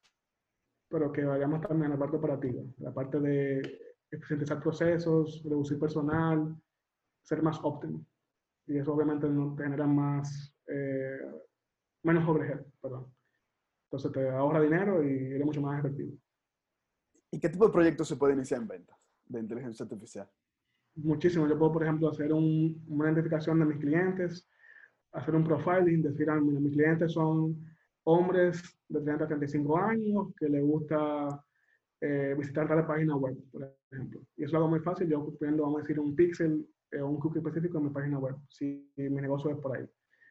pero 0.89 1.11
que 1.11 1.23
vayamos 1.23 1.61
también 1.61 1.91
a 1.91 1.95
la 1.95 1.99
parte 1.99 2.17
operativa, 2.17 2.61
la 2.79 2.93
parte 2.93 3.19
de 3.19 3.61
eficientizar 4.09 4.61
procesos, 4.61 5.41
reducir 5.43 5.79
personal, 5.79 6.55
ser 7.21 7.41
más 7.43 7.59
óptimo. 7.61 8.05
Y 8.67 8.77
eso 8.77 8.93
obviamente 8.93 9.27
nos 9.27 9.57
genera 9.57 9.85
más, 9.85 10.53
eh, 10.67 11.19
menos 12.03 12.27
overhead, 12.27 12.61
perdón. 12.81 13.13
Entonces 13.85 14.11
te 14.11 14.29
ahorra 14.29 14.61
dinero 14.61 15.03
y 15.03 15.33
eres 15.33 15.45
mucho 15.45 15.61
más 15.61 15.79
efectivo. 15.79 16.17
¿Y 17.31 17.39
qué 17.39 17.49
tipo 17.49 17.67
de 17.67 17.73
proyectos 17.73 18.07
se 18.07 18.15
puede 18.15 18.33
iniciar 18.33 18.61
en 18.61 18.67
ventas 18.67 18.97
de 19.25 19.39
inteligencia 19.39 19.83
artificial? 19.83 20.29
Muchísimo. 20.95 21.47
Yo 21.47 21.57
puedo, 21.57 21.73
por 21.73 21.83
ejemplo, 21.83 22.09
hacer 22.09 22.33
un, 22.33 22.83
una 22.87 23.05
identificación 23.05 23.59
de 23.59 23.65
mis 23.65 23.77
clientes, 23.77 24.49
hacer 25.11 25.35
un 25.35 25.43
profiling, 25.43 26.01
decir, 26.01 26.29
ah, 26.29 26.39
mis 26.39 26.73
clientes 26.73 27.11
son 27.11 27.63
hombres 28.07 28.63
de 28.87 29.01
30 29.01 29.23
a 29.23 29.27
35 29.27 29.77
años 29.77 30.27
que 30.39 30.47
les 30.47 30.63
gusta 30.63 31.43
eh, 31.99 32.35
visitar 32.37 32.67
tal 32.67 32.87
página 32.87 33.15
web, 33.17 33.35
por 33.51 33.75
ejemplo. 33.91 34.21
Y 34.37 34.43
eso 34.45 34.53
lo 34.53 34.59
hago 34.59 34.69
muy 34.69 34.79
fácil, 34.79 35.09
yo 35.09 35.33
poniendo, 35.37 35.63
vamos 35.63 35.79
a 35.79 35.81
decir, 35.81 35.99
un 35.99 36.15
pixel 36.15 36.65
o 36.93 36.95
eh, 36.95 37.03
un 37.03 37.19
cookie 37.19 37.39
específico 37.39 37.77
en 37.77 37.85
mi 37.85 37.89
página 37.89 38.17
web, 38.17 38.35
si 38.47 38.89
mi 38.95 39.21
negocio 39.21 39.51
es 39.51 39.57
por 39.57 39.75
ahí. 39.75 39.85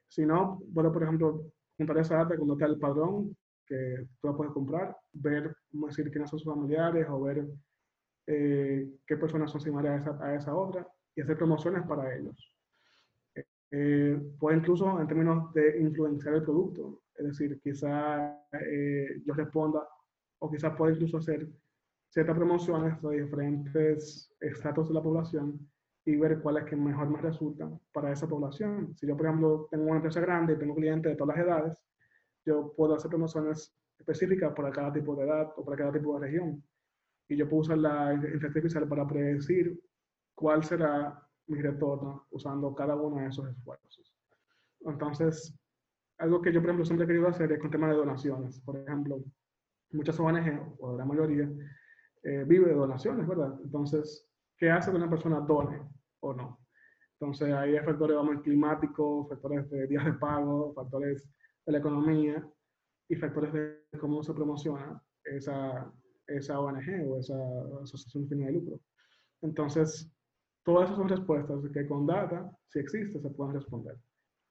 Si 0.08 0.24
no, 0.24 0.62
puedo, 0.72 0.90
por 0.90 1.02
ejemplo, 1.02 1.52
juntar 1.76 1.98
esa 1.98 2.16
data 2.16 2.36
con 2.36 2.50
el 2.50 2.78
padrón 2.78 3.36
que 3.66 4.06
tú 4.20 4.28
la 4.28 4.36
puedes 4.36 4.54
comprar, 4.54 4.96
ver, 5.12 5.54
vamos 5.72 5.88
a 5.88 5.90
decir, 5.90 6.10
quiénes 6.10 6.30
son 6.30 6.38
sus 6.38 6.50
familiares 6.50 7.06
o 7.10 7.20
ver 7.20 7.46
eh, 8.26 8.88
qué 9.06 9.16
personas 9.16 9.50
son 9.50 9.60
similares 9.60 10.06
a 10.06 10.10
esa, 10.10 10.24
a 10.24 10.34
esa 10.34 10.56
otra 10.56 10.86
y 11.14 11.20
hacer 11.20 11.36
promociones 11.36 11.86
para 11.86 12.16
ellos. 12.16 12.56
Eh, 13.70 14.18
puede 14.38 14.58
incluso 14.58 14.98
en 15.00 15.08
términos 15.08 15.52
de 15.52 15.78
influenciar 15.80 16.36
el 16.36 16.44
producto, 16.44 17.02
es 17.18 17.24
decir, 17.24 17.60
quizá 17.60 18.38
eh, 18.52 19.22
yo 19.24 19.34
responda 19.34 19.86
o 20.38 20.50
quizás 20.50 20.74
pueda 20.76 20.92
incluso 20.92 21.18
hacer 21.18 21.48
ciertas 22.08 22.36
promociones 22.36 23.00
de 23.02 23.22
diferentes 23.22 24.32
estratos 24.40 24.88
de 24.88 24.94
la 24.94 25.02
población 25.02 25.58
y 26.04 26.16
ver 26.16 26.40
cuáles 26.40 26.64
que 26.64 26.76
mejor 26.76 27.10
me 27.10 27.20
resultan 27.20 27.80
para 27.92 28.12
esa 28.12 28.28
población. 28.28 28.94
Si 28.96 29.06
yo, 29.06 29.16
por 29.16 29.26
ejemplo, 29.26 29.68
tengo 29.70 29.84
una 29.86 29.96
empresa 29.96 30.20
grande 30.20 30.54
y 30.54 30.58
tengo 30.58 30.74
clientes 30.74 31.10
de 31.10 31.16
todas 31.16 31.36
las 31.36 31.46
edades, 31.46 31.84
yo 32.44 32.72
puedo 32.76 32.94
hacer 32.94 33.10
promociones 33.10 33.74
específicas 33.98 34.52
para 34.54 34.70
cada 34.70 34.92
tipo 34.92 35.16
de 35.16 35.24
edad 35.24 35.52
o 35.56 35.64
para 35.64 35.76
cada 35.76 35.92
tipo 35.92 36.14
de 36.14 36.26
región. 36.26 36.62
Y 37.28 37.36
yo 37.36 37.48
puedo 37.48 37.62
usar 37.62 37.78
la 37.78 38.14
inteligencia 38.14 38.48
artificial 38.48 38.88
para 38.88 39.06
predecir 39.06 39.80
cuál 40.34 40.62
será 40.62 41.20
mi 41.48 41.60
retorno 41.60 42.26
usando 42.30 42.72
cada 42.74 42.94
uno 42.94 43.20
de 43.20 43.26
esos 43.26 43.48
esfuerzos. 43.48 44.14
Entonces, 44.80 45.58
algo 46.18 46.40
que 46.40 46.52
yo, 46.52 46.60
por 46.60 46.70
ejemplo, 46.70 46.84
siempre 46.84 47.04
he 47.04 47.08
querido 47.08 47.28
hacer 47.28 47.52
es 47.52 47.60
con 47.60 47.70
tema 47.70 47.88
de 47.88 47.96
donaciones. 47.96 48.60
Por 48.60 48.76
ejemplo, 48.78 49.22
muchas 49.92 50.18
ONG, 50.18 50.76
o 50.78 50.96
la 50.96 51.04
mayoría, 51.04 51.50
eh, 52.22 52.44
vive 52.46 52.68
de 52.68 52.74
donaciones, 52.74 53.26
¿verdad? 53.26 53.58
Entonces, 53.62 54.28
¿qué 54.56 54.70
hace 54.70 54.90
que 54.90 54.96
una 54.96 55.10
persona 55.10 55.40
done 55.40 55.80
o 56.20 56.34
no? 56.34 56.60
Entonces, 57.20 57.52
hay 57.52 57.78
factores 57.80 58.16
vamos, 58.16 58.42
climáticos, 58.42 59.28
factores 59.28 59.70
de 59.70 59.86
días 59.86 60.04
de 60.04 60.12
pago, 60.14 60.72
factores 60.74 61.28
de 61.64 61.72
la 61.72 61.78
economía 61.78 62.46
y 63.08 63.16
factores 63.16 63.52
de 63.52 63.80
cómo 63.98 64.22
se 64.22 64.34
promociona 64.34 65.02
esa, 65.24 65.90
esa 66.26 66.60
ONG 66.60 67.08
o 67.08 67.18
esa 67.18 67.36
asociación 67.82 68.28
sin 68.28 68.44
de 68.44 68.52
lucro. 68.52 68.80
Entonces, 69.42 70.12
todas 70.64 70.86
esas 70.86 70.96
son 70.96 71.08
respuestas 71.08 71.60
que 71.72 71.86
con 71.86 72.06
data, 72.06 72.50
si 72.68 72.80
existe, 72.80 73.20
se 73.20 73.30
pueden 73.30 73.54
responder. 73.54 73.96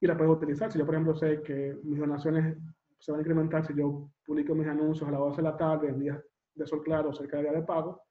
Y 0.06 0.08
la 0.08 0.16
puedo 0.16 0.34
utilizar. 0.34 0.72
Si 0.72 0.78
yo, 0.78 0.86
por 0.86 0.94
ejemplo, 0.94 1.16
sé 1.16 1.42
que 1.42 1.80
mis 1.84 2.00
donaciones 2.00 2.58
se 3.00 3.12
van 3.12 3.20
a 3.20 3.24
incrementar 3.24 3.66
si 3.66 3.74
yo 3.74 4.08
publico 4.24 4.54
mis 4.54 4.68
anuncios 4.68 5.08
a 5.10 5.12
las 5.12 5.20
12 5.20 5.38
de 5.38 5.42
la 5.42 5.58
tarde, 5.58 5.90
en 5.90 6.00
días 6.00 6.20
de 6.54 6.68
sol 6.68 6.84
claro, 6.84 7.12
cerca 7.12 7.38
del 7.38 7.48
día 7.48 7.60
de 7.60 7.66
pago, 7.66 8.04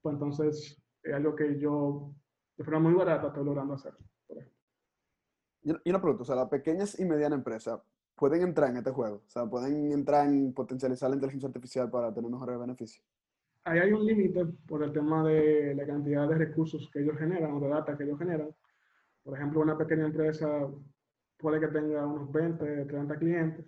pues 0.00 0.14
entonces 0.14 0.82
es 1.02 1.14
algo 1.14 1.36
que 1.36 1.58
yo, 1.58 2.14
de 2.56 2.64
forma 2.64 2.80
muy 2.80 2.94
barata, 2.94 3.26
estoy 3.26 3.44
logrando 3.44 3.74
hacer. 3.74 3.92
Y 5.62 5.90
una 5.90 6.00
pregunta, 6.00 6.22
o 6.22 6.24
sea, 6.24 6.36
las 6.36 6.48
pequeñas 6.48 6.98
y 6.98 7.04
medianas 7.04 7.38
empresas 7.38 7.78
pueden 8.14 8.40
entrar 8.40 8.70
en 8.70 8.78
este 8.78 8.90
juego, 8.90 9.16
o 9.16 9.30
sea, 9.30 9.44
pueden 9.44 9.92
entrar 9.92 10.26
en 10.26 10.54
potencializar 10.54 11.10
la 11.10 11.16
inteligencia 11.16 11.48
artificial 11.48 11.90
para 11.90 12.12
tener 12.12 12.30
mejores 12.30 12.58
beneficios 12.58 13.04
ahí 13.68 13.78
hay 13.80 13.92
un 13.92 14.04
límite 14.04 14.46
por 14.66 14.82
el 14.82 14.92
tema 14.92 15.22
de 15.24 15.74
la 15.74 15.86
cantidad 15.86 16.28
de 16.28 16.36
recursos 16.36 16.88
que 16.92 17.00
ellos 17.00 17.18
generan 17.18 17.52
o 17.52 17.60
de 17.60 17.68
data 17.68 17.96
que 17.96 18.04
ellos 18.04 18.18
generan. 18.18 18.54
Por 19.22 19.36
ejemplo, 19.36 19.60
una 19.60 19.76
pequeña 19.76 20.06
empresa 20.06 20.68
puede 21.38 21.60
que 21.60 21.68
tenga 21.68 22.06
unos 22.06 22.30
20, 22.32 22.84
30 22.86 23.18
clientes 23.18 23.66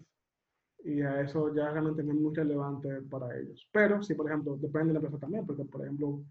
y 0.85 1.03
a 1.03 1.21
eso 1.21 1.55
ya 1.55 1.71
realmente 1.71 2.03
no 2.03 2.13
es 2.13 2.19
muy 2.19 2.35
relevante 2.35 3.03
para 3.03 3.39
ellos. 3.39 3.69
Pero 3.73 4.03
sí, 4.03 4.15
por 4.15 4.29
ejemplo, 4.29 4.57
depende 4.57 4.89
de 4.89 4.93
la 4.95 4.99
empresa 4.99 5.19
también, 5.19 5.47
porque 5.47 5.65
por 5.65 5.83
ejemplo, 5.83 6.23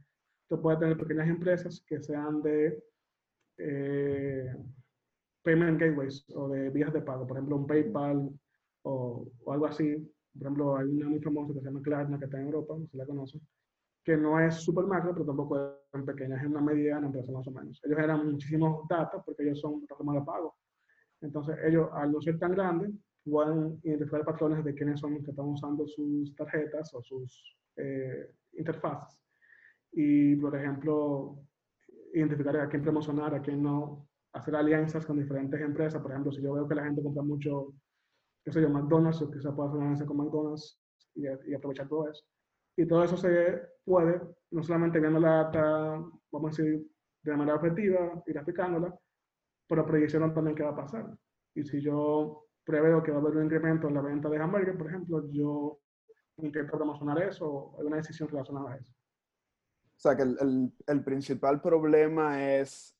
tú 0.47 0.61
puedes 0.61 0.79
tener 0.79 0.97
pequeñas 0.97 1.29
empresas 1.29 1.83
que 1.87 2.01
sean 2.01 2.41
de 2.41 2.83
eh, 3.57 4.55
payment 5.43 5.79
gateways 5.79 6.25
o 6.35 6.49
de 6.49 6.69
vías 6.69 6.93
de 6.93 7.01
pago, 7.01 7.27
por 7.27 7.37
ejemplo, 7.37 7.57
un 7.57 7.67
PayPal 7.67 8.29
o, 8.83 9.27
o 9.43 9.53
algo 9.53 9.67
así, 9.67 9.95
por 10.33 10.43
ejemplo, 10.43 10.77
hay 10.77 10.87
una 10.87 11.09
muy 11.09 11.19
famosa 11.19 11.53
que 11.53 11.59
se 11.59 11.65
llama 11.65 11.81
Klarna, 11.81 12.19
que 12.19 12.25
está 12.25 12.39
en 12.39 12.45
Europa, 12.45 12.75
no 12.77 12.87
si 12.87 12.97
la 12.97 13.05
conocen, 13.05 13.41
que 14.03 14.15
no 14.15 14.39
es 14.39 14.55
súper 14.55 14.85
macro, 14.85 15.13
pero 15.13 15.25
tampoco 15.25 15.59
es 15.59 15.91
tan 15.91 16.05
pequeña, 16.05 16.37
es 16.37 16.45
una 16.45 16.61
mediana 16.61 17.07
empresa 17.07 17.31
más 17.31 17.47
o 17.47 17.51
menos. 17.51 17.79
Ellos 17.83 17.97
generan 17.97 18.31
muchísimos 18.31 18.87
datos 18.87 19.21
porque 19.25 19.43
ellos 19.43 19.59
son 19.59 19.79
plataformas 19.79 20.15
de 20.15 20.21
pago. 20.25 20.55
Entonces, 21.21 21.57
ellos, 21.63 21.89
al 21.93 22.11
no 22.11 22.21
ser 22.21 22.39
tan 22.39 22.53
grandes, 22.53 22.91
pueden 23.23 23.79
identificar 23.83 24.23
patrones 24.25 24.63
de 24.63 24.73
quiénes 24.73 24.99
son 24.99 25.15
los 25.15 25.23
que 25.23 25.31
están 25.31 25.45
usando 25.45 25.87
sus 25.87 26.35
tarjetas 26.35 26.93
o 26.93 27.01
sus 27.01 27.57
eh, 27.75 28.31
interfaces. 28.53 29.19
Y, 29.91 30.35
por 30.35 30.55
ejemplo, 30.55 31.39
identificar 32.13 32.57
a 32.57 32.69
quién 32.69 32.81
promocionar, 32.83 33.35
a 33.35 33.41
quién 33.41 33.61
no, 33.61 34.07
hacer 34.33 34.55
alianzas 34.55 35.05
con 35.05 35.19
diferentes 35.19 35.59
empresas. 35.59 36.01
Por 36.01 36.11
ejemplo, 36.11 36.31
si 36.31 36.41
yo 36.41 36.53
veo 36.53 36.67
que 36.67 36.75
la 36.75 36.83
gente 36.83 37.03
compra 37.03 37.23
mucho 37.23 37.73
qué 38.43 38.51
sé 38.51 38.61
yo, 38.61 38.69
McDonald's, 38.69 39.21
o 39.21 39.29
quizá 39.29 39.55
pueda 39.55 39.69
hacer 39.69 39.77
una 39.77 39.87
alianza 39.87 40.05
con 40.05 40.17
McDonald's 40.17 40.79
y, 41.15 41.25
y, 41.25 41.53
aprovechar 41.53 41.87
todo 41.87 42.09
eso. 42.09 42.23
Y 42.77 42.85
todo 42.85 43.03
eso 43.03 43.17
se 43.17 43.61
puede, 43.83 44.21
no 44.51 44.63
solamente 44.63 44.99
viendo 44.99 45.19
la 45.19 45.43
data, 45.43 46.03
vamos 46.31 46.59
a 46.59 46.63
decir, 46.63 46.87
de 47.23 47.35
manera 47.35 47.57
objetiva 47.57 48.23
y 48.25 48.31
graficándola, 48.31 48.97
pero 49.69 49.85
proyeccionando 49.85 50.33
también 50.33 50.55
qué 50.55 50.63
va 50.63 50.71
a 50.71 50.75
pasar. 50.75 51.15
Y 51.53 51.63
si 51.63 51.79
yo 51.79 52.47
preveo 52.65 53.03
que 53.03 53.11
va 53.11 53.17
a 53.17 53.21
haber 53.21 53.37
un 53.37 53.45
incremento 53.45 53.87
en 53.87 53.93
la 53.93 54.01
venta 54.01 54.27
de 54.27 54.37
hamburguesas, 54.37 54.75
por 54.75 54.87
ejemplo, 54.87 55.29
yo 55.31 55.79
intento 56.37 56.75
promocionar 56.75 57.21
eso 57.21 57.45
o 57.45 57.77
alguna 57.77 57.97
decisión 57.97 58.27
relacionada 58.29 58.71
a 58.71 58.75
eso. 58.77 58.89
O 58.91 60.01
sea, 60.01 60.15
que 60.15 60.23
el, 60.23 60.37
el, 60.41 60.73
el, 60.87 61.03
principal 61.03 61.61
problema 61.61 62.43
es, 62.43 62.97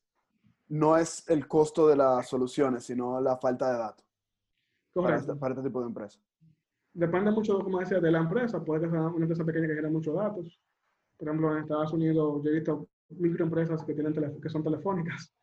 no 0.67 0.95
es 0.95 1.28
el 1.30 1.47
costo 1.47 1.88
de 1.88 1.95
las 1.95 2.28
soluciones, 2.28 2.84
sino 2.84 3.20
la 3.20 3.38
falta 3.38 3.72
de 3.72 3.78
datos. 3.80 4.05
Correcto. 4.93 5.39
Para 5.39 5.53
este, 5.55 5.67
tipo 5.67 5.80
de 5.82 5.88
empresa. 5.88 6.20
Depende 6.93 7.32
mucho, 7.32 7.59
como 7.59 7.80
decía, 7.80 7.99
de 7.99 8.11
la 8.11 8.20
empresa. 8.20 8.63
Puede 8.63 8.82
ser 8.82 8.89
una 8.89 9.24
empresa 9.24 9.45
pequeña 9.45 9.67
que 9.67 9.74
genera 9.74 9.89
muchos 9.89 10.15
datos. 10.15 10.59
Por 11.17 11.28
ejemplo, 11.28 11.51
en 11.55 11.63
Estados 11.63 11.93
Unidos 11.93 12.43
yo 12.43 12.49
he 12.49 12.53
visto 12.53 12.89
microempresas 13.09 13.84
que, 13.84 13.93
tienen 13.93 14.13
que 14.13 14.49
son 14.49 14.63
telefónicas, 14.63 15.34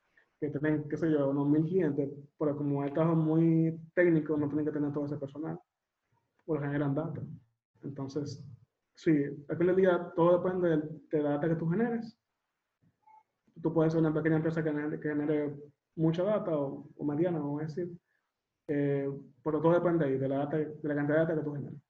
que 0.40 0.50
tienen, 0.50 0.88
qué 0.88 0.96
sé 0.96 1.10
yo, 1.10 1.30
unos 1.30 1.48
mil 1.48 1.64
clientes, 1.64 2.10
pero 2.38 2.56
como 2.56 2.84
el 2.84 2.92
trabajo 2.92 3.16
muy 3.16 3.78
técnico, 3.94 4.36
no 4.36 4.48
tienen 4.48 4.66
que 4.66 4.72
tener 4.72 4.92
todo 4.92 5.06
ese 5.06 5.16
personal. 5.16 5.58
Pues 6.44 6.60
generan 6.60 6.94
datos. 6.94 7.24
Entonces, 7.82 8.44
sí, 8.94 9.12
al 9.48 9.56
fin 9.56 9.66
del 9.66 9.76
día 9.76 10.12
todo 10.14 10.42
depende 10.42 11.00
de, 11.10 11.22
la 11.22 11.30
data 11.30 11.48
que 11.48 11.56
tú 11.56 11.68
generes. 11.68 12.18
Tú 13.62 13.72
puedes 13.72 13.92
ser 13.92 14.00
una 14.00 14.12
pequeña 14.12 14.36
empresa 14.36 14.62
que 14.62 14.70
genere, 14.70 15.56
mucha 15.96 16.22
data 16.22 16.56
o, 16.56 16.86
mediana, 17.04 17.38
vamos 17.38 17.62
a 17.62 17.64
decir. 17.64 17.90
Eh, 18.68 19.08
pero 19.42 19.60
todo 19.60 19.72
depende 19.72 20.04
ahí, 20.04 20.18
de 20.18 20.28
la, 20.28 20.38
data, 20.38 20.58
de 20.58 20.78
la 20.82 20.94
cantidad 20.94 21.18
de 21.18 21.24
data 21.24 21.34
que 21.36 21.44
tú 21.44 21.54
generes. 21.54 21.80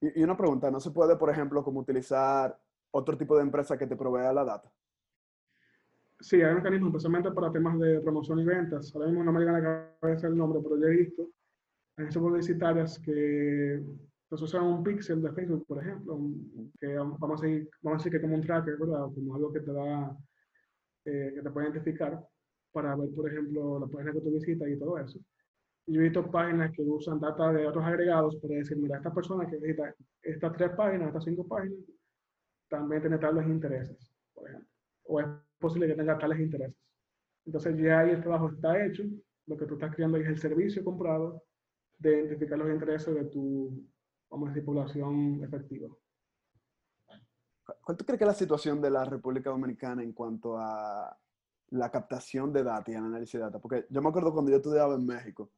Y, 0.00 0.20
y 0.20 0.22
una 0.22 0.36
pregunta, 0.36 0.70
¿no 0.70 0.78
se 0.78 0.92
puede, 0.92 1.16
por 1.16 1.30
ejemplo, 1.30 1.64
como 1.64 1.80
utilizar 1.80 2.56
otro 2.92 3.18
tipo 3.18 3.36
de 3.36 3.42
empresa 3.42 3.76
que 3.76 3.88
te 3.88 3.96
provea 3.96 4.32
la 4.32 4.44
data? 4.44 4.70
Sí, 6.20 6.42
hay 6.42 6.54
mecanismos 6.54 6.88
especialmente 6.88 7.30
para 7.30 7.52
temas 7.52 7.78
de 7.78 8.00
promoción 8.00 8.40
y 8.40 8.44
ventas. 8.44 8.92
Ahora 8.94 9.06
mismo 9.06 9.22
no 9.22 9.32
me 9.32 9.40
llega 9.40 9.56
a 9.56 9.60
la 9.60 9.96
cabeza 10.00 10.26
el 10.26 10.36
nombre, 10.36 10.60
pero 10.62 10.80
yo 10.80 10.86
he 10.88 10.96
visto 10.96 11.30
agencias 11.96 12.22
publicitarias 12.22 12.98
que 12.98 13.82
pues, 14.28 14.42
usan 14.42 14.64
un 14.64 14.82
pixel 14.82 15.22
de 15.22 15.32
Facebook, 15.32 15.64
por 15.66 15.82
ejemplo, 15.82 16.18
que 16.80 16.94
vamos 16.96 17.42
a, 17.42 17.46
decir, 17.46 17.70
vamos 17.82 18.00
a 18.00 18.04
decir 18.04 18.12
que 18.12 18.20
como 18.20 18.34
un 18.34 18.42
tracker, 18.42 18.76
¿verdad? 18.78 19.06
Como 19.14 19.34
algo 19.34 19.52
que 19.52 19.60
te 19.60 19.72
da, 19.72 20.16
eh, 21.04 21.32
que 21.36 21.42
te 21.42 21.50
puede 21.50 21.68
identificar 21.68 22.20
para 22.72 22.96
ver, 22.96 23.10
por 23.14 23.30
ejemplo, 23.30 23.78
la 23.78 23.86
página 23.86 24.12
que 24.12 24.20
tú 24.20 24.32
visitas 24.32 24.68
y 24.68 24.78
todo 24.78 24.98
eso. 24.98 25.20
Yo 25.86 26.00
he 26.00 26.04
visto 26.04 26.30
páginas 26.30 26.72
que 26.72 26.82
usan 26.82 27.20
data 27.20 27.52
de 27.52 27.66
otros 27.66 27.84
agregados 27.84 28.36
para 28.36 28.56
decir, 28.56 28.76
mira, 28.76 28.98
esta 28.98 29.14
persona 29.14 29.48
que 29.48 29.56
visita 29.56 29.94
estas 30.22 30.52
tres 30.56 30.70
páginas, 30.72 31.08
estas 31.08 31.24
cinco 31.24 31.46
páginas, 31.46 31.78
también 32.68 33.00
tiene 33.00 33.18
tales 33.18 33.46
intereses, 33.46 34.12
por 34.34 34.48
ejemplo. 34.48 34.68
O 35.04 35.20
posible 35.58 35.86
que 35.86 35.94
tenga 35.94 36.18
tales 36.18 36.40
intereses. 36.40 36.76
Entonces 37.44 37.76
ya 37.78 38.00
ahí 38.00 38.10
el 38.10 38.22
trabajo 38.22 38.50
está 38.50 38.84
hecho, 38.84 39.04
lo 39.46 39.56
que 39.56 39.66
tú 39.66 39.74
estás 39.74 39.94
creando 39.94 40.18
es 40.18 40.26
el 40.26 40.38
servicio 40.38 40.84
comprado 40.84 41.42
de 41.98 42.18
identificar 42.18 42.58
los 42.58 42.70
intereses 42.70 43.14
de 43.14 43.24
tu, 43.24 43.84
vamos 44.30 44.48
a 44.48 44.52
decir, 44.52 44.64
población 44.64 45.42
efectiva. 45.42 45.88
¿Cuál 47.82 47.96
tú 47.96 48.04
crees 48.04 48.18
que 48.18 48.24
es 48.24 48.28
la 48.28 48.34
situación 48.34 48.80
de 48.80 48.90
la 48.90 49.04
República 49.04 49.50
Dominicana 49.50 50.02
en 50.02 50.12
cuanto 50.12 50.56
a 50.58 51.16
la 51.70 51.90
captación 51.90 52.52
de 52.52 52.62
datos 52.62 52.88
y 52.88 52.96
el 52.96 53.04
análisis 53.04 53.34
de 53.34 53.40
datos? 53.40 53.60
Porque 53.60 53.86
yo 53.90 54.00
me 54.00 54.08
acuerdo 54.08 54.32
cuando 54.32 54.50
yo 54.50 54.58
estudiaba 54.58 54.94
en 54.94 55.06
México, 55.06 55.50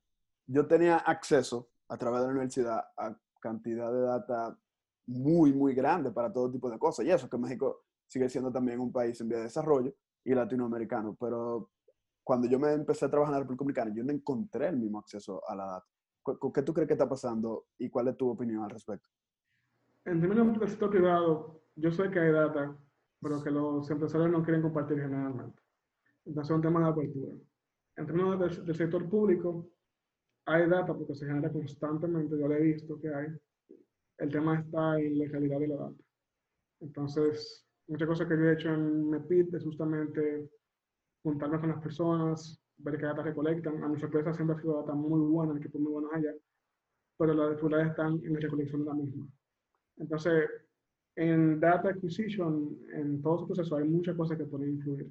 yo 0.46 0.66
tenía 0.66 0.96
acceso 0.96 1.70
a 1.88 1.96
través 1.96 2.20
de 2.20 2.26
la 2.26 2.32
universidad 2.32 2.84
a 2.96 3.16
cantidad 3.40 3.92
de 3.92 4.00
data 4.00 4.58
muy, 5.06 5.52
muy 5.52 5.74
grande 5.74 6.10
para 6.10 6.32
todo 6.32 6.50
tipo 6.50 6.70
de 6.70 6.78
cosas. 6.78 7.06
Y 7.06 7.10
eso 7.10 7.28
que 7.28 7.38
México 7.38 7.84
sigue 8.10 8.28
siendo 8.28 8.50
también 8.50 8.80
un 8.80 8.90
país 8.90 9.20
en 9.20 9.28
vía 9.28 9.38
de 9.38 9.44
desarrollo 9.44 9.94
y 10.24 10.34
latinoamericano. 10.34 11.16
Pero 11.18 11.70
cuando 12.24 12.48
yo 12.48 12.58
me 12.58 12.72
empecé 12.72 13.04
a 13.04 13.10
trabajar 13.10 13.34
en 13.34 13.38
la 13.38 13.40
República 13.44 13.82
Dominicana, 13.82 13.94
yo 13.94 14.02
no 14.04 14.12
encontré 14.12 14.66
el 14.66 14.78
mismo 14.78 14.98
acceso 14.98 15.40
a 15.48 15.54
la 15.54 15.66
data. 15.66 15.86
¿Qué 16.52 16.62
tú 16.62 16.74
crees 16.74 16.88
que 16.88 16.94
está 16.94 17.08
pasando 17.08 17.66
y 17.78 17.88
cuál 17.88 18.08
es 18.08 18.16
tu 18.16 18.28
opinión 18.28 18.64
al 18.64 18.70
respecto? 18.70 19.08
En 20.04 20.20
términos 20.20 20.58
del 20.58 20.68
sector 20.68 20.90
privado, 20.90 21.62
yo 21.76 21.92
sé 21.92 22.10
que 22.10 22.18
hay 22.18 22.32
data, 22.32 22.76
pero 23.20 23.42
que 23.42 23.50
los 23.50 23.88
empresarios 23.88 24.30
no 24.30 24.42
quieren 24.42 24.62
compartir 24.62 24.98
generalmente. 24.98 25.62
Entonces 26.24 26.50
es 26.50 26.56
un 26.56 26.62
tema 26.62 26.80
de 26.80 26.90
apertura. 26.90 27.32
En 27.96 28.06
términos 28.06 28.40
del, 28.40 28.66
del 28.66 28.74
sector 28.74 29.08
público, 29.08 29.70
hay 30.46 30.68
data 30.68 30.94
porque 30.94 31.14
se 31.14 31.26
genera 31.26 31.52
constantemente, 31.52 32.36
yo 32.36 32.48
lo 32.48 32.54
he 32.54 32.62
visto 32.62 33.00
que 33.00 33.14
hay. 33.14 33.28
El 34.18 34.30
tema 34.30 34.58
está 34.58 34.98
en 34.98 35.16
la 35.16 35.30
calidad 35.30 35.60
de 35.60 35.68
la 35.68 35.76
data. 35.76 36.02
Entonces, 36.80 37.69
muchas 37.90 38.06
cosas 38.06 38.28
que 38.28 38.36
yo 38.36 38.44
he 38.44 38.52
hecho 38.52 38.72
en 38.72 39.10
MEPIT 39.10 39.54
es 39.54 39.64
justamente 39.64 40.48
juntarme 41.24 41.58
con 41.58 41.70
las 41.70 41.82
personas, 41.82 42.62
ver 42.78 42.96
qué 42.96 43.06
data 43.06 43.22
recolectan. 43.22 43.82
A 43.82 43.88
nuestra 43.88 44.06
empresa 44.06 44.32
siempre 44.32 44.56
ha 44.56 44.60
sido 44.60 44.80
data 44.80 44.94
muy 44.94 45.20
buena, 45.20 45.58
equipos 45.58 45.80
muy 45.80 45.92
buenos 45.92 46.12
allá, 46.14 46.32
pero 47.18 47.34
las 47.34 47.50
dificultades 47.50 47.88
están 47.88 48.20
en 48.24 48.32
la 48.32 48.40
recolección 48.40 48.84
de 48.84 48.86
la 48.86 48.94
misma. 48.94 49.26
Entonces, 49.96 50.48
en 51.16 51.58
data 51.58 51.90
acquisition, 51.90 52.78
en 52.94 53.20
todo 53.20 53.40
su 53.40 53.46
proceso, 53.46 53.76
hay 53.76 53.88
muchas 53.88 54.16
cosas 54.16 54.38
que 54.38 54.44
pueden 54.44 54.70
influir. 54.70 55.10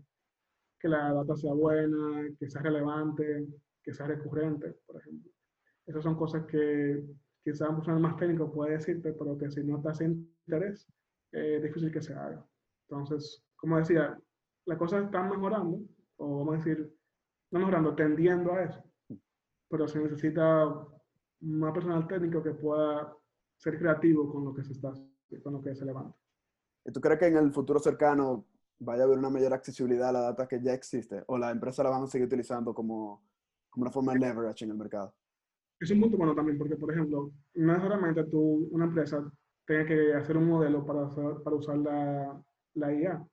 Que 0.79 0.87
la 0.87 1.13
data 1.13 1.35
sea 1.35 1.53
buena, 1.53 2.29
que 2.39 2.49
sea 2.49 2.61
relevante, 2.61 3.45
que 3.83 3.93
sea 3.93 4.07
recurrente, 4.07 4.77
por 4.87 4.95
ejemplo. 4.95 5.29
Esas 5.85 6.03
son 6.03 6.15
cosas 6.15 6.45
que 6.45 7.03
quizás 7.43 7.67
un 7.67 7.75
profesional 7.75 8.01
más 8.01 8.15
técnico 8.15 8.49
puede 8.49 8.77
decirte, 8.77 9.11
pero 9.11 9.37
que 9.37 9.51
si 9.51 9.63
no 9.65 9.77
estás 9.77 9.99
en 9.99 10.33
interés, 10.47 10.87
es 11.33 11.61
difícil 11.61 11.91
que 11.91 12.01
se 12.01 12.13
haga. 12.13 12.48
Entonces, 12.89 13.43
como 13.55 13.77
decía, 13.77 14.19
las 14.65 14.77
cosas 14.77 15.05
están 15.05 15.29
mejorando, 15.29 15.79
o 16.17 16.39
vamos 16.39 16.55
a 16.55 16.57
decir, 16.57 16.91
no 17.51 17.59
mejorando, 17.59 17.95
tendiendo 17.95 18.53
a 18.53 18.63
eso, 18.63 18.83
pero 19.69 19.87
se 19.87 19.99
necesita 19.99 20.65
más 21.41 21.73
personal 21.73 22.07
técnico 22.07 22.41
que 22.41 22.51
pueda 22.51 23.15
ser 23.57 23.77
creativo 23.77 24.31
con 24.31 24.45
lo 24.45 24.53
que 24.53 24.63
se 24.63 24.73
está, 24.73 24.91
con 25.43 25.53
lo 25.53 25.61
que 25.61 25.75
se 25.75 25.85
levanta. 25.85 26.17
¿Y 26.85 26.91
tú 26.91 26.99
crees 26.99 27.19
que 27.19 27.27
en 27.27 27.37
el 27.37 27.51
futuro 27.51 27.79
cercano 27.79 28.45
vaya 28.79 29.03
a 29.03 29.05
haber 29.05 29.19
una 29.19 29.29
mayor 29.29 29.53
accesibilidad 29.53 30.09
a 30.09 30.13
la 30.13 30.21
data 30.21 30.47
que 30.47 30.61
ya 30.61 30.73
existe? 30.73 31.23
¿O 31.27 31.37
la 31.37 31.51
empresa 31.51 31.83
la 31.83 31.89
van 31.89 32.03
a 32.03 32.07
seguir 32.07 32.25
utilizando 32.25 32.73
como, 32.73 33.23
como 33.69 33.83
una 33.83 33.91
forma 33.91 34.13
de 34.13 34.19
leverage 34.19 34.65
en 34.65 34.71
el 34.71 34.77
mercado? 34.77 35.13
Es 35.79 35.91
un 35.91 36.01
punto 36.01 36.17
bueno 36.17 36.33
también, 36.33 36.57
porque, 36.57 36.75
por 36.75 36.91
ejemplo, 36.91 37.31
no 37.53 37.73
necesariamente 37.73 38.23
tú, 38.25 38.67
una 38.71 38.85
empresa, 38.85 39.31
tenga 39.65 39.85
que 39.85 40.13
hacer 40.13 40.35
un 40.35 40.47
modelo 40.47 40.85
para, 40.85 41.07
para 41.43 41.55
usar 41.55 41.77
la, 41.77 42.43
la 42.75 42.93
IA. 42.93 43.25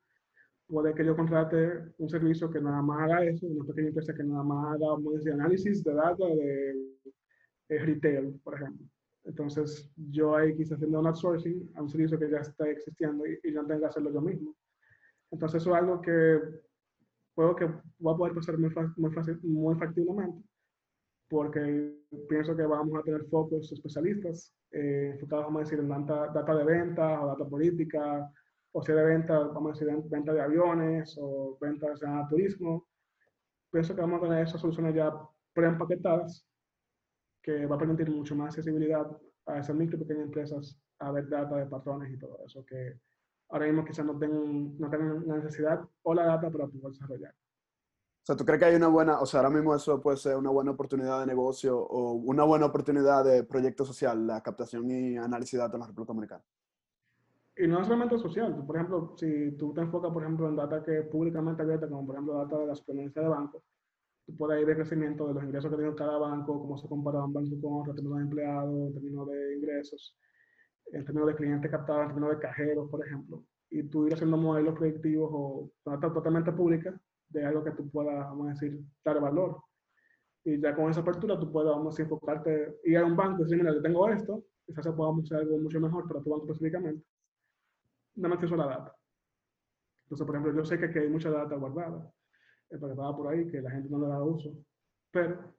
Puede 0.67 0.93
que 0.93 1.05
yo 1.05 1.15
contrate 1.15 1.93
un 1.97 2.09
servicio 2.09 2.49
que 2.49 2.59
nada 2.59 2.81
más 2.81 3.03
haga 3.03 3.23
eso, 3.23 3.47
una 3.47 3.65
pequeña 3.65 3.87
empresa 3.89 4.13
que 4.13 4.23
nada 4.23 4.43
más 4.43 4.75
haga 4.75 4.93
un 4.93 5.29
análisis 5.33 5.83
de 5.83 5.93
data 5.93 6.25
de, 6.25 7.79
retail, 7.79 8.39
por 8.43 8.55
ejemplo. 8.55 8.85
Entonces, 9.23 9.89
yo 9.95 10.35
ahí 10.35 10.55
quise 10.55 10.75
haciendo 10.75 10.99
un 10.99 11.07
outsourcing 11.07 11.71
a 11.75 11.81
un 11.81 11.89
servicio 11.89 12.17
que 12.17 12.29
ya 12.29 12.37
está 12.37 12.69
existiendo 12.69 13.25
y, 13.25 13.39
y 13.43 13.51
no 13.51 13.65
tengo 13.65 13.81
que 13.81 13.87
hacerlo 13.87 14.11
yo 14.11 14.21
mismo. 14.21 14.55
Entonces, 15.31 15.61
eso 15.61 15.71
es 15.71 15.81
algo 15.81 16.01
que 16.01 16.39
puedo 17.37 17.55
que 17.55 17.65
va 17.65 18.13
a 18.13 18.17
poder 18.17 18.33
pasar 18.33 18.57
muy, 18.57 18.73
muy, 18.95 19.11
fácil, 19.11 19.39
muy 19.43 19.75
factiblemente, 19.75 20.41
porque 21.29 21.93
pienso 22.27 22.57
que 22.57 22.63
vamos 22.63 22.97
a 22.97 23.03
tener 23.03 23.25
focos 23.25 23.71
especialistas 23.71 24.55
eh, 24.71 25.11
enfocados, 25.13 25.45
vamos 25.45 25.59
a 25.59 25.63
decir, 25.65 25.79
en 25.79 25.87
data, 25.87 26.31
data 26.33 26.55
de 26.55 26.63
ventas 26.63 27.19
o 27.21 27.27
data 27.27 27.45
política, 27.45 28.27
o 28.77 28.81
sea 28.83 28.93
de 28.93 29.03
venta, 29.03 29.39
vamos 29.39 29.71
a 29.71 29.73
decir, 29.73 30.03
venta 30.07 30.31
de 30.31 30.39
aviones 30.39 31.17
o 31.19 31.57
ventas 31.59 31.99
de 31.99 32.07
turismo. 32.29 32.87
Pienso 33.71 33.95
que 33.95 34.01
vamos 34.01 34.19
a 34.19 34.27
tener 34.27 34.45
esas 34.45 34.61
soluciones 34.61 34.93
ya 34.93 35.11
preempaquetadas 35.51 36.47
que 37.41 37.65
va 37.65 37.75
a 37.75 37.79
permitir 37.79 38.11
mucho 38.11 38.35
más 38.35 38.49
accesibilidad 38.49 39.07
a 39.47 39.57
esas 39.57 39.75
micro 39.75 39.97
y 39.97 40.01
pequeñas 40.01 40.25
empresas 40.25 40.79
a 40.99 41.11
ver 41.11 41.27
data 41.27 41.55
de 41.55 41.65
patrones 41.65 42.13
y 42.13 42.19
todo 42.19 42.37
eso 42.45 42.63
que 42.63 42.99
ahora 43.49 43.65
mismo 43.65 43.83
quizás 43.83 44.05
no 44.05 44.19
tengan, 44.19 44.77
no 44.77 44.89
tengan 44.91 45.27
la 45.27 45.37
necesidad 45.37 45.81
o 46.03 46.13
la 46.13 46.25
data 46.25 46.51
para 46.51 46.67
poder 46.67 46.91
desarrollar. 46.91 47.31
O 47.33 48.25
sea, 48.27 48.35
¿tú 48.35 48.45
crees 48.45 48.59
que 48.59 48.65
hay 48.65 48.75
una 48.75 48.89
buena, 48.89 49.19
o 49.19 49.25
sea, 49.25 49.39
ahora 49.39 49.55
mismo 49.55 49.73
eso 49.73 49.99
puede 49.99 50.17
ser 50.17 50.35
una 50.35 50.51
buena 50.51 50.69
oportunidad 50.69 51.21
de 51.21 51.25
negocio 51.25 51.79
o 51.79 52.11
una 52.11 52.43
buena 52.43 52.67
oportunidad 52.67 53.25
de 53.25 53.43
proyecto 53.43 53.85
social, 53.85 54.27
la 54.27 54.43
captación 54.43 54.91
y 54.91 55.17
análisis 55.17 55.53
de 55.53 55.59
datos 55.59 55.75
en 55.75 55.79
la 55.79 55.87
República 55.87 56.13
Dominicana? 56.13 56.43
Y 57.59 57.67
no 57.67 57.81
es 57.81 57.87
solamente 57.87 58.19
social. 58.19 58.63
Por 58.65 58.75
ejemplo, 58.75 59.13
si 59.17 59.51
tú 59.57 59.73
te 59.73 59.81
enfocas, 59.81 60.11
por 60.11 60.21
ejemplo, 60.21 60.47
en 60.47 60.55
data 60.55 60.83
que 60.83 60.99
es 60.99 61.07
públicamente 61.07 61.63
abierta, 61.63 61.87
como 61.89 62.05
por 62.05 62.15
ejemplo 62.15 62.35
data 62.35 62.59
de 62.59 62.67
la 62.67 62.75
superintendencia 62.75 63.23
de 63.23 63.29
bancos, 63.29 63.63
tú 64.25 64.37
puedes 64.37 64.61
ir 64.61 64.67
de 64.67 64.75
crecimiento 64.75 65.27
de 65.27 65.33
los 65.33 65.43
ingresos 65.43 65.71
que 65.71 65.77
tiene 65.77 65.95
cada 65.95 66.17
banco, 66.19 66.59
cómo 66.59 66.77
se 66.77 66.87
compara 66.87 67.23
un 67.23 67.33
banco 67.33 67.59
con 67.59 67.81
otro 67.81 67.91
en 67.93 67.95
términos 67.95 68.17
de 68.19 68.23
empleados, 68.25 68.87
en 68.87 68.93
términos 68.93 69.27
de 69.27 69.55
ingresos, 69.55 70.17
en 70.91 71.05
términos 71.05 71.29
de 71.29 71.35
clientes 71.35 71.71
captados, 71.71 72.01
en 72.03 72.07
términos 72.09 72.35
de 72.35 72.39
cajeros, 72.39 72.89
por 72.91 73.05
ejemplo. 73.05 73.43
Y 73.71 73.83
tú 73.89 74.05
ir 74.05 74.13
haciendo 74.13 74.37
modelos 74.37 74.77
predictivos 74.77 75.29
o 75.33 75.71
data 75.83 76.13
totalmente 76.13 76.51
pública 76.51 76.99
de 77.29 77.43
algo 77.43 77.63
que 77.63 77.71
tú 77.71 77.89
puedas, 77.89 78.19
vamos 78.19 78.47
a 78.47 78.49
decir, 78.51 78.79
dar 79.03 79.19
valor. 79.19 79.57
Y 80.45 80.61
ya 80.61 80.75
con 80.75 80.91
esa 80.91 81.01
apertura 81.01 81.39
tú 81.39 81.51
puedes, 81.51 81.71
vamos 81.71 81.97
a 81.97 82.01
enfocarte, 82.03 82.77
ir 82.83 82.97
a 82.97 83.05
un 83.05 83.15
banco 83.15 83.41
y 83.41 83.43
decir, 83.45 83.57
mira, 83.57 83.73
yo 83.73 83.81
tengo 83.81 84.07
esto, 84.09 84.43
quizás 84.65 84.85
se 84.85 84.91
pueda 84.91 85.11
hacer 85.11 85.37
algo 85.39 85.57
mucho 85.57 85.79
mejor 85.79 86.07
para 86.07 86.21
tu 86.21 86.29
banco 86.29 86.45
específicamente 86.45 87.03
dame 88.17 88.35
acceso 88.35 88.55
a 88.55 88.57
la 88.57 88.67
data. 88.67 88.95
Entonces, 90.03 90.25
por 90.25 90.35
ejemplo, 90.35 90.53
yo 90.53 90.65
sé 90.65 90.79
que, 90.79 90.99
hay 90.99 91.09
mucha 91.09 91.29
data 91.29 91.55
guardada, 91.55 92.11
empaquetada 92.69 93.15
por 93.15 93.27
ahí, 93.27 93.47
que 93.49 93.61
la 93.61 93.71
gente 93.71 93.89
no 93.89 93.99
le 93.99 94.07
da 94.07 94.23
uso, 94.23 94.53
pero 95.11 95.53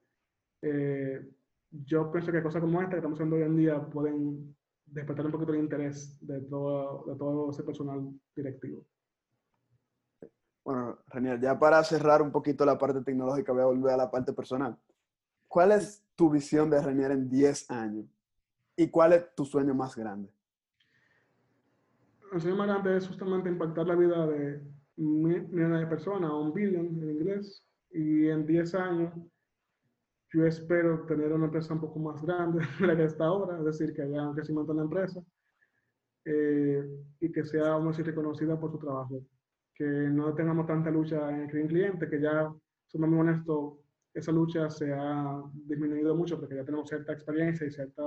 eh, 0.62 1.30
yo 1.70 2.10
pienso 2.10 2.32
que 2.32 2.42
cosas 2.42 2.60
como 2.60 2.80
esta 2.80 2.92
que 2.92 2.96
estamos 2.96 3.16
haciendo 3.18 3.36
hoy 3.36 3.42
en 3.42 3.56
día 3.56 3.80
pueden 3.80 4.56
despertar 4.86 5.26
un 5.26 5.32
poquito 5.32 5.52
el 5.52 5.60
interés 5.60 6.18
de 6.26 6.40
todo, 6.42 7.04
de 7.06 7.16
todo 7.16 7.50
ese 7.50 7.62
personal 7.62 8.10
directivo. 8.34 8.86
Bueno, 10.64 10.98
Renier, 11.06 11.40
ya 11.40 11.58
para 11.58 11.82
cerrar 11.84 12.20
un 12.20 12.32
poquito 12.32 12.64
la 12.64 12.76
parte 12.76 13.00
tecnológica, 13.02 13.52
voy 13.52 13.62
a 13.62 13.66
volver 13.66 13.94
a 13.94 13.96
la 13.98 14.10
parte 14.10 14.32
personal. 14.32 14.78
¿Cuál 15.46 15.72
es 15.72 16.04
tu 16.14 16.30
visión 16.30 16.68
de 16.68 16.82
Renier 16.82 17.12
en 17.12 17.28
10 17.28 17.70
años? 17.70 18.06
¿Y 18.76 18.88
cuál 18.90 19.12
es 19.14 19.34
tu 19.34 19.44
sueño 19.44 19.74
más 19.74 19.96
grande? 19.96 20.30
Sueño 22.36 22.56
más 22.56 22.66
grande 22.68 22.96
es 22.96 23.08
justamente 23.08 23.48
impactar 23.48 23.86
la 23.86 23.94
vida 23.94 24.26
de 24.26 24.62
millones 24.96 25.80
de 25.80 25.86
personas, 25.86 26.30
un 26.30 26.52
billion 26.52 26.86
en 26.86 27.10
inglés, 27.10 27.64
y 27.90 28.28
en 28.28 28.46
10 28.46 28.74
años 28.74 29.14
yo 30.30 30.44
espero 30.46 31.06
tener 31.06 31.32
una 31.32 31.46
empresa 31.46 31.72
un 31.72 31.80
poco 31.80 31.98
más 31.98 32.22
grande 32.22 32.60
de 32.80 32.86
la 32.86 32.96
que 32.96 33.04
está 33.04 33.26
ahora, 33.26 33.58
es 33.58 33.64
decir, 33.64 33.94
que 33.94 34.02
haya 34.02 34.28
un 34.28 34.34
crecimiento 34.34 34.72
en 34.72 34.78
la 34.78 34.84
empresa, 34.84 35.22
eh, 36.24 36.84
y 37.20 37.32
que 37.32 37.44
sea, 37.44 37.70
vamos 37.70 37.86
a 37.86 37.98
decir, 37.98 38.06
reconocida 38.06 38.58
por 38.58 38.70
su 38.70 38.78
trabajo. 38.78 39.22
Que 39.74 39.84
no 39.84 40.34
tengamos 40.34 40.66
tanta 40.66 40.90
lucha 40.90 41.30
en 41.30 41.48
el 41.48 41.68
cliente, 41.68 42.08
que 42.08 42.20
ya, 42.20 42.52
siendo 42.86 43.06
muy 43.06 43.20
honesto, 43.20 43.80
esa 44.12 44.32
lucha 44.32 44.68
se 44.68 44.92
ha 44.92 45.42
disminuido 45.52 46.14
mucho 46.14 46.38
porque 46.38 46.56
ya 46.56 46.64
tenemos 46.64 46.88
cierta 46.88 47.12
experiencia 47.12 47.66
y 47.66 47.70
cierta 47.70 48.02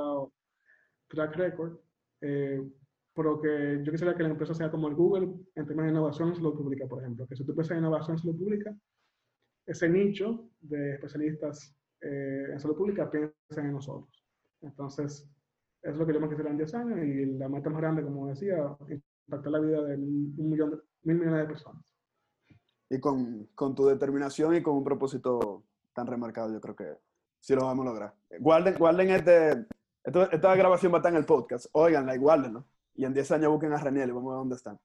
track 1.07 1.35
record. 1.37 1.79
Eh, 2.21 2.61
pero 3.13 3.41
que 3.41 3.81
yo 3.83 3.91
quisiera 3.91 4.15
que 4.15 4.23
la 4.23 4.29
empresa 4.29 4.53
sea 4.53 4.71
como 4.71 4.87
el 4.87 4.95
Google 4.95 5.33
en 5.55 5.67
temas 5.67 5.85
de 5.85 5.91
innovación 5.91 6.29
en 6.29 6.35
salud 6.35 6.55
pública, 6.55 6.87
por 6.87 6.99
ejemplo. 6.99 7.27
Que 7.27 7.35
si 7.35 7.45
tú 7.45 7.53
piensas 7.53 7.71
en 7.71 7.83
innovación 7.83 8.15
en 8.15 8.19
salud 8.19 8.37
pública, 8.37 8.75
ese 9.65 9.89
nicho 9.89 10.49
de 10.59 10.93
especialistas 10.93 11.75
eh, 12.01 12.45
en 12.51 12.59
salud 12.59 12.75
pública 12.75 13.09
piensan 13.09 13.65
en 13.65 13.73
nosotros. 13.73 14.23
Entonces, 14.61 15.29
eso 15.81 15.93
es 15.93 15.97
lo 15.97 16.05
que 16.05 16.13
yo 16.13 16.19
me 16.19 16.29
quisiera 16.29 16.51
en 16.51 16.57
10 16.57 16.73
años 16.75 16.99
y 16.99 17.25
la 17.37 17.49
meta 17.49 17.69
más 17.69 17.81
grande, 17.81 18.03
como 18.03 18.27
decía, 18.27 18.77
impactar 19.25 19.51
la 19.51 19.59
vida 19.59 19.83
de 19.83 19.95
un 19.95 20.49
millón 20.49 20.71
de, 20.71 20.77
mil 21.03 21.17
millones 21.17 21.41
de 21.41 21.47
personas. 21.47 21.83
Y 22.89 22.99
con, 22.99 23.47
con, 23.55 23.73
tu 23.73 23.85
determinación 23.85 24.55
y 24.55 24.61
con 24.61 24.75
un 24.75 24.83
propósito 24.83 25.63
tan 25.93 26.07
remarcado, 26.07 26.51
yo 26.51 26.61
creo 26.61 26.75
que 26.75 26.97
sí 27.39 27.55
lo 27.55 27.65
vamos 27.65 27.85
a 27.85 27.89
lograr. 27.89 28.13
Guarden, 28.39 28.75
guarden 28.77 29.09
este, 29.09 29.65
esta 30.03 30.55
grabación 30.55 30.91
va 30.91 30.97
a 30.97 30.99
estar 30.99 31.11
en 31.11 31.17
el 31.17 31.25
podcast. 31.25 31.67
Óiganla 31.71 32.15
y 32.15 32.19
guárdenlo. 32.19 32.65
Y 32.93 33.05
en 33.05 33.13
10 33.13 33.31
años 33.31 33.51
busquen 33.51 33.73
a 33.73 33.77
Raniel 33.77 34.09
y 34.09 34.11
vamos 34.11 34.31
a 34.31 34.35
ver 34.35 34.39
dónde 34.39 34.55
están. 34.55 34.79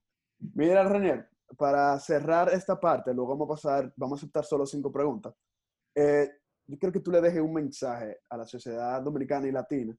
Mira, 0.54 0.84
Raniel, 0.84 1.26
para 1.56 1.98
cerrar 1.98 2.48
esta 2.52 2.78
parte, 2.78 3.14
luego 3.14 3.36
vamos 3.36 3.46
a 3.46 3.54
pasar, 3.54 3.92
vamos 3.96 4.18
a 4.18 4.20
aceptar 4.20 4.44
solo 4.44 4.66
cinco 4.66 4.92
preguntas. 4.92 5.34
Eh, 5.94 6.30
yo 6.66 6.78
creo 6.78 6.92
que 6.92 7.00
tú 7.00 7.10
le 7.10 7.20
dejes 7.20 7.40
un 7.40 7.54
mensaje 7.54 8.18
a 8.28 8.36
la 8.36 8.44
sociedad 8.44 9.00
dominicana 9.02 9.46
y 9.46 9.52
latina 9.52 9.96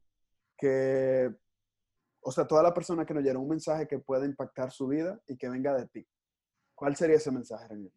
que, 0.57 1.33
o 2.21 2.31
sea, 2.31 2.45
toda 2.45 2.63
la 2.63 2.73
persona 2.73 3.05
que 3.05 3.13
nos 3.13 3.23
llena 3.23 3.39
un 3.39 3.47
mensaje 3.47 3.87
que 3.87 3.99
pueda 3.99 4.25
impactar 4.25 4.71
su 4.71 4.87
vida 4.87 5.19
y 5.27 5.37
que 5.37 5.49
venga 5.49 5.75
de 5.75 5.87
ti. 5.87 6.05
¿Cuál 6.75 6.95
sería 6.95 7.15
ese 7.15 7.31
mensaje, 7.31 7.67
René? 7.67 7.91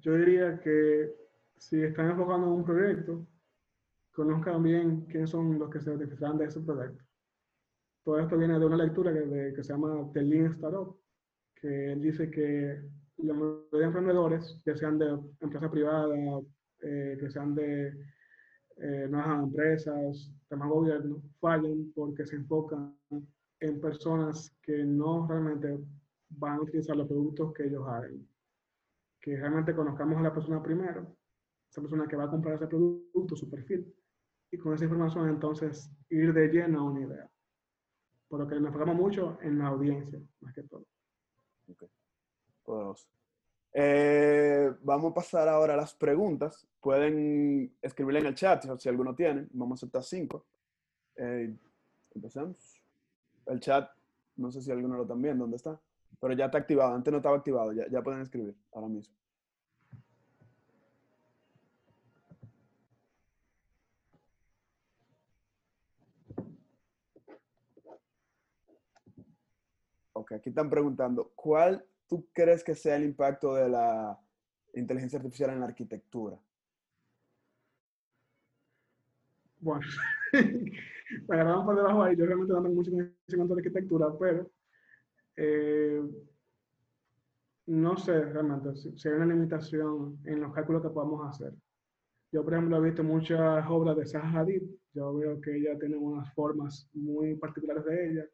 Yo 0.00 0.14
diría 0.16 0.60
que 0.60 1.14
si 1.56 1.82
están 1.82 2.10
enfocando 2.10 2.46
en 2.46 2.52
un 2.52 2.64
proyecto, 2.64 3.26
conozcan 4.14 4.62
bien 4.62 5.02
quiénes 5.06 5.30
son 5.30 5.58
los 5.58 5.68
que 5.68 5.80
se 5.80 5.90
beneficiarán 5.90 6.38
de 6.38 6.46
ese 6.46 6.60
proyecto. 6.60 7.04
Todo 8.04 8.20
esto 8.20 8.38
viene 8.38 8.58
de 8.58 8.66
una 8.66 8.76
lectura 8.76 9.12
que, 9.12 9.52
que 9.54 9.62
se 9.62 9.72
llama 9.72 10.08
The 10.12 10.22
Lean 10.22 10.52
Startup, 10.52 10.96
que 11.54 11.96
dice 11.96 12.30
que 12.30 12.82
los 13.18 13.64
emprendedores, 13.72 14.60
que 14.64 14.76
sean 14.76 14.98
de 14.98 15.18
empresa 15.40 15.70
privada, 15.70 16.14
eh, 16.80 17.16
que 17.18 17.30
sean 17.30 17.54
de 17.54 17.88
eh, 18.76 19.06
nuevas 19.08 19.44
empresas, 19.44 20.32
temas 20.48 20.68
gobierno, 20.68 21.22
fallan 21.40 21.92
porque 21.94 22.26
se 22.26 22.36
enfocan 22.36 22.96
en 23.60 23.80
personas 23.80 24.54
que 24.62 24.84
no 24.84 25.26
realmente 25.26 25.78
van 26.30 26.58
a 26.58 26.62
utilizar 26.62 26.96
los 26.96 27.08
productos 27.08 27.52
que 27.54 27.64
ellos 27.64 27.86
hagan. 27.86 28.26
Que 29.20 29.36
realmente 29.36 29.74
conozcamos 29.74 30.18
a 30.18 30.22
la 30.22 30.34
persona 30.34 30.62
primero, 30.62 31.16
esa 31.70 31.80
persona 31.80 32.06
que 32.06 32.16
va 32.16 32.24
a 32.24 32.30
comprar 32.30 32.56
ese 32.56 32.66
producto, 32.66 33.36
su 33.36 33.48
perfil, 33.48 33.93
y 34.54 34.58
con 34.58 34.72
esa 34.72 34.84
información 34.84 35.28
entonces 35.28 35.90
ir 36.08 36.32
de 36.32 36.48
lleno 36.48 36.80
a 36.80 36.84
una 36.84 37.00
idea. 37.00 37.30
Por 38.28 38.40
lo 38.40 38.48
que 38.48 38.54
nos 38.54 38.66
enfocamos 38.68 38.94
mucho 38.94 39.38
en 39.42 39.58
la 39.58 39.66
audiencia, 39.66 40.20
más 40.40 40.54
que 40.54 40.62
todo. 40.62 40.86
Okay. 41.68 41.88
Eh, 43.72 44.72
vamos 44.82 45.10
a 45.10 45.14
pasar 45.14 45.48
ahora 45.48 45.74
a 45.74 45.76
las 45.76 45.94
preguntas. 45.94 46.66
Pueden 46.80 47.76
escribirle 47.82 48.20
en 48.20 48.26
el 48.26 48.34
chat 48.34 48.64
si 48.78 48.88
alguno 48.88 49.14
tiene. 49.14 49.48
Vamos 49.52 49.78
a 49.78 49.80
aceptar 49.80 50.04
cinco. 50.04 50.46
Eh, 51.16 51.52
empecemos. 52.14 52.80
El 53.46 53.58
chat, 53.60 53.90
no 54.36 54.52
sé 54.52 54.62
si 54.62 54.70
alguno 54.70 54.96
lo 54.96 55.02
están 55.02 55.20
viendo, 55.20 55.44
¿dónde 55.44 55.56
está? 55.56 55.78
Pero 56.20 56.34
ya 56.34 56.46
está 56.46 56.58
activado. 56.58 56.94
Antes 56.94 57.10
no 57.10 57.18
estaba 57.18 57.36
activado. 57.36 57.72
Ya, 57.72 57.88
ya 57.88 58.02
pueden 58.02 58.20
escribir 58.20 58.54
ahora 58.72 58.88
mismo. 58.88 59.14
Ok, 70.16 70.32
aquí 70.32 70.50
están 70.50 70.70
preguntando, 70.70 71.32
¿cuál 71.34 71.84
tú 72.08 72.28
crees 72.32 72.62
que 72.62 72.76
sea 72.76 72.96
el 72.96 73.04
impacto 73.04 73.54
de 73.56 73.68
la 73.68 74.16
inteligencia 74.72 75.18
artificial 75.18 75.50
en 75.50 75.60
la 75.60 75.66
arquitectura? 75.66 76.38
Bueno, 79.58 79.84
me 80.32 81.34
agarraron 81.34 81.66
por 81.66 81.76
debajo 81.76 82.02
ahí. 82.04 82.16
Yo 82.16 82.26
realmente 82.26 82.52
no 82.52 82.62
tengo 82.62 82.76
mucho 82.76 82.92
conocimiento 82.92 83.54
de 83.56 83.60
arquitectura, 83.60 84.06
pero 84.16 84.50
eh, 85.36 86.02
no 87.66 87.96
sé 87.96 88.24
realmente 88.26 88.76
si, 88.76 89.08
hay 89.08 89.14
una 89.14 89.26
limitación 89.26 90.20
en 90.26 90.40
los 90.42 90.54
cálculos 90.54 90.82
que 90.82 90.90
podamos 90.90 91.28
hacer. 91.28 91.54
Yo, 92.30 92.44
por 92.44 92.54
ejemplo, 92.54 92.76
he 92.76 92.88
visto 92.88 93.02
muchas 93.02 93.66
obras 93.68 93.96
de 93.96 94.06
Zaha 94.06 94.40
Hadid. 94.40 94.62
Yo 94.92 95.12
veo 95.16 95.40
que 95.40 95.56
ella 95.56 95.76
tiene 95.76 95.96
unas 95.96 96.32
formas 96.34 96.88
muy 96.92 97.34
particulares 97.34 97.84
de 97.84 98.10
ella 98.10 98.24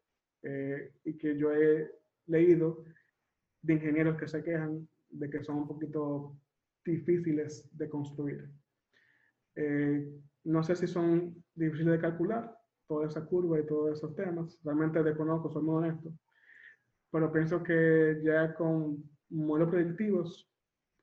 eh, 0.43 0.93
y 1.03 1.17
que 1.17 1.37
yo 1.37 1.51
he 1.51 1.91
leído 2.27 2.85
de 3.61 3.73
ingenieros 3.73 4.17
que 4.17 4.27
se 4.27 4.43
quejan 4.43 4.87
de 5.09 5.29
que 5.29 5.43
son 5.43 5.57
un 5.57 5.67
poquito 5.67 6.37
difíciles 6.83 7.69
de 7.77 7.89
construir. 7.89 8.49
Eh, 9.55 10.09
no 10.45 10.63
sé 10.63 10.75
si 10.75 10.87
son 10.87 11.43
difíciles 11.53 11.93
de 11.93 11.99
calcular, 11.99 12.57
toda 12.87 13.07
esa 13.07 13.25
curva 13.25 13.59
y 13.59 13.65
todos 13.65 13.97
esos 13.97 14.15
temas. 14.15 14.59
Realmente 14.63 15.03
desconozco, 15.03 15.51
soy 15.51 15.63
muy 15.63 15.75
honesto. 15.75 16.11
Pero 17.11 17.31
pienso 17.31 17.61
que 17.61 18.19
ya 18.23 18.53
con 18.55 19.03
modelos 19.29 19.69
predictivos 19.69 20.49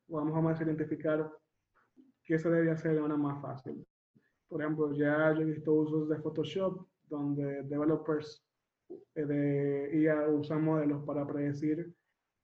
vamos 0.08 0.60
a 0.60 0.64
identificar 0.64 1.30
qué 2.24 2.38
se 2.38 2.50
debe 2.50 2.70
hacer 2.70 2.94
de 2.94 3.00
manera 3.00 3.18
más 3.18 3.40
fácil. 3.40 3.86
Por 4.48 4.62
ejemplo, 4.62 4.92
ya 4.92 5.32
yo 5.34 5.42
he 5.42 5.44
visto 5.44 5.72
usos 5.72 6.08
de 6.08 6.18
Photoshop 6.18 6.86
donde 7.08 7.62
developers 7.64 8.47
de 9.14 9.90
IA 9.94 10.28
usan 10.28 10.62
modelos 10.62 11.04
para 11.04 11.26
predecir 11.26 11.94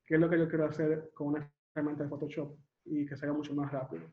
qué 0.04 0.14
es 0.14 0.20
lo 0.20 0.28
que 0.28 0.38
yo 0.38 0.48
quiero 0.48 0.66
hacer 0.66 1.10
con 1.14 1.28
una 1.28 1.50
herramienta 1.74 2.04
de 2.04 2.10
Photoshop 2.10 2.56
y 2.84 3.06
que 3.06 3.16
sea 3.16 3.32
mucho 3.32 3.54
más 3.54 3.72
rápido. 3.72 4.04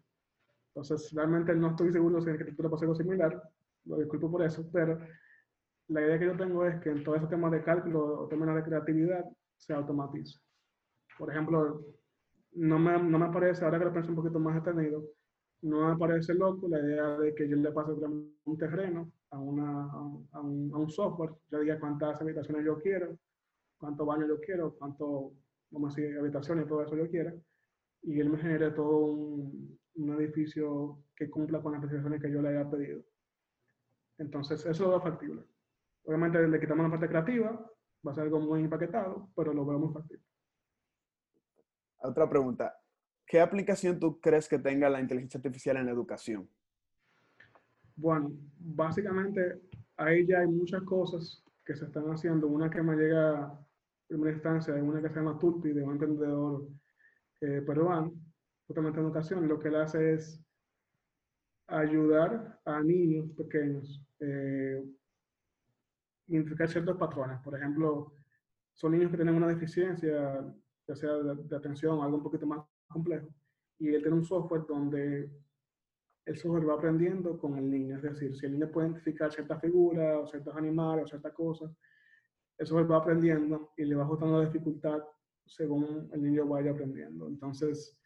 Entonces, 0.68 1.12
realmente 1.14 1.54
no 1.54 1.72
estoy 1.72 1.92
seguro 1.92 2.22
si 2.22 2.30
en 2.30 2.36
arquitectura 2.36 2.70
ser 2.70 2.84
algo 2.84 2.96
similar, 2.96 3.44
lo 3.86 3.98
disculpo 3.98 4.32
por 4.32 4.44
eso, 4.44 4.70
pero 4.72 5.00
la 5.88 6.02
idea 6.02 6.20
que 6.20 6.26
yo 6.28 6.38
tengo 6.38 6.66
es 6.66 6.80
que 6.82 6.90
en 6.90 7.04
todos 7.04 7.18
esos 7.18 7.30
temas 7.30 7.52
de 7.52 7.64
cálculo 7.64 8.22
o 8.22 8.28
temas 8.28 8.56
de 8.56 8.64
creatividad 8.64 9.26
se 9.58 9.74
automatice. 9.74 10.40
Por 11.18 11.30
ejemplo, 11.30 11.86
no 12.54 12.80
me, 12.80 13.04
no 13.04 13.20
me 13.20 13.32
parece, 13.32 13.66
ahora 13.66 13.80
que 13.80 13.86
lo 13.86 13.92
pienso 13.92 14.10
un 14.12 14.16
poquito 14.16 14.40
más 14.40 14.64
detenido, 14.64 15.04
no 15.64 15.90
me 15.90 15.98
parece 15.98 16.34
loco 16.34 16.68
la 16.70 16.80
idea 16.80 17.18
de 17.18 17.36
que 17.36 17.48
yo 17.48 17.58
le 17.58 17.72
pase 17.72 17.92
un 17.92 18.58
terreno 18.58 19.12
a, 19.32 19.40
una, 19.40 19.92
a, 19.92 20.42
un, 20.42 20.72
a 20.74 20.78
un 20.78 20.90
software, 20.90 21.32
yo 21.50 21.60
diga 21.60 21.80
cuántas 21.80 22.22
habitaciones 22.22 22.66
yo 22.66 22.80
quiero, 22.80 23.18
cuántos 23.78 24.06
baños 24.06 24.30
yo 24.30 24.40
quiero, 24.40 24.76
cuánto 24.78 25.34
vamos 25.72 25.94
a 25.94 26.02
decir, 26.02 26.18
habitaciones, 26.18 26.68
todo 26.68 26.84
eso 26.84 26.96
yo 26.96 27.10
quiera, 27.10 27.34
y 28.04 28.20
él 28.20 28.30
me 28.30 28.38
genere 28.38 28.72
todo 28.72 29.06
un, 29.06 29.80
un 29.96 30.14
edificio 30.16 31.04
que 31.16 31.30
cumpla 31.30 31.62
con 31.62 31.74
las 31.74 31.82
especificaciones 31.82 32.22
que 32.22 32.32
yo 32.32 32.42
le 32.42 32.50
haya 32.50 32.70
pedido. 32.70 33.04
Entonces, 34.18 34.66
eso 34.66 34.84
lo 34.84 34.90
veo 34.92 35.02
factible. 35.02 35.44
Obviamente 36.04 36.48
le 36.48 36.60
quitamos 36.60 36.84
la 36.84 36.92
parte 36.92 37.08
creativa, 37.08 37.72
va 38.06 38.12
a 38.12 38.16
ser 38.16 38.24
algo 38.26 38.40
muy 38.40 38.62
empaquetado, 38.62 39.30
pero 39.36 39.54
lo 39.54 39.66
veo 39.66 39.80
muy 39.80 39.94
factible. 39.94 40.24
Otra 41.98 42.30
pregunta. 42.30 42.76
¿Qué 43.26 43.40
aplicación 43.40 44.00
tú 44.00 44.20
crees 44.20 44.50
que 44.50 44.60
tenga 44.60 44.90
la 44.90 45.00
inteligencia 45.00 45.38
artificial 45.38 45.78
en 45.78 45.86
la 45.86 45.92
educación? 45.92 46.50
Bueno, 48.02 48.32
básicamente 48.58 49.62
ahí 49.96 50.26
ya 50.26 50.40
hay 50.40 50.48
muchas 50.48 50.82
cosas 50.82 51.44
que 51.64 51.76
se 51.76 51.86
están 51.86 52.06
haciendo. 52.06 52.48
Una 52.48 52.68
que 52.68 52.82
me 52.82 52.96
llega 52.96 53.56
primera 54.08 54.32
instancia 54.32 54.74
de 54.74 54.82
una 54.82 55.04
que 55.04 55.10
se 55.10 55.16
llama 55.18 55.38
Tulpi, 55.38 55.72
de 55.72 55.84
un 55.84 55.92
emprendedor 55.92 56.68
eh, 57.42 57.62
peruano, 57.62 58.12
justamente 58.66 59.00
en 59.00 59.06
educación, 59.06 59.48
lo 59.48 59.60
que 59.60 59.68
él 59.68 59.76
hace 59.76 60.14
es 60.14 60.44
ayudar 61.68 62.60
a 62.66 62.82
niños 62.82 63.30
pequeños 63.38 64.04
eh, 64.20 64.84
identificar 66.26 66.70
ciertos 66.70 66.98
patrones. 66.98 67.40
Por 67.44 67.56
ejemplo, 67.56 68.16
son 68.74 68.94
niños 68.94 69.12
que 69.12 69.18
tienen 69.18 69.36
una 69.36 69.48
deficiencia, 69.48 70.44
ya 70.88 70.96
sea 70.96 71.14
de, 71.14 71.56
atención 71.56 72.00
o 72.00 72.04
algo 72.04 72.18
un 72.18 72.24
poquito 72.24 72.48
más 72.48 72.66
complejo, 72.88 73.28
y 73.78 73.94
él 73.94 74.02
tiene 74.02 74.18
un 74.18 74.26
software 74.26 74.66
donde 74.68 75.30
el 76.26 76.38
software 76.38 76.68
va 76.68 76.76
aprendiendo 76.76 77.38
con 77.38 77.58
el 77.58 77.70
niño. 77.70 77.98
Es 77.98 78.04
decir, 78.04 78.36
si 78.36 78.46
el 78.46 78.54
niño 78.54 78.72
puede 78.72 78.88
identificar 78.88 79.32
ciertas 79.32 79.60
figuras 79.60 80.18
o 80.22 80.28
ciertos 80.28 80.56
animales 80.56 81.06
o 81.06 81.08
ciertas 81.08 81.34
cosas, 81.34 81.72
eso 82.58 82.80
él 82.80 82.92
va 82.92 82.98
aprendiendo 82.98 83.72
y 83.78 83.86
le 83.86 83.96
va 83.96 84.04
ajustando 84.04 84.40
la 84.40 84.46
dificultad 84.46 85.00
según 85.46 86.10
el 86.14 86.22
niño 86.22 86.48
vaya 86.48 86.72
aprendiendo. 86.72 87.28
Entonces, 87.28 88.00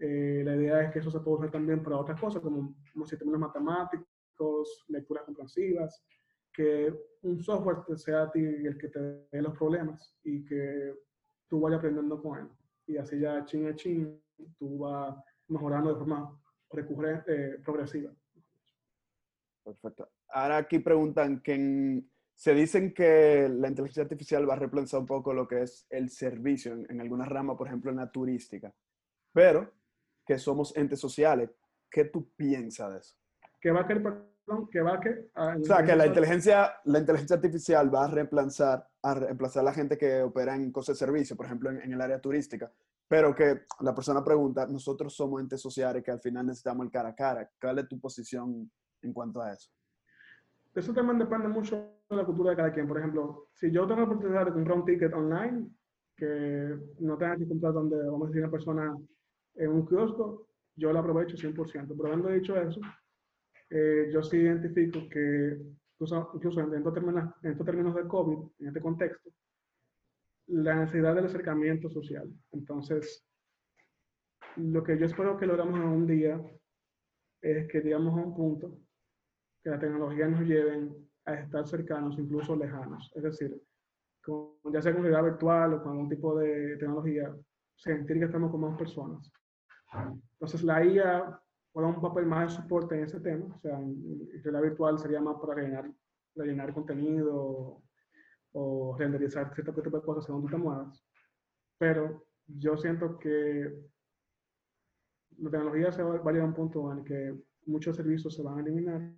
eh, 0.00 0.42
la 0.44 0.54
idea 0.54 0.82
es 0.82 0.92
que 0.92 0.98
eso 0.98 1.10
se 1.10 1.20
puede 1.20 1.38
usar 1.38 1.50
también 1.50 1.82
para 1.82 1.96
otras 1.96 2.20
cosas, 2.20 2.42
como, 2.42 2.76
como 2.92 3.06
sistemas 3.06 3.40
matemáticos, 3.40 4.84
lecturas 4.88 5.24
comprensivas, 5.24 6.04
que 6.52 6.94
un 7.22 7.40
software 7.42 7.78
sea 7.96 8.24
a 8.24 8.30
ti 8.30 8.40
el 8.40 8.76
que 8.78 8.88
te 8.88 9.00
dé 9.00 9.42
los 9.42 9.56
problemas 9.56 10.14
y 10.22 10.44
que 10.44 10.94
tú 11.48 11.60
vayas 11.60 11.78
aprendiendo 11.78 12.20
con 12.20 12.38
él. 12.38 12.48
Y 12.86 12.98
así 12.98 13.18
ya 13.18 13.44
chin 13.44 13.68
a 13.68 13.74
chin, 13.74 14.22
tú 14.58 14.78
vas 14.78 15.16
mejorando 15.48 15.92
de 15.92 15.98
forma 15.98 16.38
recurrente, 16.70 17.54
eh, 17.54 17.58
progresiva. 17.64 18.12
Perfecto. 19.64 20.08
Ahora 20.28 20.58
aquí 20.58 20.78
preguntan 20.78 21.40
que 21.40 22.02
se 22.34 22.54
dicen 22.54 22.92
que 22.92 23.48
la 23.48 23.68
inteligencia 23.68 24.02
artificial 24.02 24.48
va 24.48 24.54
a 24.54 24.58
reemplazar 24.58 25.00
un 25.00 25.06
poco 25.06 25.32
lo 25.32 25.48
que 25.48 25.62
es 25.62 25.86
el 25.90 26.10
servicio 26.10 26.72
en, 26.72 26.86
en 26.90 27.00
algunas 27.00 27.28
ramas, 27.28 27.56
por 27.56 27.66
ejemplo 27.66 27.90
en 27.90 27.96
la 27.96 28.10
turística, 28.10 28.72
pero 29.32 29.72
que 30.24 30.38
somos 30.38 30.76
entes 30.76 31.00
sociales. 31.00 31.50
¿Qué 31.90 32.04
tú 32.04 32.30
piensas 32.36 32.92
de 32.92 32.98
eso? 32.98 33.16
Que 33.60 33.70
va 33.70 33.80
a 33.80 33.86
querer, 33.86 34.02
perdón, 34.02 34.68
que 34.70 34.80
va 34.80 34.94
a 34.94 35.00
que... 35.00 35.30
o 35.34 35.64
sea, 35.64 35.84
que 35.84 35.96
la 35.96 36.06
inteligencia, 36.06 36.74
la 36.84 36.98
inteligencia 36.98 37.36
artificial 37.36 37.94
va 37.94 38.04
a 38.04 38.08
reemplazar, 38.08 38.86
a 39.02 39.14
reemplazar 39.14 39.62
a 39.62 39.64
la 39.64 39.72
gente 39.72 39.96
que 39.96 40.22
opera 40.22 40.54
en 40.54 40.70
cosas 40.72 40.98
de 40.98 41.06
servicio, 41.06 41.36
por 41.36 41.46
ejemplo, 41.46 41.70
en, 41.70 41.80
en 41.80 41.92
el 41.92 42.00
área 42.00 42.20
turística. 42.20 42.70
Pero 43.08 43.34
que 43.34 43.62
la 43.80 43.94
persona 43.94 44.24
pregunta, 44.24 44.66
nosotros 44.66 45.14
somos 45.14 45.40
entes 45.40 45.60
sociales 45.60 46.02
que 46.02 46.10
al 46.10 46.20
final 46.20 46.46
necesitamos 46.46 46.86
el 46.86 46.92
cara 46.92 47.10
a 47.10 47.14
cara. 47.14 47.48
¿Cuál 47.60 47.78
es 47.78 47.88
tu 47.88 48.00
posición 48.00 48.70
en 49.02 49.12
cuanto 49.12 49.40
a 49.40 49.52
eso? 49.52 49.70
Eso 50.74 50.92
también 50.92 51.18
depende 51.18 51.48
mucho 51.48 51.76
de 52.10 52.16
la 52.16 52.24
cultura 52.24 52.50
de 52.50 52.56
cada 52.56 52.72
quien. 52.72 52.88
Por 52.88 52.98
ejemplo, 52.98 53.48
si 53.54 53.70
yo 53.70 53.86
tengo 53.86 54.00
la 54.00 54.06
oportunidad 54.06 54.46
de 54.46 54.52
comprar 54.52 54.78
un 54.78 54.84
ticket 54.84 55.14
online, 55.14 55.70
que 56.16 56.78
no 57.00 57.16
tenga 57.16 57.36
que 57.36 57.46
comprar 57.46 57.72
donde, 57.72 57.96
vamos 58.04 58.24
a 58.24 58.26
decir, 58.26 58.42
una 58.42 58.50
persona 58.50 58.96
en 59.54 59.70
un 59.70 59.86
kiosco, 59.86 60.48
yo 60.74 60.92
lo 60.92 60.98
aprovecho 60.98 61.36
100%. 61.36 61.94
Pero 61.96 62.06
habiendo 62.06 62.28
dicho 62.28 62.56
eso, 62.56 62.80
eh, 63.70 64.10
yo 64.12 64.22
sí 64.22 64.36
identifico 64.36 65.08
que, 65.08 65.58
incluso, 65.94 66.30
incluso 66.34 66.60
en, 66.60 66.74
estos 66.74 66.94
términos, 66.94 67.34
en 67.42 67.52
estos 67.52 67.66
términos 67.66 67.94
de 67.94 68.06
COVID, 68.06 68.38
en 68.58 68.68
este 68.68 68.80
contexto, 68.80 69.30
la 70.48 70.74
necesidad 70.76 71.14
del 71.14 71.26
acercamiento 71.26 71.88
social. 71.88 72.30
Entonces, 72.52 73.26
lo 74.56 74.82
que 74.82 74.98
yo 74.98 75.06
espero 75.06 75.36
que 75.36 75.46
logramos 75.46 75.78
un 75.78 76.06
día 76.06 76.40
es 77.42 77.68
que 77.68 77.80
llegamos 77.80 78.14
a 78.14 78.26
un 78.26 78.34
punto 78.34 78.78
que 79.62 79.70
la 79.70 79.78
tecnología 79.78 80.28
nos 80.28 80.42
lleven 80.42 80.94
a 81.24 81.34
estar 81.34 81.66
cercanos, 81.66 82.18
incluso 82.18 82.56
lejanos. 82.56 83.12
Es 83.14 83.22
decir, 83.22 83.60
con, 84.22 84.54
ya 84.72 84.80
sea 84.80 84.92
con 84.92 85.02
realidad 85.02 85.24
virtual 85.24 85.74
o 85.74 85.82
con 85.82 85.92
algún 85.92 86.08
tipo 86.08 86.38
de 86.38 86.76
tecnología, 86.76 87.34
sentir 87.74 88.18
que 88.18 88.26
estamos 88.26 88.50
con 88.50 88.60
más 88.60 88.78
personas. 88.78 89.30
Entonces, 90.32 90.62
la 90.62 90.84
IA 90.84 91.40
juega 91.72 91.88
un 91.88 92.00
papel 92.00 92.26
más 92.26 92.50
de 92.50 92.62
soporte 92.62 92.96
en 92.96 93.04
ese 93.04 93.20
tema. 93.20 93.54
O 93.54 93.58
sea, 93.58 93.78
en 93.78 94.42
realidad 94.42 94.62
virtual 94.62 94.98
sería 94.98 95.20
más 95.20 95.36
para 95.40 95.54
rellenar, 95.54 95.92
rellenar 96.34 96.72
contenido 96.72 97.82
o 98.58 98.96
renderizar 98.98 99.54
cierto 99.54 99.82
tipo 99.82 99.98
de 99.98 100.02
cosas 100.02 100.24
según 100.24 100.42
tú 100.42 100.48
te 100.48 100.56
muevas. 100.56 101.04
Pero 101.78 102.26
yo 102.46 102.76
siento 102.78 103.18
que 103.18 103.70
la 105.38 105.50
tecnología 105.50 105.92
se 105.92 106.02
va, 106.02 106.14
a 106.14 106.32
llegar 106.32 106.40
a 106.40 106.44
un 106.46 106.54
punto 106.54 106.90
en 106.90 106.98
el 106.98 107.04
que 107.04 107.38
muchos 107.66 107.96
servicios 107.96 108.34
se 108.34 108.42
van 108.42 108.58
a 108.58 108.62
eliminar, 108.62 109.12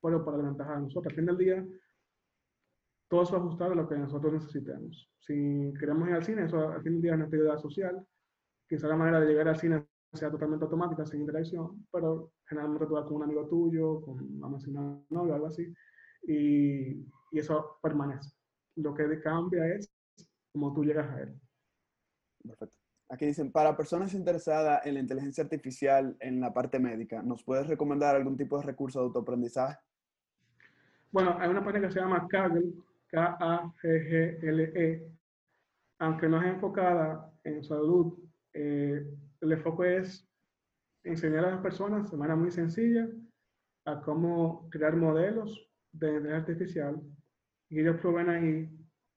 pero 0.00 0.24
para 0.24 0.38
la 0.38 0.44
ventaja 0.44 0.76
de 0.76 0.82
nosotros. 0.82 1.12
Al 1.12 1.16
fin 1.16 1.26
del 1.26 1.36
día, 1.36 1.66
todo 3.08 3.22
eso 3.22 3.56
va 3.58 3.66
a 3.66 3.74
lo 3.74 3.86
que 3.86 3.98
nosotros 3.98 4.32
necesitemos. 4.32 5.10
Si 5.18 5.34
queremos 5.78 6.08
ir 6.08 6.14
al 6.14 6.24
cine, 6.24 6.46
eso 6.46 6.70
al 6.70 6.82
fin 6.82 6.94
del 6.94 7.02
día 7.02 7.10
es 7.12 7.16
una 7.16 7.24
actividad 7.24 7.58
social. 7.58 8.06
Quizá 8.66 8.88
la 8.88 8.96
manera 8.96 9.20
de 9.20 9.26
llegar 9.26 9.48
al 9.48 9.58
cine 9.58 9.86
sea 10.14 10.30
totalmente 10.30 10.64
automática, 10.64 11.04
sin 11.04 11.20
interacción, 11.20 11.86
pero 11.92 12.32
generalmente 12.46 12.86
tú 12.86 12.94
vas 12.94 13.04
con 13.04 13.16
un 13.16 13.24
amigo 13.24 13.46
tuyo, 13.48 14.00
con 14.00 14.40
vamos 14.40 14.66
a 14.66 14.70
una 14.70 15.04
novia 15.10 15.32
o 15.32 15.34
algo 15.34 15.46
así, 15.48 15.70
y, 16.22 17.04
y 17.32 17.38
eso 17.38 17.78
permanece. 17.82 18.37
Lo 18.78 18.94
que 18.94 19.20
cambia 19.20 19.66
es 19.74 19.90
cómo 20.52 20.72
tú 20.72 20.84
llegas 20.84 21.10
a 21.10 21.22
él. 21.22 21.34
Perfecto. 22.42 22.76
Aquí 23.10 23.26
dicen, 23.26 23.50
para 23.50 23.76
personas 23.76 24.14
interesadas 24.14 24.86
en 24.86 24.94
la 24.94 25.00
inteligencia 25.00 25.42
artificial 25.42 26.16
en 26.20 26.40
la 26.40 26.52
parte 26.52 26.78
médica, 26.78 27.22
¿nos 27.22 27.42
puedes 27.42 27.66
recomendar 27.66 28.14
algún 28.14 28.36
tipo 28.36 28.58
de 28.58 28.66
recurso 28.66 29.00
de 29.00 29.06
autoaprendizaje? 29.06 29.78
Bueno, 31.10 31.36
hay 31.40 31.48
una 31.48 31.64
página 31.64 31.88
que 31.88 31.94
se 31.94 32.00
llama 32.00 32.28
Kaggle, 32.28 32.72
K-A-G-G-L-E, 33.08 35.10
aunque 36.00 36.28
no 36.28 36.40
es 36.40 36.48
enfocada 36.48 37.32
en 37.44 37.64
salud, 37.64 38.18
eh, 38.52 39.04
el 39.40 39.52
enfoque 39.52 39.96
es 39.96 40.28
enseñar 41.02 41.46
a 41.46 41.52
las 41.52 41.62
personas 41.62 42.10
de 42.10 42.16
manera 42.16 42.36
muy 42.36 42.50
sencilla 42.50 43.08
a 43.86 44.02
cómo 44.02 44.68
crear 44.70 44.94
modelos 44.94 45.66
de 45.92 46.08
inteligencia 46.08 46.36
artificial 46.36 47.02
y 47.70 47.80
ellos 47.80 48.00
proveen 48.00 48.30
ahí 48.30 48.68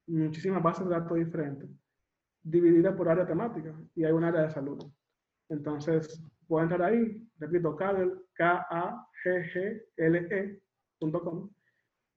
muchísimas 0.08 0.62
bases 0.62 0.88
de 0.88 0.92
datos 0.92 1.18
diferentes 1.18 1.70
dividida 2.44 2.96
por 2.96 3.10
área 3.10 3.26
temática 3.26 3.76
y 3.96 4.04
hay 4.04 4.12
un 4.12 4.24
área 4.24 4.42
de 4.44 4.50
salud. 4.52 4.84
Entonces, 5.50 6.24
pueden 6.48 6.72
entrar 6.72 6.90
ahí, 6.90 7.28
repito, 7.38 7.76
K-A-G-G-L-E.com 7.76 8.70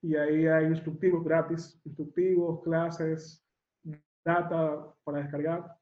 y 0.01 0.15
ahí 0.15 0.47
hay 0.47 0.65
instructivos 0.65 1.23
gratis, 1.23 1.79
instructivos, 1.85 2.63
clases, 2.63 3.45
data 4.23 4.93
para 5.03 5.19
descargar 5.19 5.75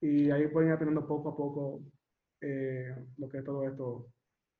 y 0.00 0.30
ahí 0.30 0.46
pueden 0.48 0.68
ir 0.68 0.74
aprendiendo 0.74 1.06
poco 1.06 1.30
a 1.30 1.36
poco 1.36 1.82
eh, 2.40 2.94
lo 3.16 3.28
que 3.28 3.38
es 3.38 3.44
todo 3.44 3.66
esto 3.66 4.08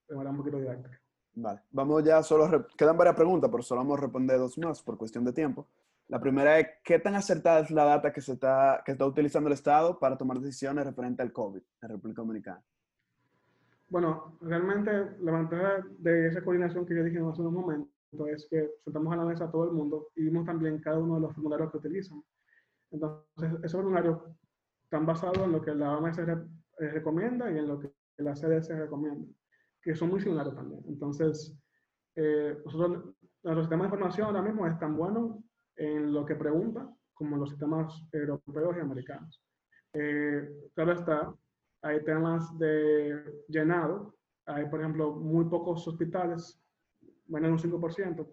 de 0.09 0.16
manera 0.16 0.31
un 0.31 0.39
poquito 0.39 0.59
didáctica. 0.59 0.98
Vale, 1.40 1.60
vamos 1.70 2.02
ya, 2.02 2.20
solo 2.20 2.66
quedan 2.77 2.97
varias 2.97 3.15
preguntas, 3.15 3.48
pero 3.48 3.62
solo 3.62 3.82
vamos 3.82 3.98
a 3.98 4.02
responder 4.02 4.39
dos 4.39 4.59
más 4.59 4.82
por 4.82 4.98
cuestión 4.98 5.24
de 5.24 5.32
tiempo. 5.32 5.69
La 6.09 6.19
primera 6.19 6.59
es, 6.59 6.66
¿qué 6.82 6.98
tan 6.98 7.15
acertada 7.15 7.60
es 7.60 7.70
la 7.70 7.85
data 7.85 8.12
que, 8.12 8.20
se 8.20 8.32
está, 8.32 8.82
que 8.85 8.93
está 8.93 9.06
utilizando 9.06 9.47
el 9.47 9.52
Estado 9.52 10.01
para 10.01 10.19
tomar 10.19 10.40
decisiones 10.40 10.85
referente 10.85 11.23
al 11.23 11.32
COVID 11.32 11.62
en 11.82 11.89
República 11.89 12.23
Dominicana? 12.23 12.60
Bueno, 13.89 14.36
realmente 14.40 14.90
la 15.20 15.32
ventaja 15.32 15.85
de 15.98 16.27
esa 16.27 16.43
coordinación 16.43 16.85
que 16.85 16.97
yo 16.97 17.05
dije 17.05 17.19
hace 17.19 17.43
un 17.43 17.55
momento 17.55 17.89
es 18.27 18.48
que 18.51 18.70
sentamos 18.82 19.12
a 19.12 19.16
la 19.16 19.24
mesa 19.24 19.44
a 19.44 19.51
todo 19.51 19.65
el 19.66 19.73
mundo 19.73 20.09
y 20.16 20.24
vimos 20.24 20.44
también 20.44 20.81
cada 20.81 20.98
uno 20.98 21.15
de 21.16 21.20
los 21.20 21.35
formularios 21.35 21.70
que 21.70 21.77
utilizan. 21.77 22.20
Entonces, 22.90 23.60
esos 23.62 23.81
formularios 23.81 24.19
están 24.82 25.06
basados 25.06 25.39
en 25.39 25.52
lo 25.52 25.62
que 25.62 25.73
la 25.73 25.98
OMS 25.98 26.20
recomienda 26.78 27.48
y 27.48 27.59
en 27.59 27.69
lo 27.69 27.78
que 27.78 27.93
la 28.16 28.35
CDC 28.35 28.70
recomienda, 28.70 29.28
que 29.83 29.95
son 29.95 30.11
muy 30.11 30.21
similares 30.21 30.55
también. 30.55 30.83
Entonces, 30.89 31.57
eh, 32.17 32.59
nosotros, 32.65 33.15
sistema 33.61 33.85
de 33.85 33.89
información 33.89 34.27
ahora 34.27 34.43
mismo 34.43 34.67
es 34.67 34.79
tan 34.79 34.97
bueno 34.97 35.43
en 35.77 36.13
lo 36.13 36.27
que 36.27 36.35
pregunta, 36.35 36.89
como 37.15 37.37
los 37.37 37.51
sistemas 37.51 38.03
europeos 38.13 38.77
y 38.77 38.81
americanos. 38.81 39.43
Eh, 39.93 40.71
claro 40.75 40.93
está, 40.93 41.35
hay 41.83 42.05
temas 42.05 42.59
de 42.59 43.45
llenado, 43.49 44.17
hay 44.47 44.67
por 44.67 44.81
ejemplo 44.81 45.13
muy 45.13 45.45
pocos 45.47 45.87
hospitales, 45.87 46.61
menos 47.27 47.63
de 47.63 47.69
un 47.69 47.81
5%, 47.81 48.29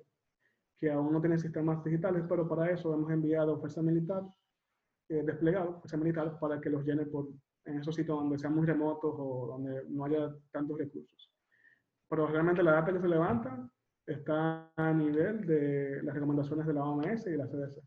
que 0.78 0.92
aún 0.92 1.14
no 1.14 1.22
tienen 1.22 1.40
sistemas 1.40 1.84
digitales, 1.84 2.24
pero 2.28 2.48
para 2.48 2.72
eso 2.72 2.94
hemos 2.94 3.12
enviado 3.12 3.60
fuerza 3.60 3.82
militar, 3.82 4.24
eh, 5.10 5.24
desplegado 5.24 5.80
fuerza 5.80 5.98
militar, 5.98 6.38
para 6.40 6.60
que 6.60 6.70
los 6.70 6.84
llene 6.84 7.06
por, 7.06 7.30
en 7.66 7.80
esos 7.80 7.96
sitios 7.96 8.18
donde 8.18 8.38
sean 8.38 8.56
muy 8.56 8.66
remotos 8.66 9.14
o 9.18 9.48
donde 9.48 9.84
no 9.90 10.06
haya 10.06 10.34
tantos 10.52 10.78
recursos. 10.78 11.35
Pero 12.10 12.28
realmente 12.28 12.64
la 12.64 12.74
data 12.74 12.94
que 12.94 13.02
se 13.02 13.08
levanta 13.08 13.70
está 14.06 14.72
a 14.76 14.94
nivel 14.94 15.46
de 15.46 16.04
las 16.04 16.14
recomendaciones 16.14 16.68
de 16.68 16.74
la 16.74 16.84
OMS 16.84 17.28
y 17.28 17.38
la 17.38 17.48
CDC. 17.48 17.82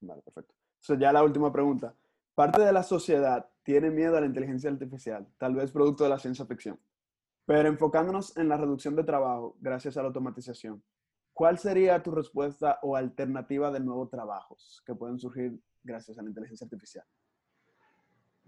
Vale, 0.00 0.22
perfecto. 0.22 0.54
Entonces, 0.80 0.98
ya 1.00 1.12
la 1.12 1.22
última 1.22 1.52
pregunta. 1.52 1.94
Parte 2.34 2.62
de 2.62 2.72
la 2.72 2.82
sociedad 2.82 3.50
tiene 3.64 3.90
miedo 3.90 4.16
a 4.16 4.20
la 4.20 4.26
inteligencia 4.26 4.70
artificial, 4.70 5.26
tal 5.38 5.54
vez 5.54 5.72
producto 5.72 6.04
de 6.04 6.10
la 6.10 6.18
ciencia 6.18 6.46
ficción. 6.46 6.78
Pero 7.44 7.68
enfocándonos 7.68 8.36
en 8.36 8.48
la 8.48 8.56
reducción 8.56 8.94
de 8.94 9.04
trabajo 9.04 9.56
gracias 9.60 9.96
a 9.96 10.02
la 10.02 10.08
automatización, 10.08 10.82
¿cuál 11.32 11.58
sería 11.58 12.02
tu 12.02 12.12
respuesta 12.12 12.78
o 12.82 12.94
alternativa 12.94 13.70
de 13.70 13.80
nuevos 13.80 14.08
trabajos 14.08 14.82
que 14.86 14.94
pueden 14.94 15.18
surgir 15.18 15.60
gracias 15.82 16.18
a 16.18 16.22
la 16.22 16.28
inteligencia 16.28 16.64
artificial? 16.64 17.04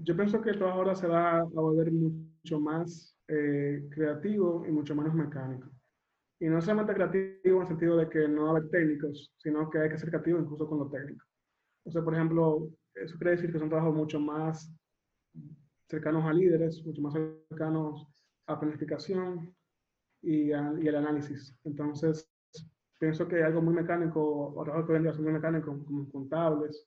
Yo 0.03 0.17
pienso 0.17 0.41
que 0.41 0.53
trabajo 0.55 0.79
ahora 0.79 0.95
se 0.95 1.07
va 1.07 1.41
a 1.41 1.45
volver 1.45 1.93
mucho 1.93 2.59
más 2.59 3.15
eh, 3.29 3.87
creativo 3.91 4.65
y 4.67 4.71
mucho 4.73 4.95
menos 4.95 5.15
mecánico. 5.15 5.69
Y 6.41 6.49
no 6.49 6.61
solamente 6.63 6.95
creativo 6.95 7.57
en 7.57 7.63
el 7.63 7.69
sentido 7.69 7.97
de 7.99 8.09
que 8.09 8.27
no 8.27 8.45
va 8.45 8.49
a 8.49 8.51
haber 8.53 8.71
técnicos, 8.71 9.31
sino 9.37 9.69
que 9.69 9.79
hay 9.79 9.91
que 9.91 9.99
ser 9.99 10.09
creativo 10.09 10.41
incluso 10.41 10.67
con 10.67 10.79
lo 10.79 10.89
técnico. 10.89 11.25
O 11.85 11.91
sea, 11.91 12.03
por 12.03 12.15
ejemplo, 12.15 12.71
eso 12.95 13.17
quiere 13.19 13.33
decir 13.33 13.53
que 13.53 13.59
son 13.59 13.69
trabajos 13.69 13.95
mucho 13.95 14.19
más 14.19 14.73
cercanos 15.89 16.25
a 16.25 16.33
líderes, 16.33 16.85
mucho 16.87 17.03
más 17.03 17.15
cercanos 17.51 18.07
a 18.47 18.59
planificación 18.59 19.55
y, 20.23 20.49
y 20.49 20.89
el 20.89 20.97
análisis. 20.97 21.55
Entonces, 21.65 22.31
pienso 22.99 23.29
que 23.29 23.43
algo 23.43 23.61
muy 23.61 23.75
mecánico, 23.75 24.55
o 24.55 24.65
trabajos 24.65 24.87
que 24.87 24.95
vendrían 24.95 25.13
a 25.13 25.17
ser 25.17 25.25
muy 25.25 25.35
mecánicos, 25.35 25.85
como 25.85 26.11
contables, 26.11 26.87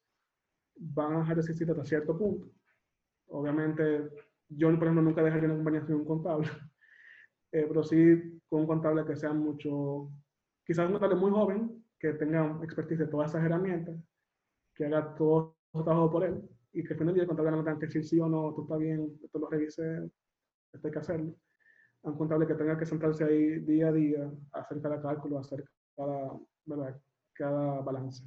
van 0.75 1.13
a 1.15 1.19
dejar 1.19 1.35
de 1.35 1.41
existir 1.41 1.69
hasta 1.69 1.85
cierto 1.85 2.17
punto. 2.17 2.49
Obviamente, 3.27 4.09
yo, 4.49 4.67
por 4.69 4.83
ejemplo, 4.83 5.01
nunca 5.01 5.23
dejaría 5.23 5.45
una 5.45 5.55
compañía 5.55 5.85
sin 5.85 5.95
un 5.95 6.05
contable, 6.05 6.47
eh, 7.51 7.65
pero 7.67 7.83
sí 7.83 8.41
con 8.47 8.61
un 8.61 8.67
contable 8.67 9.05
que 9.05 9.15
sea 9.15 9.33
mucho 9.33 10.11
quizás 10.65 10.85
un 10.85 10.93
contable 10.93 11.15
muy 11.15 11.31
joven 11.31 11.83
que 11.99 12.13
tenga 12.13 12.59
expertise 12.63 12.99
de 12.99 13.07
todas 13.07 13.31
esas 13.31 13.45
herramientas, 13.45 13.97
que 14.75 14.85
haga 14.85 15.15
todo 15.15 15.57
su 15.71 15.83
trabajo 15.83 16.11
por 16.11 16.25
él 16.25 16.41
y 16.73 16.83
que 16.83 16.93
al 16.93 16.99
final 16.99 17.07
del 17.07 17.15
día 17.15 17.23
el 17.23 17.27
contable 17.27 17.51
no 17.51 17.63
tenga 17.63 17.79
que 17.79 17.85
decir 17.85 18.05
sí 18.05 18.19
o 18.19 18.27
no, 18.27 18.53
tú 18.53 18.63
está 18.63 18.77
bien, 18.77 19.19
esto 19.23 19.39
lo 19.39 19.49
revise, 19.49 20.09
esto 20.73 20.87
hay 20.87 20.91
que 20.91 20.99
hacerlo. 20.99 21.35
A 22.03 22.09
un 22.09 22.17
contable 22.17 22.47
que 22.47 22.55
tenga 22.55 22.77
que 22.77 22.85
sentarse 22.85 23.23
ahí 23.23 23.59
día 23.59 23.87
a 23.89 23.93
día, 23.93 24.31
hacer 24.51 24.81
cada 24.81 25.01
cálculo, 25.01 25.39
hacer 25.39 25.63
cada, 25.95 26.37
¿verdad? 26.65 26.99
cada 27.33 27.81
balance. 27.81 28.23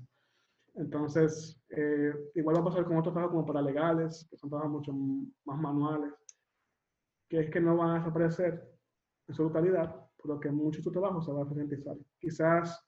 Entonces, 0.77 1.59
eh, 1.71 2.13
igual 2.35 2.57
va 2.57 2.61
a 2.61 2.65
pasar 2.65 2.85
con 2.85 2.99
otros 2.99 3.15
trabajos 3.15 3.35
como 3.35 3.47
paralegales, 3.47 4.27
que 4.31 4.37
son 4.37 4.51
trabajos 4.51 4.73
mucho 4.73 4.93
más 4.93 5.59
manuales, 5.59 6.13
que 7.29 7.41
es 7.41 7.51
que 7.51 7.61
no 7.61 7.77
van 7.77 7.91
a 7.91 7.99
desaparecer 7.99 8.63
en 9.27 9.35
su 9.35 9.43
totalidad, 9.49 10.07
por 10.17 10.35
lo 10.35 10.41
que 10.41 10.51
muchos 10.51 10.79
de 10.79 10.85
sus 10.85 10.93
trabajos 10.93 11.25
se 11.25 11.33
van 11.33 11.43
a 11.43 11.45
eficientizar. 11.47 11.97
Quizás 12.19 12.87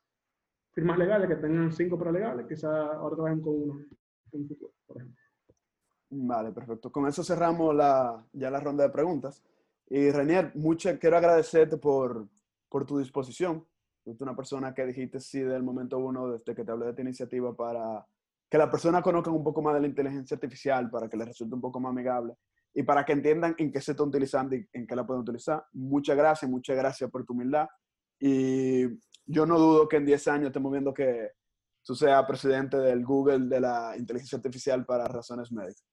firmas 0.73 0.99
legales 0.99 1.29
que 1.29 1.37
tengan 1.37 1.73
cinco 1.73 1.99
paralegales, 1.99 2.47
quizás 2.47 2.71
ahora 2.71 3.17
trabajen 3.17 3.41
con 3.41 3.55
uno 3.55 3.81
en 4.33 4.49
futuro, 4.49 4.73
por 4.87 4.99
ejemplo. 4.99 5.23
Vale, 6.11 6.53
perfecto. 6.53 6.93
Con 6.93 7.07
eso 7.07 7.25
cerramos 7.25 7.75
la, 7.75 8.25
ya 8.33 8.51
la 8.51 8.61
ronda 8.61 8.85
de 8.85 8.91
preguntas. 8.91 9.43
Y 9.89 10.11
Renier, 10.11 10.55
mucho, 10.55 10.91
quiero 10.99 11.17
agradecerte 11.17 11.79
por, 11.79 12.29
por 12.69 12.85
tu 12.85 12.99
disposición 12.99 13.67
Tú 14.15 14.25
una 14.25 14.37
persona 14.37 14.75
que 14.75 14.87
dijiste 14.87 15.21
sí 15.21 15.41
del 15.41 15.63
momento 15.63 15.99
uno, 15.99 16.31
desde 16.33 16.55
que 16.55 16.65
te 16.65 16.71
hablé 16.71 16.87
de 16.87 16.91
esta 16.91 17.03
iniciativa, 17.03 17.55
para 17.55 18.07
que 18.49 18.59
las 18.59 18.71
personas 18.71 19.03
conozcan 19.03 19.35
un 19.35 19.45
poco 19.45 19.61
más 19.63 19.75
de 19.75 19.81
la 19.81 19.87
inteligencia 19.87 20.35
artificial, 20.35 20.91
para 20.91 21.09
que 21.09 21.17
les 21.17 21.29
resulte 21.29 21.55
un 21.55 21.61
poco 21.61 21.81
más 21.81 21.91
amigable 21.91 22.35
y 22.75 22.83
para 22.83 23.05
que 23.05 23.13
entiendan 23.13 23.55
en 23.59 23.73
qué 23.73 23.81
se 23.81 23.93
está 23.93 24.05
utilizando 24.05 24.55
y 24.55 24.67
en 24.73 24.87
qué 24.87 24.95
la 24.95 25.07
pueden 25.07 25.23
utilizar. 25.23 25.65
Muchas 25.73 26.17
gracias, 26.17 26.51
muchas 26.51 26.77
gracias 26.77 27.11
por 27.11 27.25
tu 27.25 27.33
humildad. 27.33 27.67
Y 28.21 28.87
yo 29.27 29.47
no 29.47 29.59
dudo 29.59 29.89
que 29.89 29.97
en 29.97 30.07
10 30.07 30.29
años 30.29 30.47
estemos 30.47 30.73
viendo 30.73 30.95
que 30.95 31.33
tú 31.83 31.95
seas 31.95 32.25
presidente 32.27 32.77
del 32.77 33.05
Google 33.05 33.47
de 33.49 33.61
la 33.61 33.95
inteligencia 33.97 34.37
artificial 34.37 34.85
para 34.87 35.07
razones 35.07 35.51
médicas. 35.53 35.85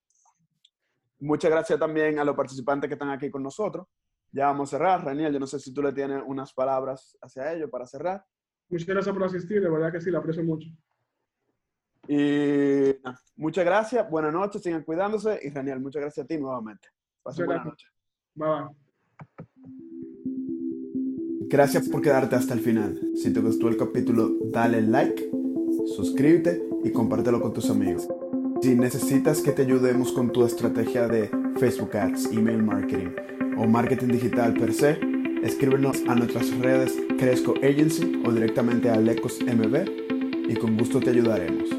Muchas 1.20 1.50
gracias 1.50 1.80
también 1.80 2.20
a 2.20 2.24
los 2.24 2.36
participantes 2.36 2.88
que 2.88 2.94
están 2.96 3.10
aquí 3.10 3.30
con 3.30 3.44
nosotros. 3.44 3.88
Ya 4.36 4.48
vamos 4.48 4.68
a 4.68 4.78
cerrar. 4.78 5.06
Raniel, 5.06 5.32
yo 5.32 5.40
no 5.40 5.48
sé 5.48 5.60
si 5.60 5.74
tú 5.74 5.82
le 5.82 5.94
tienes 5.94 6.22
unas 6.26 6.54
palabras 6.54 7.18
hacia 7.22 7.54
ellos 7.54 7.70
para 7.70 7.86
cerrar. 7.86 8.22
Muchas 8.68 8.88
gracias 8.88 9.16
por 9.16 9.24
asistir, 9.24 9.62
de 9.62 9.70
verdad 9.70 9.94
que 9.94 10.02
sí, 10.02 10.12
lo 10.12 10.18
aprecio 10.18 10.44
mucho. 10.44 10.68
Y 12.10 12.98
muchas 13.38 13.64
gracias, 13.64 14.10
buenas 14.10 14.34
noches, 14.34 14.62
sigan 14.62 14.84
cuidándose 14.84 15.40
y 15.42 15.50
Raniel, 15.52 15.80
muchas 15.80 16.02
gracias 16.02 16.26
a 16.26 16.28
ti 16.28 16.38
nuevamente. 16.38 16.90
Pasen 17.24 17.46
buenas 17.46 17.66
noches. 17.66 17.90
Bye 18.34 18.50
bye. 18.50 18.68
Gracias 21.48 21.88
por 21.88 22.02
quedarte 22.02 22.36
hasta 22.36 22.56
el 22.56 22.60
final. 22.60 23.00
Si 23.16 23.32
te 23.32 23.40
gustó 23.40 23.70
el 23.70 23.78
capítulo, 23.78 24.32
dale 24.52 24.82
like, 24.82 25.32
suscríbete 25.96 26.62
y 26.84 26.92
compártelo 26.92 27.40
con 27.40 27.54
tus 27.54 27.70
amigos. 27.70 28.06
Si 28.62 28.76
necesitas 28.76 29.42
que 29.42 29.54
te 29.54 29.62
ayudemos 29.62 30.12
con 30.12 30.34
tu 30.34 30.44
estrategia 30.44 31.08
de 31.08 31.32
Facebook 31.58 31.96
Ads, 31.96 32.32
email 32.34 32.62
marketing, 32.62 33.12
o 33.58 33.68
marketing 33.68 34.08
digital 34.08 34.54
per 34.54 34.74
se, 34.74 35.00
escríbenos 35.44 36.04
a 36.08 36.16
nuestras 36.16 36.50
redes 36.60 36.94
Cresco 37.18 37.54
Agency 37.64 38.22
o 38.26 38.32
directamente 38.32 38.90
a 38.90 38.98
Lecos 38.98 39.40
MB 39.42 40.50
y 40.50 40.56
con 40.56 40.78
gusto 40.78 41.00
te 41.00 41.12
ayudaremos. 41.12 41.70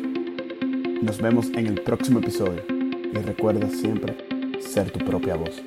Nos 1.03 1.21
vemos 1.21 1.51
en 1.55 1.67
el 1.67 1.81
próximo 1.83 2.21
episodio 2.21 2.63
y 2.69 3.17
recuerda 3.19 3.69
siempre 3.69 4.17
ser 4.61 4.91
tu 4.91 5.05
propia 5.05 5.37
voz. 5.37 5.63